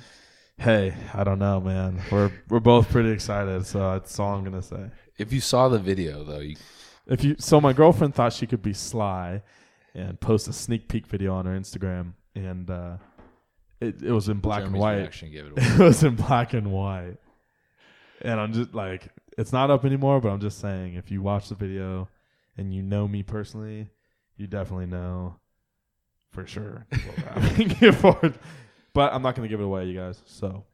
hey, 0.58 0.96
I 1.14 1.24
don't 1.24 1.40
know, 1.40 1.60
man. 1.62 2.02
We're 2.12 2.32
we're 2.50 2.60
both 2.60 2.90
pretty 2.90 3.10
excited. 3.12 3.66
So 3.66 3.94
that's 3.94 4.20
all 4.20 4.36
I'm 4.36 4.44
gonna 4.44 4.62
say. 4.62 4.90
If 5.18 5.32
you 5.34 5.40
saw 5.42 5.70
the 5.70 5.80
video, 5.80 6.24
though, 6.24 6.40
you, 6.40 6.56
If 7.08 7.24
you 7.24 7.36
so 7.40 7.62
my 7.62 7.74
girlfriend 7.74 8.16
thought 8.16 8.34
she 8.34 8.48
could 8.48 8.62
be 8.62 8.74
sly 8.74 9.42
and 9.94 10.20
post 10.20 10.48
a 10.48 10.54
sneak 10.54 10.88
peek 10.88 11.08
video 11.08 11.34
on 11.34 11.46
her 11.46 11.58
Instagram 11.58 12.14
and 12.36 12.70
uh 12.70 12.98
it, 13.82 14.02
it 14.02 14.12
was 14.12 14.30
in 14.30 14.40
black 14.40 14.60
Jeremy's 14.60 14.74
and 14.74 14.82
white. 14.82 14.96
reaction 14.98 15.32
gave 15.32 15.46
it 15.46 15.52
away. 15.58 15.68
It 15.68 15.80
was 15.80 16.04
in 16.04 16.16
black 16.16 16.54
and 16.54 16.72
white. 16.72 17.18
And 18.22 18.40
I'm 18.40 18.54
just 18.54 18.74
like 18.74 19.10
it's 19.38 19.52
not 19.54 19.70
up 19.70 19.86
anymore, 19.86 20.22
but 20.22 20.30
I'm 20.30 20.40
just 20.40 20.60
saying 20.60 20.96
if 20.96 21.12
you 21.12 21.22
watch 21.22 21.50
the 21.50 21.56
video 21.56 22.08
and 22.58 22.74
you 22.74 22.82
know 22.82 23.08
me 23.08 23.22
personally, 23.24 23.90
you 24.38 24.48
definitely 24.48 24.86
know 24.88 25.36
for 26.32 26.46
sure 26.48 26.86
what 26.90 27.38
I'm 27.38 27.58
looking 27.58 27.92
for. 27.92 28.34
But 28.94 29.14
I'm 29.14 29.22
not 29.22 29.36
gonna 29.36 29.48
give 29.50 29.60
it 29.60 29.66
away, 29.66 29.86
you 29.86 30.00
guys. 30.00 30.22
So 30.26 30.66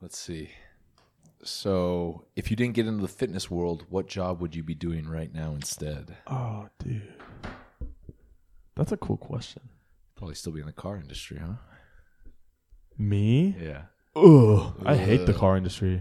Let's 0.00 0.18
see. 0.18 0.50
So, 1.44 2.26
if 2.36 2.50
you 2.50 2.56
didn't 2.56 2.74
get 2.74 2.86
into 2.88 3.02
the 3.02 3.08
fitness 3.08 3.50
world, 3.50 3.84
what 3.88 4.06
job 4.08 4.40
would 4.40 4.54
you 4.54 4.62
be 4.64 4.74
doing 4.74 5.08
right 5.08 5.32
now 5.32 5.52
instead? 5.54 6.16
Oh 6.26 6.68
dude. 6.78 7.12
That's 8.74 8.92
a 8.92 8.96
cool 8.96 9.16
question. 9.16 9.62
Probably 10.22 10.36
still 10.36 10.52
be 10.52 10.60
in 10.60 10.66
the 10.66 10.72
car 10.72 10.98
industry, 10.98 11.36
huh? 11.44 11.54
Me? 12.96 13.56
Yeah. 13.60 13.82
Ugh, 14.14 14.72
I 14.86 14.94
hate 14.94 15.26
the 15.26 15.32
car 15.34 15.56
industry. 15.56 16.00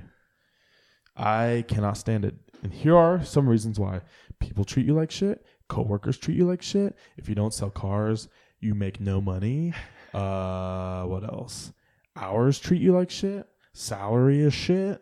I 1.17 1.65
cannot 1.67 1.97
stand 1.97 2.25
it. 2.25 2.35
And 2.61 2.71
here 2.71 2.95
are 2.95 3.23
some 3.25 3.49
reasons 3.49 3.79
why. 3.79 4.01
People 4.39 4.63
treat 4.63 4.85
you 4.85 4.93
like 4.93 5.09
shit. 5.09 5.43
Coworkers 5.69 6.19
treat 6.19 6.37
you 6.37 6.45
like 6.45 6.61
shit. 6.61 6.95
If 7.17 7.29
you 7.29 7.33
don't 7.33 7.51
sell 7.51 7.71
cars, 7.71 8.27
you 8.59 8.75
make 8.75 8.99
no 9.01 9.21
money. 9.21 9.73
Uh, 10.13 11.05
what 11.05 11.23
else? 11.23 11.71
Hours 12.17 12.59
treat 12.59 12.81
you 12.81 12.91
like 12.91 13.09
shit. 13.09 13.47
Salary 13.71 14.41
is 14.41 14.53
shit. 14.53 15.01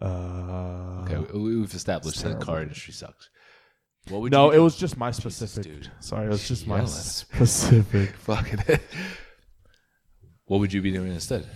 Uh, 0.00 1.04
Okay, 1.04 1.18
we- 1.34 1.58
we've 1.60 1.74
established 1.74 2.22
that 2.24 2.38
the 2.40 2.44
car 2.44 2.62
industry 2.62 2.94
sucks. 2.94 3.28
What 4.08 4.20
would 4.22 4.32
no, 4.32 4.46
you 4.46 4.52
it 4.52 4.56
do? 4.56 4.62
was 4.64 4.76
just 4.76 4.96
my 4.96 5.10
specific. 5.10 5.64
dude. 5.64 5.90
Sorry, 6.00 6.26
it 6.26 6.30
was 6.30 6.46
just 6.46 6.66
my 6.66 6.84
specific. 6.84 8.10
Fucking. 8.18 8.60
what 10.46 10.60
would 10.60 10.72
you 10.72 10.80
be 10.82 10.92
doing 10.92 11.12
instead? 11.12 11.46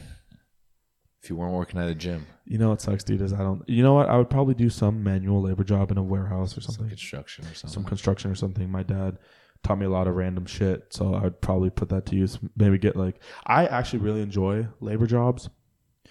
If 1.23 1.29
you 1.31 1.37
weren't 1.37 1.53
working 1.53 1.79
at 1.79 1.89
a 1.89 1.95
gym, 1.95 2.27
You 2.47 2.57
know 2.59 2.71
what 2.71 2.81
sucks, 2.81 3.05
dude? 3.05 3.21
Is 3.21 3.33
I 3.33 3.39
don't. 3.39 3.63
You 3.69 3.83
know 3.83 3.95
what? 3.95 4.09
I 4.09 4.17
would 4.17 4.31
probably 4.31 4.55
do 4.55 4.71
some 4.71 5.05
manual 5.05 5.43
labor 5.43 5.65
job 5.65 5.91
in 5.91 5.99
a 5.99 6.03
warehouse 6.03 6.57
or 6.57 6.61
some 6.63 6.75
something. 6.75 6.89
construction 6.89 7.45
or 7.45 7.55
something. 7.55 7.71
some 7.75 7.85
construction 7.85 8.31
or 8.31 8.35
something. 8.35 8.71
My 8.71 8.83
dad 8.83 9.19
taught 9.63 9.79
me 9.79 9.85
a 9.85 9.91
lot 9.91 10.07
of 10.09 10.17
random 10.17 10.47
shit, 10.47 10.87
so 10.91 11.15
I 11.15 11.23
would 11.25 11.41
probably 11.43 11.69
put 11.71 11.91
that 11.91 12.07
to 12.07 12.17
use. 12.17 12.39
Maybe 12.57 12.79
get 12.79 12.97
like 12.97 13.21
I 13.47 13.67
actually 13.67 13.99
really 14.01 14.23
enjoy 14.23 14.67
labor 14.81 15.07
jobs. 15.07 15.51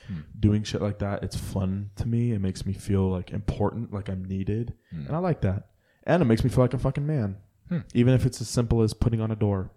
Hmm. 0.07 0.19
Doing 0.39 0.63
shit 0.63 0.81
like 0.81 0.99
that, 0.99 1.23
it's 1.23 1.35
fun 1.35 1.89
to 1.95 2.07
me. 2.07 2.31
It 2.31 2.39
makes 2.39 2.65
me 2.65 2.73
feel 2.73 3.09
like 3.09 3.31
important, 3.31 3.91
like 3.91 4.09
I'm 4.09 4.23
needed, 4.23 4.75
and 4.91 5.09
I 5.09 5.17
like 5.17 5.41
that. 5.41 5.68
And 6.03 6.21
it 6.21 6.25
makes 6.25 6.43
me 6.43 6.49
feel 6.49 6.63
like 6.63 6.73
a 6.73 6.79
fucking 6.79 7.05
man, 7.05 7.37
Hmm. 7.69 7.79
even 7.93 8.13
if 8.13 8.25
it's 8.25 8.41
as 8.41 8.47
simple 8.47 8.81
as 8.81 8.93
putting 8.93 9.21
on 9.21 9.31
a 9.31 9.35
door. 9.35 9.71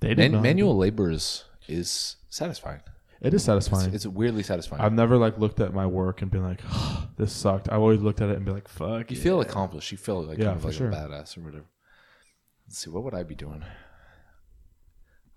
They 0.00 0.08
didn't 0.08 0.18
Man- 0.18 0.32
know 0.32 0.38
how 0.38 0.42
to 0.42 0.48
manual 0.48 0.72
do 0.74 0.78
labor 0.80 1.10
is, 1.10 1.44
is 1.68 2.16
satisfying. 2.28 2.80
it. 3.20 3.28
It 3.28 3.34
is 3.34 3.42
satisfying. 3.44 3.86
It's, 3.94 4.04
it's 4.04 4.06
weirdly 4.06 4.42
satisfying. 4.42 4.82
I've 4.82 4.92
never 4.92 5.16
like 5.16 5.38
looked 5.38 5.58
at 5.60 5.72
my 5.72 5.86
work 5.86 6.20
and 6.20 6.30
been 6.30 6.42
like, 6.42 6.60
"This 7.16 7.32
sucked." 7.32 7.70
I've 7.72 7.80
always 7.80 8.00
looked 8.00 8.20
at 8.20 8.28
it 8.28 8.36
and 8.36 8.44
be 8.44 8.52
like, 8.52 8.68
"Fuck." 8.68 9.10
you 9.10 9.16
yeah. 9.16 9.22
feel 9.22 9.40
accomplished. 9.40 9.90
You 9.90 9.96
feel 9.98 10.22
like 10.22 10.36
Yeah, 10.38 10.46
kind 10.46 10.56
of 10.58 10.64
like 10.66 10.74
sure. 10.74 10.90
a 10.90 10.92
badass 10.92 11.36
or 11.38 11.40
whatever. 11.40 11.64
Let's 12.66 12.78
see. 12.78 12.90
What 12.90 13.04
would 13.04 13.14
I 13.14 13.22
be 13.22 13.34
doing? 13.34 13.64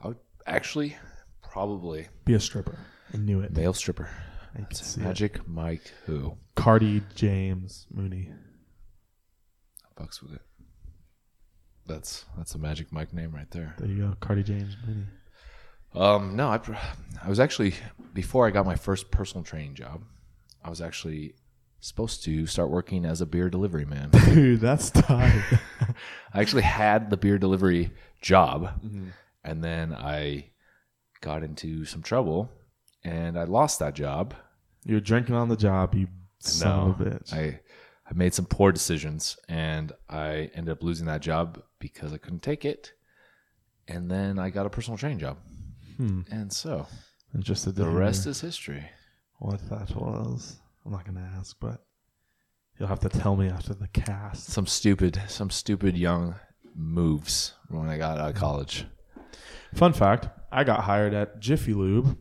I 0.02 0.08
would 0.10 0.18
actually 0.46 0.98
probably 1.42 2.08
be 2.26 2.34
a 2.34 2.40
stripper. 2.40 2.78
I 3.14 3.18
knew 3.18 3.40
it. 3.40 3.56
male 3.56 3.74
stripper. 3.74 4.10
I 4.54 4.58
can 4.58 4.64
That's 4.66 4.86
see 4.86 5.00
it. 5.02 5.04
Magic 5.06 5.48
Mike 5.48 5.94
who 6.06 6.38
Cardi 6.56 7.02
James 7.16 7.88
Mooney. 7.92 8.32
Fucks 10.00 10.22
with 10.22 10.34
it. 10.34 10.42
That's 11.88 12.26
that's 12.38 12.54
a 12.56 12.60
Magic 12.60 12.92
Mike 12.92 13.14
name 13.14 13.32
right 13.32 13.50
there. 13.52 13.76
There 13.80 13.88
you 13.88 13.98
go, 14.08 14.16
Cardi 14.20 14.44
James 14.44 14.76
Mooney. 14.86 15.06
Um, 15.96 16.36
no, 16.36 16.50
I, 16.50 16.60
I 17.24 17.30
was 17.30 17.40
actually 17.40 17.74
before 18.14 18.46
I 18.48 18.52
got 18.52 18.66
my 18.66 18.76
first 18.76 19.10
personal 19.12 19.44
training 19.44 19.74
job. 19.76 20.04
I 20.64 20.70
was 20.70 20.82
actually 20.82 21.34
supposed 21.80 22.24
to 22.26 22.46
start 22.46 22.70
working 22.70 23.06
as 23.06 23.22
a 23.22 23.26
beer 23.26 23.50
delivery 23.50 23.86
man. 23.86 24.10
Dude, 24.26 24.60
that's 24.62 24.92
tight. 24.92 25.42
I 26.34 26.42
actually 26.42 26.62
had 26.64 27.10
the 27.10 27.18
beer 27.18 27.38
delivery 27.40 27.92
job, 28.22 28.66
Mm-hmm. 28.86 29.08
and 29.44 29.64
then 29.64 29.94
I 29.94 30.52
got 31.22 31.42
into 31.44 31.86
some 31.86 32.04
trouble, 32.04 32.52
and 33.04 33.38
I 33.40 33.46
lost 33.46 33.80
that 33.80 33.96
job. 33.96 34.36
You're 34.86 35.00
drinking 35.02 35.36
on 35.36 35.50
the 35.50 35.58
job, 35.58 35.96
you 35.96 36.08
son 36.40 36.90
of 36.92 37.02
a 37.02 37.04
bitch. 37.06 37.34
I 37.34 37.60
I 38.10 38.14
made 38.16 38.34
some 38.34 38.46
poor 38.46 38.72
decisions, 38.72 39.38
and 39.48 39.92
I 40.10 40.50
ended 40.56 40.70
up 40.70 40.82
losing 40.84 41.06
that 41.06 41.22
job 41.22 41.62
because 41.80 42.12
I 42.14 42.18
couldn't 42.18 42.42
take 42.42 42.66
it. 42.66 42.94
And 43.88 44.10
then 44.10 44.40
I 44.40 44.50
got 44.50 44.66
a 44.66 44.70
personal 44.70 44.98
training 44.98 45.20
job, 45.20 45.38
Hmm. 45.98 46.22
and 46.32 46.52
so 46.52 46.88
Interested 47.36 47.76
to 47.76 47.84
the 47.84 47.90
rest 47.90 48.26
is 48.26 48.42
history. 48.42 48.90
what 49.38 49.60
that 49.70 49.96
was. 49.96 50.58
I'm 50.86 50.92
not 50.92 51.06
gonna 51.06 51.32
ask, 51.38 51.56
but 51.60 51.86
you'll 52.78 52.88
have 52.90 53.00
to 53.02 53.10
tell 53.10 53.36
me 53.36 53.48
after 53.50 53.74
the 53.76 53.88
cast. 53.90 54.46
Some 54.48 54.66
stupid, 54.66 55.22
some 55.28 55.50
stupid 55.52 55.96
young 55.98 56.36
moves 56.76 57.54
when 57.70 57.88
I 57.90 57.98
got 57.98 58.18
out 58.18 58.30
of 58.32 58.36
college. 58.36 58.86
Fun 59.76 59.94
fact: 59.94 60.28
I 60.52 60.64
got 60.64 60.84
hired 60.86 61.14
at 61.14 61.40
Jiffy 61.40 61.74
Lube 61.76 62.18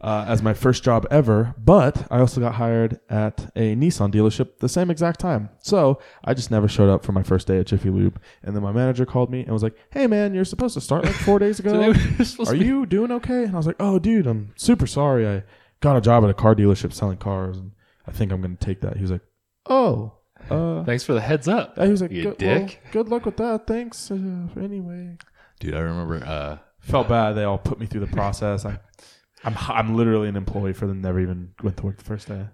uh, 0.00 0.24
as 0.26 0.42
my 0.42 0.54
first 0.54 0.82
job 0.82 1.06
ever, 1.10 1.54
but 1.58 2.06
I 2.10 2.20
also 2.20 2.40
got 2.40 2.54
hired 2.54 3.00
at 3.10 3.50
a 3.54 3.74
Nissan 3.76 4.10
dealership 4.12 4.58
the 4.58 4.68
same 4.68 4.90
exact 4.90 5.20
time. 5.20 5.50
So 5.62 6.00
I 6.24 6.32
just 6.34 6.50
never 6.50 6.68
showed 6.68 6.88
up 6.88 7.04
for 7.04 7.12
my 7.12 7.22
first 7.22 7.46
day 7.46 7.58
at 7.58 7.66
Jiffy 7.66 7.90
Lube, 7.90 8.18
and 8.42 8.56
then 8.56 8.62
my 8.62 8.72
manager 8.72 9.04
called 9.04 9.30
me 9.30 9.40
and 9.42 9.50
was 9.52 9.62
like, 9.62 9.76
"Hey, 9.90 10.06
man, 10.06 10.32
you're 10.34 10.44
supposed 10.46 10.74
to 10.74 10.80
start 10.80 11.04
like 11.04 11.14
four 11.14 11.38
days 11.38 11.58
ago. 11.60 11.72
Today 11.74 11.88
we 11.88 12.16
were 12.16 12.24
supposed 12.24 12.50
Are 12.52 12.56
you 12.56 12.86
doing 12.86 13.10
okay?" 13.12 13.44
And 13.44 13.52
I 13.54 13.56
was 13.58 13.66
like, 13.66 13.76
"Oh, 13.80 13.98
dude, 13.98 14.26
I'm 14.26 14.52
super 14.56 14.86
sorry. 14.86 15.28
I 15.28 15.42
got 15.80 15.96
a 15.96 16.00
job 16.00 16.24
at 16.24 16.30
a 16.30 16.34
car 16.34 16.54
dealership 16.54 16.92
selling 16.92 17.18
cars, 17.18 17.58
and 17.58 17.72
I 18.06 18.12
think 18.12 18.32
I'm 18.32 18.40
gonna 18.40 18.56
take 18.56 18.80
that." 18.80 18.96
He 18.96 19.02
was 19.02 19.10
like, 19.10 19.22
"Oh, 19.66 20.14
uh." 20.48 20.82
Thanks 20.84 21.04
for 21.04 21.12
the 21.12 21.20
heads 21.20 21.46
up. 21.46 21.78
he 21.78 21.88
was 21.90 22.00
like, 22.00 22.10
You 22.10 22.22
good, 22.22 22.38
dick. 22.38 22.80
well, 22.84 22.92
good 22.92 23.08
luck 23.10 23.26
with 23.26 23.36
that. 23.36 23.66
Thanks. 23.66 24.10
Uh, 24.10 24.16
anyway, 24.58 25.18
Dude, 25.58 25.74
I 25.74 25.80
remember 25.80 26.24
uh 26.24 26.56
felt 26.78 27.08
bad. 27.08 27.34
They 27.34 27.44
all 27.44 27.58
put 27.58 27.78
me 27.78 27.84
through 27.84 28.00
the 28.00 28.06
process. 28.16 28.64
I, 28.64 28.78
I'm 29.44 29.56
I'm 29.68 29.96
literally 29.96 30.28
an 30.28 30.36
employee 30.36 30.72
for 30.72 30.86
them. 30.86 31.00
Never 31.00 31.20
even 31.20 31.54
went 31.62 31.76
to 31.78 31.84
work 31.84 31.98
the 31.98 32.04
first 32.04 32.28
day. 32.28 32.46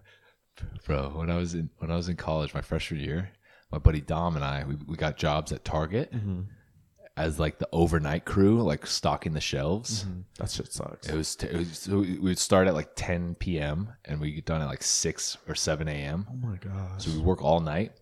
bro, 0.84 1.10
when 1.10 1.30
I 1.30 1.36
was 1.36 1.54
in 1.54 1.70
when 1.78 1.90
I 1.90 1.96
was 1.96 2.08
in 2.08 2.16
college 2.16 2.54
my 2.54 2.60
freshman 2.60 3.00
year, 3.00 3.30
my 3.70 3.78
buddy 3.78 4.00
Dom 4.00 4.36
and 4.36 4.44
I 4.44 4.64
we, 4.64 4.76
we 4.86 4.96
got 4.96 5.16
jobs 5.16 5.52
at 5.52 5.64
Target 5.64 6.12
mm-hmm. 6.12 6.42
as 7.16 7.40
like 7.40 7.58
the 7.58 7.68
overnight 7.72 8.24
crew, 8.24 8.62
like 8.62 8.86
stocking 8.86 9.32
the 9.32 9.40
shelves. 9.40 10.04
Mm-hmm. 10.04 10.20
That 10.38 10.50
shit 10.50 10.72
sucks. 10.72 11.08
It 11.08 11.16
was, 11.16 11.36
t- 11.36 11.46
it 11.48 11.56
was 11.56 11.78
so 11.78 11.98
we 11.98 12.18
would 12.18 12.38
start 12.38 12.68
at 12.68 12.74
like 12.74 12.90
10 12.94 13.34
p.m. 13.36 13.92
and 14.04 14.20
we 14.20 14.32
get 14.32 14.44
done 14.44 14.62
at 14.62 14.68
like 14.68 14.82
6 14.82 15.38
or 15.48 15.54
7 15.54 15.88
a.m. 15.88 16.26
Oh 16.30 16.46
my 16.46 16.56
gosh. 16.56 17.04
So 17.04 17.10
we 17.10 17.18
work 17.18 17.42
all 17.42 17.60
night, 17.60 17.92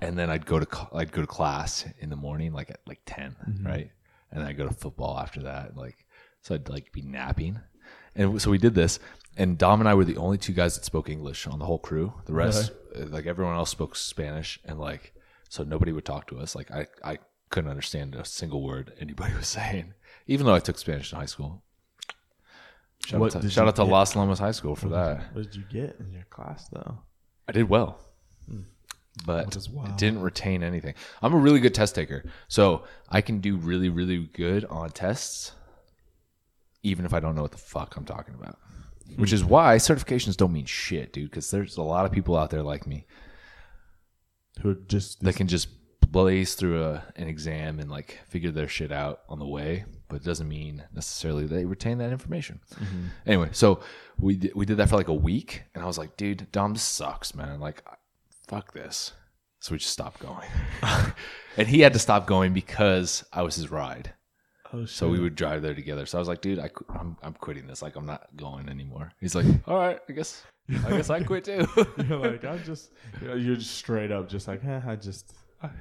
and 0.00 0.18
then 0.18 0.30
I'd 0.30 0.46
go 0.46 0.58
to 0.58 0.66
co- 0.66 0.96
I'd 0.96 1.12
go 1.12 1.22
to 1.22 1.26
class 1.26 1.86
in 1.98 2.10
the 2.10 2.16
morning, 2.16 2.52
like 2.52 2.70
at 2.70 2.80
like 2.86 3.00
10 3.06 3.36
mm-hmm. 3.48 3.66
right? 3.66 3.90
And 4.30 4.40
then 4.40 4.48
I'd 4.48 4.56
go 4.56 4.66
to 4.66 4.74
football 4.74 5.18
after 5.18 5.42
that, 5.42 5.76
like 5.76 6.06
so 6.42 6.54
I'd 6.54 6.68
like 6.68 6.92
be 6.92 7.02
napping, 7.02 7.60
and 8.14 8.40
so 8.40 8.50
we 8.50 8.58
did 8.58 8.74
this. 8.74 8.98
And 9.36 9.56
Dom 9.56 9.80
and 9.80 9.88
I 9.88 9.94
were 9.94 10.04
the 10.04 10.18
only 10.18 10.36
two 10.36 10.52
guys 10.52 10.74
that 10.76 10.84
spoke 10.84 11.08
English 11.08 11.46
on 11.46 11.58
the 11.58 11.64
whole 11.64 11.78
crew. 11.78 12.12
The 12.26 12.34
rest, 12.34 12.70
uh, 12.94 13.06
like 13.06 13.24
everyone 13.26 13.54
else, 13.56 13.70
spoke 13.70 13.96
Spanish, 13.96 14.60
and 14.64 14.78
like 14.78 15.14
so 15.48 15.62
nobody 15.64 15.92
would 15.92 16.04
talk 16.04 16.26
to 16.28 16.38
us. 16.38 16.54
Like 16.54 16.70
I 16.70 16.86
I 17.02 17.18
couldn't 17.48 17.70
understand 17.70 18.14
a 18.14 18.24
single 18.24 18.62
word 18.62 18.92
anybody 19.00 19.34
was 19.36 19.48
saying, 19.48 19.94
even 20.26 20.44
though 20.46 20.54
I 20.54 20.60
took 20.60 20.78
Spanish 20.78 21.12
in 21.12 21.18
high 21.18 21.26
school. 21.26 21.62
Shout 23.06 23.20
What 23.20 23.34
out 23.34 23.42
to, 23.42 23.50
shout 23.50 23.66
out 23.66 23.76
to 23.76 23.84
get? 23.84 23.90
Los 23.90 24.14
Lomos 24.14 24.38
High 24.38 24.52
School 24.52 24.76
for 24.76 24.88
that. 24.90 25.34
What 25.34 25.42
did 25.44 25.56
you 25.56 25.64
get 25.70 25.96
in 25.98 26.12
your 26.12 26.24
class 26.30 26.68
though? 26.68 26.98
I 27.48 27.52
did 27.52 27.68
well, 27.68 27.98
but 29.26 29.46
Which 29.46 29.56
is 29.56 29.68
wild. 29.68 29.96
didn't 29.96 30.20
retain 30.22 30.62
anything. 30.62 30.94
I'm 31.20 31.34
a 31.34 31.38
really 31.38 31.58
good 31.60 31.74
test 31.74 31.94
taker, 31.94 32.22
so 32.48 32.84
I 33.08 33.20
can 33.20 33.40
do 33.40 33.56
really, 33.56 33.88
really 33.88 34.28
good 34.32 34.64
on 34.66 34.90
tests, 34.90 35.52
even 36.82 37.04
if 37.04 37.14
I 37.14 37.20
don't 37.20 37.34
know 37.34 37.42
what 37.42 37.52
the 37.52 37.58
fuck 37.58 37.96
I'm 37.96 38.04
talking 38.04 38.34
about. 38.34 38.58
Which 39.16 39.32
is 39.32 39.44
why 39.44 39.76
certifications 39.76 40.36
don't 40.36 40.52
mean 40.52 40.64
shit, 40.64 41.12
dude. 41.12 41.30
Because 41.30 41.50
there's 41.50 41.76
a 41.76 41.82
lot 41.82 42.06
of 42.06 42.12
people 42.12 42.36
out 42.36 42.50
there 42.50 42.62
like 42.62 42.86
me 42.86 43.06
Who 44.62 44.76
just 44.86 45.22
that 45.22 45.36
can 45.36 45.48
just 45.48 45.68
blaze 46.12 46.54
through 46.54 46.84
a, 46.84 47.02
an 47.16 47.26
exam 47.26 47.80
and 47.80 47.90
like 47.90 48.20
figure 48.28 48.50
their 48.50 48.68
shit 48.68 48.92
out 48.92 49.20
on 49.28 49.38
the 49.38 49.46
way, 49.46 49.84
but 50.08 50.16
it 50.16 50.24
doesn't 50.24 50.48
mean 50.48 50.84
necessarily 50.94 51.46
they 51.46 51.64
retain 51.64 51.98
that 51.98 52.12
information. 52.12 52.60
Mm-hmm. 52.74 53.06
Anyway, 53.26 53.48
so 53.52 53.80
we 54.18 54.36
did, 54.36 54.52
we 54.54 54.66
did 54.66 54.76
that 54.76 54.90
for 54.90 54.96
like 54.96 55.08
a 55.08 55.14
week, 55.14 55.64
and 55.74 55.82
I 55.82 55.86
was 55.86 55.98
like, 55.98 56.16
dude, 56.16 56.52
Dom, 56.52 56.74
this 56.74 56.82
sucks, 56.82 57.34
man. 57.34 57.58
Like, 57.60 57.82
fuck 58.46 58.72
this. 58.74 59.12
So 59.60 59.72
we 59.72 59.78
just 59.78 59.92
stopped 59.92 60.20
going, 60.20 60.48
and 61.56 61.66
he 61.66 61.80
had 61.80 61.94
to 61.94 61.98
stop 61.98 62.26
going 62.26 62.52
because 62.52 63.24
I 63.32 63.42
was 63.42 63.56
his 63.56 63.70
ride. 63.70 64.12
Oh, 64.72 64.84
So 64.84 65.08
we 65.08 65.20
would 65.20 65.34
drive 65.34 65.62
there 65.62 65.74
together. 65.74 66.06
So 66.06 66.18
I 66.18 66.20
was 66.20 66.28
like, 66.28 66.40
dude, 66.40 66.58
I, 66.58 66.68
qu- 66.68 66.86
I'm, 66.98 67.16
I'm 67.22 67.34
quitting 67.34 67.66
this. 67.66 67.82
Like, 67.82 67.96
I'm 67.96 68.06
not 68.06 68.28
going 68.36 68.68
anymore. 68.68 69.12
He's 69.20 69.34
like, 69.34 69.46
all 69.66 69.76
right, 69.76 69.98
I 70.08 70.12
guess, 70.12 70.42
I 70.84 70.90
guess 70.90 71.10
I 71.10 71.22
quit 71.22 71.44
too. 71.44 71.66
You're 72.08 72.18
like 72.30 72.44
I'm 72.44 72.62
just 72.64 72.90
you 73.20 73.28
know, 73.28 73.34
you're 73.34 73.56
just 73.56 73.72
straight 73.76 74.10
up 74.12 74.28
just 74.28 74.48
like 74.48 74.64
eh, 74.64 74.80
I 74.86 74.96
just 74.96 75.34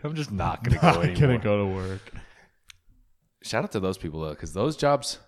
I'm 0.04 0.16
just 0.16 0.32
not 0.32 0.64
gonna 0.64 0.80
go 0.80 1.02
anymore. 1.02 1.22
gonna 1.22 1.38
go 1.40 1.58
to 1.60 1.74
work. 1.74 2.12
Shout 3.44 3.64
out 3.64 3.72
to 3.72 3.80
those 3.80 3.98
people 3.98 4.22
though, 4.22 4.32
because 4.32 4.54
those 4.54 4.76
jobs, 4.78 5.20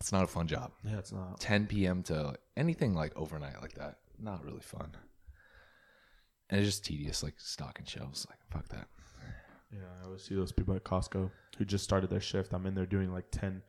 it's 0.00 0.12
not 0.12 0.24
a 0.24 0.26
fun 0.26 0.46
job. 0.48 0.72
Yeah, 0.84 0.98
it's 0.98 1.12
not. 1.12 1.38
10 1.40 1.66
p.m. 1.66 2.02
to 2.04 2.34
anything 2.56 2.94
like 2.94 3.12
overnight 3.16 3.60
like 3.62 3.74
that, 3.74 3.96
not 4.18 4.44
really 4.44 4.60
fun. 4.60 4.96
And 6.50 6.60
it's 6.60 6.68
just 6.68 6.84
tedious, 6.84 7.22
like 7.22 7.34
stocking 7.38 7.86
shelves. 7.86 8.26
Like 8.28 8.38
fuck 8.50 8.68
that. 8.70 8.88
Yeah, 9.72 9.80
I 10.00 10.06
always 10.06 10.22
see 10.22 10.34
those 10.34 10.52
people 10.52 10.74
at 10.74 10.84
Costco 10.84 11.30
who 11.58 11.64
just 11.64 11.84
started 11.84 12.10
their 12.10 12.20
shift. 12.20 12.52
I'm 12.52 12.66
in 12.66 12.74
there 12.74 12.86
doing 12.86 13.12
like 13.12 13.30
10, 13.30 13.62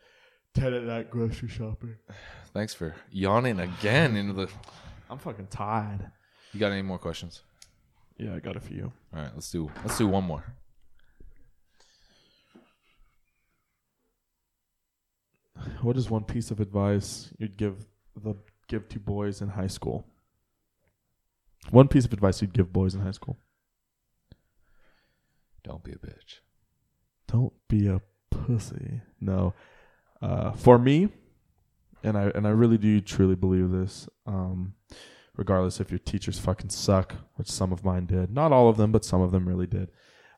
10 0.53 0.73
at 0.73 0.83
night 0.83 1.09
grocery 1.09 1.49
shopping. 1.49 1.95
Thanks 2.53 2.73
for 2.73 2.95
yawning 3.11 3.59
again 3.59 4.15
into 4.15 4.33
the. 4.33 4.49
I'm 5.09 5.17
fucking 5.17 5.47
tired. 5.47 6.11
You 6.53 6.59
got 6.59 6.71
any 6.71 6.81
more 6.81 6.99
questions? 6.99 7.41
Yeah, 8.17 8.35
I 8.35 8.39
got 8.39 8.55
a 8.55 8.59
few. 8.59 8.91
All 9.13 9.21
right, 9.21 9.31
let's 9.33 9.51
do 9.51 9.69
let's 9.83 9.97
do 9.97 10.07
one 10.07 10.23
more. 10.23 10.43
What 15.81 15.97
is 15.97 16.09
one 16.09 16.23
piece 16.23 16.51
of 16.51 16.59
advice 16.59 17.31
you'd 17.37 17.57
give 17.57 17.85
the 18.15 18.35
give 18.67 18.87
to 18.89 18.99
boys 18.99 19.41
in 19.41 19.49
high 19.49 19.67
school? 19.67 20.05
One 21.71 21.87
piece 21.87 22.05
of 22.05 22.13
advice 22.13 22.41
you'd 22.41 22.53
give 22.53 22.71
boys 22.71 22.95
in 22.95 23.01
high 23.01 23.11
school. 23.11 23.37
Don't 25.67 25.83
be 25.83 25.91
a 25.91 25.95
bitch. 25.95 26.39
Don't 27.27 27.53
be 27.67 27.87
a 27.87 28.01
pussy. 28.31 29.01
No. 29.19 29.53
Uh, 30.21 30.51
for 30.53 30.79
me, 30.79 31.09
and 32.03 32.17
I 32.17 32.31
and 32.33 32.47
I 32.47 32.51
really 32.51 32.77
do 32.77 33.01
truly 33.01 33.35
believe 33.35 33.69
this. 33.69 34.07
Um, 34.25 34.75
regardless 35.35 35.79
if 35.79 35.91
your 35.91 35.99
teachers 35.99 36.39
fucking 36.39 36.69
suck, 36.69 37.15
which 37.35 37.49
some 37.49 37.73
of 37.73 37.83
mine 37.83 38.05
did, 38.05 38.31
not 38.31 38.53
all 38.53 38.69
of 38.69 38.77
them, 38.77 38.91
but 38.91 39.03
some 39.03 39.21
of 39.21 39.31
them 39.31 39.47
really 39.47 39.67
did. 39.67 39.91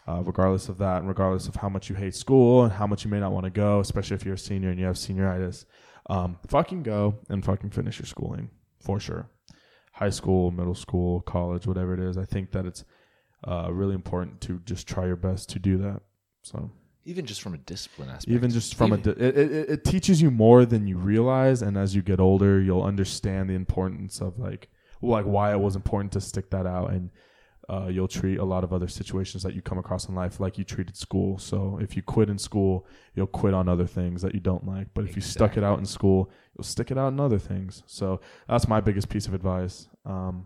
Uh, 0.07 0.23
regardless 0.23 0.67
of 0.67 0.79
that, 0.79 0.97
and 0.97 1.07
regardless 1.07 1.47
of 1.47 1.57
how 1.57 1.69
much 1.69 1.89
you 1.89 1.95
hate 1.95 2.15
school 2.15 2.63
and 2.63 2.73
how 2.73 2.87
much 2.87 3.05
you 3.05 3.11
may 3.11 3.19
not 3.19 3.31
want 3.31 3.43
to 3.43 3.51
go, 3.51 3.79
especially 3.79 4.15
if 4.15 4.25
you're 4.25 4.33
a 4.33 4.39
senior 4.39 4.69
and 4.69 4.79
you 4.79 4.85
have 4.85 4.95
senioritis, 4.95 5.65
um, 6.09 6.39
fucking 6.47 6.81
go 6.81 7.19
and 7.29 7.45
fucking 7.45 7.69
finish 7.69 7.99
your 7.99 8.07
schooling 8.07 8.49
for 8.79 8.99
sure. 8.99 9.29
High 9.93 10.09
school, 10.09 10.49
middle 10.49 10.73
school, 10.73 11.21
college, 11.21 11.67
whatever 11.67 11.93
it 11.93 11.99
is. 11.99 12.17
I 12.17 12.25
think 12.25 12.51
that 12.53 12.65
it's 12.65 12.83
uh, 13.47 13.69
really 13.71 13.95
important 13.95 14.41
to 14.41 14.59
just 14.65 14.87
try 14.87 15.05
your 15.05 15.15
best 15.15 15.49
to 15.49 15.59
do 15.59 15.77
that. 15.77 16.01
So 16.43 16.71
Even 17.05 17.25
just 17.25 17.41
from 17.41 17.53
a 17.53 17.57
discipline 17.57 18.09
aspect. 18.09 18.33
even 18.35 18.49
just 18.51 18.75
from 18.75 18.93
Even- 18.93 18.99
a 19.11 19.15
di- 19.15 19.21
it, 19.25 19.37
it, 19.37 19.69
it 19.69 19.83
teaches 19.83 20.21
you 20.21 20.31
more 20.31 20.65
than 20.65 20.87
you 20.87 20.97
realize 20.97 21.61
and 21.61 21.77
as 21.77 21.95
you 21.95 22.01
get 22.01 22.19
older 22.19 22.61
you'll 22.61 22.83
understand 22.83 23.49
the 23.49 23.53
importance 23.55 24.21
of 24.21 24.37
like 24.39 24.69
like 25.01 25.25
why 25.25 25.51
it 25.51 25.59
was 25.59 25.75
important 25.75 26.11
to 26.13 26.21
stick 26.21 26.49
that 26.51 26.65
out 26.65 26.91
and 26.91 27.09
uh, 27.69 27.87
you'll 27.87 28.07
treat 28.07 28.39
a 28.39 28.43
lot 28.43 28.63
of 28.63 28.73
other 28.73 28.87
situations 28.87 29.43
that 29.43 29.53
you 29.53 29.61
come 29.61 29.77
across 29.77 30.09
in 30.09 30.15
life 30.15 30.39
like 30.39 30.57
you 30.57 30.63
treated 30.63 30.97
school 30.97 31.37
so 31.37 31.77
if 31.81 31.95
you 31.95 32.01
quit 32.01 32.29
in 32.29 32.37
school 32.37 32.85
you'll 33.15 33.27
quit 33.27 33.53
on 33.53 33.69
other 33.69 33.85
things 33.87 34.21
that 34.21 34.33
you 34.33 34.39
don't 34.39 34.65
like 34.65 34.87
but 34.93 35.03
if 35.05 35.15
you 35.15 35.21
stuck 35.21 35.55
it 35.55 35.63
out 35.63 35.77
in 35.79 35.85
school 35.85 36.29
you'll 36.57 36.63
stick 36.63 36.89
it 36.91 36.97
out 36.97 37.09
in 37.13 37.19
other 37.19 37.39
things 37.39 37.83
so 37.85 38.19
that's 38.47 38.67
my 38.67 38.81
biggest 38.81 39.07
piece 39.09 39.27
of 39.27 39.33
advice 39.33 39.87
um, 40.05 40.45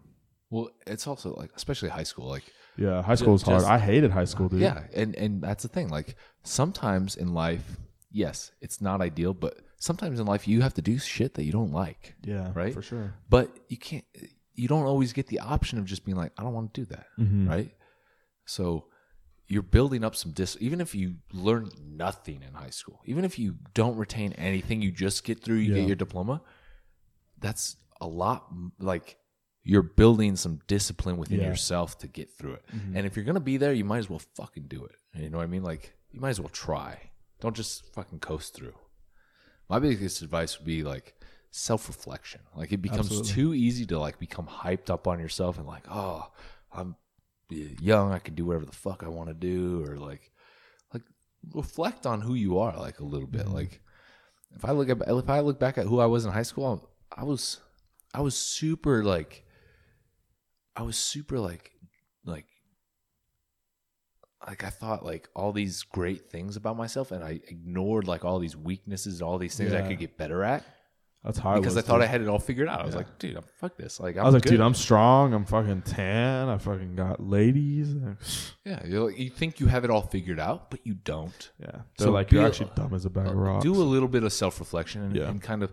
well, 0.49 0.69
it's 0.85 1.07
also 1.07 1.33
like 1.33 1.49
especially 1.55 1.89
high 1.89 2.03
school. 2.03 2.27
Like 2.29 2.43
yeah 2.77 3.01
high 3.01 3.15
school 3.15 3.35
is 3.35 3.41
hard 3.43 3.59
just- 3.61 3.71
i 3.71 3.77
hated 3.79 4.11
high 4.11 4.25
school 4.25 4.49
dude 4.49 4.61
Yeah, 4.61 4.83
and 4.95 5.15
and 5.15 5.41
that's 5.41 5.63
the 5.63 5.69
thing. 5.69 5.89
Like 5.89 6.15
sometimes 6.43 7.15
in 7.15 7.33
life, 7.33 7.77
yes, 8.11 8.51
it's 8.61 8.79
not 8.81 9.01
ideal, 9.01 9.33
but 9.33 9.53
sometimes 9.77 10.19
in 10.19 10.25
life 10.25 10.47
you 10.47 10.61
have 10.61 10.73
to 10.75 10.81
do 10.81 10.97
shit 10.99 11.33
that 11.35 11.43
you 11.43 11.51
don't 11.51 11.71
like, 11.71 12.15
yeah 12.23 12.51
right? 12.55 12.73
for 12.73 12.81
sure 12.81 13.13
But 13.29 13.47
you 13.69 13.77
can't. 13.77 14.05
You 14.55 14.67
don't 14.67 14.85
always 14.85 15.13
get 15.13 15.27
the 15.27 15.39
option 15.39 15.79
of 15.79 15.85
just 15.85 16.05
being 16.05 16.15
like, 16.23 16.31
I 16.37 16.43
don't 16.43 16.53
want 16.53 16.73
to 16.73 16.81
do 16.81 16.85
that, 16.93 17.07
Mm-hmm. 17.19 17.49
right? 17.49 17.71
So 18.45 18.85
you're 19.47 19.63
building 19.77 20.03
up 20.03 20.15
some 20.15 20.31
dis. 20.31 20.55
Even 20.59 20.79
if 20.79 20.93
you 20.95 21.15
learn 21.31 21.69
nothing 22.05 22.41
in 22.47 22.53
high 22.53 22.69
school, 22.79 22.99
even 23.05 23.25
if 23.25 23.37
you 23.39 23.55
don't 23.73 23.97
retain 23.97 24.31
anything, 24.33 24.81
you 24.81 24.91
just 24.91 25.23
get 25.23 25.43
through, 25.43 25.57
you 25.57 25.73
Yeah. 25.73 25.79
get 25.81 25.87
your 25.87 25.95
diploma. 26.05 26.41
That's 27.39 27.75
a 28.01 28.07
lot. 28.07 28.45
m- 28.51 28.73
Like 28.79 29.17
you're 29.63 29.81
building 29.81 30.35
some 30.35 30.59
discipline 30.67 31.17
within 31.17 31.39
Yeah. 31.39 31.47
yourself 31.47 31.97
to 31.99 32.07
get 32.07 32.37
through 32.37 32.53
it. 32.53 32.65
Mm-hmm. 32.73 32.97
And 32.97 33.05
if 33.05 33.15
you're 33.15 33.25
gonna 33.25 33.39
be 33.39 33.57
there, 33.57 33.73
you 33.73 33.85
might 33.85 33.99
as 33.99 34.09
well 34.09 34.21
fucking 34.35 34.67
do 34.67 34.83
it. 34.85 34.95
You 35.15 35.29
know 35.29 35.37
what 35.37 35.43
I 35.43 35.47
mean? 35.47 35.63
Like 35.63 35.93
you 36.11 36.19
might 36.19 36.29
as 36.31 36.39
well 36.39 36.49
try. 36.49 37.11
Don't 37.39 37.55
just 37.55 37.93
fucking 37.93 38.19
coast 38.19 38.53
through. 38.53 38.75
My 39.69 39.79
biggest 39.79 40.21
advice 40.21 40.57
would 40.57 40.65
be 40.65 40.83
like 40.83 41.15
self 41.51 41.87
reflection. 41.87 42.41
Like 42.55 42.71
it 42.71 42.81
becomes 42.81 43.07
Absolutely. 43.07 43.31
too 43.33 43.53
easy 43.53 43.85
to 43.87 43.99
like 43.99 44.19
become 44.19 44.47
hyped 44.47 44.89
up 44.89 45.07
on 45.07 45.19
yourself 45.19 45.57
and 45.57 45.67
like, 45.67 45.85
oh, 45.89 46.29
I'm 46.71 46.95
young, 47.49 48.11
I 48.11 48.19
can 48.19 48.35
do 48.35 48.45
whatever 48.45 48.65
the 48.65 48.71
fuck 48.71 49.03
I 49.03 49.07
want 49.09 49.29
to 49.29 49.33
do, 49.33 49.83
or 49.87 49.97
like, 49.97 50.31
like 50.93 51.03
reflect 51.53 52.05
on 52.05 52.21
who 52.21 52.33
you 52.33 52.59
are 52.59 52.77
like 52.77 52.99
a 52.99 53.05
little 53.05 53.27
bit. 53.27 53.45
Mm-hmm. 53.45 53.55
Like 53.55 53.81
if 54.55 54.65
I 54.65 54.71
look 54.71 54.89
at 54.89 54.97
if 55.07 55.29
I 55.29 55.39
look 55.39 55.59
back 55.59 55.77
at 55.77 55.85
who 55.85 55.99
I 55.99 56.05
was 56.05 56.25
in 56.25 56.31
high 56.31 56.43
school, 56.43 56.89
I 57.15 57.23
was 57.23 57.59
I 58.13 58.21
was 58.21 58.35
super 58.35 59.03
like 59.03 59.45
I 60.75 60.81
was 60.83 60.97
super 60.97 61.39
like 61.39 61.71
like 62.25 62.45
like 64.47 64.63
I 64.63 64.69
thought 64.69 65.05
like 65.05 65.29
all 65.35 65.51
these 65.51 65.83
great 65.83 66.29
things 66.29 66.55
about 66.55 66.77
myself 66.77 67.11
and 67.11 67.23
I 67.23 67.39
ignored 67.47 68.07
like 68.07 68.25
all 68.25 68.39
these 68.39 68.57
weaknesses, 68.57 69.21
all 69.21 69.37
these 69.37 69.55
things 69.55 69.73
I 69.73 69.79
Yeah. 69.79 69.87
could 69.87 69.99
get 69.99 70.17
better 70.17 70.43
at 70.43 70.65
that's 71.23 71.37
how 71.37 71.55
because 71.55 71.75
I, 71.75 71.79
I, 71.79 71.81
was, 71.81 71.85
thut 71.85 71.95
dude. 71.95 72.03
I 72.03 72.07
had 72.07 72.21
it 72.21 72.27
all 72.27 72.39
figured 72.39 72.67
out. 72.67 72.81
I 72.81 72.85
was 72.85 72.95
like, 72.95 73.17
dude, 73.17 73.37
I'm 73.37 73.43
fuck 73.57 73.77
this. 73.77 73.97
Like 73.97 74.17
I'm 74.17 74.23
I 74.23 74.25
was 74.25 74.33
like, 74.33 74.43
good. 74.43 74.49
dude, 74.49 74.59
I'm 74.59 74.73
strong. 74.73 75.33
I'm 75.33 75.45
fucking 75.45 75.83
tan. 75.83 76.49
I 76.49 76.57
fucking 76.57 76.95
got 76.97 77.25
ladies. 77.25 77.95
yeah. 78.65 78.85
You're 78.85 79.05
like, 79.09 79.17
you 79.17 79.29
think 79.29 79.61
you 79.61 79.67
have 79.67 79.85
it 79.85 79.89
all 79.89 80.01
figured 80.01 80.39
out, 80.39 80.69
but 80.69 80.81
you 80.85 80.95
don't. 80.95 81.51
Yeah, 81.61 81.71
they're 81.71 82.07
So 82.07 82.11
like, 82.11 82.29
you're 82.31 82.41
be- 82.41 82.47
actually 82.47 82.71
dumb 82.75 82.93
as 82.93 83.05
a 83.05 83.09
bag 83.09 83.27
of 83.27 83.33
uh, 83.33 83.35
rocks. 83.35 83.63
Do 83.63 83.73
a 83.73 83.77
little 83.77 84.09
bit 84.09 84.23
of 84.23 84.33
self 84.33 84.59
reflection 84.59 85.01
and, 85.01 85.15
Yeah. 85.15 85.29
and 85.29 85.41
kind 85.41 85.63
of 85.63 85.71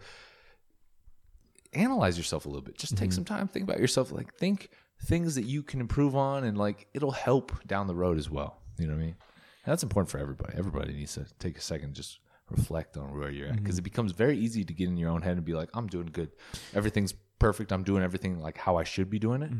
analyze 1.72 2.16
yourself 2.16 2.46
a 2.46 2.48
little 2.48 2.62
bit. 2.62 2.78
Just 2.78 2.96
take 2.96 3.08
mm-hmm. 3.08 3.16
some 3.16 3.24
time, 3.24 3.48
think 3.48 3.64
about 3.64 3.80
yourself. 3.80 4.12
Like 4.12 4.32
think 4.36 4.70
things 5.04 5.34
that 5.34 5.44
you 5.44 5.62
can 5.62 5.80
improve 5.80 6.14
on, 6.16 6.44
and 6.44 6.56
like 6.58 6.86
it'll 6.94 7.10
help 7.10 7.66
down 7.66 7.86
the 7.86 7.94
road 7.94 8.18
as 8.18 8.28
well. 8.30 8.58
You 8.78 8.86
know 8.86 8.94
what 8.94 9.00
I 9.00 9.04
mean? 9.04 9.16
And 9.64 9.72
that's 9.72 9.82
important 9.82 10.10
for 10.10 10.18
everybody. 10.18 10.54
Everybody 10.56 10.92
needs 10.94 11.14
to 11.14 11.26
take 11.38 11.58
a 11.58 11.60
second, 11.60 11.94
just 11.94 12.18
reflect 12.50 12.96
on 12.96 13.16
where 13.16 13.30
you're 13.30 13.48
at, 13.48 13.56
because 13.62 13.78
it 13.78 13.82
becomes 13.82 14.12
very 14.12 14.36
easy 14.38 14.64
to 14.64 14.72
get 14.72 14.88
in 14.88 14.96
your 14.96 15.10
own 15.10 15.22
head 15.22 15.36
and 15.36 15.44
be 15.44 15.54
like, 15.54 15.68
"I'm 15.74 15.86
doing 15.86 16.06
good, 16.12 16.30
everything's 16.74 17.14
perfect, 17.38 17.72
I'm 17.72 17.84
doing 17.84 18.02
everything 18.02 18.40
like 18.40 18.58
how 18.58 18.76
I 18.76 18.84
should 18.84 19.08
be 19.08 19.18
doing 19.18 19.42
it," 19.42 19.50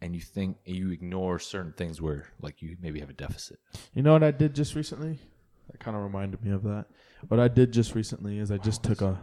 and 0.00 0.14
you 0.14 0.20
think 0.20 0.58
you 0.64 0.90
ignore 0.90 1.38
certain 1.38 1.72
things 1.72 2.00
where 2.00 2.26
like 2.40 2.62
you 2.62 2.76
maybe 2.80 3.00
have 3.00 3.10
a 3.10 3.14
deficit. 3.14 3.58
You 3.94 4.02
know 4.02 4.12
what 4.12 4.22
I 4.22 4.30
did 4.30 4.54
just 4.54 4.74
recently? 4.74 5.18
That 5.70 5.80
kind 5.80 5.96
of 5.96 6.02
reminded 6.02 6.44
me 6.44 6.52
of 6.52 6.62
that. 6.62 6.86
What 7.28 7.40
I 7.40 7.48
did 7.48 7.72
just 7.72 7.94
recently 7.94 8.38
is 8.38 8.50
I 8.52 8.58
just 8.58 8.82
took 8.84 9.00
a. 9.00 9.18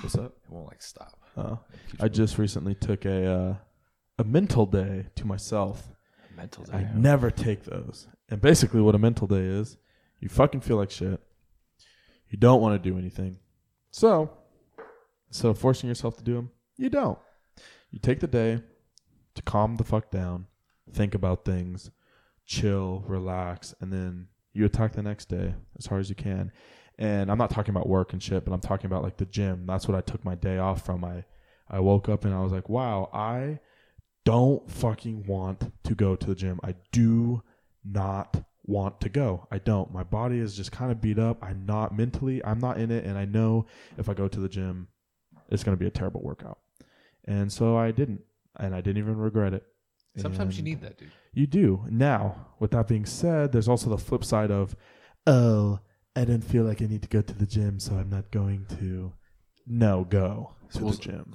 What's 0.00 0.14
up? 0.14 0.36
It 0.44 0.50
won't 0.50 0.68
like 0.68 0.82
stop. 0.82 1.18
Uh, 1.36 1.56
I 1.98 2.08
just 2.08 2.38
recently 2.38 2.74
took 2.76 3.04
a 3.04 3.26
uh, 3.32 3.54
a 4.20 4.24
mental 4.24 4.66
day 4.66 5.06
to 5.16 5.26
myself. 5.26 5.88
Mental 6.36 6.64
day. 6.64 6.72
I 6.74 6.82
day. 6.82 6.90
never 6.94 7.30
take 7.30 7.64
those. 7.64 8.06
And 8.28 8.38
basically, 8.40 8.82
what 8.82 8.94
a 8.94 8.98
mental 8.98 9.26
day 9.26 9.44
is, 9.44 9.78
you 10.20 10.28
fucking 10.28 10.60
feel 10.60 10.76
like 10.76 10.90
shit. 10.90 11.20
You 12.28 12.38
don't 12.38 12.60
want 12.60 12.80
to 12.80 12.90
do 12.90 12.98
anything. 12.98 13.38
So, 13.90 14.30
instead 15.28 15.48
of 15.48 15.58
forcing 15.58 15.88
yourself 15.88 16.18
to 16.18 16.22
do 16.22 16.34
them, 16.34 16.50
you 16.76 16.90
don't. 16.90 17.18
You 17.90 17.98
take 17.98 18.20
the 18.20 18.26
day 18.26 18.60
to 19.34 19.42
calm 19.42 19.76
the 19.76 19.84
fuck 19.84 20.10
down, 20.10 20.46
think 20.92 21.14
about 21.14 21.46
things, 21.46 21.90
chill, 22.46 23.02
relax, 23.06 23.74
and 23.80 23.90
then 23.90 24.28
you 24.52 24.66
attack 24.66 24.92
the 24.92 25.02
next 25.02 25.30
day 25.30 25.54
as 25.78 25.86
hard 25.86 26.00
as 26.00 26.10
you 26.10 26.14
can. 26.14 26.52
And 26.98 27.30
I'm 27.30 27.38
not 27.38 27.50
talking 27.50 27.74
about 27.74 27.88
work 27.88 28.12
and 28.12 28.22
shit, 28.22 28.44
but 28.44 28.52
I'm 28.52 28.60
talking 28.60 28.86
about 28.86 29.02
like 29.02 29.16
the 29.16 29.24
gym. 29.24 29.64
That's 29.66 29.88
what 29.88 29.96
I 29.96 30.02
took 30.02 30.26
my 30.26 30.34
day 30.34 30.58
off 30.58 30.84
from. 30.84 31.04
I 31.06 31.24
I 31.70 31.80
woke 31.80 32.10
up 32.10 32.26
and 32.26 32.34
I 32.34 32.40
was 32.40 32.52
like, 32.52 32.68
wow, 32.68 33.08
I 33.14 33.60
don't 34.30 34.70
fucking 34.70 35.26
want 35.26 35.72
to 35.82 35.94
go 35.96 36.14
to 36.14 36.26
the 36.26 36.36
gym. 36.36 36.60
I 36.62 36.76
do 36.92 37.42
not 37.84 38.44
want 38.64 39.00
to 39.00 39.08
go. 39.08 39.48
I 39.50 39.58
don't. 39.58 39.92
My 39.92 40.04
body 40.04 40.38
is 40.38 40.56
just 40.56 40.70
kind 40.70 40.92
of 40.92 41.00
beat 41.00 41.18
up. 41.18 41.42
I'm 41.42 41.66
not 41.66 41.96
mentally, 41.96 42.40
I'm 42.44 42.60
not 42.60 42.78
in 42.78 42.92
it. 42.92 43.04
And 43.04 43.18
I 43.18 43.24
know 43.24 43.66
if 43.98 44.08
I 44.08 44.14
go 44.14 44.28
to 44.28 44.38
the 44.38 44.48
gym, 44.48 44.86
it's 45.48 45.64
going 45.64 45.76
to 45.76 45.80
be 45.80 45.88
a 45.88 45.90
terrible 45.90 46.22
workout. 46.22 46.58
And 47.24 47.52
so 47.52 47.76
I 47.76 47.90
didn't. 47.90 48.20
And 48.56 48.72
I 48.72 48.80
didn't 48.80 48.98
even 48.98 49.16
regret 49.16 49.52
it. 49.52 49.64
Sometimes 50.16 50.56
you 50.56 50.62
need 50.62 50.80
that, 50.82 50.96
dude. 50.98 51.10
You 51.32 51.48
do. 51.48 51.84
Now, 51.90 52.46
with 52.60 52.70
that 52.70 52.86
being 52.86 53.06
said, 53.06 53.50
there's 53.50 53.68
also 53.68 53.90
the 53.90 53.98
flip 53.98 54.24
side 54.24 54.52
of, 54.52 54.76
oh, 55.26 55.80
I 56.14 56.24
don't 56.24 56.44
feel 56.44 56.62
like 56.64 56.82
I 56.82 56.86
need 56.86 57.02
to 57.02 57.08
go 57.08 57.22
to 57.22 57.34
the 57.34 57.46
gym, 57.46 57.80
so 57.80 57.94
I'm 57.94 58.10
not 58.10 58.30
going 58.30 58.66
to. 58.78 59.12
No, 59.66 60.04
go 60.04 60.54
to 60.74 60.84
Well, 60.84 60.92
the 60.92 60.98
gym. 60.98 61.32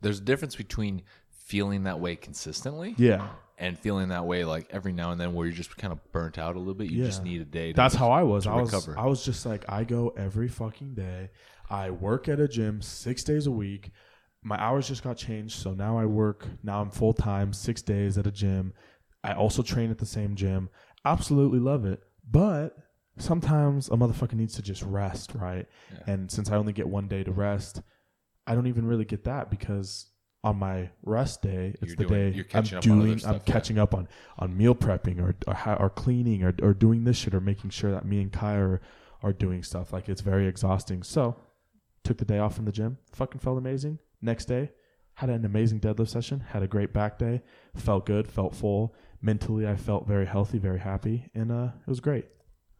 There's 0.00 0.18
a 0.18 0.22
difference 0.22 0.54
between 0.56 1.02
feeling 1.46 1.84
that 1.84 2.00
way 2.00 2.16
consistently 2.16 2.94
Yeah. 2.98 3.28
and 3.56 3.78
feeling 3.78 4.08
that 4.08 4.26
way 4.26 4.44
like 4.44 4.66
every 4.70 4.92
now 4.92 5.12
and 5.12 5.20
then 5.20 5.32
where 5.32 5.46
you're 5.46 5.54
just 5.54 5.76
kind 5.76 5.92
of 5.92 6.00
burnt 6.12 6.38
out 6.38 6.56
a 6.56 6.58
little 6.58 6.74
bit. 6.74 6.90
You 6.90 7.04
just 7.04 7.22
need 7.22 7.40
a 7.40 7.44
day. 7.44 7.72
To 7.72 7.76
That's 7.76 7.94
how 7.94 8.10
I 8.10 8.22
was. 8.24 8.44
to 8.44 8.50
I 8.50 8.60
was 8.60 8.72
recover. 8.72 8.98
I 8.98 9.06
was 9.06 9.24
just 9.24 9.46
like 9.46 9.64
I 9.68 9.84
go 9.84 10.08
every 10.16 10.48
fucking 10.48 10.94
day. 10.94 11.30
I 11.70 11.90
work 11.90 12.28
at 12.28 12.40
a 12.40 12.48
gym 12.48 12.82
6 12.82 13.24
days 13.24 13.46
a 13.46 13.50
week. 13.50 13.90
My 14.42 14.60
hours 14.60 14.86
just 14.88 15.02
got 15.02 15.16
changed, 15.16 15.58
so 15.58 15.72
now 15.72 15.96
I 15.98 16.04
work 16.06 16.46
now 16.62 16.80
I'm 16.80 16.90
full 16.90 17.12
time 17.14 17.52
6 17.52 17.80
days 17.82 18.18
at 18.18 18.26
a 18.26 18.32
gym. 18.32 18.72
I 19.24 19.32
also 19.34 19.62
train 19.62 19.90
at 19.90 19.98
the 19.98 20.06
same 20.06 20.34
gym. 20.34 20.68
Absolutely 21.04 21.58
love 21.60 21.84
it. 21.84 22.00
But 22.28 22.76
sometimes 23.18 23.88
a 23.88 23.92
motherfucker 23.92 24.34
needs 24.34 24.54
to 24.54 24.62
just 24.62 24.82
rest, 24.82 25.32
right? 25.34 25.66
And 26.06 26.30
since 26.30 26.50
I 26.50 26.56
only 26.56 26.72
get 26.72 26.88
one 26.88 27.08
day 27.08 27.22
to 27.24 27.32
rest, 27.32 27.82
I 28.46 28.54
don't 28.54 28.66
even 28.66 28.84
really 28.86 29.04
get 29.04 29.24
that 29.24 29.50
because 29.50 30.06
on 30.46 30.56
my 30.58 30.88
rest 31.02 31.42
day, 31.42 31.74
it's 31.82 31.88
You're 31.92 31.96
the 31.96 32.04
doing- 32.06 32.30
day 32.30 32.36
you're 32.36 32.44
I'm 32.54 32.64
catching 32.64 32.78
up 32.78 32.84
on 32.86 32.98
other 33.00 33.06
doing. 33.06 33.20
I'm 33.26 33.34
yeah. 33.34 33.52
catching 33.52 33.78
up 33.78 33.94
on 33.94 34.08
on 34.38 34.56
meal 34.56 34.74
prepping 34.74 35.20
or 35.20 35.34
or, 35.46 35.76
or 35.82 35.90
cleaning 35.90 36.42
or 36.44 36.54
or 36.62 36.72
doing 36.72 37.04
this 37.04 37.16
shit 37.18 37.34
or 37.34 37.40
making 37.40 37.70
sure 37.70 37.90
that 37.90 38.04
me 38.06 38.20
and 38.22 38.32
Kai 38.32 38.54
are 38.56 38.80
are 39.22 39.32
doing 39.32 39.62
stuff. 39.62 39.92
Like 39.92 40.08
it's 40.08 40.20
very 40.20 40.46
exhausting. 40.46 41.02
So 41.02 41.36
took 42.04 42.18
the 42.18 42.24
day 42.24 42.38
off 42.38 42.54
from 42.54 42.64
the 42.66 42.72
gym. 42.72 42.98
Fucking 43.12 43.40
felt 43.40 43.58
amazing. 43.58 43.98
Next 44.22 44.44
day, 44.44 44.70
had 45.14 45.28
an 45.30 45.44
amazing 45.44 45.80
deadlift 45.80 46.08
session. 46.10 46.40
Had 46.40 46.62
a 46.62 46.68
great 46.68 46.92
back 46.92 47.18
day. 47.18 47.42
Felt 47.74 48.06
good. 48.06 48.28
Felt 48.28 48.54
full. 48.54 48.94
Mentally, 49.20 49.66
I 49.66 49.74
felt 49.76 50.06
very 50.06 50.26
healthy, 50.26 50.58
very 50.58 50.78
happy, 50.78 51.30
and 51.34 51.50
uh, 51.50 51.70
it 51.86 51.88
was 51.88 52.00
great. 52.00 52.26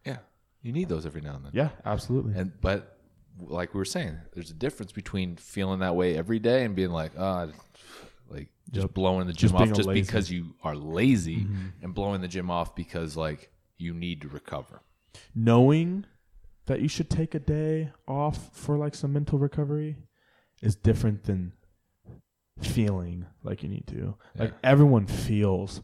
yeah, 0.05 0.19
you 0.63 0.71
need 0.73 0.89
those 0.89 1.05
every 1.07 1.21
now 1.23 1.35
and 1.37 1.45
then. 1.47 1.53
Yeah, 1.55 1.71
absolutely. 1.85 2.35
And 2.39 2.53
but 2.61 2.96
like 3.39 3.75
we 3.75 3.79
were 3.79 3.85
saying, 3.85 4.19
there's 4.35 4.51
a 4.51 4.55
difference 4.55 4.93
between 4.93 5.37
feeling 5.37 5.81
that 5.81 5.95
way 5.97 6.17
every 6.17 6.39
day 6.39 6.65
and 6.65 6.75
being 6.75 6.91
like, 6.91 7.13
ah, 7.19 7.49
like 8.29 8.49
just 8.71 8.85
Yep. 8.87 8.95
blowing 8.95 9.27
the 9.27 9.33
gym 9.33 9.51
being 9.53 9.63
off 9.71 9.77
just 9.77 9.87
lazy. 9.89 10.01
because 10.03 10.31
you 10.33 10.55
are 10.63 10.75
lazy 10.77 11.45
Mhm. 11.45 11.73
and 11.83 11.95
blowing 11.95 12.21
the 12.21 12.29
gym 12.29 12.51
off 12.51 12.75
because 12.75 13.17
like 13.17 13.51
you 13.79 13.93
need 13.95 14.21
to 14.23 14.29
recover. 14.29 14.81
knowing 15.35 16.05
that 16.67 16.81
you 16.81 16.89
should 16.89 17.09
take 17.09 17.35
a 17.35 17.39
day 17.39 17.91
off 18.09 18.55
for 18.57 18.77
like 18.77 18.95
some 18.95 19.13
mental 19.13 19.39
recovery 19.39 19.97
is 20.63 20.75
different 20.75 21.23
than 21.25 21.53
feeling 22.61 23.27
like 23.43 23.63
you 23.63 23.69
need 23.69 23.87
to. 23.87 24.17
Like 24.37 24.55
everyone 24.65 25.07
feels 25.07 25.83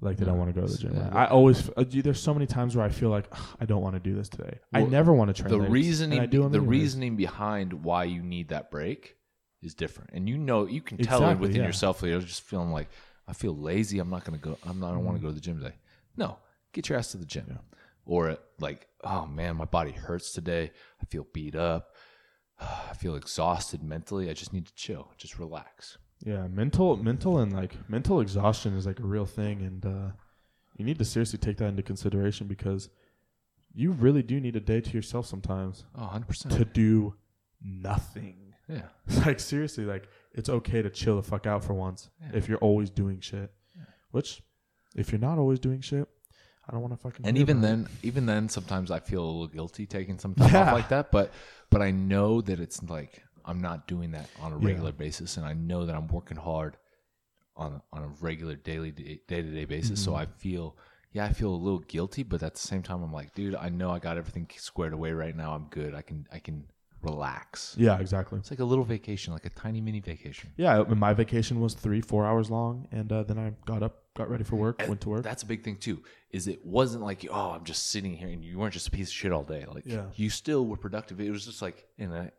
like 0.00 0.16
they 0.18 0.24
don't 0.26 0.38
want 0.38 0.54
to 0.54 0.60
go 0.60 0.66
to 0.66 0.72
the 0.72 0.78
gym. 0.78 0.94
Yeah. 0.94 1.08
I 1.12 1.26
always 1.26 1.70
uh, 1.76 1.82
dude, 1.84 2.04
there's 2.04 2.20
so 2.22 2.34
many 2.34 2.46
times 2.46 2.76
where 2.76 2.84
I 2.84 2.90
feel 2.90 3.08
like 3.10 3.26
"Ugh, 3.32 3.56
I 3.60 3.64
don't 3.64 3.80
want 3.82 3.94
to 3.94 4.00
do 4.00 4.14
this 4.14 4.28
today. 4.28 4.58
I 4.72 4.82
Well, 4.82 4.90
never 4.90 5.12
want 5.12 5.34
to 5.34 5.42
train. 5.42 5.52
the 5.52 5.58
legs, 5.58 5.72
reasoning 5.72 6.20
I 6.20 6.26
do 6.26 6.40
the 6.40 6.58
anyways. 6.58 6.66
reasoning 6.68 7.16
behind 7.16 7.72
why 7.72 8.04
you 8.04 8.22
need 8.22 8.48
that 8.48 8.70
break 8.70 9.16
is 9.62 9.74
different 9.74 10.10
and 10.12 10.28
you 10.28 10.36
know 10.38 10.66
you 10.66 10.80
can 10.82 10.98
tell 10.98 11.20
it 11.20 11.24
Exactly, 11.24 11.46
within 11.48 11.62
yeah. 11.62 11.66
yourself 11.66 12.00
that 12.00 12.08
you're 12.08 12.20
just 12.20 12.42
feeling 12.42 12.70
like 12.70 12.88
i 13.26 13.32
feel 13.32 13.56
lazy 13.56 13.98
i'm 13.98 14.10
not 14.10 14.22
gonna 14.22 14.36
go 14.38 14.56
i'm 14.64 14.78
not 14.78 14.90
i 14.90 14.94
don't 14.94 15.04
want 15.04 15.16
to 15.16 15.22
go 15.22 15.28
to 15.28 15.34
the 15.34 15.40
gym 15.40 15.58
today 15.58 15.74
no 16.16 16.36
get 16.72 16.88
your 16.88 16.98
ass 16.98 17.10
to 17.12 17.16
the 17.16 17.24
gym 17.24 17.58
or 18.04 18.36
like 18.60 18.86
oh 19.02 19.26
man 19.26 19.56
my 19.56 19.64
body 19.64 19.90
hurts 19.92 20.30
today 20.30 20.70
i 21.02 21.04
feel 21.06 21.26
beat 21.32 21.56
up 21.56 21.94
i 22.60 22.92
feel 22.96 23.16
exhausted 23.16 23.82
mentally 23.82 24.28
i 24.30 24.32
just 24.34 24.52
need 24.52 24.66
to 24.66 24.74
chill 24.74 25.10
just 25.16 25.38
relax 25.38 25.96
Yeah, 26.24 26.46
mental, 26.48 26.96
mental, 26.96 27.38
and 27.38 27.52
like 27.52 27.76
mental 27.88 28.20
exhaustion 28.20 28.76
is 28.76 28.86
like 28.86 29.00
a 29.00 29.04
real 29.06 29.26
thing, 29.26 29.62
and 29.62 29.84
uh, 29.86 30.10
you 30.76 30.84
need 30.84 30.98
to 30.98 31.04
seriously 31.04 31.38
take 31.38 31.58
that 31.58 31.66
into 31.66 31.82
consideration 31.82 32.46
because 32.46 32.88
you 33.74 33.92
really 33.92 34.22
do 34.22 34.40
need 34.40 34.56
a 34.56 34.60
day 34.60 34.80
to 34.80 34.90
yourself 34.92 35.26
sometimes. 35.26 35.84
Oh, 35.96 36.10
100%. 36.14 36.56
to 36.56 36.64
do 36.64 37.14
nothing. 37.62 38.54
Yeah. 38.68 38.82
like 39.26 39.38
seriously, 39.40 39.84
like 39.84 40.08
it's 40.32 40.48
okay 40.48 40.82
to 40.82 40.90
chill 40.90 41.16
the 41.16 41.22
fuck 41.22 41.46
out 41.46 41.62
for 41.62 41.74
once 41.74 42.08
if 42.32 42.48
you're 42.48 42.58
always 42.58 42.90
doing 42.90 43.20
shit. 43.20 43.52
Which, 44.10 44.42
if 44.96 45.12
you're 45.12 45.20
not 45.20 45.38
always 45.38 45.58
doing 45.60 45.82
shit, 45.82 46.08
I 46.68 46.72
don't 46.72 46.80
want 46.80 46.94
to 46.94 46.96
fucking. 46.96 47.26
and 47.26 47.36
even 47.38 47.58
about 47.58 47.66
it. 47.66 47.70
then 47.70 47.88
even 48.02 48.26
then 48.26 48.48
sometimes 48.48 48.90
i 48.90 48.98
feel 48.98 49.22
a 49.22 49.26
little 49.26 49.46
guilty 49.46 49.86
taking 49.86 50.18
some 50.18 50.34
time 50.34 50.50
Yeah. 50.52 50.66
off 50.68 50.72
like 50.72 50.88
that 50.88 51.12
but 51.12 51.30
but 51.70 51.80
i 51.80 51.92
know 51.92 52.40
that 52.40 52.58
it's 52.58 52.82
like 52.82 53.22
i'm 53.46 53.60
not 53.60 53.86
doing 53.88 54.10
that 54.12 54.28
on 54.40 54.52
a 54.52 54.58
Yeah. 54.58 54.66
regular 54.66 54.92
basis 54.92 55.36
and 55.36 55.46
i 55.46 55.52
know 55.54 55.86
that 55.86 55.94
i'm 55.94 56.08
working 56.08 56.36
hard 56.36 56.76
on 57.56 57.80
on 57.92 58.02
a 58.02 58.08
regular 58.20 58.54
daily 58.56 58.90
day 58.90 59.20
to 59.28 59.42
day 59.42 59.64
basis 59.64 60.02
so 60.02 60.12
Mhm. 60.12 60.18
i 60.18 60.26
feel 60.26 60.76
yeah 61.12 61.24
i 61.24 61.32
feel 61.32 61.54
a 61.54 61.56
little 61.66 61.78
guilty 61.80 62.22
but 62.22 62.42
at 62.42 62.54
the 62.54 62.60
same 62.60 62.82
time 62.82 63.02
i'm 63.02 63.12
like 63.12 63.34
dude 63.34 63.54
i 63.54 63.68
know 63.68 63.90
i 63.90 63.98
got 63.98 64.18
everything 64.18 64.46
squared 64.58 64.92
away 64.92 65.12
right 65.12 65.34
now 65.36 65.54
i'm 65.54 65.66
good 65.70 65.94
i 65.94 66.02
can 66.02 66.26
i 66.32 66.38
can 66.38 66.64
relax 67.02 67.76
Yeah, 67.78 67.98
exactly. 68.00 68.38
it's 68.38 68.50
like 68.50 68.58
a 68.58 68.64
little 68.64 68.82
vacation 68.84 69.32
like 69.32 69.44
a 69.46 69.50
tiny 69.50 69.80
mini 69.80 70.00
vacation 70.00 70.50
Yeah, 70.56 70.82
my 70.82 71.12
vacation 71.12 71.60
was 71.60 71.74
three, 71.74 72.00
four 72.00 72.26
hours 72.26 72.50
long, 72.50 72.88
and 72.90 73.12
uh, 73.12 73.22
then 73.22 73.38
I 73.38 73.52
got 73.64 73.82
up, 73.82 74.02
got 74.14 74.28
ready 74.28 74.42
for 74.44 74.56
work, 74.56 74.82
went 74.88 75.02
to 75.02 75.10
work. 75.10 75.22
That's 75.22 75.42
a 75.42 75.46
big 75.46 75.62
thing 75.62 75.76
too. 75.76 76.02
Is 76.30 76.48
it 76.48 76.64
wasn't 76.66 77.04
like 77.04 77.24
oh 77.30 77.50
I'm 77.52 77.64
just 77.64 77.86
sitting 77.92 78.14
here 78.16 78.28
and 78.28 78.42
you 78.44 78.58
weren't 78.58 78.72
just 78.72 78.88
a 78.88 78.90
piece 78.90 79.08
of 79.08 79.14
shit 79.14 79.30
all 79.30 79.44
day. 79.44 79.64
Like 79.66 79.84
Yeah. 79.86 80.06
you 80.14 80.30
still 80.30 80.66
were 80.66 80.76
productive. 80.76 81.20
It 81.20 81.30
was 81.30 81.44
just 81.46 81.62
like 81.62 81.86
in 81.98 82.12
a 82.12 82.32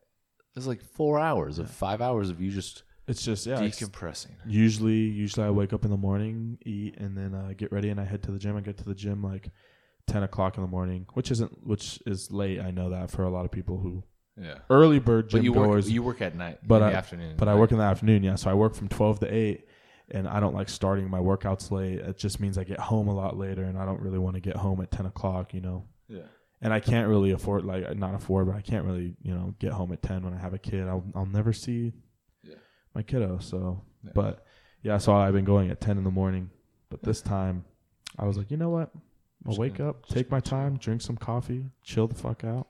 it 0.57 0.59
was 0.59 0.67
like 0.67 0.81
four 0.81 1.19
hours 1.19 1.59
of 1.59 1.69
five 1.69 2.01
hours 2.01 2.31
of 2.31 2.41
you 2.41 2.49
just 2.49 2.81
It's 3.07 3.23
just 3.23 3.45
yeah, 3.45 3.55
it's- 3.61 3.79
decompressing. 3.79 4.31
Usually, 4.47 4.95
usually 4.97 5.45
I 5.45 5.51
wake 5.51 5.71
up 5.71 5.85
in 5.85 5.91
the 5.91 5.97
morning, 5.97 6.57
eat, 6.65 6.97
and 6.97 7.15
then 7.15 7.35
uh, 7.35 7.53
get 7.55 7.71
ready, 7.71 7.89
and 7.89 7.99
I 8.01 8.05
head 8.05 8.23
to 8.23 8.31
the 8.31 8.39
gym. 8.39 8.57
I 8.57 8.61
get 8.61 8.77
to 8.79 8.83
the 8.85 8.95
gym 8.95 9.21
like 9.23 9.51
ten 10.07 10.23
o'clock 10.23 10.57
in 10.57 10.63
the 10.63 10.69
morning, 10.69 11.05
which 11.13 11.29
isn't 11.31 11.65
which 11.65 12.01
is 12.07 12.31
late. 12.31 12.59
I 12.59 12.71
know 12.71 12.89
that 12.89 13.11
for 13.11 13.23
a 13.23 13.29
lot 13.29 13.45
of 13.45 13.51
people 13.51 13.77
who 13.77 14.03
Yeah. 14.35 14.57
early 14.69 14.97
bird 14.99 15.29
gym 15.29 15.39
But 15.41 15.43
you 15.43 15.53
work- 15.53 15.67
goers. 15.67 15.91
you 15.91 16.01
work 16.01 16.21
at 16.21 16.35
night, 16.35 16.57
but 16.65 16.77
in 16.77 16.83
I, 16.83 16.89
the 16.91 16.97
afternoon, 16.97 17.35
But 17.37 17.47
I 17.49 17.55
work 17.55 17.71
in 17.71 17.77
the 17.77 17.83
afternoon. 17.83 18.23
Yeah, 18.23 18.35
so 18.35 18.49
I 18.49 18.55
work 18.55 18.73
from 18.73 18.87
twelve 18.89 19.19
to 19.19 19.31
eight, 19.33 19.67
and 20.09 20.27
I 20.27 20.39
don't 20.39 20.55
like 20.55 20.69
starting 20.69 21.09
my 21.09 21.19
workouts 21.19 21.69
late. 21.71 21.99
It 21.99 22.17
just 22.17 22.39
means 22.39 22.57
I 22.57 22.63
get 22.63 22.79
home 22.79 23.07
a 23.07 23.13
lot 23.15 23.37
later, 23.37 23.63
and 23.63 23.77
I 23.77 23.85
don't 23.85 24.01
really 24.01 24.19
want 24.19 24.33
to 24.35 24.41
get 24.41 24.55
home 24.55 24.81
at 24.81 24.89
ten 24.91 25.05
o'clock. 25.05 25.53
You 25.53 25.61
know. 25.61 25.85
Yeah. 26.09 26.21
And 26.61 26.73
I 26.73 26.79
can't 26.79 27.07
really 27.07 27.31
afford 27.31 27.65
like 27.65 27.85
uh, 27.85 27.93
not 27.93 28.15
afford, 28.15 28.47
but 28.47 28.55
I 28.55 28.61
can't 28.61 28.83
really 28.85 29.15
you 29.21 29.33
know 29.33 29.53
get 29.59 29.73
home 29.73 29.91
at 29.91 30.01
ten 30.01 30.23
when 30.23 30.33
I 30.33 30.37
have 30.39 30.53
a 30.53 30.57
kid. 30.57 30.87
I'll 30.87 31.03
I'll 31.15 31.25
never 31.27 31.53
see 31.53 31.93
Yeah. 32.43 32.55
my 32.95 33.03
kiddo. 33.03 33.37
So, 33.39 33.83
Yeah. 34.03 34.11
but 34.15 34.43
yeah, 34.81 34.97
so 34.97 35.13
I've 35.13 35.33
been 35.33 35.45
going 35.45 35.69
at 35.69 35.79
ten 35.81 35.97
in 35.97 36.03
the 36.03 36.11
morning. 36.11 36.49
But 36.89 37.03
this 37.03 37.21
time, 37.21 37.65
I 38.17 38.25
was 38.25 38.37
like, 38.37 38.49
you 38.49 38.57
know 38.57 38.69
what? 38.69 38.89
I'll 39.45 39.51
Just 39.51 39.59
wake 39.59 39.75
gonna- 39.75 39.91
up, 39.91 40.05
take 40.07 40.31
my 40.31 40.39
time, 40.39 40.77
drink 40.77 41.01
some 41.01 41.15
coffee, 41.17 41.69
chill 41.83 42.07
the 42.07 42.15
fuck 42.15 42.43
out. 42.43 42.67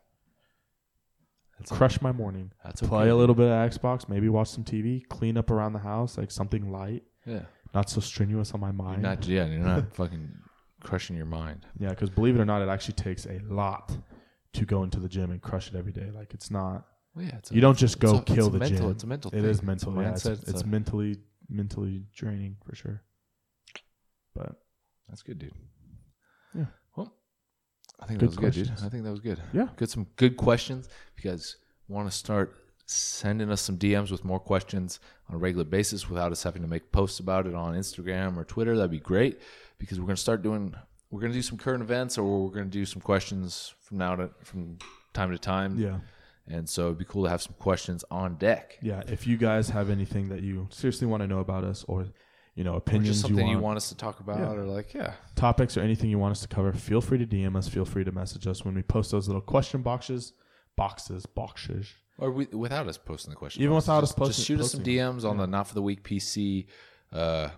crush 1.69 2.01
my 2.01 2.11
morning. 2.11 2.51
That's 2.64 2.81
Play 2.81 3.01
okay, 3.03 3.09
a 3.09 3.15
little 3.15 3.35
bit 3.35 3.47
of 3.49 3.72
Xbox, 3.72 4.07
maybe 4.07 4.30
watch 4.30 4.49
some 4.49 4.64
TV, 4.64 5.07
clean 5.07 5.38
up 5.38 5.49
around 5.49 5.73
the 5.73 5.80
house, 5.80 6.18
like 6.18 6.30
something 6.31 6.72
light, 6.72 7.03
Yeah. 7.26 7.45
not 7.73 7.89
so 7.89 7.99
strenuous 7.99 8.51
on 8.53 8.59
my 8.59 8.68
You're 8.68 8.73
mind. 8.73 9.01
not. 9.01 9.26
Yeah. 9.27 9.45
You're 9.47 9.59
not 9.64 9.93
fucking 9.95 10.30
crushing 10.88 11.15
your 11.18 11.26
mind. 11.26 11.65
yeah, 11.80 11.89
because 11.89 12.09
believe 12.09 12.35
it 12.35 12.39
or 12.41 12.45
not, 12.45 12.61
it 12.61 12.69
actually 12.69 12.93
takes 12.95 13.26
a 13.26 13.39
lot 13.49 13.91
to 14.53 14.65
go 14.65 14.84
into 14.84 14.99
the 14.99 15.09
gym 15.09 15.31
and 15.31 15.41
crush 15.41 15.68
it 15.68 15.76
every 15.76 15.91
day. 15.91 16.09
Like 16.14 16.34
it's 16.34 16.49
not. 16.49 16.85
Well, 17.14 17.26
yeah. 17.26 17.38
It's 17.38 17.51
You 17.51 17.61
don't 17.61 17.77
just 17.77 17.99
go 17.99 18.18
it's 18.19 18.31
a- 18.31 18.35
kill 18.35 18.47
a 18.47 18.51
the 18.51 18.59
mental, 18.59 18.77
gym. 18.88 18.91
It's 18.91 19.03
a 19.03 19.07
mental. 19.07 19.30
It 19.31 19.35
thing. 19.41 19.43
is 19.45 19.57
It's 19.57 19.61
a 19.64 19.65
mental. 19.65 20.01
yeah, 20.01 20.11
it's, 20.11 20.26
it's 20.26 20.61
a- 20.61 20.68
mentally 20.68 21.18
mentally 21.49 22.03
draining 22.15 22.57
for 22.65 22.76
sure. 22.76 23.01
But 24.35 24.55
That's 25.09 25.23
good, 25.23 25.39
dude. 25.39 25.53
Yeah. 26.55 26.65
Well, 26.95 27.14
I 27.99 28.05
think 28.05 28.19
Good 28.19 28.31
that 28.31 28.41
was 28.41 28.55
good, 28.55 28.65
dude. 28.68 28.85
I 28.85 28.89
think 28.89 29.03
that 29.03 29.11
was 29.11 29.19
good. 29.22 29.39
Yeah. 29.53 29.68
Good. 29.77 29.89
Some 29.89 30.07
good 30.15 30.38
questions. 30.38 30.88
If 31.15 31.23
you 31.23 31.31
guys 31.31 31.57
want 31.88 32.09
to 32.09 32.15
start 32.15 32.55
sending 32.85 33.49
us 33.51 33.61
some 33.61 33.77
DMs 33.77 34.11
with 34.11 34.23
more 34.23 34.39
questions 34.39 34.99
on 35.30 35.35
a 35.35 35.38
regular 35.38 35.65
basis 35.65 36.09
without 36.09 36.31
us 36.31 36.43
having 36.43 36.61
to 36.61 36.68
make 36.68 36.91
posts 36.91 37.19
about 37.19 37.45
it 37.47 37.53
on 37.55 37.73
Instagram 37.76 38.38
or 38.38 38.43
Twitter, 38.45 38.76
that'd 38.76 38.91
be 38.91 38.99
great. 38.99 39.39
Because 39.79 39.99
we're 39.99 40.07
gonna 40.07 40.17
start 40.17 40.41
doing. 40.41 40.73
We're 41.11 41.21
gonna 41.21 41.33
do 41.33 41.41
some 41.41 41.57
current 41.57 41.81
events, 41.83 42.17
or 42.17 42.43
we're 42.45 42.51
gonna 42.53 42.65
do 42.65 42.85
some 42.85 43.01
questions 43.01 43.73
from 43.79 43.97
now 43.97 44.15
to 44.15 44.29
from 44.43 44.77
time 45.13 45.31
to 45.31 45.37
time. 45.37 45.77
yeah, 45.79 45.99
And 46.47 46.67
so 46.67 46.87
it'd 46.87 46.97
be 46.97 47.05
cool 47.05 47.23
to 47.23 47.29
have 47.29 47.41
some 47.41 47.55
questions 47.59 48.03
on 48.11 48.35
deck. 48.35 48.77
yeah. 48.81 49.03
If 49.07 49.25
you 49.27 49.37
guys 49.37 49.69
have 49.69 49.89
anything 49.89 50.29
that 50.29 50.41
you 50.43 50.67
seriously 50.71 51.07
want 51.07 51.21
to 51.23 51.27
know 51.27 51.39
about 51.39 51.63
us, 51.63 51.85
or 51.87 52.05
you 52.55 52.63
know 52.63 52.75
opinions 52.75 53.21
something 53.21 53.37
you 53.45 53.51
you 53.51 53.57
want, 53.57 53.63
want 53.65 53.77
us 53.77 53.89
to 53.89 53.95
talk 53.95 54.19
about, 54.19 54.39
Yeah. 54.39 54.51
or 54.51 54.65
like, 54.65 54.93
yeah, 54.93 55.13
topics 55.35 55.77
or 55.77 55.81
anything 55.81 56.09
you 56.09 56.19
want 56.19 56.31
us 56.31 56.41
to 56.41 56.47
cover, 56.47 56.73
feel 56.73 57.01
free 57.01 57.19
to 57.19 57.25
DM 57.25 57.55
us. 57.55 57.67
Feel 57.69 57.85
free 57.85 58.03
to 58.03 58.11
message 58.11 58.45
us 58.47 58.65
when 58.65 58.73
we 58.75 58.81
post 58.83 59.11
those 59.11 59.27
little 59.27 59.41
question 59.41 59.81
boxes, 59.83 60.33
boxes, 60.75 61.25
boxes. 61.25 61.93
Or 62.19 62.31
we, 62.31 62.45
without 62.47 62.87
us 62.87 62.97
posting 62.97 63.29
the 63.29 63.35
question. 63.37 63.61
Even 63.61 63.75
boxes. 63.75 63.87
without 63.87 64.03
us 64.03 64.11
posting- 64.11 64.33
Just 64.33 64.47
shoot 64.47 64.59
us 64.59 64.71
some 64.71 64.79
posting. 64.79 64.95
DMs 64.97 65.23
on 65.23 65.37
the 65.37 65.45
Not 65.45 65.67
for 65.67 65.75
the 65.75 65.83
Weak 65.83 66.03
PC, 66.03 66.65
uh, 67.13 67.49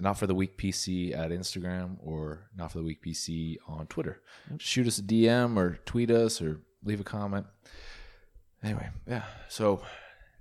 Not 0.00 0.18
for 0.18 0.26
the 0.26 0.34
Weak 0.34 0.56
PC 0.56 1.16
at 1.16 1.30
Instagram 1.30 1.96
or 2.00 2.48
Not 2.56 2.72
for 2.72 2.78
the 2.78 2.84
Weak 2.84 3.02
PC 3.02 3.56
on 3.66 3.86
Twitter. 3.86 4.20
Just 4.56 4.70
shoot 4.70 4.86
us 4.86 4.98
a 4.98 5.02
DM 5.02 5.56
or 5.56 5.78
tweet 5.84 6.10
us 6.10 6.40
or 6.40 6.60
leave 6.84 7.00
a 7.00 7.04
comment. 7.04 7.46
Anyway, 8.62 8.88
yeah. 9.06 9.24
So 9.48 9.82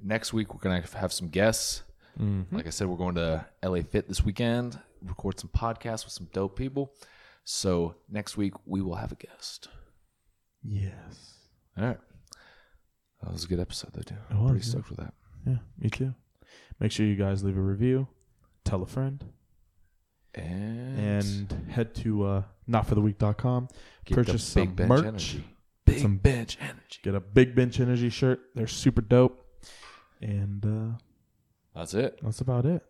next 0.01 0.33
week 0.33 0.53
we're 0.53 0.59
gonna 0.59 0.83
have 0.95 1.13
some 1.13 1.29
guests. 1.29 1.83
Mm-hmm. 2.19 2.55
Like 2.55 2.67
I 2.67 2.71
said, 2.71 2.87
we're 2.87 2.97
going 2.97 3.15
to 3.15 3.45
LA 3.63 3.81
Fit 3.81 4.07
this 4.07 4.23
weekend. 4.23 4.79
Record 5.03 5.39
some 5.39 5.51
podcasts 5.55 6.03
with 6.03 6.13
some 6.13 6.27
dope 6.33 6.57
people. 6.57 6.93
So 7.43 7.95
next 8.09 8.37
week 8.37 8.53
we 8.65 8.81
will 8.81 8.95
have 8.95 9.11
a 9.11 9.15
guest. 9.15 9.67
Yes. 10.63 11.35
All 11.77 11.85
right. 11.85 11.99
That 13.21 13.31
was 13.31 13.43
a 13.43 13.47
good 13.47 13.59
episode, 13.59 13.91
though, 13.93 14.01
too. 14.01 14.15
I'm 14.29 14.47
pretty 14.47 14.65
stoked 14.65 14.89
with 14.89 14.99
that. 14.99 15.13
Yeah, 15.45 15.57
me 15.79 15.89
too. 15.89 16.13
Make 16.79 16.91
sure 16.91 17.05
you 17.05 17.15
guys 17.15 17.43
leave 17.43 17.57
a 17.57 17.61
review, 17.61 18.07
tell 18.63 18.81
a 18.83 18.85
friend, 18.85 19.23
And, 20.37 20.99
and 21.51 21.69
head 21.71 21.93
to 21.95 22.23
uh, 22.25 22.43
notfortheweak.com. 22.69 23.67
get 24.05 24.15
purchase 24.15 24.53
the 24.53 24.61
big 24.61 24.67
some 24.69 24.75
bench 24.75 24.89
merch. 24.89 25.05
energy. 25.05 25.43
Big 25.85 25.99
Some- 26.01 26.17
bench 26.17 26.57
energy. 26.61 26.99
Get 27.03 27.15
a 27.15 27.19
Big 27.19 27.55
Bench 27.55 27.79
Energy 27.79 28.09
shirt. 28.09 28.39
They're 28.55 28.67
super 28.67 29.01
dope. 29.01 29.43
And 30.21 30.65
uh, 30.65 30.97
That's 31.75 31.93
it. 31.93 32.19
that's 32.21 32.41
about 32.41 32.65
it. 32.65 32.83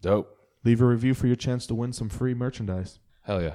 Dope. 0.00 0.36
Leave 0.64 0.80
a 0.80 0.86
review 0.86 1.12
for 1.14 1.26
your 1.26 1.36
chance 1.36 1.66
to 1.66 1.74
win 1.74 1.92
some 1.92 2.08
free 2.08 2.34
merchandise. 2.34 3.00
Hell 3.22 3.42
yeah. 3.42 3.54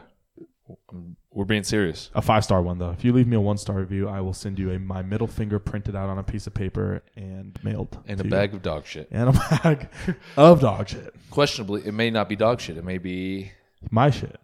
Um, 0.92 1.16
We're 1.32 1.46
being 1.46 1.64
serious. 1.64 2.10
A 2.14 2.22
five 2.22 2.44
star 2.44 2.62
one 2.62 2.78
though. 2.78 2.92
If 2.92 3.04
you 3.06 3.14
leave 3.14 3.28
me 3.28 3.36
a 3.36 3.42
one 3.42 3.58
star 3.58 3.78
review, 3.78 4.08
I 4.10 4.22
will 4.22 4.34
send 4.34 4.60
you 4.60 4.72
a 4.72 4.80
my 4.80 5.02
middle 5.02 5.28
finger 5.28 5.60
printed 5.60 5.96
out 5.96 6.10
on 6.10 6.18
a 6.18 6.24
piece 6.24 6.48
of 6.48 6.54
paper 6.54 7.02
and 7.16 7.58
mailed. 7.64 7.98
And 8.08 8.18
to 8.18 8.24
a 8.24 8.26
you. 8.26 8.32
bag 8.32 8.54
of 8.54 8.62
dog 8.62 8.86
shit. 8.86 9.08
and 9.12 9.30
a 9.30 9.32
bag 9.34 9.90
of 10.36 10.60
dog 10.62 10.90
shit. 10.90 11.14
Questionably, 11.30 11.84
it 11.86 11.94
may 11.94 12.10
not 12.10 12.28
be 12.30 12.36
dog 12.36 12.60
shit. 12.60 12.78
It 12.78 12.84
may 12.84 12.98
be. 12.98 13.52
My 13.92 14.10
shit. 14.10 14.40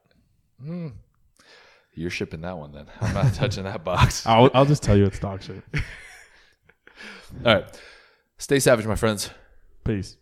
You're 1.96 2.10
shipping 2.10 2.42
that 2.42 2.58
one 2.58 2.72
then. 2.72 2.86
I'm 3.02 3.14
not 3.14 3.34
touching 3.36 3.64
that 3.66 3.84
box. 3.84 4.26
I'll, 4.26 4.50
I'll 4.54 4.66
just 4.66 4.82
tell 4.84 4.96
you 4.98 5.06
it's 5.06 5.20
dog 5.20 5.42
shit. 5.44 5.62
All 7.46 7.56
right. 7.56 7.82
Stay 8.38 8.60
savage, 8.60 8.86
my 8.86 8.96
friends. 8.96 9.30
Peace. 9.84 10.18